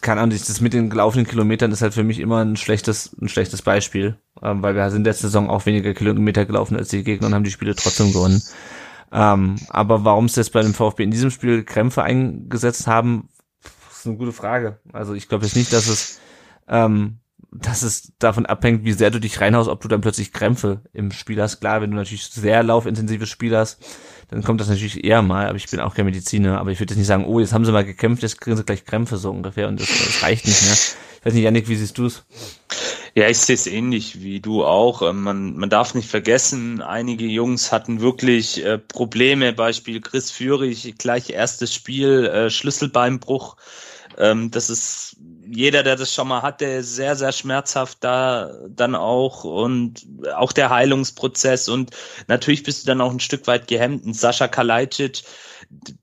keine 0.01 0.21
Ahnung, 0.21 0.37
das 0.37 0.61
mit 0.61 0.73
den 0.73 0.89
gelaufenen 0.89 1.25
Kilometern 1.25 1.71
ist 1.71 1.81
halt 1.81 1.93
für 1.93 2.03
mich 2.03 2.19
immer 2.19 2.43
ein 2.43 2.57
schlechtes, 2.57 3.15
ein 3.21 3.29
schlechtes 3.29 3.61
Beispiel, 3.61 4.17
ähm, 4.41 4.61
weil 4.61 4.75
wir 4.75 4.89
sind 4.91 5.05
letzte 5.05 5.27
Saison 5.27 5.49
auch 5.49 5.65
weniger 5.65 5.93
Kilometer 5.93 6.45
gelaufen 6.45 6.75
als 6.75 6.89
die 6.89 7.03
Gegner 7.03 7.27
und 7.27 7.33
haben 7.33 7.43
die 7.43 7.51
Spiele 7.51 7.75
trotzdem 7.75 8.11
gewonnen. 8.11 8.41
Ähm, 9.11 9.55
aber 9.69 10.03
warum 10.03 10.25
es 10.25 10.35
jetzt 10.35 10.51
bei 10.51 10.61
dem 10.61 10.73
VfB 10.73 11.03
in 11.03 11.11
diesem 11.11 11.31
Spiel 11.31 11.63
Krämpfe 11.63 12.03
eingesetzt 12.03 12.87
haben, 12.87 13.29
ist 13.91 14.05
eine 14.05 14.17
gute 14.17 14.33
Frage. 14.33 14.79
Also 14.91 15.13
ich 15.13 15.29
glaube 15.29 15.45
jetzt 15.45 15.55
nicht, 15.55 15.71
dass 15.71 15.87
es, 15.87 16.19
ähm, 16.67 17.19
dass 17.51 17.81
es 17.81 18.11
davon 18.19 18.45
abhängt, 18.45 18.83
wie 18.83 18.93
sehr 18.93 19.11
du 19.11 19.19
dich 19.19 19.39
reinhaust, 19.39 19.69
ob 19.69 19.81
du 19.81 19.87
dann 19.87 20.01
plötzlich 20.01 20.33
Krämpfe 20.33 20.81
im 20.91 21.11
Spiel 21.11 21.41
hast. 21.41 21.59
Klar, 21.59 21.81
wenn 21.81 21.91
du 21.91 21.97
natürlich 21.97 22.25
sehr 22.27 22.63
laufintensives 22.63 23.29
Spiel 23.29 23.55
hast, 23.55 23.83
dann 24.29 24.43
kommt 24.43 24.61
das 24.61 24.69
natürlich 24.69 25.03
eher 25.03 25.21
mal, 25.21 25.47
aber 25.47 25.57
ich 25.57 25.69
bin 25.69 25.79
auch 25.79 25.95
kein 25.95 26.05
Mediziner, 26.05 26.59
aber 26.59 26.71
ich 26.71 26.79
würde 26.79 26.93
jetzt 26.93 26.97
nicht 26.97 27.07
sagen, 27.07 27.25
oh, 27.25 27.39
jetzt 27.39 27.53
haben 27.53 27.65
sie 27.65 27.71
mal 27.71 27.85
gekämpft, 27.85 28.23
jetzt 28.23 28.41
kriegen 28.41 28.57
sie 28.57 28.63
gleich 28.63 28.85
Krämpfe 28.85 29.17
so 29.17 29.31
ungefähr 29.31 29.67
und 29.67 29.79
das, 29.79 29.87
das 29.87 30.23
reicht 30.23 30.45
nicht 30.45 30.61
mehr. 30.63 30.73
Ich 30.73 31.25
weiß 31.25 31.33
nicht, 31.33 31.43
Janik, 31.43 31.67
wie 31.69 31.75
siehst 31.75 31.97
du 31.97 32.05
es? 32.05 32.23
Ja, 33.15 33.29
ich 33.29 33.37
sehe 33.37 33.55
es 33.55 33.65
ähnlich 33.65 34.21
wie 34.21 34.41
du 34.41 34.65
auch. 34.65 35.01
Ähm, 35.01 35.23
Man, 35.23 35.55
man 35.55 35.69
darf 35.69 35.95
nicht 35.95 36.09
vergessen, 36.09 36.81
einige 36.81 37.25
Jungs 37.25 37.71
hatten 37.71 38.01
wirklich 38.01 38.63
äh, 38.63 38.77
Probleme. 38.77 39.53
Beispiel 39.53 40.01
Chris 40.01 40.31
Führig, 40.31 40.95
gleich 40.97 41.29
erstes 41.29 41.73
Spiel, 41.73 42.25
äh, 42.25 42.49
Schlüsselbeinbruch. 42.49 43.55
Ähm, 44.17 44.51
das 44.51 44.69
ist 44.69 45.17
jeder, 45.47 45.83
der 45.83 45.95
das 45.95 46.13
schon 46.13 46.27
mal 46.27 46.41
hatte, 46.41 46.83
sehr, 46.83 47.15
sehr 47.15 47.31
schmerzhaft 47.31 47.99
da 48.01 48.51
dann 48.69 48.95
auch 48.95 49.43
und 49.43 50.05
auch 50.35 50.51
der 50.51 50.69
Heilungsprozess 50.69 51.69
und 51.69 51.91
natürlich 52.27 52.63
bist 52.63 52.83
du 52.83 52.87
dann 52.87 53.01
auch 53.01 53.11
ein 53.11 53.19
Stück 53.19 53.47
weit 53.47 53.67
gehemmt. 53.67 54.05
Und 54.05 54.15
Sascha 54.15 54.47
Kalajdzic, 54.47 55.23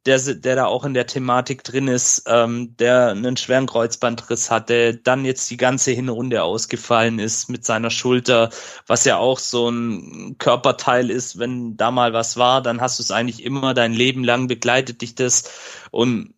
der, 0.06 0.18
der 0.18 0.56
da 0.56 0.66
auch 0.66 0.84
in 0.84 0.94
der 0.94 1.06
Thematik 1.06 1.64
drin 1.64 1.88
ist, 1.88 2.24
ähm, 2.26 2.76
der 2.78 3.08
einen 3.08 3.36
schweren 3.36 3.66
Kreuzbandriss 3.66 4.50
hatte, 4.50 4.96
dann 4.96 5.24
jetzt 5.24 5.50
die 5.50 5.56
ganze 5.56 5.92
Hinrunde 5.92 6.42
ausgefallen 6.42 7.18
ist 7.18 7.48
mit 7.48 7.64
seiner 7.64 7.90
Schulter, 7.90 8.50
was 8.86 9.04
ja 9.04 9.18
auch 9.18 9.38
so 9.38 9.68
ein 9.68 10.36
Körperteil 10.38 11.10
ist, 11.10 11.38
wenn 11.38 11.76
da 11.76 11.90
mal 11.90 12.12
was 12.12 12.36
war, 12.36 12.62
dann 12.62 12.80
hast 12.80 12.98
du 12.98 13.02
es 13.02 13.10
eigentlich 13.10 13.44
immer 13.44 13.74
dein 13.74 13.92
Leben 13.92 14.24
lang 14.24 14.48
begleitet 14.48 15.02
dich 15.02 15.14
das 15.14 15.44
und 15.90 16.34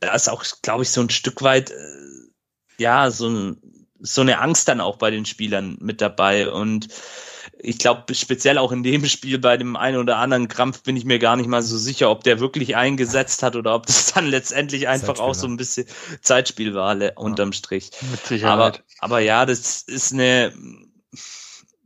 da 0.00 0.14
ist 0.14 0.28
auch, 0.28 0.44
glaube 0.62 0.82
ich, 0.82 0.90
so 0.90 1.02
ein 1.02 1.10
Stück 1.10 1.42
weit, 1.42 1.70
äh, 1.70 1.74
ja, 2.80 3.10
so, 3.10 3.28
ein, 3.28 3.58
so 4.00 4.22
eine 4.22 4.40
Angst 4.40 4.66
dann 4.68 4.80
auch 4.80 4.96
bei 4.96 5.10
den 5.10 5.26
Spielern 5.26 5.76
mit 5.80 6.00
dabei. 6.00 6.50
Und 6.50 6.88
ich 7.58 7.78
glaube, 7.78 8.14
speziell 8.14 8.56
auch 8.56 8.72
in 8.72 8.82
dem 8.82 9.04
Spiel 9.06 9.38
bei 9.38 9.56
dem 9.58 9.76
einen 9.76 9.98
oder 9.98 10.16
anderen 10.16 10.48
Krampf 10.48 10.82
bin 10.82 10.96
ich 10.96 11.04
mir 11.04 11.18
gar 11.18 11.36
nicht 11.36 11.46
mal 11.46 11.62
so 11.62 11.76
sicher, 11.76 12.10
ob 12.10 12.24
der 12.24 12.40
wirklich 12.40 12.76
eingesetzt 12.76 13.42
hat 13.42 13.54
oder 13.54 13.74
ob 13.74 13.86
das 13.86 14.12
dann 14.14 14.26
letztendlich 14.26 14.88
einfach 14.88 15.20
auch 15.20 15.34
so 15.34 15.46
ein 15.46 15.58
bisschen 15.58 15.86
Zeitspiel 16.22 16.74
war, 16.74 16.96
unterm 17.16 17.52
Strich. 17.52 17.90
Mit 18.10 18.20
Aber, 18.20 18.26
Sicherheit. 18.28 18.82
aber 18.98 19.20
ja, 19.20 19.44
das 19.44 19.82
ist 19.82 20.14
eine, 20.14 20.54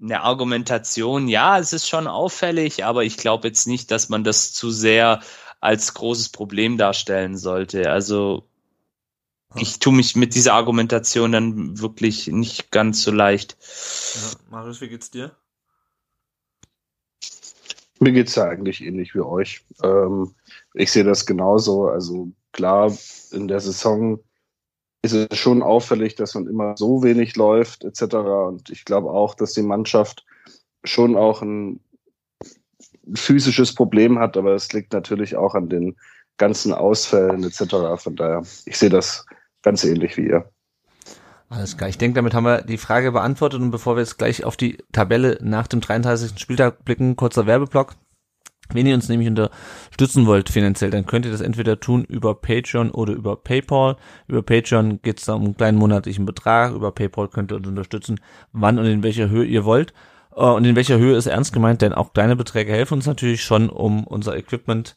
eine 0.01 0.21
Argumentation. 0.21 1.27
Ja, 1.27 1.59
es 1.59 1.73
ist 1.73 1.89
schon 1.89 2.07
auffällig, 2.07 2.85
aber 2.85 3.03
ich 3.03 3.17
glaube 3.17 3.49
jetzt 3.49 3.67
nicht, 3.67 3.91
dass 3.91 4.09
man 4.09 4.23
das 4.23 4.53
zu 4.53 4.71
sehr 4.71 5.21
als 5.61 5.95
großes 5.95 6.29
Problem 6.29 6.79
darstellen 6.79 7.37
sollte. 7.37 7.91
Also 7.91 8.49
ich 9.57 9.79
tue 9.79 9.93
mich 9.93 10.17
mit 10.17 10.35
dieser 10.35 10.55
Argumentation 10.55 11.33
dann 11.33 11.81
wirklich 11.81 12.29
nicht 12.29 12.71
ganz 12.71 13.03
so 13.03 13.11
leicht. 13.11 13.57
Ja, 14.15 14.51
Marius, 14.51 14.81
wie 14.81 14.89
geht's 14.89 15.11
dir? 15.11 15.37
Mir 18.01 18.13
geht's 18.13 18.35
ja 18.35 18.45
eigentlich 18.45 18.83
ähnlich 18.83 19.15
wie 19.15 19.21
euch. 19.21 19.65
Ähm, 19.83 20.35
ich 20.75 20.91
sehe 20.91 21.05
das 21.05 21.27
genauso. 21.27 21.89
Also 21.89 22.33
klar, 22.53 22.93
in 23.31 23.49
der 23.49 23.61
Saison 23.61 24.21
ist 25.03 25.13
es 25.13 25.39
schon 25.39 25.63
auffällig, 25.63 26.15
dass 26.15 26.35
man 26.35 26.47
immer 26.47 26.77
so 26.77 27.03
wenig 27.03 27.37
läuft 27.37 27.85
etc. 27.85 28.15
Und 28.15 28.71
ich 28.71 28.85
glaube 28.85 29.11
auch, 29.11 29.35
dass 29.35 29.53
die 29.53 29.63
Mannschaft 29.63 30.25
schon 30.83 31.17
auch 31.17 31.43
ein 31.43 31.81
physisches 33.15 33.75
Problem 33.75 34.19
hat, 34.19 34.37
aber 34.37 34.55
es 34.55 34.73
liegt 34.73 34.93
natürlich 34.93 35.37
auch 35.37 35.55
an 35.55 35.69
den 35.69 35.97
ganzen 36.39 36.73
Ausfällen 36.73 37.45
etc. 37.45 38.03
Von 38.03 38.17
daher, 38.17 38.43
ich 38.65 38.77
sehe 38.77 38.91
das 38.91 39.27
ganz 39.65 39.83
ähnlich 39.85 40.17
wie 40.17 40.29
ihr. 40.29 40.49
Alles 41.49 41.77
klar. 41.77 41.89
Ich 41.89 41.99
denke, 41.99 42.17
damit 42.17 42.35
haben 42.35 42.45
wir 42.45 42.63
die 42.63 42.79
Frage 42.79 43.13
beantwortet 43.13 43.61
und 43.61 43.71
bevor 43.71 43.97
wir 43.97 44.01
jetzt 44.01 44.19
gleich 44.19 44.45
auf 44.45 44.57
die 44.57 44.79
Tabelle 44.93 45.39
nach 45.43 45.67
dem 45.67 45.81
33. 45.81 46.39
Spieltag 46.39 46.85
blicken, 46.85 47.17
kurzer 47.17 47.47
Werbeblock. 47.47 47.95
Wenn 48.73 48.87
ihr 48.87 48.95
uns 48.95 49.09
nämlich 49.11 49.29
unterstützen 49.29 50.27
wollt 50.27 50.49
finanziell, 50.49 50.91
dann 50.91 51.05
könnt 51.05 51.27
ihr 51.27 51.33
das 51.33 51.43
entweder 51.43 51.81
tun 51.81 52.05
über 52.05 52.35
Patreon 52.35 52.91
oder 52.91 53.13
über 53.13 53.37
PayPal. 53.37 53.97
Über 54.27 54.43
Patreon 54.43 55.03
geht 55.03 55.19
es 55.19 55.27
da 55.27 55.35
um 55.35 55.45
einen 55.45 55.57
kleinen 55.57 55.79
monatlichen 55.79 56.25
Betrag. 56.25 56.73
Über 56.73 56.91
PayPal 56.91 57.29
könnt 57.29 57.53
ihr 57.53 57.57
uns 57.57 57.69
unterstützen, 57.69 58.21
wann 58.53 58.79
und 58.79 58.87
in 58.87 59.03
welcher 59.03 59.29
Höhe 59.29 59.45
ihr 59.45 59.65
wollt. 59.67 59.93
Äh, 60.35 60.45
und 60.45 60.65
in 60.65 60.77
welcher 60.77 60.99
Höhe 60.99 61.17
ist 61.17 61.27
ernst 61.27 61.53
gemeint? 61.53 61.83
Denn 61.83 61.93
auch 61.93 62.15
kleine 62.15 62.37
Beträge 62.37 62.73
helfen 62.73 62.95
uns 62.95 63.07
natürlich 63.07 63.45
schon, 63.45 63.69
um 63.69 64.05
unser 64.05 64.37
Equipment 64.37 64.97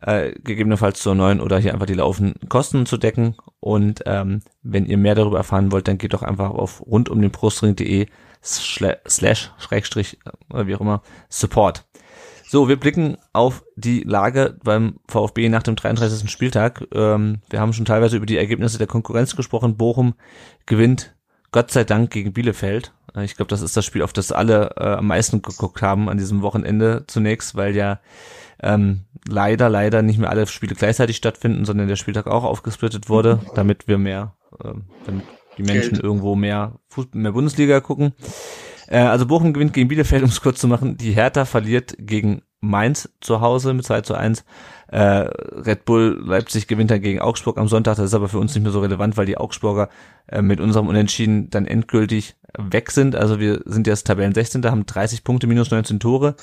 äh, 0.00 0.32
gegebenenfalls 0.32 1.00
zu 1.00 1.10
erneuern 1.10 1.40
oder 1.40 1.58
hier 1.58 1.72
einfach 1.72 1.86
die 1.86 1.94
laufenden 1.94 2.48
Kosten 2.48 2.86
zu 2.86 2.96
decken. 2.96 3.36
Und 3.60 4.02
ähm, 4.06 4.42
wenn 4.62 4.86
ihr 4.86 4.98
mehr 4.98 5.14
darüber 5.14 5.38
erfahren 5.38 5.72
wollt, 5.72 5.88
dann 5.88 5.98
geht 5.98 6.12
doch 6.12 6.22
einfach 6.22 6.50
auf 6.50 6.82
rundumdenbrustring.de 6.86 8.06
slash 8.42 9.52
schrägstrich 9.58 10.18
oder 10.50 10.66
wie 10.66 10.76
auch 10.76 10.80
immer 10.80 11.02
Support. 11.28 11.84
So, 12.48 12.68
wir 12.68 12.78
blicken 12.78 13.16
auf 13.32 13.64
die 13.74 14.02
Lage 14.02 14.56
beim 14.62 15.00
VfB 15.08 15.48
nach 15.48 15.64
dem 15.64 15.74
33. 15.74 16.30
Spieltag. 16.30 16.86
Ähm, 16.94 17.40
wir 17.50 17.60
haben 17.60 17.72
schon 17.72 17.84
teilweise 17.84 18.16
über 18.16 18.26
die 18.26 18.36
Ergebnisse 18.36 18.78
der 18.78 18.86
Konkurrenz 18.86 19.34
gesprochen. 19.34 19.76
Bochum 19.76 20.14
gewinnt 20.64 21.16
Gott 21.50 21.72
sei 21.72 21.82
Dank 21.82 22.12
gegen 22.12 22.32
Bielefeld. 22.32 22.92
Äh, 23.16 23.24
ich 23.24 23.34
glaube, 23.34 23.48
das 23.48 23.62
ist 23.62 23.76
das 23.76 23.84
Spiel, 23.84 24.02
auf 24.02 24.12
das 24.12 24.30
alle 24.30 24.76
äh, 24.76 24.94
am 24.94 25.08
meisten 25.08 25.42
geguckt 25.42 25.82
haben 25.82 26.08
an 26.08 26.18
diesem 26.18 26.42
Wochenende 26.42 27.02
zunächst, 27.08 27.56
weil 27.56 27.74
ja 27.74 27.98
ähm, 28.62 29.04
leider, 29.28 29.68
leider 29.68 30.02
nicht 30.02 30.18
mehr 30.18 30.30
alle 30.30 30.46
Spiele 30.46 30.74
gleichzeitig 30.74 31.16
stattfinden, 31.16 31.64
sondern 31.64 31.88
der 31.88 31.96
Spieltag 31.96 32.26
auch 32.26 32.44
aufgesplittet 32.44 33.08
wurde, 33.08 33.40
damit 33.54 33.88
wir 33.88 33.98
mehr, 33.98 34.34
äh, 34.62 34.72
damit 35.04 35.24
die 35.58 35.62
Menschen 35.62 35.94
Geld. 35.94 36.04
irgendwo 36.04 36.34
mehr, 36.34 36.78
Fußball, 36.88 37.20
mehr 37.20 37.32
Bundesliga 37.32 37.80
gucken. 37.80 38.12
Äh, 38.88 38.98
also 38.98 39.26
Bochum 39.26 39.52
gewinnt 39.52 39.72
gegen 39.72 39.88
Bielefeld, 39.88 40.22
um 40.22 40.28
es 40.28 40.40
kurz 40.40 40.60
zu 40.60 40.68
machen. 40.68 40.96
Die 40.96 41.12
Hertha 41.12 41.44
verliert 41.44 41.96
gegen 41.98 42.42
Mainz 42.60 43.08
zu 43.20 43.40
Hause 43.40 43.74
mit 43.74 43.84
2 43.84 44.00
zu 44.02 44.14
1. 44.14 44.44
Äh, 44.88 44.98
Red 44.98 45.84
Bull 45.84 46.22
Leipzig 46.24 46.66
gewinnt 46.68 46.90
dann 46.90 47.00
gegen 47.00 47.20
Augsburg 47.20 47.58
am 47.58 47.68
Sonntag. 47.68 47.96
Das 47.96 48.06
ist 48.06 48.14
aber 48.14 48.28
für 48.28 48.38
uns 48.38 48.54
nicht 48.54 48.62
mehr 48.62 48.72
so 48.72 48.80
relevant, 48.80 49.16
weil 49.16 49.26
die 49.26 49.36
Augsburger 49.36 49.88
äh, 50.26 50.42
mit 50.42 50.60
unserem 50.60 50.88
Unentschieden 50.88 51.50
dann 51.50 51.66
endgültig 51.66 52.36
weg 52.56 52.90
sind. 52.90 53.16
Also 53.16 53.40
wir 53.40 53.60
sind 53.64 53.86
jetzt 53.86 54.06
Tabellen 54.06 54.34
16. 54.34 54.64
haben 54.64 54.86
30 54.86 55.24
Punkte, 55.24 55.46
minus 55.46 55.70
19 55.70 56.00
Tore. 56.00 56.36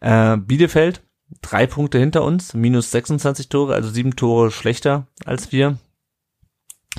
Äh, 0.00 0.36
Bielefeld 0.36 1.02
drei 1.42 1.66
Punkte 1.66 1.98
hinter 1.98 2.22
uns, 2.22 2.54
minus 2.54 2.90
26 2.90 3.48
Tore, 3.48 3.74
also 3.74 3.90
sieben 3.90 4.16
Tore 4.16 4.50
schlechter 4.50 5.06
als 5.24 5.52
wir. 5.52 5.78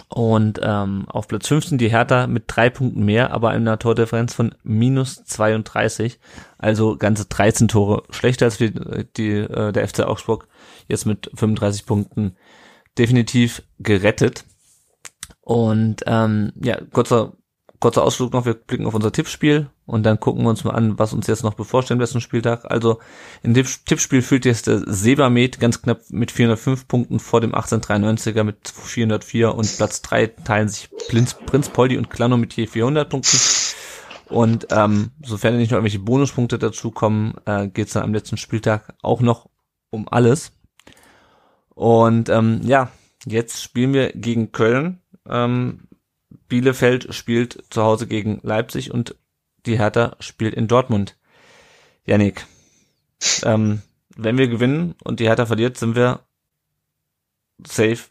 Und 0.10 0.60
ähm, 0.62 1.06
auf 1.08 1.28
Platz 1.28 1.48
15 1.48 1.80
die 1.80 1.90
Hertha 1.90 2.28
mit 2.28 2.44
drei 2.48 2.70
Punkten 2.70 3.04
mehr, 3.04 3.32
aber 3.32 3.50
einer 3.50 3.80
Tordifferenz 3.80 4.34
von 4.34 4.54
minus 4.64 5.24
32. 5.26 6.20
Also 6.60 6.98
ganze 6.98 7.26
13 7.26 7.68
Tore 7.68 8.04
schlechter 8.12 8.46
als 8.46 8.60
wir, 8.60 8.72
die, 9.18 9.32
äh, 9.32 9.72
der 9.72 9.88
FC 9.88 10.02
Augsburg 10.02 10.48
jetzt 10.88 11.06
mit 11.06 11.32
35 11.34 11.86
Punkten 11.86 12.36
definitiv 12.98 13.64
gerettet. 13.80 14.46
Und 15.42 16.04
ähm, 16.06 16.54
ja, 16.62 16.80
kurzer 16.92 17.34
kurzer 17.80 18.04
Ausflug 18.04 18.34
noch, 18.34 18.46
wir 18.46 18.54
blicken 18.54 18.86
auf 18.86 18.94
unser 18.94 19.12
Tippspiel 19.12 19.70
und 19.88 20.04
dann 20.04 20.20
gucken 20.20 20.44
wir 20.44 20.50
uns 20.50 20.66
mal 20.66 20.72
an, 20.72 21.00
was 21.00 21.14
uns 21.14 21.28
jetzt 21.28 21.44
noch 21.44 21.54
bevorsteht 21.54 21.96
im 21.96 22.02
letzten 22.02 22.20
Spieltag. 22.20 22.70
Also 22.70 23.00
im 23.42 23.54
Tippspiel 23.54 24.22
führt 24.22 24.44
jetzt 24.44 24.68
der 24.68 24.82
Sebamed 24.86 25.62
ganz 25.62 25.82
knapp 25.82 26.02
mit 26.10 26.30
405 26.30 26.90
Punkten 26.90 27.20
vor 27.20 27.40
dem 27.40 27.56
1893er 27.56 28.44
mit 28.44 28.68
404 28.68 29.56
und 29.56 29.78
Platz 29.78 30.02
3 30.02 30.28
teilen 30.28 30.68
sich 30.68 30.90
Prinz, 31.08 31.36
Prinz 31.46 31.70
Poldi 31.70 31.98
und 31.98 32.10
Klano 32.10 32.36
mit 32.36 32.54
je 32.54 32.68
400 32.68 33.10
Punkten. 33.10 33.38
Und 34.30 34.68
ähm, 34.72 35.12
sofern 35.24 35.56
nicht 35.56 35.72
noch 35.72 35.78
irgendwelche 35.78 36.00
Bonuspunkte 36.00 36.60
dazukommen, 36.60 37.36
äh, 37.46 37.70
geht 37.70 37.88
es 37.88 37.94
dann 37.94 38.04
am 38.04 38.14
letzten 38.14 38.36
Spieltag 38.36 38.94
auch 39.02 39.22
noch 39.22 39.50
um 39.90 40.10
alles. 40.10 40.52
Und 41.70 42.28
ähm, 42.28 42.60
ja, 42.64 42.92
jetzt 43.26 43.64
spielen 43.64 43.94
wir 43.94 44.12
gegen 44.12 44.52
Köln. 44.52 45.02
Ähm, 45.26 45.88
Bielefeld 46.50 47.16
spielt 47.16 47.64
zu 47.70 47.84
Hause 47.84 48.06
gegen 48.06 48.42
Leipzig 48.44 48.92
und 48.92 49.16
die 49.68 49.78
Hertha 49.78 50.16
spielt 50.20 50.56
in 50.56 50.68
Dortmund. 50.68 51.18
Janik, 52.06 52.46
ähm, 53.44 53.82
wenn 54.16 54.38
wir 54.38 54.48
gewinnen 54.48 54.96
und 55.04 55.20
die 55.20 55.26
Hertha 55.26 55.46
verliert, 55.46 55.78
sind 55.78 55.96
wir 55.96 56.22
safe. 57.66 58.06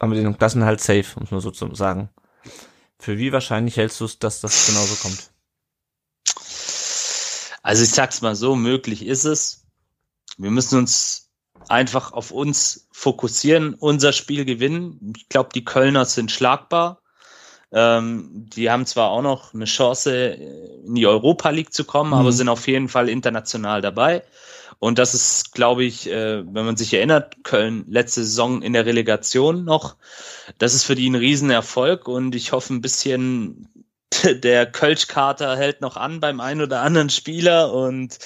Haben 0.00 0.12
wir 0.12 0.22
den 0.22 0.36
Klassenhalt 0.36 0.80
safe, 0.80 1.18
muss 1.18 1.30
man 1.30 1.40
so 1.40 1.52
sagen. 1.74 2.10
Für 2.98 3.18
wie 3.18 3.32
wahrscheinlich 3.32 3.76
hältst 3.76 4.00
du 4.00 4.04
es, 4.04 4.18
dass 4.18 4.40
das 4.40 4.66
genauso 4.66 4.96
kommt? 4.96 5.30
Also 7.62 7.82
ich 7.82 7.90
sag's 7.90 8.20
mal 8.20 8.36
so, 8.36 8.56
möglich 8.56 9.06
ist 9.06 9.24
es. 9.24 9.66
Wir 10.36 10.50
müssen 10.50 10.78
uns 10.78 11.30
einfach 11.68 12.12
auf 12.12 12.30
uns 12.30 12.88
fokussieren, 12.92 13.74
unser 13.74 14.12
Spiel 14.12 14.44
gewinnen. 14.44 15.14
Ich 15.16 15.28
glaube, 15.28 15.50
die 15.54 15.64
Kölner 15.64 16.04
sind 16.04 16.30
schlagbar. 16.30 17.02
Ähm, 17.72 18.28
die 18.32 18.70
haben 18.70 18.86
zwar 18.86 19.10
auch 19.10 19.22
noch 19.22 19.52
eine 19.52 19.64
Chance, 19.64 20.14
in 20.14 20.94
die 20.94 21.06
Europa 21.06 21.50
League 21.50 21.72
zu 21.72 21.84
kommen, 21.84 22.10
mhm. 22.10 22.16
aber 22.16 22.32
sind 22.32 22.48
auf 22.48 22.66
jeden 22.68 22.88
Fall 22.88 23.08
international 23.08 23.80
dabei. 23.80 24.22
Und 24.78 24.98
das 24.98 25.14
ist, 25.14 25.52
glaube 25.52 25.84
ich, 25.84 26.08
äh, 26.10 26.44
wenn 26.46 26.66
man 26.66 26.76
sich 26.76 26.92
erinnert, 26.92 27.44
Köln 27.44 27.84
letzte 27.88 28.22
Saison 28.24 28.62
in 28.62 28.72
der 28.74 28.84
Relegation 28.86 29.64
noch. 29.64 29.96
Das 30.58 30.74
ist 30.74 30.84
für 30.84 30.94
die 30.94 31.08
ein 31.08 31.14
Riesenerfolg 31.14 32.08
und 32.08 32.34
ich 32.34 32.52
hoffe 32.52 32.74
ein 32.74 32.82
bisschen, 32.82 33.68
der 34.24 34.66
Kölsch-Kater 34.70 35.56
hält 35.56 35.80
noch 35.80 35.96
an 35.96 36.20
beim 36.20 36.40
einen 36.40 36.60
oder 36.60 36.82
anderen 36.82 37.08
Spieler 37.08 37.72
und 37.72 38.18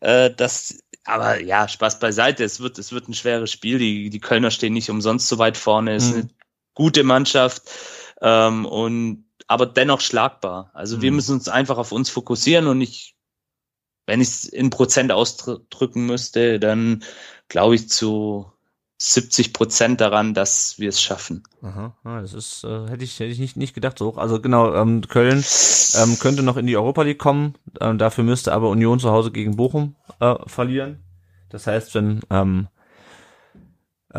äh, 0.00 0.30
das 0.36 0.78
aber 1.04 1.40
ja, 1.40 1.66
Spaß 1.66 1.98
beiseite. 1.98 2.44
Es 2.44 2.60
wird, 2.60 2.78
es 2.78 2.92
wird 2.92 3.08
ein 3.08 3.14
schweres 3.14 3.50
Spiel. 3.50 3.78
Die, 3.78 4.10
die 4.10 4.20
Kölner 4.20 4.50
stehen 4.50 4.74
nicht 4.74 4.90
umsonst 4.90 5.28
so 5.28 5.38
weit 5.38 5.56
vorne. 5.56 5.94
Es 5.94 6.04
ist 6.04 6.10
mhm. 6.10 6.20
eine 6.20 6.30
gute 6.74 7.04
Mannschaft 7.04 7.62
ähm, 8.20 8.66
und 8.66 9.24
aber 9.46 9.66
dennoch 9.66 10.00
schlagbar. 10.00 10.70
Also 10.74 10.98
mhm. 10.98 11.02
wir 11.02 11.12
müssen 11.12 11.34
uns 11.34 11.48
einfach 11.48 11.78
auf 11.78 11.92
uns 11.92 12.08
fokussieren 12.08 12.66
und 12.66 12.80
ich, 12.80 13.16
wenn 14.06 14.20
ich 14.20 14.28
es 14.28 14.44
in 14.44 14.70
Prozent 14.70 15.12
ausdrücken 15.12 16.06
müsste, 16.06 16.60
dann 16.60 17.02
glaube 17.48 17.74
ich 17.74 17.88
zu 17.88 18.52
70 18.98 19.54
Prozent 19.54 20.00
daran, 20.00 20.34
dass 20.34 20.78
wir 20.78 20.90
es 20.90 21.00
schaffen. 21.00 21.42
Aha, 21.62 21.96
ah, 22.04 22.20
das 22.20 22.34
ist, 22.34 22.64
äh, 22.64 22.86
hätte 22.88 23.02
ich, 23.02 23.18
hätte 23.18 23.30
ich 23.30 23.38
nicht, 23.38 23.56
nicht 23.56 23.74
gedacht 23.74 23.98
so. 23.98 24.14
Also 24.14 24.40
genau, 24.40 24.74
ähm, 24.74 25.00
Köln 25.08 25.42
ähm, 25.94 26.18
könnte 26.18 26.42
noch 26.42 26.58
in 26.58 26.66
die 26.66 26.76
Europa 26.76 27.02
League 27.02 27.18
kommen, 27.18 27.54
ähm, 27.80 27.96
dafür 27.96 28.24
müsste 28.24 28.52
aber 28.52 28.68
Union 28.68 29.00
zu 29.00 29.10
Hause 29.10 29.30
gegen 29.30 29.56
Bochum 29.56 29.96
äh, 30.20 30.34
verlieren. 30.46 31.02
Das 31.48 31.66
heißt, 31.66 31.94
wenn 31.94 32.20
ähm, 32.28 32.68
äh, 32.76 32.79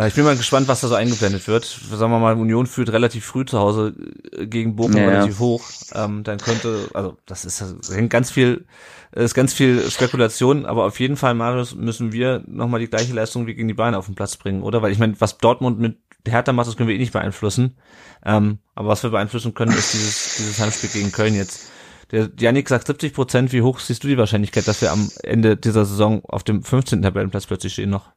ich 0.08 0.14
bin 0.14 0.24
mal 0.24 0.38
gespannt, 0.38 0.70
was 0.70 0.80
da 0.82 0.88
so 0.88 0.96
eingeblendet 0.96 1.48
wird. 1.48 1.66
Sagen 1.66 2.12
wir 2.12 2.20
mal, 2.20 2.38
Union 2.38 2.66
führt 2.66 2.94
relativ 2.94 3.26
früh 3.26 3.44
zu 3.44 3.60
Hause 3.60 3.94
äh, 4.32 4.48
gegen 4.48 4.78
Bochum 4.78 4.96
ja, 4.96 5.08
relativ 5.08 5.40
hoch. 5.40 5.62
Ähm, 5.94 6.24
dann 6.24 6.38
könnte, 6.38 6.90
also 6.94 7.18
das 7.26 7.44
ist 7.44 7.60
das 7.60 7.94
hängt 7.94 8.10
ganz 8.10 8.32
viel, 8.32 8.66
ist 9.12 9.34
ganz 9.34 9.54
viel 9.54 9.90
Spekulation, 9.92 10.66
aber 10.66 10.86
auf 10.86 11.00
jeden 11.02 11.18
Fall, 11.18 11.34
Marius, 11.34 11.76
müssen 11.76 12.14
wir 12.14 12.42
nochmal 12.48 12.80
die 12.80 12.88
gleiche 12.88 13.14
Leistung 13.14 13.48
wie 13.48 13.54
gegen 13.54 13.68
die 13.68 13.74
Bayern 13.74 13.96
auf 13.96 14.06
den 14.06 14.16
Platz 14.16 14.38
bringen, 14.38 14.64
oder? 14.64 14.82
Weil 14.82 14.94
ich 14.94 15.00
meine, 15.00 15.20
was 15.20 15.38
Dortmund 15.40 15.80
mit 15.80 15.98
Hertha 16.26 16.54
macht, 16.54 16.68
das 16.68 16.78
können 16.78 16.88
wir 16.88 16.96
eh 16.96 17.00
nicht 17.00 17.12
beeinflussen. 17.14 17.76
Ähm, 18.24 18.60
aber 18.76 18.90
was 18.90 19.04
wir 19.04 19.10
beeinflussen 19.10 19.54
können, 19.54 19.74
ist 19.74 19.94
dieses, 19.94 20.36
dieses 20.38 20.60
Heimspiel 20.60 20.90
gegen 20.90 21.12
Köln 21.12 21.36
jetzt. 21.36 21.70
Der 22.12 22.30
Janik 22.40 22.70
sagt 22.70 22.88
70 22.88 23.14
Prozent. 23.14 23.54
Wie 23.54 23.62
hoch 23.62 23.80
siehst 23.80 24.04
du 24.04 24.08
die 24.08 24.18
Wahrscheinlichkeit, 24.18 24.68
dass 24.68 24.82
wir 24.82 24.92
am 24.92 25.10
Ende 25.24 25.58
dieser 25.58 25.86
Saison 25.86 26.24
auf 26.26 26.44
dem 26.44 26.64
15. 26.64 27.02
Tabellenplatz 27.02 27.46
plötzlich 27.46 27.74
stehen 27.74 27.90
noch? 27.90 28.10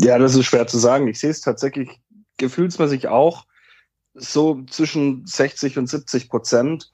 Ja, 0.00 0.18
das 0.18 0.34
ist 0.34 0.46
schwer 0.46 0.66
zu 0.66 0.78
sagen. 0.78 1.08
Ich 1.08 1.18
sehe 1.18 1.30
es 1.30 1.40
tatsächlich 1.40 2.00
gefühlsmäßig 2.36 3.08
auch 3.08 3.44
so 4.14 4.62
zwischen 4.64 5.26
60 5.26 5.78
und 5.78 5.88
70 5.88 6.28
Prozent. 6.28 6.90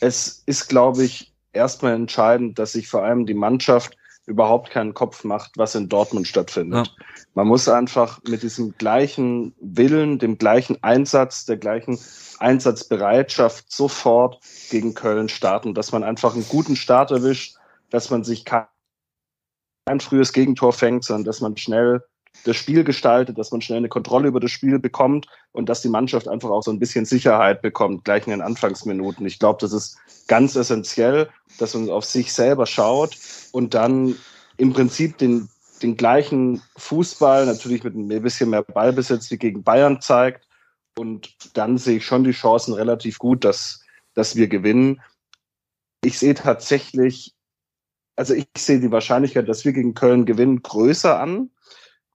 Es 0.00 0.42
ist, 0.46 0.68
glaube 0.68 1.04
ich, 1.04 1.32
erstmal 1.52 1.94
entscheidend, 1.94 2.58
dass 2.58 2.72
sich 2.72 2.88
vor 2.88 3.02
allem 3.04 3.26
die 3.26 3.34
Mannschaft 3.34 3.96
überhaupt 4.26 4.70
keinen 4.70 4.94
Kopf 4.94 5.24
macht, 5.24 5.52
was 5.56 5.74
in 5.74 5.88
Dortmund 5.88 6.26
stattfindet. 6.26 6.86
Ja. 6.86 7.04
Man 7.34 7.46
muss 7.46 7.68
einfach 7.68 8.20
mit 8.26 8.42
diesem 8.42 8.76
gleichen 8.78 9.54
Willen, 9.60 10.18
dem 10.18 10.38
gleichen 10.38 10.82
Einsatz, 10.82 11.44
der 11.44 11.58
gleichen 11.58 11.98
Einsatzbereitschaft 12.38 13.70
sofort 13.70 14.40
gegen 14.70 14.94
Köln 14.94 15.28
starten, 15.28 15.74
dass 15.74 15.92
man 15.92 16.04
einfach 16.04 16.34
einen 16.34 16.48
guten 16.48 16.76
Start 16.76 17.10
erwischt, 17.10 17.56
dass 17.90 18.10
man 18.10 18.24
sich 18.24 18.44
kein 18.44 18.64
ein 19.86 20.00
frühes 20.00 20.32
Gegentor 20.32 20.72
fängt, 20.72 21.04
sondern 21.04 21.24
dass 21.24 21.40
man 21.40 21.56
schnell 21.56 22.02
das 22.44 22.56
Spiel 22.56 22.84
gestaltet, 22.84 23.38
dass 23.38 23.52
man 23.52 23.60
schnell 23.60 23.78
eine 23.78 23.88
Kontrolle 23.88 24.28
über 24.28 24.40
das 24.40 24.50
Spiel 24.50 24.78
bekommt 24.78 25.26
und 25.52 25.68
dass 25.68 25.82
die 25.82 25.88
Mannschaft 25.88 26.26
einfach 26.28 26.50
auch 26.50 26.62
so 26.62 26.70
ein 26.70 26.80
bisschen 26.80 27.04
Sicherheit 27.04 27.62
bekommt, 27.62 28.04
gleich 28.04 28.26
in 28.26 28.32
den 28.32 28.42
Anfangsminuten. 28.42 29.24
Ich 29.24 29.38
glaube, 29.38 29.58
das 29.60 29.72
ist 29.72 29.98
ganz 30.26 30.56
essentiell, 30.56 31.28
dass 31.58 31.74
man 31.74 31.88
auf 31.90 32.04
sich 32.04 32.32
selber 32.32 32.66
schaut 32.66 33.16
und 33.52 33.74
dann 33.74 34.16
im 34.56 34.72
Prinzip 34.72 35.16
den, 35.18 35.48
den 35.82 35.96
gleichen 35.96 36.60
Fußball, 36.76 37.46
natürlich 37.46 37.84
mit 37.84 37.94
ein 37.94 38.08
bisschen 38.22 38.50
mehr 38.50 38.62
Ballbesitz 38.62 39.30
wie 39.30 39.38
gegen 39.38 39.62
Bayern 39.62 40.00
zeigt. 40.00 40.46
Und 40.96 41.34
dann 41.56 41.78
sehe 41.78 41.98
ich 41.98 42.06
schon 42.06 42.24
die 42.24 42.32
Chancen 42.32 42.74
relativ 42.74 43.18
gut, 43.18 43.44
dass, 43.44 43.80
dass 44.14 44.36
wir 44.36 44.48
gewinnen. 44.48 45.00
Ich 46.04 46.18
sehe 46.18 46.34
tatsächlich 46.34 47.33
also 48.16 48.34
ich 48.34 48.46
sehe 48.56 48.80
die 48.80 48.90
Wahrscheinlichkeit, 48.90 49.48
dass 49.48 49.64
wir 49.64 49.72
gegen 49.72 49.94
Köln 49.94 50.24
gewinnen, 50.24 50.62
größer 50.62 51.18
an. 51.18 51.50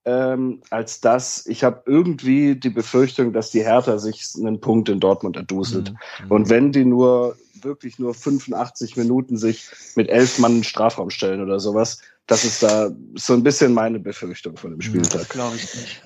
ähm, 0.06 0.62
als 0.70 1.02
dass 1.02 1.46
ich 1.46 1.64
habe 1.64 1.84
irgendwie 1.86 2.56
die 2.56 2.70
Befürchtung, 2.70 3.34
dass 3.34 3.52
die 3.52 3.64
Hertha 3.64 3.98
sich 3.98 4.24
einen 4.38 4.62
Punkt 4.62 4.88
in 4.90 5.00
Dortmund 5.00 5.36
erduselt. 5.36 5.92
Mhm. 6.24 6.32
Und 6.32 6.50
wenn 6.50 6.72
die 6.72 6.86
nur 6.86 7.36
wirklich 7.62 8.00
nur 8.00 8.14
85 8.14 8.96
Minuten 8.96 9.38
sich 9.38 9.68
mit 9.96 10.10
elf 10.10 10.40
Mann 10.40 10.52
in 10.52 10.58
den 10.60 10.64
Strafraum 10.64 11.10
stellen 11.10 11.42
oder 11.42 11.60
sowas, 11.60 12.00
das 12.28 12.46
ist 12.46 12.64
da 12.64 12.92
so 13.16 13.34
ein 13.34 13.44
bisschen 13.44 13.74
meine 13.74 14.00
Befürchtung 14.00 14.56
von 14.56 14.72
dem 14.72 14.82
Spieltag. 14.82 15.28
Glaube 15.30 15.58
ich 15.58 15.76
nicht. 15.76 16.04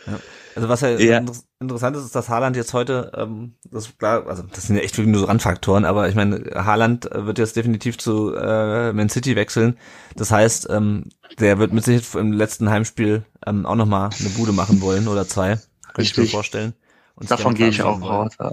ja. 0.07 0.21
Also 0.55 0.69
was 0.69 0.81
ja, 0.81 0.91
ja, 0.99 1.25
interessant 1.61 1.97
ist, 1.97 2.05
ist, 2.05 2.15
dass 2.15 2.29
Haaland 2.29 2.57
jetzt 2.57 2.73
heute, 2.73 3.13
ähm, 3.17 3.55
das 3.65 3.97
klar, 3.99 4.27
also 4.27 4.43
das 4.43 4.67
sind 4.67 4.77
ja 4.77 4.83
echt 4.83 4.97
wirklich 4.97 5.13
nur 5.13 5.23
so 5.23 5.27
Randfaktoren, 5.27 5.85
aber 5.85 6.09
ich 6.09 6.15
meine, 6.15 6.51
Haaland 6.55 7.09
wird 7.13 7.39
jetzt 7.39 7.57
definitiv 7.57 7.99
zu 7.99 8.35
äh, 8.35 8.93
Man 8.93 9.09
City 9.09 9.35
wechseln. 9.37 9.79
Das 10.15 10.31
heißt, 10.31 10.69
ähm, 10.71 11.09
der 11.39 11.59
wird 11.59 11.73
mit 11.73 11.85
Sicherheit 11.85 12.15
im 12.15 12.33
letzten 12.33 12.71
Heimspiel 12.71 13.25
ähm, 13.47 13.67
auch 13.67 13.75
nochmal 13.75 14.11
eine 14.19 14.29
Bude 14.31 14.53
machen 14.53 14.81
wollen 14.81 15.09
oder 15.09 15.27
zwei. 15.27 15.59
Könnte 15.95 16.11
ich 16.11 16.17
mir 16.17 16.27
vorstellen. 16.27 16.75
Und 17.17 17.31
Davon 17.31 17.55
gehe 17.55 17.69
ich 17.69 17.83
auch 17.83 18.01
raus. 18.01 18.33
Ja. 18.39 18.53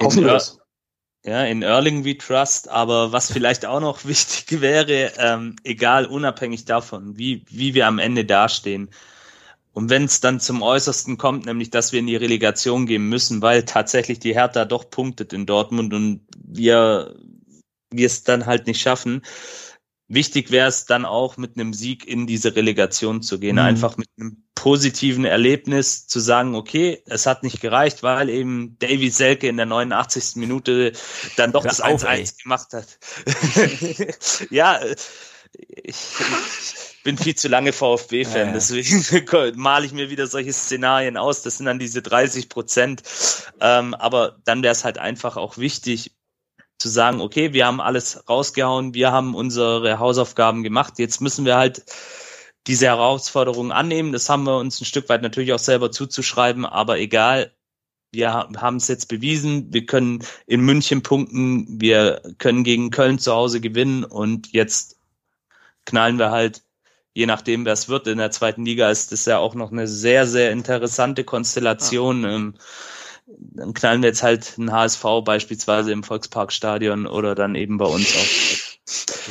Hoffen 0.00 0.24
wir 0.24 0.40
Ja, 1.24 1.44
in 1.44 1.62
Erling 1.62 2.04
we 2.04 2.16
trust, 2.16 2.68
aber 2.68 3.10
was 3.10 3.32
vielleicht 3.32 3.66
auch 3.66 3.80
noch 3.80 4.04
wichtig 4.04 4.60
wäre, 4.60 5.12
ähm, 5.18 5.56
egal, 5.64 6.06
unabhängig 6.06 6.64
davon, 6.64 7.18
wie, 7.18 7.44
wie 7.48 7.74
wir 7.74 7.88
am 7.88 7.98
Ende 7.98 8.24
dastehen, 8.24 8.90
und 9.72 9.88
wenn 9.90 10.04
es 10.04 10.20
dann 10.20 10.38
zum 10.38 10.62
Äußersten 10.62 11.16
kommt, 11.16 11.46
nämlich 11.46 11.70
dass 11.70 11.92
wir 11.92 12.00
in 12.00 12.06
die 12.06 12.16
Relegation 12.16 12.86
gehen 12.86 13.08
müssen, 13.08 13.40
weil 13.42 13.64
tatsächlich 13.64 14.18
die 14.18 14.34
Hertha 14.34 14.64
doch 14.64 14.90
punktet 14.90 15.32
in 15.32 15.46
Dortmund 15.46 15.94
und 15.94 16.20
wir 16.36 17.16
wir 17.90 18.06
es 18.06 18.24
dann 18.24 18.46
halt 18.46 18.66
nicht 18.66 18.80
schaffen. 18.80 19.22
Wichtig 20.08 20.50
wäre 20.50 20.68
es 20.68 20.84
dann 20.84 21.04
auch 21.04 21.36
mit 21.36 21.56
einem 21.56 21.72
Sieg 21.72 22.06
in 22.06 22.26
diese 22.26 22.54
Relegation 22.54 23.22
zu 23.22 23.38
gehen, 23.38 23.56
mhm. 23.56 23.62
einfach 23.62 23.96
mit 23.96 24.08
einem 24.18 24.44
positiven 24.54 25.24
Erlebnis 25.24 26.06
zu 26.06 26.20
sagen, 26.20 26.54
okay, 26.54 27.02
es 27.06 27.26
hat 27.26 27.42
nicht 27.42 27.60
gereicht, 27.60 28.02
weil 28.02 28.28
eben 28.28 28.76
Davy 28.78 29.10
Selke 29.10 29.48
in 29.48 29.56
der 29.56 29.66
89. 29.66 30.36
Minute 30.36 30.92
dann 31.36 31.52
doch 31.52 31.64
Hör 31.64 31.70
das 31.70 31.82
1-1 31.82 32.42
gemacht 32.42 32.72
hat. 32.72 32.98
ja, 34.50 34.80
ich, 34.84 34.96
ich 35.84 36.81
bin 37.02 37.18
viel 37.18 37.34
zu 37.34 37.48
lange 37.48 37.72
VfB-Fan, 37.72 38.48
ja, 38.48 38.52
deswegen 38.52 39.56
male 39.56 39.86
ich 39.86 39.92
mir 39.92 40.10
wieder 40.10 40.26
solche 40.26 40.52
Szenarien 40.52 41.16
aus. 41.16 41.42
Das 41.42 41.56
sind 41.56 41.66
dann 41.66 41.78
diese 41.78 42.02
30 42.02 42.48
Prozent. 42.48 43.02
Ähm, 43.60 43.94
aber 43.94 44.38
dann 44.44 44.62
wäre 44.62 44.72
es 44.72 44.84
halt 44.84 44.98
einfach 44.98 45.36
auch 45.36 45.58
wichtig 45.58 46.12
zu 46.78 46.88
sagen, 46.88 47.20
okay, 47.20 47.52
wir 47.52 47.66
haben 47.66 47.80
alles 47.80 48.28
rausgehauen, 48.28 48.94
wir 48.94 49.12
haben 49.12 49.34
unsere 49.34 49.98
Hausaufgaben 49.98 50.62
gemacht, 50.62 50.98
jetzt 50.98 51.20
müssen 51.20 51.44
wir 51.44 51.56
halt 51.56 51.84
diese 52.66 52.86
Herausforderungen 52.86 53.72
annehmen. 53.72 54.12
Das 54.12 54.28
haben 54.28 54.44
wir 54.44 54.56
uns 54.58 54.80
ein 54.80 54.84
Stück 54.84 55.08
weit 55.08 55.22
natürlich 55.22 55.52
auch 55.52 55.58
selber 55.58 55.90
zuzuschreiben, 55.90 56.66
aber 56.66 56.98
egal, 56.98 57.52
wir 58.12 58.32
haben 58.32 58.76
es 58.76 58.88
jetzt 58.88 59.06
bewiesen, 59.08 59.72
wir 59.72 59.86
können 59.86 60.24
in 60.46 60.60
München 60.60 61.02
punkten, 61.02 61.80
wir 61.80 62.20
können 62.38 62.62
gegen 62.62 62.90
Köln 62.90 63.18
zu 63.18 63.32
Hause 63.32 63.60
gewinnen 63.60 64.04
und 64.04 64.52
jetzt 64.52 64.98
knallen 65.86 66.18
wir 66.18 66.30
halt, 66.30 66.62
je 67.14 67.26
nachdem, 67.26 67.64
wer 67.64 67.72
es 67.72 67.88
wird, 67.88 68.06
in 68.06 68.18
der 68.18 68.30
zweiten 68.30 68.64
Liga 68.64 68.90
ist 68.90 69.12
das 69.12 69.24
ja 69.26 69.38
auch 69.38 69.54
noch 69.54 69.72
eine 69.72 69.86
sehr, 69.86 70.26
sehr 70.26 70.50
interessante 70.50 71.24
Konstellation. 71.24 72.22
Ja. 72.22 72.30
Ähm, 72.30 72.54
dann 73.26 73.74
knallen 73.74 74.02
wir 74.02 74.08
jetzt 74.08 74.22
halt 74.22 74.58
ein 74.58 74.72
HSV 74.72 75.04
beispielsweise 75.24 75.92
im 75.92 76.02
Volksparkstadion 76.02 77.06
oder 77.06 77.34
dann 77.34 77.54
eben 77.54 77.78
bei 77.78 77.86
uns 77.86 78.14
auch. 78.16 78.68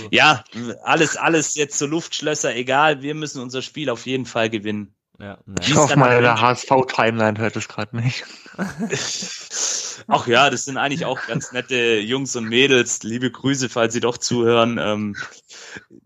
Ja, 0.10 0.46
alles, 0.84 1.18
alles 1.18 1.56
jetzt 1.56 1.78
so 1.78 1.86
Luftschlösser, 1.86 2.56
egal, 2.56 3.02
wir 3.02 3.14
müssen 3.14 3.42
unser 3.42 3.62
Spiel 3.62 3.90
auf 3.90 4.06
jeden 4.06 4.26
Fall 4.26 4.50
gewinnen. 4.50 4.96
Ja, 5.20 5.38
ich 5.60 5.76
hoffe 5.76 6.00
mal, 6.00 6.22
der 6.22 6.40
HSV-Timeline 6.40 7.38
hört 7.38 7.58
es 7.58 7.68
gerade 7.68 7.96
nicht. 7.98 8.24
Ach 10.14 10.28
ja, 10.28 10.50
das 10.50 10.66
sind 10.66 10.76
eigentlich 10.76 11.06
auch 11.06 11.26
ganz 11.26 11.54
nette 11.54 12.00
Jungs 12.00 12.36
und 12.36 12.44
Mädels. 12.46 13.02
Liebe 13.04 13.32
Grüße, 13.32 13.70
falls 13.70 13.94
Sie 13.94 14.02
doch 14.02 14.18
zuhören. 14.18 14.78
Ähm, 14.78 15.16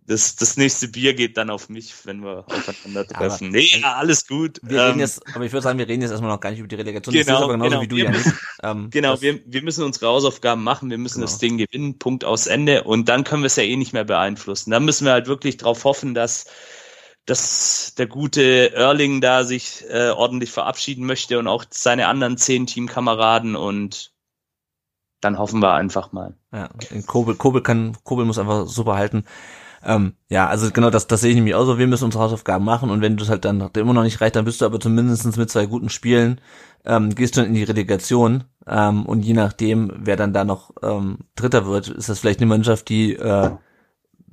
das, 0.06 0.36
das 0.36 0.58
nächste 0.58 0.88
Bier 0.88 1.16
geht 1.16 1.38
dann 1.38 1.50
auf 1.50 1.70
mich, 1.70 1.94
wenn 2.04 2.24
wir 2.24 2.46
aufeinander 2.48 3.08
treffen. 3.08 3.48
Aber, 3.48 3.58
nee, 3.58 3.68
ja, 3.72 3.96
alles 3.96 4.28
gut. 4.28 4.60
Wir 4.62 4.78
ähm, 4.78 4.86
reden 4.86 5.00
jetzt, 5.00 5.24
aber 5.36 5.46
ich 5.46 5.52
würde 5.52 5.64
sagen, 5.64 5.80
wir 5.80 5.88
reden 5.88 6.04
jetzt 6.04 6.12
erstmal 6.12 6.30
noch 6.30 6.40
gar 6.40 6.52
nicht 6.52 6.60
über 6.60 6.68
die 6.68 6.76
Relegation. 6.76 7.16
Genau, 7.16 7.48
genau, 7.48 7.82
wie 7.82 7.88
du 7.88 7.96
ja 7.96 8.12
nicht. 8.12 8.28
Ähm, 8.64 8.90
genau, 8.92 9.22
wir, 9.22 9.42
wir 9.46 9.64
müssen 9.64 9.84
unsere 9.84 10.08
Hausaufgaben 10.08 10.64
machen, 10.64 10.90
wir 10.90 10.98
müssen 10.98 11.22
genau. 11.22 11.26
das 11.26 11.40
Ding 11.40 11.58
gewinnen, 11.58 11.98
Punkt 11.98 12.24
aus 12.26 12.48
Ende. 12.48 12.84
Und 12.84 13.10
dann 13.10 13.24
können 13.24 13.42
wir 13.42 13.48
es 13.48 13.56
ja 13.56 13.64
eh 13.64 13.76
nicht 13.76 13.94
mehr 13.94 14.06
beeinflussen. 14.06 14.72
Dann 14.72 14.86
müssen 14.86 15.06
wir 15.06 15.14
halt 15.14 15.28
wirklich 15.28 15.58
darauf 15.58 15.84
hoffen, 15.84 16.14
dass 16.14 16.46
dass 17.26 17.96
der 17.98 18.08
gute 18.08 18.74
Erling 18.74 19.20
da 19.22 19.44
sich 19.44 19.84
äh, 19.90 20.10
ordentlich 20.10 20.52
verabschieden 20.52 21.06
möchte 21.06 21.40
und 21.40 21.48
auch 21.48 21.66
seine 21.70 22.08
anderen 22.08 22.38
zehn 22.38 22.68
Teamkameraden 22.68 23.56
und 23.56 24.14
dann 25.22 25.40
hoffen 25.40 25.62
wir 25.62 25.74
einfach 25.74 26.12
mal. 26.12 26.36
Ja, 26.54 26.70
Kobel, 27.08 27.36
Kobel 27.36 27.62
kann, 27.62 27.98
Kobel 28.04 28.26
muss 28.26 28.38
einfach 28.38 28.68
super 28.68 28.96
halten. 28.96 29.26
Ähm, 29.84 30.14
ja, 30.30 30.48
also 30.48 30.72
genau, 30.72 30.90
das, 30.90 31.08
das 31.08 31.22
sehe 31.22 31.30
ich 31.30 31.36
nämlich 31.36 31.56
auch 31.56 31.66
so. 31.66 31.78
Wir 31.78 31.88
müssen 31.88 32.06
unsere 32.06 32.24
Hausaufgaben 32.24 32.66
machen 32.66 32.90
und 32.90 33.02
wenn 33.02 33.18
du 33.18 33.24
es 33.24 33.30
halt 33.30 33.46
dann 33.46 33.70
immer 33.76 33.94
noch 33.94 34.04
nicht 34.04 34.22
reicht, 34.22 34.36
dann 34.36 34.46
bist 34.46 34.62
du 34.62 34.66
aber 34.66 34.80
zumindest 34.80 35.38
mit 35.38 35.50
zwei 35.50 35.66
guten 35.68 35.90
Spielen, 35.90 36.42
ähm, 36.86 37.14
gehst 37.14 37.38
du 37.38 37.42
in 37.42 37.54
die 37.54 37.64
Relegation 37.64 38.46
ähm, 38.68 39.06
und 39.06 39.24
je 39.24 39.34
nachdem, 39.34 39.92
wer 39.96 40.16
dann 40.16 40.34
da 40.34 40.44
noch 40.44 40.72
ähm, 40.82 41.20
Dritter 41.36 41.66
wird, 41.66 41.88
ist 41.88 42.10
das 42.10 42.20
vielleicht 42.20 42.40
eine 42.40 42.48
Mannschaft, 42.48 42.90
die 42.90 43.14
äh, 43.14 43.52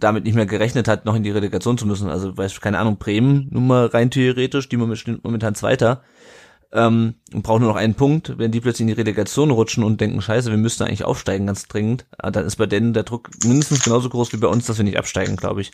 damit 0.02 0.24
nicht 0.24 0.34
mehr 0.34 0.46
gerechnet 0.46 0.88
hat, 0.88 1.04
noch 1.04 1.14
in 1.14 1.22
die 1.22 1.30
Relegation 1.30 1.78
zu 1.78 1.86
müssen. 1.86 2.08
Also, 2.08 2.36
weiß 2.36 2.60
keine 2.60 2.78
Ahnung, 2.78 2.98
Bremen, 2.98 3.48
nun 3.50 3.66
mal 3.66 3.86
rein 3.86 4.10
theoretisch, 4.10 4.68
die 4.68 4.76
momentan 4.76 5.54
Zweiter, 5.54 6.02
ähm, 6.72 7.14
und 7.32 7.42
brauchen 7.42 7.60
nur 7.60 7.70
noch 7.70 7.76
einen 7.76 7.94
Punkt. 7.94 8.38
Wenn 8.38 8.50
die 8.50 8.60
plötzlich 8.60 8.82
in 8.82 8.86
die 8.88 9.00
Relegation 9.00 9.50
rutschen 9.50 9.84
und 9.84 10.00
denken, 10.00 10.22
scheiße, 10.22 10.50
wir 10.50 10.56
müssten 10.56 10.84
eigentlich 10.84 11.04
aufsteigen, 11.04 11.46
ganz 11.46 11.68
dringend, 11.68 12.06
ah, 12.18 12.30
dann 12.30 12.46
ist 12.46 12.56
bei 12.56 12.66
denen 12.66 12.94
der 12.94 13.02
Druck 13.02 13.30
mindestens 13.44 13.84
genauso 13.84 14.08
groß 14.08 14.32
wie 14.32 14.38
bei 14.38 14.48
uns, 14.48 14.66
dass 14.66 14.78
wir 14.78 14.84
nicht 14.84 14.98
absteigen, 14.98 15.36
glaube 15.36 15.60
ich. 15.60 15.70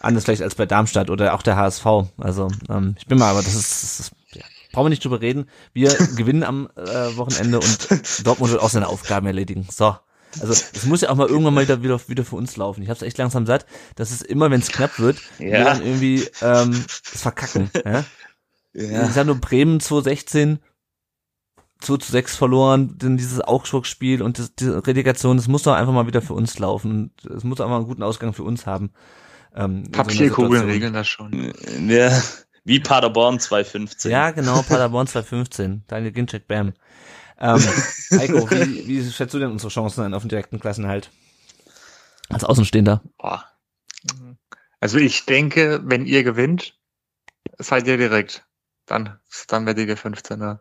Anders 0.00 0.24
vielleicht 0.24 0.42
als 0.42 0.56
bei 0.56 0.66
Darmstadt 0.66 1.10
oder 1.10 1.34
auch 1.34 1.42
der 1.42 1.56
HSV. 1.56 1.86
Also, 2.18 2.48
ähm, 2.68 2.96
ich 2.98 3.06
bin 3.06 3.18
mal, 3.18 3.30
aber 3.30 3.42
das 3.42 3.54
ist, 3.54 3.82
das 3.82 4.00
ist 4.00 4.12
ja, 4.32 4.42
brauchen 4.72 4.86
wir 4.86 4.90
nicht 4.90 5.04
drüber 5.04 5.20
reden. 5.20 5.46
Wir 5.72 5.90
gewinnen 6.16 6.42
am 6.42 6.68
äh, 6.76 7.16
Wochenende 7.16 7.60
und 7.60 8.26
Dortmund 8.26 8.50
wird 8.52 8.62
auch 8.62 8.70
seine 8.70 8.88
Aufgaben 8.88 9.26
erledigen. 9.26 9.66
So. 9.70 9.94
Also 10.40 10.52
es 10.52 10.84
muss 10.86 11.02
ja 11.02 11.10
auch 11.10 11.16
mal 11.16 11.28
irgendwann 11.28 11.54
mal 11.54 11.62
wieder, 11.62 12.08
wieder 12.08 12.24
für 12.24 12.36
uns 12.36 12.56
laufen. 12.56 12.82
Ich 12.82 12.88
habe 12.88 12.96
es 12.96 13.02
echt 13.02 13.18
langsam 13.18 13.46
satt, 13.46 13.66
dass 13.96 14.10
es 14.10 14.22
immer, 14.22 14.50
wenn 14.50 14.60
es 14.60 14.68
knapp 14.68 14.98
wird, 14.98 15.18
ja. 15.38 15.46
wir 15.46 15.64
dann 15.64 15.82
irgendwie 15.82 16.26
ähm, 16.40 16.84
das 17.12 17.22
verkacken. 17.22 17.70
Ja? 17.84 18.04
Ja. 18.74 19.06
Ich 19.06 19.12
sag 19.12 19.26
nur 19.26 19.34
Bremen 19.34 19.80
2016, 19.80 20.58
2 21.80 21.96
zu 21.98 22.12
6 22.12 22.36
verloren, 22.36 22.96
denn 22.96 23.18
dieses 23.18 23.40
Augsburg-Spiel 23.40 24.22
und 24.22 24.38
das, 24.38 24.54
die 24.54 24.68
Relegation, 24.68 25.36
das 25.36 25.48
muss 25.48 25.64
doch 25.64 25.74
einfach 25.74 25.92
mal 25.92 26.06
wieder 26.06 26.22
für 26.22 26.32
uns 26.32 26.58
laufen. 26.58 27.12
Es 27.34 27.44
muss 27.44 27.60
einfach 27.60 27.76
einen 27.76 27.86
guten 27.86 28.02
Ausgang 28.02 28.32
für 28.32 28.44
uns 28.44 28.66
haben. 28.66 28.92
Ähm, 29.54 29.90
Papierkugeln 29.92 30.62
so 30.62 30.68
regeln 30.68 30.94
das 30.94 31.08
schon. 31.08 31.52
Ja, 31.86 32.22
wie 32.64 32.80
Paderborn 32.80 33.40
2015. 33.40 34.10
Ja, 34.10 34.30
genau, 34.30 34.62
Paderborn 34.62 35.06
2015. 35.06 35.84
Daniel 35.88 36.12
Ginczek, 36.12 36.46
bam. 36.46 36.72
Ähm, 37.42 37.58
Heiko, 38.12 38.48
wie, 38.50 38.86
wie 38.86 39.10
schätzt 39.10 39.34
du 39.34 39.40
denn 39.40 39.50
unsere 39.50 39.70
Chancen 39.70 40.02
ein 40.04 40.14
auf 40.14 40.22
den 40.22 40.28
direkten 40.28 40.60
Klassenhalt? 40.60 41.10
Als 42.28 42.44
Außenstehender. 42.44 43.02
Boah. 43.18 43.44
Also 44.80 44.98
ich 44.98 45.26
denke, 45.26 45.80
wenn 45.84 46.06
ihr 46.06 46.22
gewinnt, 46.22 46.78
seid 47.58 47.86
ihr 47.86 47.96
direkt. 47.96 48.46
Dann, 48.86 49.18
dann 49.48 49.66
werdet 49.66 49.88
ihr 49.88 49.98
15er. 49.98 50.60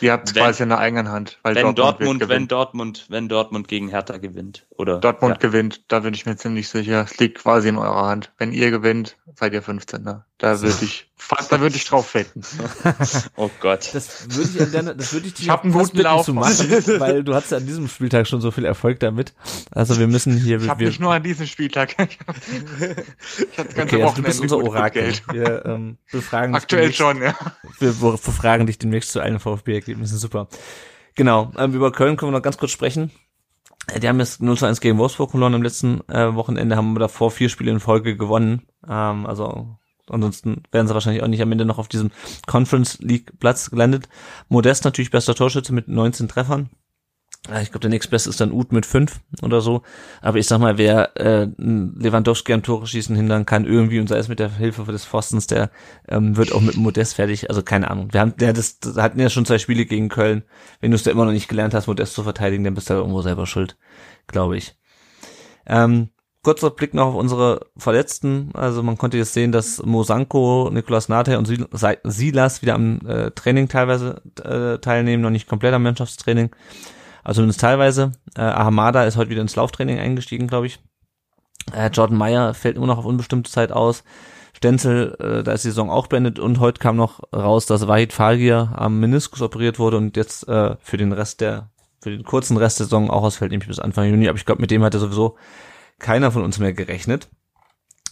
Ihr 0.00 0.12
habt 0.12 0.34
wenn, 0.34 0.42
quasi 0.42 0.62
in 0.62 0.68
der 0.68 0.78
eigenen 0.78 1.08
Hand. 1.08 1.38
Weil 1.42 1.54
wenn 1.54 1.74
Dortmund, 1.74 2.20
Dortmund 2.22 2.28
wenn 2.28 2.48
Dortmund, 2.48 3.06
wenn 3.08 3.28
Dortmund 3.28 3.68
gegen 3.68 3.88
Hertha 3.88 4.18
gewinnt, 4.18 4.66
oder? 4.80 4.98
Dortmund 4.98 5.36
ja. 5.36 5.48
gewinnt, 5.48 5.84
da 5.88 6.00
bin 6.00 6.14
ich 6.14 6.26
mir 6.26 6.36
ziemlich 6.36 6.68
sicher. 6.68 7.04
Es 7.04 7.18
liegt 7.18 7.38
quasi 7.38 7.68
in 7.68 7.76
eurer 7.76 8.06
Hand. 8.06 8.32
Wenn 8.38 8.52
ihr 8.52 8.70
gewinnt, 8.70 9.16
seid 9.34 9.52
ihr 9.52 9.62
15er. 9.62 10.22
Da 10.38 10.60
würde 10.60 10.76
ich, 10.82 11.10
fast, 11.16 11.52
da 11.52 11.60
würde 11.60 11.76
ich 11.76 11.84
drauf 11.84 12.14
wetten. 12.14 12.42
oh 13.36 13.50
Gott. 13.60 13.90
Das 13.92 14.34
würde 14.34 14.50
ich, 14.64 14.76
an 14.76 14.96
das 14.96 15.12
würde 15.12 15.26
ich 15.26 15.34
dir 15.34 15.42
ich 15.42 15.50
hab 15.50 15.64
einen 15.64 15.72
guten 15.72 15.98
Lauf 15.98 16.24
zu 16.24 16.32
machen, 16.32 16.56
weil 16.98 17.22
du 17.22 17.34
hast 17.34 17.50
ja 17.50 17.58
an 17.58 17.66
diesem 17.66 17.88
Spieltag 17.88 18.26
schon 18.26 18.40
so 18.40 18.50
viel 18.50 18.64
Erfolg 18.64 19.00
damit. 19.00 19.34
Also 19.70 19.98
wir 19.98 20.06
müssen 20.06 20.36
hier. 20.36 20.60
Ich 20.60 20.68
habe 20.68 20.84
nicht 20.84 21.00
nur 21.00 21.12
an 21.12 21.22
diesem 21.22 21.46
Spieltag. 21.46 21.94
ich 21.98 23.58
hatte 23.58 23.74
ganze 23.74 23.96
okay, 23.96 24.02
also 24.02 24.16
du 24.16 24.22
bist 24.22 24.40
unser 24.40 24.58
Orakel. 24.58 25.12
Wir 25.30 25.64
ähm, 25.66 25.98
befragen 26.10 26.54
Aktuell 26.54 26.88
dich 26.88 26.96
schon, 26.96 27.22
ja. 27.22 27.34
Wir 27.78 27.92
befragen 27.92 28.66
dich 28.66 28.78
demnächst 28.78 29.12
zu 29.12 29.20
allen 29.20 29.38
VfB-Ergebnissen. 29.38 30.16
Super. 30.16 30.48
Genau. 31.14 31.52
Ähm, 31.58 31.74
über 31.74 31.92
Köln 31.92 32.16
können 32.16 32.32
wir 32.32 32.38
noch 32.38 32.42
ganz 32.42 32.56
kurz 32.56 32.70
sprechen. 32.70 33.10
Die 33.98 34.08
haben 34.08 34.20
jetzt 34.20 34.40
0 34.42 34.56
zu 34.58 34.66
1 34.66 34.80
gegen 34.80 34.98
Wolfsburg 34.98 35.30
verloren 35.30 35.54
am 35.54 35.62
letzten 35.62 36.00
äh, 36.08 36.34
Wochenende, 36.34 36.76
haben 36.76 36.94
wir 36.94 37.00
davor 37.00 37.30
vier 37.30 37.48
Spiele 37.48 37.70
in 37.70 37.80
Folge 37.80 38.16
gewonnen. 38.16 38.62
Ähm, 38.88 39.26
also 39.26 39.76
ansonsten 40.08 40.62
wären 40.70 40.86
sie 40.86 40.94
wahrscheinlich 40.94 41.22
auch 41.22 41.28
nicht 41.28 41.42
am 41.42 41.52
Ende 41.52 41.64
noch 41.64 41.78
auf 41.78 41.88
diesem 41.88 42.10
Conference 42.46 42.98
League 43.00 43.38
Platz 43.38 43.70
gelandet. 43.70 44.08
Modest 44.48 44.84
natürlich 44.84 45.10
bester 45.10 45.34
Torschütze 45.34 45.72
mit 45.72 45.88
19 45.88 46.28
Treffern. 46.28 46.70
Ich 47.60 47.70
glaube, 47.70 47.80
der 47.80 47.90
nächstbeste 47.90 48.30
ist 48.30 48.40
dann 48.40 48.52
Uth 48.52 48.72
mit 48.72 48.86
fünf 48.86 49.20
oder 49.42 49.60
so. 49.60 49.82
Aber 50.20 50.38
ich 50.38 50.46
sag 50.46 50.60
mal, 50.60 50.78
wer 50.78 51.16
äh, 51.16 51.48
Lewandowski 51.56 52.52
am 52.52 52.62
Tore 52.62 52.86
schießen 52.86 53.16
hindern 53.16 53.46
kann, 53.46 53.64
irgendwie, 53.64 53.98
und 53.98 54.08
sei 54.08 54.18
es 54.18 54.28
mit 54.28 54.38
der 54.38 54.56
Hilfe 54.56 54.84
des 54.92 55.04
Pfostens, 55.04 55.46
der 55.46 55.70
ähm, 56.08 56.36
wird 56.36 56.52
auch 56.52 56.60
mit 56.60 56.76
Modest 56.76 57.14
fertig. 57.14 57.48
Also 57.48 57.62
keine 57.62 57.90
Ahnung. 57.90 58.12
Wir 58.12 58.20
haben, 58.20 58.36
der 58.36 58.52
das, 58.52 58.78
das 58.78 58.96
hatten 58.96 59.20
ja 59.20 59.30
schon 59.30 59.46
zwei 59.46 59.58
Spiele 59.58 59.86
gegen 59.86 60.08
Köln. 60.08 60.44
Wenn 60.80 60.90
du 60.90 60.94
es 60.94 61.02
da 61.02 61.10
immer 61.10 61.24
noch 61.24 61.32
nicht 61.32 61.48
gelernt 61.48 61.74
hast, 61.74 61.86
Modest 61.86 62.14
zu 62.14 62.22
verteidigen, 62.22 62.64
dann 62.64 62.74
bist 62.74 62.90
du 62.90 62.94
da 62.94 63.00
irgendwo 63.00 63.22
selber 63.22 63.46
schuld, 63.46 63.76
glaube 64.26 64.56
ich. 64.56 64.76
Ähm, 65.66 66.10
kurzer 66.42 66.70
Blick 66.70 66.94
noch 66.94 67.08
auf 67.08 67.14
unsere 67.14 67.66
Verletzten. 67.76 68.50
Also 68.54 68.82
man 68.82 68.98
konnte 68.98 69.18
jetzt 69.18 69.34
sehen, 69.34 69.52
dass 69.52 69.82
Mosanko, 69.84 70.70
Nikolas 70.72 71.08
Nate 71.08 71.38
und 71.38 71.48
Silas 72.04 72.62
wieder 72.62 72.74
am 72.74 73.00
äh, 73.06 73.30
Training 73.32 73.68
teilweise 73.68 74.22
äh, 74.42 74.78
teilnehmen, 74.78 75.22
noch 75.22 75.30
nicht 75.30 75.48
komplett 75.48 75.74
am 75.74 75.82
Mannschaftstraining. 75.82 76.50
Also 77.30 77.42
zumindest 77.42 77.60
teilweise. 77.60 78.10
Äh, 78.36 78.40
Ahamada 78.40 79.04
ist 79.04 79.16
heute 79.16 79.30
wieder 79.30 79.40
ins 79.40 79.54
Lauftraining 79.54 80.00
eingestiegen, 80.00 80.48
glaube 80.48 80.66
ich. 80.66 80.80
Äh, 81.72 81.88
Jordan 81.90 82.18
Meyer 82.18 82.54
fällt 82.54 82.74
immer 82.74 82.88
noch 82.88 82.98
auf 82.98 83.04
unbestimmte 83.04 83.48
Zeit 83.48 83.70
aus. 83.70 84.02
Stenzel, 84.52 85.14
äh, 85.20 85.44
da 85.44 85.52
ist 85.52 85.62
die 85.62 85.68
Saison 85.68 85.90
auch 85.90 86.08
beendet 86.08 86.40
und 86.40 86.58
heute 86.58 86.80
kam 86.80 86.96
noch 86.96 87.20
raus, 87.32 87.66
dass 87.66 87.86
Wahid 87.86 88.12
Fagir 88.12 88.72
am 88.74 88.98
Meniskus 88.98 89.42
operiert 89.42 89.78
wurde 89.78 89.96
und 89.96 90.16
jetzt 90.16 90.48
äh, 90.48 90.74
für 90.80 90.96
den 90.96 91.12
Rest 91.12 91.40
der, 91.40 91.70
für 92.00 92.10
den 92.10 92.24
kurzen 92.24 92.56
Rest 92.56 92.80
der 92.80 92.86
Saison 92.86 93.08
auch 93.10 93.22
ausfällt, 93.22 93.52
nämlich 93.52 93.68
bis 93.68 93.78
Anfang 93.78 94.10
Juni. 94.10 94.28
Aber 94.28 94.36
ich 94.36 94.44
glaube, 94.44 94.60
mit 94.60 94.72
dem 94.72 94.82
hat 94.82 94.94
er 94.94 95.00
sowieso 95.00 95.36
keiner 96.00 96.32
von 96.32 96.42
uns 96.42 96.58
mehr 96.58 96.72
gerechnet. 96.72 97.28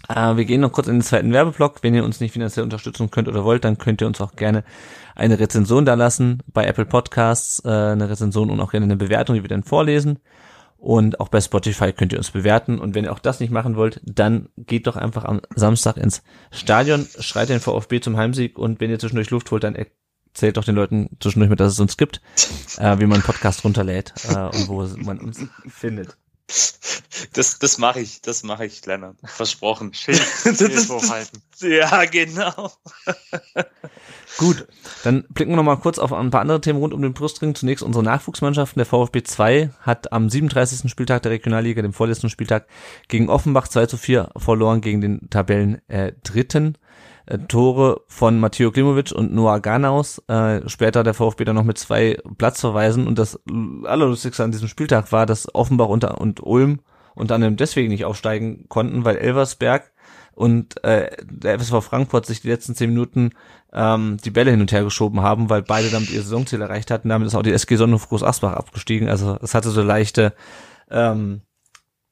Äh, 0.09 0.37
wir 0.37 0.45
gehen 0.45 0.61
noch 0.61 0.73
kurz 0.73 0.87
in 0.87 0.95
den 0.95 1.03
zweiten 1.03 1.33
Werbeblock. 1.33 1.83
Wenn 1.83 1.95
ihr 1.95 2.05
uns 2.05 2.21
nicht 2.21 2.33
finanziell 2.33 2.65
unterstützen 2.65 3.11
könnt 3.11 3.29
oder 3.29 3.45
wollt, 3.45 3.65
dann 3.65 3.79
könnt 3.79 4.01
ihr 4.01 4.07
uns 4.07 4.21
auch 4.21 4.37
gerne 4.37 4.65
eine 5.15 5.39
Rezension 5.39 5.85
da 5.85 5.95
lassen 5.95 6.43
bei 6.47 6.65
Apple 6.67 6.87
Podcasts, 6.87 7.63
äh, 7.65 7.69
eine 7.69 8.09
Rezension 8.09 8.51
und 8.51 8.61
auch 8.61 8.71
gerne 8.71 8.85
eine 8.85 8.97
Bewertung, 8.97 9.35
die 9.35 9.43
wir 9.43 9.49
dann 9.49 9.65
vorlesen. 9.65 10.19
Und 10.79 11.19
auch 11.19 11.29
bei 11.29 11.41
Spotify 11.41 11.93
könnt 11.93 12.13
ihr 12.13 12.19
uns 12.19 12.31
bewerten. 12.31 12.79
Und 12.79 12.95
wenn 12.95 13.05
ihr 13.05 13.13
auch 13.13 13.19
das 13.19 13.41
nicht 13.41 13.51
machen 13.51 13.75
wollt, 13.75 14.01
dann 14.05 14.49
geht 14.57 14.87
doch 14.87 14.95
einfach 14.95 15.25
am 15.25 15.41
Samstag 15.55 15.97
ins 15.97 16.23
Stadion, 16.53 17.07
schreit 17.19 17.49
den 17.49 17.59
VfB 17.59 18.01
zum 18.01 18.17
Heimsieg 18.17 18.59
und 18.59 18.81
wenn 18.81 18.91
ihr 18.91 19.01
zwischendurch 19.01 19.31
Luft 19.31 19.51
holt, 19.51 19.65
dann 19.65 19.75
erzählt 19.75 20.57
doch 20.57 20.65
den 20.65 20.77
Leuten 20.77 21.11
zwischendurch 21.19 21.51
mit, 21.51 21.59
dass 21.59 21.73
es 21.73 21.81
uns 21.81 21.97
gibt, 21.97 22.21
äh, 22.79 22.97
wie 23.01 23.07
man 23.07 23.15
einen 23.15 23.23
Podcast 23.25 23.65
runterlädt 23.65 24.15
äh, 24.29 24.37
und 24.37 24.69
wo 24.69 24.87
man 25.05 25.19
uns 25.19 25.45
findet. 25.67 26.17
Das, 27.33 27.59
das 27.59 27.79
mache 27.79 28.01
ich, 28.01 28.23
das 28.23 28.43
mache 28.43 28.65
ich, 28.65 28.85
Lennart. 28.87 29.17
Versprochen. 29.25 29.93
Schild, 29.93 30.19
Schild 30.43 30.89
hochhalten. 30.89 31.43
Ja, 31.61 32.05
genau. 32.05 32.71
Gut, 34.39 34.67
dann 35.03 35.25
blicken 35.31 35.53
wir 35.53 35.57
noch 35.57 35.65
mal 35.65 35.77
kurz 35.77 35.99
auf 35.99 36.13
ein 36.13 36.31
paar 36.31 36.43
andere 36.43 36.61
Themen 36.61 36.79
rund 36.79 36.95
um 36.95 37.03
den 37.03 37.15
Brustring. 37.15 37.55
Zunächst 37.55 37.83
unsere 37.83 38.05
Nachwuchsmannschaften. 38.05 38.79
Der 38.79 38.87
VfB 38.87 39.23
2 39.25 39.71
hat 39.81 40.13
am 40.13 40.31
37. 40.31 40.91
Spieltag 40.91 41.23
der 41.23 41.33
Regionalliga, 41.33 41.83
dem 41.83 41.93
vorletzten 41.93 42.31
Spieltag, 42.31 42.67
gegen 43.09 43.29
Offenbach 43.29 43.69
2 43.69 43.87
zu 43.87 43.97
4 43.97 44.31
verloren 44.37 44.81
gegen 44.81 45.01
den 45.01 45.29
Tabellen 45.31 45.83
äh, 45.89 46.13
Dritten. 46.23 46.79
Äh, 47.29 47.39
Tore 47.47 48.01
von 48.09 48.41
Matteo 48.41 48.71
Klimovic 48.71 49.13
und 49.13 49.35
Noah 49.35 49.61
Ganaus. 49.61 50.23
Äh, 50.29 50.67
später 50.69 51.05
der 51.05 51.15
VfB 51.15 51.45
dann 51.45 51.57
noch 51.57 51.65
mit 51.65 51.77
zwei 51.77 52.19
Platzverweisen. 52.39 53.07
Und 53.07 53.19
das 53.19 53.39
Allerlustigste 53.85 54.43
an 54.43 54.53
diesem 54.53 54.69
Spieltag 54.69 55.13
war, 55.13 55.27
dass 55.27 55.55
Offenbach 55.55 55.89
unter, 55.89 56.21
und 56.21 56.43
Ulm 56.43 56.81
unter 57.15 57.35
anderem 57.35 57.57
deswegen 57.57 57.89
nicht 57.89 58.05
aufsteigen 58.05 58.67
konnten, 58.69 59.05
weil 59.05 59.17
Elversberg 59.17 59.93
und 60.35 60.83
äh, 60.85 61.11
der 61.25 61.59
FSV 61.59 61.83
Frankfurt 61.83 62.27
sich 62.27 62.41
die 62.41 62.49
letzten 62.49 62.77
zehn 62.77 62.91
Minuten 62.91 63.33
ähm, 63.73 64.19
die 64.25 64.31
Bälle 64.31 64.53
hin 64.53 64.61
und 64.61 64.71
her 64.71 64.85
geschoben 64.85 65.21
haben, 65.21 65.51
weil 65.51 65.63
beide 65.63 65.91
damit 65.91 66.11
ihr 66.11 66.23
Saisonziel 66.23 66.63
erreicht 66.63 66.93
hatten. 66.93 67.09
Damit 67.09 67.27
ist 67.27 67.35
auch 67.35 67.43
die 67.43 67.53
SG 67.53 67.75
Sonnenhof 67.75 68.09
Groß 68.09 68.23
Asbach 68.23 68.53
abgestiegen. 68.53 69.09
Also 69.09 69.37
es 69.43 69.55
hatte 69.55 69.71
so 69.71 69.83
leichte, 69.83 70.33
ähm, 70.91 71.43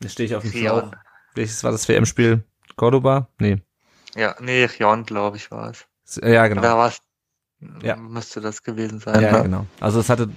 jetzt 0.02 0.12
stehe 0.12 0.26
ich 0.26 0.34
auf 0.34 0.42
dem 0.42 0.50
Schlauch. 0.50 0.90
Welches 1.36 1.62
war 1.62 1.70
das 1.70 1.88
WM-Spiel? 1.88 2.42
Cordoba? 2.74 3.28
Nee. 3.38 3.62
Ja, 4.16 4.34
nee, 4.40 4.64
Rion, 4.64 5.04
glaube 5.04 5.36
ich, 5.36 5.50
war 5.50 5.70
es. 5.70 5.86
Ja, 6.22 6.46
genau. 6.48 6.62
Wer 6.62 6.76
war's? 6.76 7.00
Ja. 7.82 7.96
Müsste 7.96 8.40
das 8.40 8.62
gewesen 8.62 9.00
sein. 9.00 9.20
Ja, 9.20 9.32
ne? 9.38 9.42
genau. 9.42 9.66
Also 9.80 10.00
es 10.00 10.08
hatte 10.10 10.28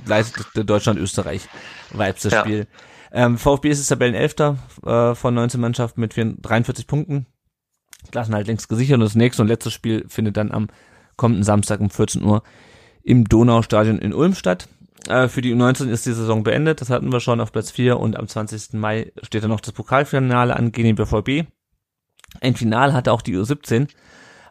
Deutschland-Österreich-Vibes, 0.53 2.21
das 2.23 2.33
Ja. 2.33 2.41
Spiel. 2.41 2.67
Ähm, 3.11 3.37
VfB 3.37 3.69
ist 3.69 3.79
jetzt 3.79 3.87
Tabellenelfter 3.87 4.57
äh, 4.85 5.15
von 5.15 5.33
19 5.33 5.59
Mannschaften 5.59 5.99
mit 6.01 6.13
4, 6.13 6.35
43 6.41 6.87
Punkten. 6.87 7.25
Klassen 8.11 8.33
halt 8.35 8.47
längst 8.47 8.69
gesichert 8.69 8.95
und 8.95 9.01
das 9.01 9.15
nächste 9.15 9.41
und 9.41 9.47
letzte 9.47 9.71
Spiel 9.71 10.05
findet 10.07 10.37
dann 10.37 10.51
am 10.51 10.67
kommenden 11.17 11.43
Samstag 11.43 11.81
um 11.81 11.89
14 11.89 12.23
Uhr 12.23 12.43
im 13.03 13.25
Donaustadion 13.25 13.99
in 13.99 14.13
Ulm 14.13 14.35
statt. 14.35 14.69
Äh, 15.07 15.27
für 15.27 15.41
die 15.41 15.53
U19 15.53 15.89
ist 15.89 16.05
die 16.05 16.13
Saison 16.13 16.43
beendet, 16.43 16.81
das 16.81 16.89
hatten 16.89 17.11
wir 17.11 17.19
schon 17.19 17.41
auf 17.41 17.51
Platz 17.51 17.71
4 17.71 17.99
und 17.99 18.15
am 18.15 18.27
20. 18.27 18.73
Mai 18.73 19.11
steht 19.23 19.43
dann 19.43 19.49
noch 19.49 19.59
das 19.59 19.73
Pokalfinale 19.73 20.55
an 20.55 20.71
gegen 20.71 20.95
den 20.95 20.95
BVB. 20.95 21.49
Ein 22.41 22.55
Final 22.55 22.93
hatte 22.93 23.11
auch 23.11 23.21
die 23.21 23.35
U17 23.35 23.87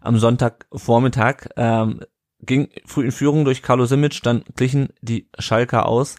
am 0.00 0.18
Sonntagvormittag. 0.18 1.48
Ähm, 1.56 2.00
ging 2.40 2.68
früh 2.86 3.06
in 3.06 3.12
Führung 3.12 3.44
durch 3.44 3.62
Carlo 3.62 3.86
Simic, 3.86 4.22
dann 4.22 4.44
glichen 4.54 4.90
die 5.00 5.28
Schalker 5.38 5.86
aus 5.86 6.16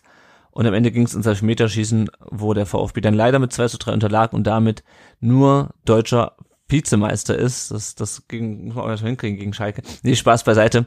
und 0.51 0.65
am 0.65 0.73
Ende 0.73 0.91
ging 0.91 1.03
es 1.03 1.13
ins 1.13 1.25
Elfmeterschießen, 1.25 2.09
wo 2.29 2.53
der 2.53 2.65
VfB 2.65 3.01
dann 3.01 3.13
leider 3.13 3.39
mit 3.39 3.53
2 3.53 3.67
zu 3.67 3.77
3 3.77 3.93
unterlag 3.93 4.33
und 4.33 4.45
damit 4.45 4.83
nur 5.19 5.69
deutscher 5.85 6.35
Vizemeister 6.67 7.37
ist. 7.37 7.71
Das, 7.71 7.95
das 7.95 8.27
ging, 8.27 8.65
muss 8.65 8.75
man 8.75 8.93
auch 8.93 8.99
hinkriegen 8.99 9.39
gegen 9.39 9.53
Schalke. 9.53 9.81
Nee, 10.03 10.15
Spaß 10.15 10.43
beiseite. 10.43 10.85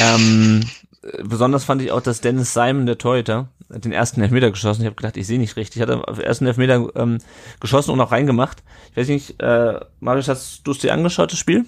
Ähm, 0.00 0.60
äh, 0.62 0.89
besonders 1.22 1.64
fand 1.64 1.82
ich 1.82 1.92
auch, 1.92 2.02
dass 2.02 2.20
Dennis 2.20 2.52
Simon, 2.52 2.86
der 2.86 2.98
Torhüter, 2.98 3.48
den 3.68 3.92
ersten 3.92 4.20
Elfmeter 4.20 4.50
geschossen. 4.50 4.82
Ich 4.82 4.86
habe 4.86 4.96
gedacht, 4.96 5.16
ich 5.16 5.26
sehe 5.26 5.38
nicht 5.38 5.56
richtig. 5.56 5.80
Hat 5.80 5.88
er 5.88 6.08
auf 6.08 6.16
den 6.16 6.24
ersten 6.24 6.46
Elfmeter 6.46 6.90
ähm, 6.96 7.18
geschossen 7.60 7.92
und 7.92 8.00
auch 8.00 8.12
reingemacht. 8.12 8.62
Ich 8.90 8.96
weiß 8.96 9.08
nicht, 9.08 9.40
äh, 9.40 9.80
Marius, 10.00 10.28
hast 10.28 10.66
du 10.66 10.72
es 10.72 10.78
dir 10.78 10.92
angeschaut, 10.92 11.32
das 11.32 11.38
Spiel? 11.38 11.64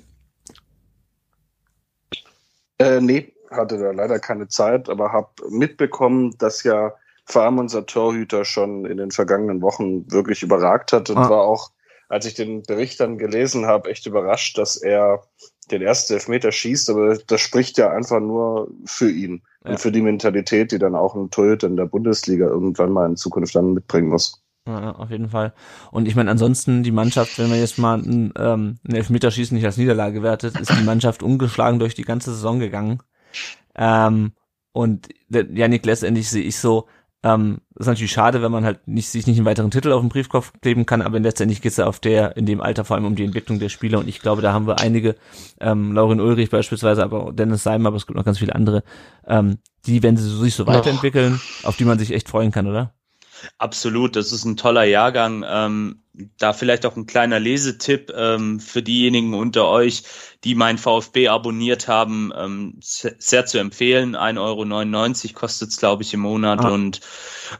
Äh, 2.78 3.00
nee, 3.00 3.32
hatte 3.50 3.78
da 3.78 3.92
leider 3.92 4.18
keine 4.18 4.48
Zeit, 4.48 4.88
aber 4.88 5.12
habe 5.12 5.28
mitbekommen, 5.50 6.34
dass 6.38 6.62
ja 6.64 6.92
vor 7.24 7.42
allem 7.42 7.58
unser 7.58 7.86
Torhüter 7.86 8.44
schon 8.44 8.84
in 8.84 8.96
den 8.96 9.12
vergangenen 9.12 9.62
Wochen 9.62 10.10
wirklich 10.10 10.42
überragt 10.42 10.92
hat 10.92 11.08
und 11.10 11.18
Ah. 11.18 11.30
war 11.30 11.42
auch, 11.42 11.70
als 12.08 12.26
ich 12.26 12.34
den 12.34 12.62
Bericht 12.62 12.98
dann 13.00 13.16
gelesen 13.18 13.66
habe, 13.66 13.90
echt 13.90 14.06
überrascht, 14.06 14.58
dass 14.58 14.76
er 14.76 15.22
den 15.72 15.82
ersten 15.82 16.14
Elfmeter 16.14 16.52
schießt, 16.52 16.90
aber 16.90 17.16
das 17.26 17.40
spricht 17.40 17.78
ja 17.78 17.90
einfach 17.90 18.20
nur 18.20 18.70
für 18.84 19.10
ihn 19.10 19.42
Ja. 19.64 19.72
und 19.72 19.80
für 19.80 19.90
die 19.92 20.02
Mentalität, 20.02 20.72
die 20.72 20.78
dann 20.78 20.94
auch 20.94 21.14
ein 21.14 21.30
Torhüter 21.30 21.66
in 21.66 21.76
der 21.76 21.86
Bundesliga 21.86 22.46
irgendwann 22.46 22.92
mal 22.92 23.08
in 23.08 23.16
Zukunft 23.16 23.54
dann 23.54 23.72
mitbringen 23.74 24.08
muss. 24.08 24.42
Ja, 24.68 24.92
auf 24.92 25.10
jeden 25.10 25.28
Fall. 25.30 25.54
Und 25.90 26.06
ich 26.06 26.14
meine, 26.14 26.30
ansonsten 26.30 26.84
die 26.84 26.92
Mannschaft, 26.92 27.36
wenn 27.38 27.50
wir 27.50 27.58
jetzt 27.58 27.78
mal 27.78 27.98
einen, 27.98 28.32
ähm, 28.38 28.78
einen 28.86 28.96
Elfmeterschießen 28.96 29.56
nicht 29.56 29.66
als 29.66 29.76
Niederlage 29.76 30.22
wertet, 30.22 30.58
ist 30.60 30.70
die 30.78 30.84
Mannschaft 30.84 31.22
ungeschlagen 31.24 31.80
durch 31.80 31.94
die 31.94 32.04
ganze 32.04 32.32
Saison 32.32 32.60
gegangen. 32.60 33.00
Ähm, 33.74 34.32
und 34.72 35.08
Yannick 35.30 35.84
letztendlich 35.84 36.30
sehe 36.30 36.44
ich 36.44 36.58
so, 36.58 36.86
ähm, 37.22 37.60
ist 37.76 37.86
natürlich 37.86 38.12
schade, 38.12 38.42
wenn 38.42 38.52
man 38.52 38.64
halt 38.64 38.86
nicht, 38.88 39.08
sich 39.08 39.26
nicht 39.26 39.36
einen 39.36 39.46
weiteren 39.46 39.70
Titel 39.70 39.92
auf 39.92 40.00
den 40.00 40.08
Briefkopf 40.08 40.52
kleben 40.60 40.86
kann, 40.86 41.02
aber 41.02 41.20
letztendlich 41.20 41.62
geht 41.62 41.72
es 41.72 41.78
ja 41.78 41.86
auf 41.86 42.00
der, 42.00 42.36
in 42.36 42.46
dem 42.46 42.60
Alter 42.60 42.84
vor 42.84 42.96
allem 42.96 43.06
um 43.06 43.14
die 43.14 43.24
Entwicklung 43.24 43.58
der 43.58 43.68
Spieler 43.68 43.98
und 43.98 44.08
ich 44.08 44.20
glaube, 44.20 44.42
da 44.42 44.52
haben 44.52 44.66
wir 44.66 44.80
einige, 44.80 45.14
ähm, 45.60 45.92
Laurin 45.92 46.20
Ulrich 46.20 46.50
beispielsweise, 46.50 47.02
aber 47.02 47.24
auch 47.24 47.32
Dennis 47.32 47.62
Seimer, 47.62 47.88
aber 47.88 47.96
es 47.96 48.06
gibt 48.06 48.16
noch 48.16 48.24
ganz 48.24 48.38
viele 48.38 48.54
andere, 48.54 48.82
ähm, 49.26 49.58
die, 49.86 50.02
wenn 50.02 50.16
sie 50.16 50.28
sich 50.28 50.54
so 50.54 50.66
weiterentwickeln, 50.66 51.40
auf 51.62 51.76
die 51.76 51.84
man 51.84 51.98
sich 51.98 52.12
echt 52.12 52.28
freuen 52.28 52.50
kann, 52.50 52.66
oder? 52.66 52.92
Absolut, 53.58 54.16
das 54.16 54.32
ist 54.32 54.44
ein 54.44 54.56
toller 54.56 54.84
Jahrgang. 54.84 55.44
Ähm, 55.48 56.01
da 56.38 56.52
vielleicht 56.52 56.84
auch 56.84 56.96
ein 56.96 57.06
kleiner 57.06 57.40
Lesetipp 57.40 58.12
ähm, 58.14 58.60
für 58.60 58.82
diejenigen 58.82 59.34
unter 59.34 59.68
euch, 59.68 60.02
die 60.44 60.54
mein 60.54 60.76
VfB 60.76 61.28
abonniert 61.28 61.88
haben, 61.88 62.32
ähm, 62.36 62.78
se- 62.82 63.16
sehr 63.18 63.46
zu 63.46 63.58
empfehlen. 63.58 64.14
1,99 64.14 65.24
Euro 65.30 65.34
kostet 65.40 65.70
es, 65.70 65.78
glaube 65.78 66.02
ich, 66.02 66.12
im 66.12 66.20
Monat. 66.20 66.60
Ah. 66.60 66.68
Und 66.68 67.00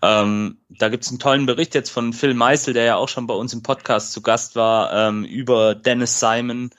ähm, 0.03 0.59
da 0.69 0.89
gibt's 0.91 1.09
einen 1.09 1.19
tollen 1.19 1.47
Bericht 1.47 1.74
jetzt 1.74 1.91
von 1.91 2.12
Phil 2.12 2.35
Meisel, 2.35 2.74
der 2.74 2.85
ja 2.85 2.97
auch 2.97 3.09
schon 3.09 3.27
bei 3.27 3.35
uns 3.35 3.55
im 3.55 3.62
Podcast 3.62 4.12
zu 4.12 4.20
Gast 4.20 4.55
war, 4.55 4.93
ähm, 4.93 5.24
über 5.24 5.74
Dennis 5.74 6.20
Simon, 6.20 6.70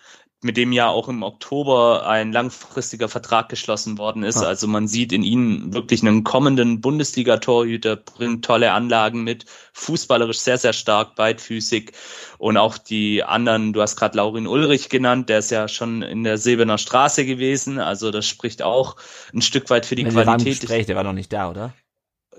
mit 0.44 0.58
dem 0.58 0.72
ja 0.72 0.90
auch 0.90 1.08
im 1.08 1.24
Oktober 1.24 2.08
ein 2.08 2.32
langfristiger 2.32 3.10
Vertrag 3.10 3.50
geschlossen 3.50 3.98
worden 3.98 4.24
ist. 4.24 4.38
Ah. 4.38 4.48
Also 4.48 4.68
man 4.68 4.88
sieht 4.88 5.14
in 5.14 5.24
ihm 5.24 5.74
wirklich 5.74 6.02
einen 6.02 6.24
kommenden 6.24 6.82
Bundesliga-Torhüter, 6.82 7.96
bringt 7.96 8.46
tolle 8.46 8.72
Anlagen 8.72 9.24
mit, 9.24 9.46
fußballerisch 9.74 10.40
sehr, 10.40 10.58
sehr 10.58 10.74
stark, 10.74 11.16
beidfüßig 11.16 11.94
und 12.38 12.58
auch 12.58 12.78
die 12.78 13.24
anderen, 13.24 13.74
du 13.74 13.82
hast 13.82 13.96
gerade 13.96 14.18
Laurin 14.18 14.48
Ulrich 14.48 14.90
genannt, 14.90 15.30
der 15.30 15.40
ist 15.40 15.52
ja 15.52 15.68
schon 15.68 16.02
in 16.02 16.24
der 16.24 16.38
Silberner 16.38 16.78
Straße 16.78 17.26
gewesen, 17.26 17.80
also 17.80 18.12
das 18.12 18.26
spricht 18.26 18.62
auch 18.62 18.98
ein 19.34 19.42
Stück 19.42 19.70
weit 19.70 19.86
für 19.86 19.96
die 19.96 20.04
der 20.04 20.14
war 20.14 20.22
im 20.24 20.28
Qualität. 20.28 20.60
Gespräch, 20.62 20.86
der 20.86 20.96
war 20.96 21.04
noch 21.04 21.14
nicht 21.14 21.32
da, 21.32 21.50
oder? 21.50 21.74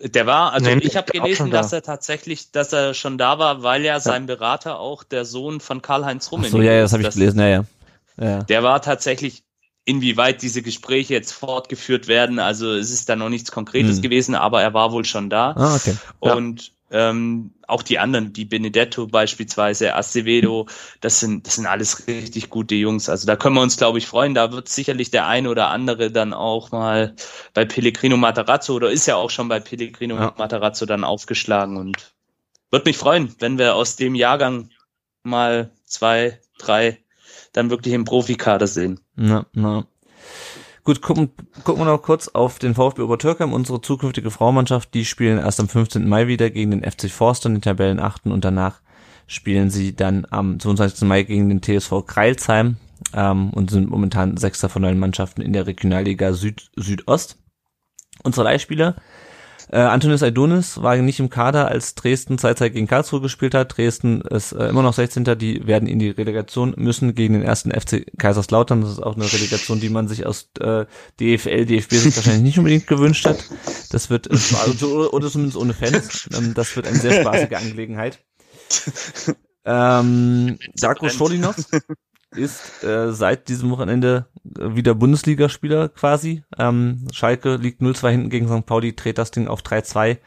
Der 0.02 0.26
war, 0.26 0.52
also 0.52 0.68
Nee, 0.68 0.78
ich 0.82 0.97
habe 0.97 1.10
gelesen, 1.10 1.51
dass 1.51 1.72
er 1.72 1.82
tatsächlich, 1.82 2.51
dass 2.51 2.72
er 2.72 2.94
schon 2.94 3.16
da 3.16 3.39
war, 3.39 3.62
weil 3.62 3.85
ja 3.85 4.01
sein 4.01 4.26
Berater 4.26 4.81
auch 4.81 5.05
der 5.05 5.24
Sohn 5.24 5.60
von 5.60 5.82
Karl-Heinz 5.82 6.32
Rummenigge 6.32 6.56
so, 6.56 6.62
ja, 6.62 6.72
ja, 6.72 6.81
das 6.82 6.90
ist. 6.90 6.98
habe 6.98 7.02
ich 7.05 7.14
gelesen, 7.14 7.39
ja, 7.40 7.48
ja. 7.48 7.64
Ja. 8.19 8.43
Der 8.45 8.62
war 8.62 8.81
tatsächlich 8.82 9.43
inwieweit 9.85 10.43
diese 10.43 10.62
Gespräche 10.62 11.12
jetzt 11.15 11.32
fortgeführt 11.32 12.09
werden. 12.09 12.39
Also 12.39 12.73
es 12.73 12.91
ist 12.91 13.09
da 13.09 13.16
noch 13.16 13.28
nichts 13.28 13.53
Konkretes 13.53 13.97
Hm. 13.97 14.03
gewesen, 14.03 14.35
aber 14.35 14.62
er 14.62 14.73
war 14.73 14.93
wohl 14.93 15.05
schon 15.05 15.28
da. 15.28 15.53
Ah, 15.53 15.74
okay. 15.77 15.95
Ja. 16.23 16.35
Und 16.35 16.73
ähm, 16.91 17.53
auch 17.66 17.82
die 17.82 17.99
anderen, 17.99 18.32
die 18.32 18.45
Benedetto 18.45 19.07
beispielsweise, 19.07 19.95
Acevedo, 19.95 20.69
das 21.01 21.20
sind, 21.20 21.47
das 21.47 21.57
sind 21.57 21.66
alles 21.66 22.07
richtig 22.07 22.51
gute 22.51 22.77
Jungs. 22.77 23.09
Also 23.09 23.27
da 23.27 23.36
können 23.36 23.57
wir 23.57 23.62
uns, 23.62 23.77
glaube 23.77 23.99
ich, 23.99 24.07
freuen. 24.07 24.35
Da 24.35 24.53
wird 24.53 24.69
sicherlich 24.69 25.11
der 25.11 25.27
eine 25.27 25.51
oder 25.51 25.69
andere 25.69 26.11
dann 26.11 26.32
auch 26.32 26.70
mal 26.70 27.15
bei 27.53 27.65
Pellegrino 27.65 28.16
Matarazzo 28.16 28.74
oder 28.74 28.91
ist 28.91 29.07
ja 29.07 29.16
auch 29.16 29.31
schon 29.31 29.49
bei 29.49 29.61
Pellegrino 29.61 30.15
Ja. 30.16 30.35
Matarazzo 30.39 30.86
dann 30.86 31.05
aufgeschlagen 31.05 31.77
und 31.77 32.15
würde 32.70 32.89
mich 32.89 32.97
freuen, 32.97 33.35
wenn 33.39 33.59
wir 33.59 33.74
aus 33.74 33.97
dem 33.97 34.15
Jahrgang 34.15 34.70
mal 35.24 35.70
zwei, 35.85 36.41
drei 36.59 36.99
dann 37.55 37.70
wirklich 37.70 37.94
im 37.94 38.05
Profikader 38.05 38.66
sehen. 38.66 39.01
Na, 39.16 39.47
na. 39.55 39.86
Gut, 40.82 41.01
gucken, 41.01 41.31
gucken 41.64 41.81
wir 41.81 41.90
noch 41.90 42.02
kurz 42.02 42.28
auf 42.28 42.59
den 42.59 42.74
VfB 42.74 43.01
Obertürkheim, 43.01 43.55
unsere 43.55 43.81
zukünftige 43.81 44.31
Frauenmannschaft. 44.31 44.93
Die 44.93 45.06
spielen 45.06 45.39
erst 45.39 45.59
am 45.59 45.68
15. 45.68 46.06
Mai 46.06 46.26
wieder 46.26 46.51
gegen 46.51 46.72
den 46.72 46.82
FC 46.85 47.10
Forster, 47.10 47.48
den 47.48 47.62
Tabellenachten, 47.62 48.31
und 48.31 48.44
danach 48.44 48.81
spielen 49.26 49.70
sie 49.70 49.97
dann 49.97 50.26
am 50.28 50.60
22. 50.60 51.09
Mai 51.09 51.22
gegen 51.22 51.48
den 51.48 51.62
TSV 51.62 52.05
Kreilsheim 52.06 52.76
ähm, 53.14 53.51
und 53.51 53.70
sind 53.70 53.89
momentan 53.89 54.36
Sechster 54.36 54.68
von 54.68 54.82
neun 54.82 54.98
Mannschaften 54.98 55.40
in 55.40 55.55
der 55.55 55.66
Regionalliga 55.66 56.35
Süd 56.35 56.70
Südost. 56.76 57.39
Unsere 58.22 58.44
Leihspieler 58.44 58.97
äh, 59.70 59.78
Antonis 59.78 60.23
Aidonis 60.23 60.82
war 60.82 60.97
nicht 60.97 61.20
im 61.20 61.31
Kader, 61.31 61.69
als 61.69 61.95
Dresden 61.95 62.39
Zeitzeit 62.39 62.73
gegen 62.73 62.86
Karlsruhe 62.86 63.20
gespielt 63.20 63.55
hat. 63.55 63.77
Dresden 63.77 64.20
ist 64.20 64.53
äh, 64.53 64.69
immer 64.69 64.82
noch 64.82 64.93
16. 64.93 65.24
Die 65.39 65.66
werden 65.66 65.89
in 65.89 65.99
die 65.99 66.11
Relegation 66.11 66.74
müssen 66.77 67.15
gegen 67.15 67.35
den 67.35 67.43
ersten 67.43 67.70
FC 67.70 68.07
Kaiserslautern. 68.19 68.82
Das 68.82 68.91
ist 68.91 69.03
auch 69.03 69.16
eine 69.16 69.31
Relegation, 69.32 69.81
die 69.81 69.89
man 69.89 70.09
sich 70.09 70.27
aus 70.27 70.51
äh, 70.61 70.85
DFL, 71.20 71.66
DFB 71.66 71.93
sich 71.93 72.16
wahrscheinlich 72.16 72.43
nicht 72.43 72.59
unbedingt 72.59 72.86
gewünscht 72.86 73.27
hat. 73.27 73.45
Das 73.91 74.11
wird, 74.11 74.27
äh, 74.27 74.36
also, 74.65 74.95
oder, 74.95 75.15
oder 75.15 75.31
zumindest 75.31 75.57
ohne 75.57 75.73
Fans. 75.73 76.28
Ähm, 76.36 76.55
das 76.55 76.74
wird 76.77 76.86
eine 76.86 76.99
sehr 76.99 77.20
spaßige 77.20 77.53
Angelegenheit. 77.57 78.19
Ähm, 79.66 80.59
Darko 80.77 81.09
Scholinov 81.09 81.57
ist 82.36 82.85
äh, 82.85 83.12
seit 83.12 83.48
diesem 83.48 83.70
Wochenende 83.70 84.27
äh, 84.59 84.74
wieder 84.74 84.94
Bundesligaspieler 84.94 85.89
quasi. 85.89 86.43
Ähm, 86.59 87.06
Schalke 87.12 87.56
liegt 87.56 87.81
0-2 87.81 88.11
hinten 88.11 88.31
gegen 88.31 88.48
St. 88.48 88.66
Pauli, 88.66 88.94
dreht 88.94 89.19
das 89.19 89.31
Ding 89.31 89.48
auf 89.48 89.62
3-2. 89.62 90.19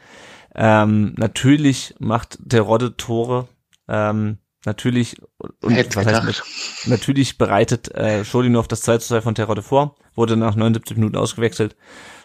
Ähm, 0.54 1.14
natürlich 1.16 1.94
macht 1.98 2.38
der 2.40 2.62
Rodde 2.62 2.96
Tore. 2.96 3.48
Ähm, 3.88 4.38
natürlich 4.64 5.16
und 5.60 5.72
Hätte 5.72 5.96
was 5.96 6.06
heißt, 6.06 6.20
gedacht. 6.20 6.44
natürlich 6.86 7.38
bereitet 7.38 7.94
äh, 7.94 8.24
Scholinov 8.24 8.68
das 8.68 8.82
2 8.82 8.98
2 8.98 9.20
von 9.20 9.34
Terodde 9.34 9.62
vor, 9.62 9.96
wurde 10.14 10.36
nach 10.36 10.56
79 10.56 10.96
Minuten 10.96 11.16
ausgewechselt. 11.16 11.76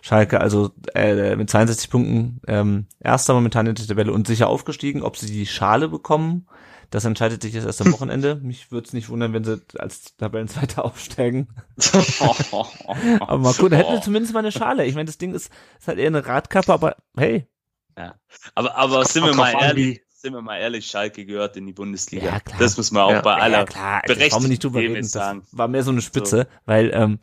Schalke 0.01 0.41
also 0.41 0.71
äh, 0.95 1.35
mit 1.35 1.49
62 1.49 1.89
Punkten 1.89 2.41
ähm, 2.47 2.87
erster 2.99 3.33
momentan 3.33 3.67
in 3.67 3.75
der 3.75 3.85
Tabelle 3.85 4.11
und 4.11 4.27
sicher 4.27 4.47
aufgestiegen. 4.47 5.03
Ob 5.03 5.17
sie 5.17 5.31
die 5.31 5.45
Schale 5.45 5.87
bekommen, 5.87 6.47
das 6.93 7.05
entscheidet 7.05 7.41
sich 7.41 7.55
jetzt 7.55 7.65
erst 7.65 7.81
am 7.81 7.91
Wochenende. 7.91 8.35
Mich 8.43 8.71
würde 8.71 8.85
es 8.85 8.93
nicht 8.93 9.09
wundern, 9.09 9.33
wenn 9.33 9.43
sie 9.43 9.59
als 9.79 10.15
Tabellenzweiter 10.17 10.85
aufsteigen. 10.85 11.47
Aber 13.19 13.37
mal 13.39 13.53
gucken, 13.53 13.75
hätten 13.75 13.93
wir 13.93 14.01
zumindest 14.01 14.31
mal 14.33 14.41
eine 14.41 14.51
Schale. 14.51 14.85
Ich 14.85 14.93
meine, 14.93 15.07
das 15.07 15.17
Ding 15.17 15.33
ist, 15.33 15.49
ist 15.79 15.87
halt 15.87 15.97
eher 15.97 16.07
eine 16.07 16.27
Radkappe, 16.27 16.71
aber 16.71 16.95
hey. 17.17 17.47
Ja. 17.97 18.13
Aber, 18.53 18.75
aber 18.75 19.05
sind 19.05 19.25
wir 19.25 19.33
mal 19.33 19.53
ehrlich, 19.59 20.01
sind 20.09 20.33
wir 20.33 20.43
mal 20.43 20.59
ehrlich, 20.59 20.85
Schalke 20.85 21.25
gehört 21.25 21.57
in 21.57 21.65
die 21.65 21.73
Bundesliga. 21.73 22.25
Ja, 22.25 22.39
klar. 22.39 22.59
Das 22.59 22.77
muss 22.77 22.91
man 22.91 23.03
auch 23.03 23.11
Ja. 23.11 23.21
bei 23.21 23.37
aller 23.37 23.59
ja, 23.59 23.65
klar, 23.65 24.01
also, 24.07 24.41
wir 24.41 24.47
nicht 24.47 24.63
drüber 24.63 24.79
reden. 24.79 24.95
Das 24.95 25.11
sagen. 25.11 25.41
war 25.51 25.67
mehr 25.67 25.83
so 25.83 25.89
eine 25.89 26.01
Spitze, 26.01 26.47
weil 26.65 26.91
ähm, 26.93 27.17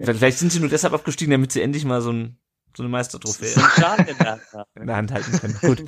vielleicht 0.00 0.38
sind 0.38 0.50
sie 0.50 0.58
nur 0.58 0.68
deshalb 0.68 0.94
abgestiegen, 0.94 1.30
damit 1.30 1.52
sie 1.52 1.62
endlich 1.62 1.84
mal 1.84 2.02
so, 2.02 2.10
ein, 2.10 2.38
so 2.76 2.82
eine 2.82 2.90
Meistertrophäe 2.90 3.48
in 4.74 4.86
der 4.86 4.96
Hand 4.96 5.12
halten 5.12 5.38
können. 5.38 5.58
Gut. 5.60 5.84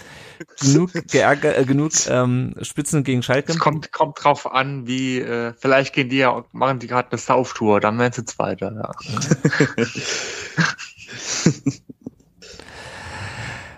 genug 0.61 0.93
geärgert, 1.09 1.59
äh, 1.59 1.65
genug 1.65 1.93
ähm, 2.09 2.55
Spitzen 2.63 3.05
gegen 3.05 3.23
Schalke. 3.23 3.53
Es 3.53 3.59
kommt, 3.59 3.93
kommt 3.93 4.23
drauf 4.23 4.51
an, 4.51 4.87
wie, 4.87 5.21
äh, 5.21 5.53
vielleicht 5.59 5.95
gehen 5.95 6.09
die 6.09 6.19
ja 6.19 6.31
und 6.31 6.53
machen 6.53 6.79
die 6.79 6.87
gerade 6.87 7.11
eine 7.11 7.19
Sauftour, 7.19 7.81
dann 7.81 7.99
werden 7.99 8.13
sie 8.13 8.25
Zweiter, 8.25 8.73
ja. 8.73 8.91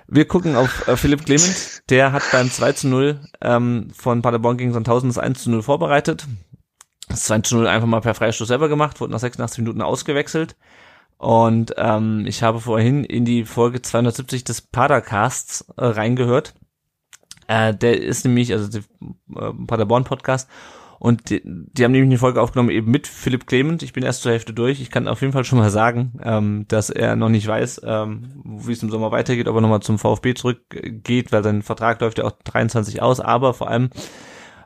Wir 0.08 0.28
gucken 0.28 0.54
auf 0.54 0.86
äh, 0.86 0.96
Philipp 0.96 1.24
Clement. 1.24 1.82
Der 1.90 2.12
hat 2.12 2.22
beim 2.30 2.50
2 2.50 2.72
zu 2.72 2.88
0 2.88 3.20
ähm, 3.40 3.90
von 3.94 4.22
Paderborn 4.22 4.56
gegen 4.56 4.72
Sandhausen 4.72 5.08
das 5.08 5.18
1 5.18 5.42
zu 5.42 5.50
0 5.50 5.62
vorbereitet. 5.62 6.26
Das 7.08 7.24
2 7.24 7.40
zu 7.40 7.56
0 7.56 7.66
einfach 7.66 7.88
mal 7.88 8.00
per 8.00 8.14
Freistoß 8.14 8.48
selber 8.48 8.68
gemacht, 8.68 9.00
wurde 9.00 9.12
nach 9.12 9.18
86 9.18 9.58
Minuten 9.58 9.82
ausgewechselt. 9.82 10.56
Und 11.18 11.74
ähm, 11.78 12.24
ich 12.26 12.42
habe 12.42 12.60
vorhin 12.60 13.04
in 13.04 13.24
die 13.24 13.44
Folge 13.44 13.80
270 13.80 14.44
des 14.44 14.60
Padercasts 14.60 15.66
äh, 15.76 15.84
reingehört. 15.84 16.54
Äh, 17.48 17.74
der 17.74 18.02
ist 18.02 18.24
nämlich, 18.24 18.52
also 18.52 18.68
der 18.68 18.82
äh, 19.34 19.52
Paderborn-Podcast, 19.66 20.48
und 20.98 21.30
die, 21.30 21.42
die 21.44 21.84
haben 21.84 21.92
nämlich 21.92 22.10
eine 22.10 22.18
Folge 22.18 22.40
aufgenommen 22.40 22.70
eben 22.70 22.90
mit 22.90 23.06
Philipp 23.06 23.46
Clement. 23.46 23.82
Ich 23.82 23.92
bin 23.92 24.02
erst 24.02 24.22
zur 24.22 24.32
Hälfte 24.32 24.52
durch. 24.52 24.80
Ich 24.80 24.90
kann 24.90 25.08
auf 25.08 25.20
jeden 25.20 25.32
Fall 25.32 25.44
schon 25.44 25.58
mal 25.58 25.70
sagen, 25.70 26.18
ähm, 26.22 26.64
dass 26.68 26.90
er 26.90 27.16
noch 27.16 27.28
nicht 27.28 27.46
weiß, 27.46 27.82
ähm, 27.84 28.42
wie 28.44 28.72
es 28.72 28.82
im 28.82 28.90
Sommer 28.90 29.10
weitergeht, 29.10 29.48
ob 29.48 29.56
er 29.56 29.60
nochmal 29.60 29.82
zum 29.82 29.98
VfB 29.98 30.34
zurückgeht, 30.34 31.32
weil 31.32 31.44
sein 31.44 31.62
Vertrag 31.62 32.00
läuft 32.00 32.18
ja 32.18 32.24
auch 32.24 32.32
23 32.44 33.02
aus. 33.02 33.20
Aber 33.20 33.52
vor 33.52 33.68
allem, 33.68 33.90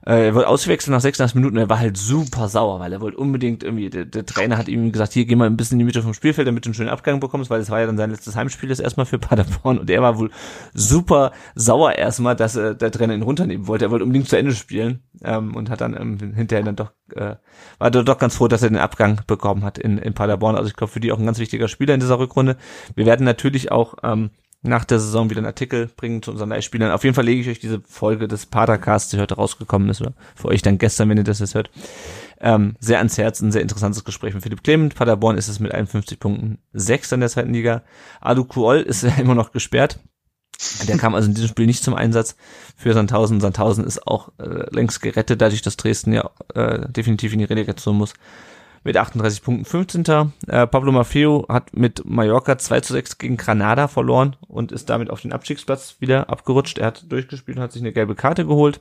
äh, 0.07 0.27
er 0.27 0.35
wurde 0.35 0.49
ausgewechselt 0.49 0.93
nach 0.93 1.01
86 1.01 1.35
Minuten. 1.35 1.57
Er 1.57 1.69
war 1.69 1.79
halt 1.79 1.97
super 1.97 2.49
sauer, 2.49 2.81
weil 2.81 2.93
er 2.93 3.01
wollte 3.01 3.19
unbedingt 3.19 3.63
irgendwie, 3.63 3.91
der, 3.91 4.07
der 4.07 4.25
Trainer 4.25 4.57
hat 4.57 4.69
ihm 4.69 4.93
gesagt, 4.93 5.13
hier 5.13 5.27
geh 5.27 5.35
mal 5.35 5.47
ein 5.47 5.57
bisschen 5.57 5.75
in 5.75 5.81
die 5.81 5.85
Mitte 5.85 6.03
vom 6.03 6.15
Spielfeld, 6.15 6.49
damit 6.49 6.65
du 6.65 6.69
einen 6.69 6.75
schönen 6.75 6.89
Abgang 6.89 7.21
bekommst, 7.21 7.51
weil 7.51 7.61
es 7.61 7.71
war 7.71 7.81
ja 7.81 7.87
dann 7.87 7.97
sein 7.97 8.11
letztes 8.11 8.37
Heimspiel 8.37 8.69
das 8.69 8.81
erstmal 8.81 9.07
für 9.07 9.19
Paderborn 9.19 9.79
und 9.79 9.91
er 9.91 10.03
war 10.03 10.19
wohl 10.19 10.31
super 10.73 11.33
sauer 11.55 11.93
erstmal, 11.93 12.35
dass 12.35 12.57
äh, 12.57 12.75
der 12.75 12.91
Trainer 12.91 13.15
ihn 13.15 13.23
runternehmen 13.23 13.67
wollte. 13.67 13.87
Er 13.87 13.91
wollte 13.91 14.05
unbedingt 14.05 14.29
zu 14.29 14.37
Ende 14.37 14.55
spielen 14.55 15.03
ähm, 15.23 15.55
und 15.55 15.69
hat 15.69 15.81
dann 15.81 15.95
ähm, 15.95 16.35
hinterher 16.35 16.65
dann 16.65 16.77
doch, 16.77 16.93
äh, 17.15 17.37
war 17.79 17.91
doch 17.91 18.19
ganz 18.19 18.37
froh, 18.37 18.49
dass 18.49 18.63
er 18.63 18.71
den 18.71 18.79
Abgang 18.79 19.21
bekommen 19.27 19.65
hat 19.65 19.79
in, 19.79 19.99
in 19.99 20.15
Paderborn. 20.15 20.57
Also 20.57 20.69
ich 20.69 20.77
glaube, 20.77 20.93
für 20.93 21.01
die 21.01 21.13
auch 21.13 21.19
ein 21.19 21.27
ganz 21.27 21.39
wichtiger 21.39 21.69
Spieler 21.69 21.95
in 21.95 22.01
dieser 22.01 22.19
Rückrunde. 22.19 22.57
Wir 22.95 23.07
werden 23.07 23.25
natürlich 23.25 23.71
auch 23.71 23.95
ähm, 24.03 24.31
nach 24.63 24.85
der 24.85 24.99
Saison 24.99 25.31
wieder 25.31 25.39
einen 25.39 25.47
Artikel 25.47 25.89
bringen 25.97 26.23
zu 26.23 26.31
unseren 26.31 26.51
Leihspielern. 26.51 26.91
Auf 26.91 27.05
jeden 27.05 27.15
Fall 27.15 27.25
lege 27.25 27.41
ich 27.41 27.49
euch 27.49 27.61
diese 27.61 27.81
Folge 27.81 28.29
des 28.29 28.47
Padercasts, 28.47 29.11
die 29.11 29.19
heute 29.19 29.37
rausgekommen 29.37 29.89
ist, 29.89 30.01
oder 30.03 30.13
für 30.35 30.49
euch 30.49 30.61
dann 30.61 30.79
gestern, 30.79 31.09
wenn 31.09 31.17
ihr 31.17 31.25
das 31.25 31.39
jetzt 31.39 31.55
hört, 31.55 31.71
ähm, 32.41 32.77
sehr 32.79 32.99
ans 32.99 33.17
Herz. 33.17 33.41
Ein 33.41 33.53
sehr 33.53 33.63
interessantes 33.63 34.05
Gespräch 34.05 34.35
mit 34.35 34.43
Philipp 34.43 34.63
Clement. 34.63 34.95
Paderborn 34.95 35.39
ist 35.39 35.49
es 35.49 35.61
mit 35.61 35.73
51 35.73 36.21
Punkten 36.21 36.59
sechster 36.73 37.15
in 37.15 37.21
der 37.21 37.31
zweiten 37.31 37.55
Liga. 37.55 37.83
Adu 38.21 38.45
Kuol 38.45 38.81
ist 38.81 39.03
ja 39.03 39.15
immer 39.17 39.35
noch 39.35 39.53
gesperrt. 39.53 39.99
Der 40.87 40.99
kam 40.99 41.15
also 41.15 41.27
in 41.29 41.35
diesem 41.35 41.49
Spiel 41.49 41.65
nicht 41.65 41.83
zum 41.83 41.95
Einsatz 41.95 42.37
für 42.77 42.93
Sandhausen. 42.93 43.41
Sandhausen 43.41 43.85
ist 43.85 44.07
auch 44.07 44.31
äh, 44.39 44.67
längst 44.75 45.01
gerettet, 45.01 45.41
dadurch, 45.41 45.63
dass 45.63 45.79
Dresden 45.79 46.13
ja 46.13 46.29
äh, 46.55 46.87
definitiv 46.91 47.33
in 47.33 47.39
die 47.39 47.47
Relegation 47.47 47.97
muss. 47.97 48.13
Mit 48.83 48.97
38 48.97 49.43
Punkten 49.43 49.65
15. 49.67 50.05
Äh, 50.47 50.67
Pablo 50.67 50.91
Maffeo 50.91 51.45
hat 51.49 51.77
mit 51.77 52.03
Mallorca 52.07 52.57
2 52.57 52.81
zu 52.81 52.95
6 52.95 53.19
gegen 53.19 53.37
Granada 53.37 53.89
verloren 53.89 54.37
und 54.49 54.73
ist 54.73 54.89
damit 54.89 55.11
auf 55.11 55.21
den 55.21 55.33
Abstiegsplatz 55.33 55.97
wieder 56.01 56.31
abgerutscht. 56.31 56.79
Er 56.79 56.87
hat 56.87 57.11
durchgespielt 57.13 57.59
und 57.59 57.63
hat 57.63 57.73
sich 57.73 57.83
eine 57.83 57.93
gelbe 57.93 58.15
Karte 58.15 58.47
geholt. 58.47 58.81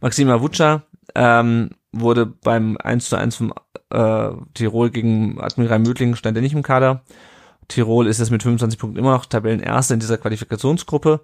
Maxima 0.00 0.40
Vucca 0.40 0.82
ähm, 1.16 1.70
wurde 1.90 2.26
beim 2.26 2.76
1 2.76 3.08
zu 3.08 3.16
1 3.16 3.36
vom 3.36 3.54
äh, 3.90 4.30
Tirol 4.54 4.90
gegen 4.90 5.40
Admiral 5.40 5.80
Mödling 5.80 6.14
stand 6.14 6.36
er 6.36 6.42
nicht 6.42 6.54
im 6.54 6.62
Kader. 6.62 7.02
Tirol 7.68 8.06
ist 8.06 8.18
jetzt 8.18 8.30
mit 8.30 8.42
25 8.42 8.78
Punkten 8.78 8.98
immer 8.98 9.12
noch 9.12 9.26
Tabellenerster 9.26 9.94
in 9.94 10.00
dieser 10.00 10.18
Qualifikationsgruppe 10.18 11.20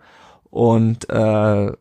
und 0.51 1.09
äh, 1.11 1.73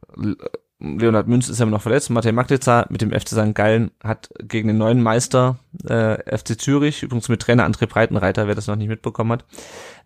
Leonhard 0.80 1.28
Münz 1.28 1.50
ist 1.50 1.60
ja 1.60 1.64
immer 1.64 1.76
noch 1.76 1.82
verletzt. 1.82 2.10
Matej 2.10 2.32
Maglica 2.32 2.86
mit 2.90 3.02
dem 3.02 3.12
FC 3.12 3.30
St. 3.30 3.54
Gallen 3.54 3.92
hat 4.02 4.30
gegen 4.40 4.70
den 4.70 4.78
neuen 4.78 5.02
Meister 5.02 5.60
äh, 5.86 6.38
FC 6.38 6.60
Zürich, 6.60 7.04
übrigens 7.04 7.28
mit 7.28 7.42
Trainer 7.42 7.68
André 7.68 7.86
Breitenreiter, 7.86 8.48
wer 8.48 8.56
das 8.56 8.68
noch 8.68 8.78
nicht 8.78 8.88
mitbekommen 8.88 9.34
hat, 9.34 9.46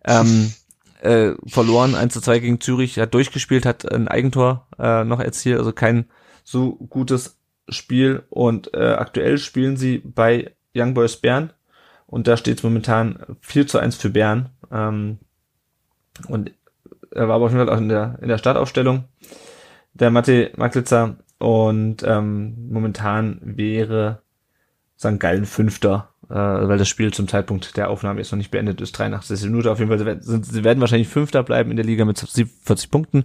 ähm, 0.04 0.52
äh, 1.00 1.32
verloren. 1.46 1.94
1 1.94 2.12
zu 2.12 2.20
2 2.20 2.40
gegen 2.40 2.60
Zürich, 2.60 2.98
hat 2.98 3.14
durchgespielt, 3.14 3.66
hat 3.66 3.90
ein 3.90 4.08
Eigentor 4.08 4.66
äh, 4.78 5.04
noch 5.04 5.20
erzielt, 5.20 5.58
also 5.58 5.72
kein 5.72 6.06
so 6.42 6.74
gutes 6.74 7.38
Spiel. 7.68 8.24
Und 8.28 8.74
äh, 8.74 8.94
aktuell 8.94 9.38
spielen 9.38 9.76
sie 9.76 9.98
bei 9.98 10.54
Young 10.74 10.94
Boys 10.94 11.16
Bern 11.16 11.52
und 12.06 12.26
da 12.26 12.36
steht 12.36 12.58
es 12.58 12.64
momentan 12.64 13.36
4 13.42 13.68
zu 13.68 13.78
1 13.78 13.94
für 13.94 14.10
Bern. 14.10 14.50
Ähm, 14.72 15.18
und 16.26 16.50
er 17.12 17.28
war 17.28 17.36
aber 17.36 17.44
auf 17.44 17.52
jeden 17.52 17.64
Fall 17.64 17.74
auch 17.74 17.80
in 17.80 17.88
der, 17.88 18.18
in 18.20 18.28
der 18.28 18.38
Startaufstellung 18.38 19.04
der 19.94 20.10
Mathe 20.10 20.52
Maklitzer 20.56 21.16
und 21.38 22.02
ähm, 22.02 22.68
momentan 22.70 23.40
wäre 23.42 24.22
St. 24.98 25.18
Gallen 25.18 25.44
Fünfter, 25.44 26.10
äh, 26.30 26.34
weil 26.34 26.78
das 26.78 26.88
Spiel 26.88 27.12
zum 27.12 27.28
Zeitpunkt 27.28 27.76
der 27.76 27.90
Aufnahme 27.90 28.20
jetzt 28.20 28.32
noch 28.32 28.38
nicht 28.38 28.50
beendet 28.50 28.80
ist, 28.80 28.92
83. 28.92 29.42
Minute. 29.44 29.70
Auf 29.70 29.78
jeden 29.78 29.90
Fall 29.90 30.22
sind, 30.22 30.46
sie 30.46 30.64
werden 30.64 30.80
wahrscheinlich 30.80 31.08
Fünfter 31.08 31.42
bleiben 31.42 31.70
in 31.70 31.76
der 31.76 31.86
Liga 31.86 32.04
mit 32.04 32.18
47 32.18 32.90
Punkten. 32.90 33.24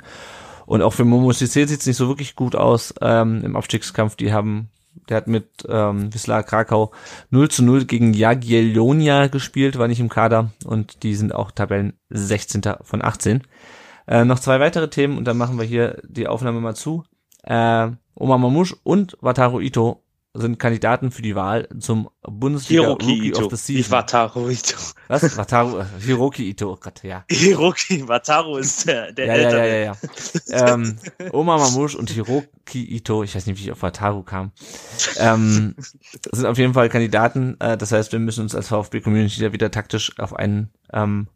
Und 0.65 0.81
auch 0.81 0.93
für 0.93 1.05
Momo 1.05 1.29
Cissé 1.29 1.65
sieht 1.65 1.79
es 1.79 1.85
nicht 1.87 1.97
so 1.97 2.07
wirklich 2.07 2.35
gut 2.35 2.55
aus 2.55 2.93
ähm, 3.01 3.43
im 3.43 3.55
Abstiegskampf. 3.55 4.15
Die 4.15 4.33
haben 4.33 4.69
Der 5.07 5.17
hat 5.17 5.27
mit 5.27 5.47
ähm, 5.67 6.13
Wisla 6.13 6.43
Krakau 6.43 6.91
0 7.31 7.49
zu 7.49 7.63
0 7.63 7.85
gegen 7.85 8.13
Jagiellonia 8.13 9.27
gespielt, 9.27 9.79
war 9.79 9.87
nicht 9.87 9.99
im 9.99 10.09
Kader 10.09 10.51
und 10.65 11.03
die 11.03 11.15
sind 11.15 11.33
auch 11.33 11.51
Tabellen 11.51 11.93
16. 12.09 12.61
von 12.83 13.03
18. 13.03 13.43
Äh, 14.09 14.25
noch 14.25 14.39
zwei 14.39 14.59
weitere 14.59 14.89
Themen 14.89 15.17
und 15.19 15.25
dann 15.25 15.37
machen 15.37 15.57
wir 15.59 15.65
hier 15.65 16.01
die 16.03 16.27
Aufnahme 16.27 16.59
mal 16.59 16.75
zu. 16.75 17.03
Äh, 17.43 17.91
Omar 18.15 18.37
Mamouche 18.39 18.75
und 18.83 19.15
Wataru 19.21 19.61
Ito 19.61 20.03
sind 20.33 20.59
Kandidaten 20.59 21.11
für 21.11 21.21
die 21.21 21.35
Wahl 21.35 21.67
zum 21.79 22.09
Bundesliga 22.21 22.81
Hiroki 22.83 23.05
Rookie 23.05 23.27
Ito. 23.29 23.45
of 23.45 23.55
the 23.57 23.73
Nicht 23.73 23.85
Season. 23.85 23.91
Wataru 23.91 24.49
Ito. 24.49 24.77
Was? 25.07 25.37
Wataru, 25.37 25.79
äh, 25.79 25.85
Hiroki 26.05 26.49
Ito, 26.49 26.71
oh 26.73 26.77
Gott, 26.79 27.03
ja. 27.03 27.23
Hiroki, 27.31 28.07
Wataru 28.07 28.57
ist 28.57 28.87
der, 28.87 29.11
der 29.11 29.25
Ja, 29.27 29.35
ja, 29.35 29.41
Ältere. 29.49 29.67
ja, 29.69 29.75
ja, 29.85 29.95
ja. 30.67 30.73
ähm, 30.73 30.97
Omar 31.31 31.57
Mamouche 31.59 31.97
und 31.97 32.09
Hiroki 32.09 32.83
Ito, 32.95 33.23
ich 33.23 33.35
weiß 33.35 33.45
nicht, 33.47 33.59
wie 33.59 33.63
ich 33.65 33.71
auf 33.71 33.81
Wataru 33.81 34.23
kam, 34.23 34.51
ähm, 35.19 35.75
sind 36.31 36.45
auf 36.45 36.57
jeden 36.57 36.73
Fall 36.73 36.89
Kandidaten. 36.89 37.57
Äh, 37.59 37.77
das 37.77 37.91
heißt, 37.91 38.11
wir 38.11 38.19
müssen 38.19 38.41
uns 38.41 38.53
als 38.55 38.67
VfB-Community 38.69 39.39
da 39.41 39.51
wieder 39.53 39.71
taktisch 39.71 40.17
auf 40.19 40.35
einen, 40.35 40.71
ähm, 40.93 41.27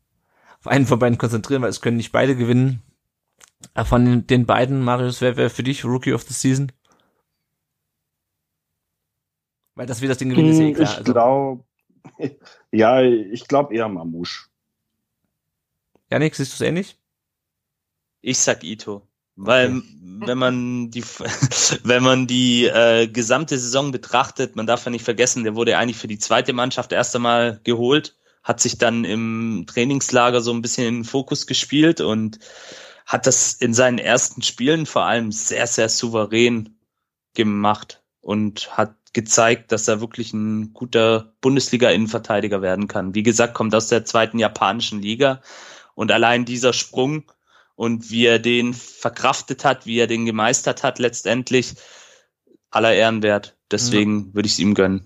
auf 0.64 0.68
einen 0.68 0.88
von 0.88 0.98
beiden 0.98 1.18
konzentrieren, 1.18 1.62
weil 1.62 1.70
es 1.70 1.82
können 1.82 1.98
nicht 1.98 2.14
beide 2.14 2.38
gewinnen. 2.38 2.82
Äh, 3.74 3.84
von 3.84 4.06
den, 4.06 4.28
den 4.28 4.46
beiden, 4.46 4.82
Marius, 4.82 5.20
wer 5.20 5.36
wäre 5.36 5.50
für 5.50 5.64
dich 5.64 5.84
Rookie 5.84 6.14
of 6.14 6.24
the 6.24 6.34
Season? 6.34 6.72
Weil 9.76 9.88
das 9.88 10.00
wir 10.02 10.08
das 10.08 10.20
Ding 10.20 10.30
gewinnen, 10.30 10.50
ist 10.52 10.60
ja 10.60 10.66
eh 10.68 10.74
klar. 10.74 10.90
Ich 10.92 10.98
Also, 11.00 11.14
glaube, 11.14 11.64
ja, 12.72 13.02
ich 13.02 13.48
glaube 13.48 13.76
eher 13.76 13.90
Mamouche. 13.90 14.48
Janik, 16.10 16.34
siehst 16.36 16.52
du 16.54 16.56
es 16.56 16.62
ähnlich? 16.62 16.98
Ich 18.22 18.38
sag 18.40 18.64
Ito. 18.64 19.06
Weil, 19.36 19.82
wenn 20.26 20.38
man 20.38 20.92
die, 20.92 21.04
wenn 21.84 22.04
man 22.04 22.26
die 22.26 22.68
äh, 22.68 23.08
gesamte 23.08 23.58
Saison 23.60 23.92
betrachtet, 23.92 24.56
man 24.56 24.68
darf 24.68 24.86
ja 24.86 24.92
nicht 24.92 25.04
vergessen, 25.04 25.44
der 25.44 25.56
wurde 25.56 25.78
eigentlich 25.78 25.98
für 25.98 26.08
die 26.08 26.20
zweite 26.20 26.54
Mannschaft 26.54 26.94
erst 26.94 27.16
einmal 27.18 27.60
geholt, 27.66 28.16
hat 28.44 28.60
sich 28.60 28.78
dann 28.78 29.06
im 29.06 29.66
Trainingslager 29.68 30.42
so 30.42 30.52
ein 30.52 30.62
bisschen 30.62 30.88
in 30.88 30.96
den 30.96 31.04
Fokus 31.06 31.48
gespielt 31.48 32.02
und 32.02 32.40
hat 33.06 33.26
das 33.28 33.54
in 33.54 33.74
seinen 33.74 33.98
ersten 33.98 34.42
Spielen 34.42 34.86
vor 34.86 35.04
allem 35.04 35.32
sehr, 35.32 35.68
sehr 35.68 35.90
souverän 35.90 36.78
gemacht 37.34 38.04
und 38.22 38.76
hat 38.78 38.96
gezeigt, 39.14 39.72
dass 39.72 39.88
er 39.88 40.02
wirklich 40.02 40.34
ein 40.34 40.74
guter 40.74 41.34
Bundesliga-Innenverteidiger 41.42 42.62
werden 42.62 42.88
kann. 42.88 43.14
Wie 43.16 43.24
gesagt, 43.24 43.54
kommt 43.54 43.76
aus 43.76 43.88
der 43.88 44.06
zweiten 44.06 44.40
japanischen 44.40 45.02
Liga 45.02 45.42
und 45.94 46.12
allein 46.12 46.46
dieser 46.46 46.74
Sprung 46.74 47.32
und 47.76 48.10
wie 48.12 48.26
er 48.26 48.40
den 48.40 48.74
verkraftet 48.74 49.66
hat, 49.66 49.86
wie 49.86 50.00
er 50.00 50.08
den 50.08 50.26
gemeistert 50.26 50.84
hat 50.84 51.00
letztendlich, 51.00 51.76
aller 52.72 52.94
Ehren 52.94 53.22
wert. 53.22 53.56
Deswegen 53.72 54.34
würde 54.34 54.48
ich 54.48 54.54
es 54.54 54.60
ihm 54.60 54.74
gönnen. 54.74 55.06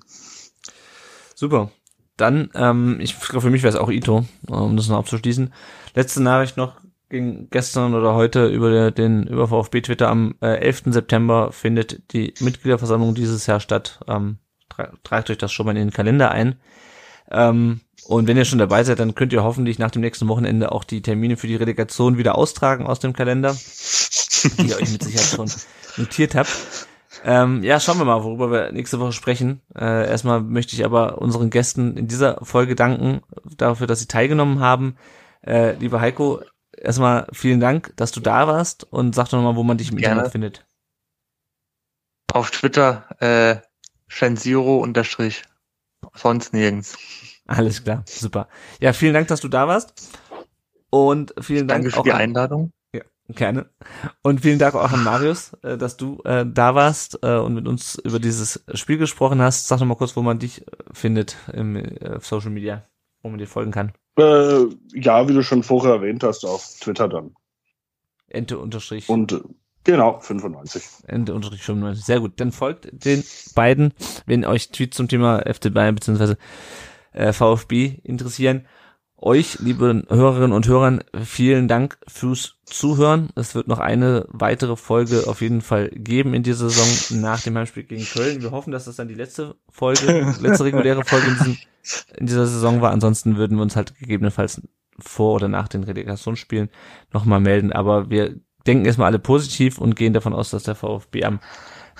Super. 1.35 1.72
Dann, 2.18 2.49
ähm, 2.56 2.98
ich 2.99 3.18
glaube, 3.19 3.41
für 3.41 3.49
mich 3.49 3.64
wäre 3.64 3.73
es 3.73 3.80
auch 3.80 3.91
Ito, 3.91 4.26
um 4.48 4.76
das 4.76 4.89
noch 4.89 4.98
abzuschließen. 4.98 5.53
Letzte 5.94 6.22
Nachricht 6.22 6.57
noch 6.57 6.81
ging 7.10 7.48
gestern 7.52 7.94
oder 7.94 8.15
heute 8.15 8.48
über 8.48 8.91
den 8.91 9.27
über 9.27 9.48
VfB 9.48 9.81
Twitter 9.81 10.10
am 10.10 10.35
äh, 10.41 10.57
11. 10.57 10.84
September 10.88 11.52
findet 11.52 12.14
die 12.14 12.34
Mitgliederversammlung 12.39 13.15
dieses 13.15 13.45
Jahr 13.45 13.60
statt. 13.60 13.99
Ähm, 14.07 14.39
tra 14.69 14.91
tragt 15.03 15.30
euch 15.30 15.38
das 15.38 15.53
schon 15.53 15.65
mal 15.65 15.77
in 15.77 15.88
den 15.88 15.91
Kalender 15.91 16.31
ein. 16.31 16.56
Ähm, 17.31 17.81
und 18.07 18.27
wenn 18.27 18.38
ihr 18.38 18.45
schon 18.45 18.60
dabei 18.60 18.84
seid, 18.84 18.99
dann 18.99 19.15
könnt 19.15 19.34
ihr 19.34 19.44
hoffentlich 19.44 19.80
nach 19.80 19.91
dem 19.91 20.02
nächsten 20.02 20.27
Wochenende 20.27 20.72
auch 20.72 20.84
die 20.84 21.02
Termine 21.02 21.38
für 21.38 21.48
die 21.48 21.56
Relegation 21.56 22.18
wieder 22.18 22.38
austragen 22.38 22.88
aus 22.88 22.99
dem 22.99 23.14
Kalender, 23.14 23.56
die 24.57 24.68
ihr 24.68 24.77
euch 24.77 24.91
mit 24.91 25.03
Sicherheit 25.03 25.27
schon 25.27 25.52
notiert 25.98 26.35
habt. 26.35 26.86
Ähm, 27.23 27.64
ja, 27.64 27.80
schauen 27.80 27.98
wir 27.98 28.06
mal, 28.06 28.23
worüber 28.23 28.52
wir 28.52 28.72
nächste 28.72 28.99
Woche 28.99 29.11
sprechen. 29.11 29.61
Äh, 29.76 30.07
erstmal 30.10 30.41
möchte 30.41 30.76
ich 30.76 30.85
aber 30.85 31.19
unseren 31.19 31.49
Gästen 31.49 31.98
in 31.98 32.07
dieser 32.07 32.44
Folge 32.44 32.76
danken 32.76 33.22
dafür, 33.57 33.88
dass 33.88 33.99
sie 33.99 34.07
teilgenommen 34.07 34.60
haben. 34.60 34.98
Äh, 35.45 35.73
lieber 35.73 36.02
Heiko, 36.02 36.41
erstmal 36.72 37.27
vielen 37.31 37.60
Dank, 37.60 37.94
dass 37.95 38.11
du 38.11 38.19
da 38.19 38.48
warst 38.48 38.84
und 38.91 39.15
sag 39.15 39.30
doch 39.30 39.38
nochmal, 39.38 39.56
wo 39.56 39.64
man 39.64 39.77
dich 39.77 39.91
im 39.91 39.98
Gerne. 39.98 40.14
Internet 40.14 40.31
findet. 40.31 40.65
Auf 42.31 42.52
Twitter 42.52 43.07
äh, 43.19 43.57
Shenziro 44.07 44.77
unterstrich. 44.77 45.44
Sonst 46.14 46.53
nirgends. 46.53 46.98
Alles 47.48 47.84
klar, 47.84 48.03
super. 48.06 48.48
Ja, 48.80 48.94
vielen 48.94 49.14
Dank, 49.14 49.27
dass 49.27 49.41
du 49.41 49.48
da 49.48 49.68
warst. 49.68 50.18
Und 50.89 51.34
vielen 51.39 51.68
Dank 51.68 51.84
Danke 51.84 51.95
für 51.95 52.03
die 52.03 52.14
Einladung. 52.14 52.72
Gerne. 53.30 53.70
Und 54.22 54.41
vielen 54.41 54.58
Dank 54.58 54.76
auch 54.76 54.91
an 54.91 55.04
Marius, 55.04 55.52
äh, 55.62 55.78
dass 55.78 55.98
du 55.98 56.22
äh, 56.24 56.45
da 56.48 56.76
warst 56.76 57.20
äh, 57.24 57.36
und 57.36 57.56
mit 57.56 57.68
uns 57.68 57.95
über 57.95 58.20
dieses 58.20 58.64
Spiel 58.74 58.98
gesprochen 58.98 59.41
hast. 59.41 59.68
Sag 59.68 59.80
noch 59.80 59.88
mal 59.88 59.95
kurz, 59.95 60.16
wo 60.16 60.22
man 60.22 60.40
dich 60.40 60.62
äh, 60.62 60.72
findet 60.94 61.36
im 61.52 61.76
äh, 61.76 62.20
Social 62.22 62.52
Media, 62.52 62.86
wo 63.22 63.30
man 63.30 63.38
dir 63.38 63.48
folgen 63.48 63.72
kann. 63.72 63.91
Äh, 64.18 64.68
ja, 64.94 65.28
wie 65.28 65.34
du 65.34 65.44
schon 65.44 65.64
vorher 65.64 65.95
erwähnt 65.95 66.24
hast, 66.24 66.45
auf 66.45 66.66
Twitter 66.80 67.10
dann. 67.10 67.36
Ente 68.30 68.60
unterstrich, 68.60 69.10
Und 69.10 69.41
genau, 69.84 70.20
95. 70.20 70.84
Ente 71.08 71.34
unterstrich 71.34 71.64
95. 71.64 72.06
Sehr 72.06 72.22
gut. 72.22 72.34
Dann 72.38 72.54
folgt 72.54 72.90
den 73.06 73.24
beiden, 73.56 73.94
wenn 74.26 74.45
euch 74.45 74.70
Tweets 74.70 74.98
zum 74.98 75.08
Thema 75.10 75.44
FC 75.45 75.74
Bayern 75.74 75.95
bzw. 75.95 76.36
VfB 77.32 77.99
interessieren. 78.04 78.68
Euch, 79.19 79.57
liebe 79.57 80.03
Hörerinnen 80.10 80.52
und 80.52 80.68
Hörern, 80.68 81.03
vielen 81.23 81.68
Dank 81.68 81.98
fürs 82.07 82.57
Zuhören. 82.65 83.30
Es 83.34 83.56
wird 83.56 83.68
noch 83.68 83.80
eine 83.80 84.27
weitere 84.30 84.76
Folge 84.76 85.23
auf 85.26 85.41
jeden 85.41 85.61
Fall 85.61 85.89
geben 85.89 86.35
in 86.35 86.44
dieser 86.44 86.69
Saison 86.69 87.19
nach 87.22 87.41
dem 87.41 87.57
Heimspiel 87.57 87.81
gegen 87.84 88.06
Köln. 88.06 88.44
Wir 88.44 88.52
hoffen, 88.52 88.72
dass 88.72 88.85
das 88.85 88.98
dann 88.98 89.07
die 89.07 89.15
letzte 89.15 89.56
Folge, 89.69 90.35
letzte 90.39 90.65
reguläre 90.65 91.03
Folge 91.03 91.27
in, 91.30 91.34
diesem, 91.34 91.57
in 92.15 92.27
dieser 92.27 92.45
Saison 92.45 92.81
war. 92.81 92.91
Ansonsten 92.91 93.38
würden 93.38 93.57
wir 93.57 93.64
uns 93.64 93.76
halt 93.76 93.98
gegebenenfalls 93.98 94.61
vor 94.99 95.34
oder 95.34 95.48
nach 95.48 95.68
den 95.68 95.84
Relegationsspielen 95.84 96.69
nochmal 97.11 97.39
melden. 97.39 97.72
Aber 97.72 98.11
wir 98.11 98.35
denken 98.68 98.85
erstmal 98.85 99.07
alle 99.07 99.19
positiv 99.19 99.80
und 99.80 99.95
gehen 99.95 100.14
davon 100.14 100.34
aus, 100.34 100.52
dass 100.52 100.61
der 100.61 100.76
VfB 100.76 101.23
am 101.23 101.39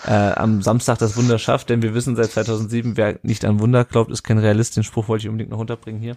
äh, 0.06 0.11
am 0.11 0.61
Samstag 0.61 0.99
das 0.99 1.18
Wunder 1.18 1.39
schafft, 1.39 1.72
denn 1.72 1.81
wir 1.81 1.95
wissen 1.95 2.15
seit 2.15 2.31
2007, 2.31 2.98
wer 2.98 3.19
nicht 3.23 3.44
an 3.45 3.60
Wunder 3.60 3.84
glaubt, 3.84 4.11
ist 4.11 4.22
kein 4.22 4.38
Realist. 4.38 4.77
Den 4.77 4.84
Spruch 4.84 5.07
wollte 5.07 5.23
ich 5.23 5.30
unbedingt 5.30 5.49
noch 5.49 5.57
unterbringen 5.57 5.99
hier. 5.99 6.15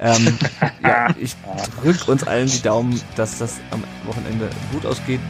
Ähm, 0.00 0.38
ja, 0.80 1.08
ich 1.18 1.34
drücke 1.82 2.10
uns 2.10 2.26
allen 2.26 2.48
die 2.48 2.62
Daumen, 2.62 3.00
dass 3.16 3.38
das 3.38 3.54
am 3.70 3.82
Wochenende 4.04 4.48
gut 4.72 4.84
ausgeht. 4.86 5.20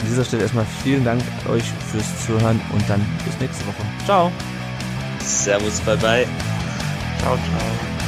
An 0.00 0.06
dieser 0.08 0.24
Stelle 0.24 0.42
erstmal 0.42 0.66
vielen 0.82 1.04
Dank 1.04 1.22
euch 1.48 1.64
fürs 1.90 2.26
Zuhören 2.26 2.60
und 2.72 2.88
dann 2.88 3.04
bis 3.24 3.38
nächste 3.40 3.66
Woche. 3.66 3.82
Ciao. 4.04 4.32
Servus, 5.20 5.80
bye 5.80 5.96
bye. 5.96 6.26
Ciao, 7.20 7.36
ciao. 7.36 8.03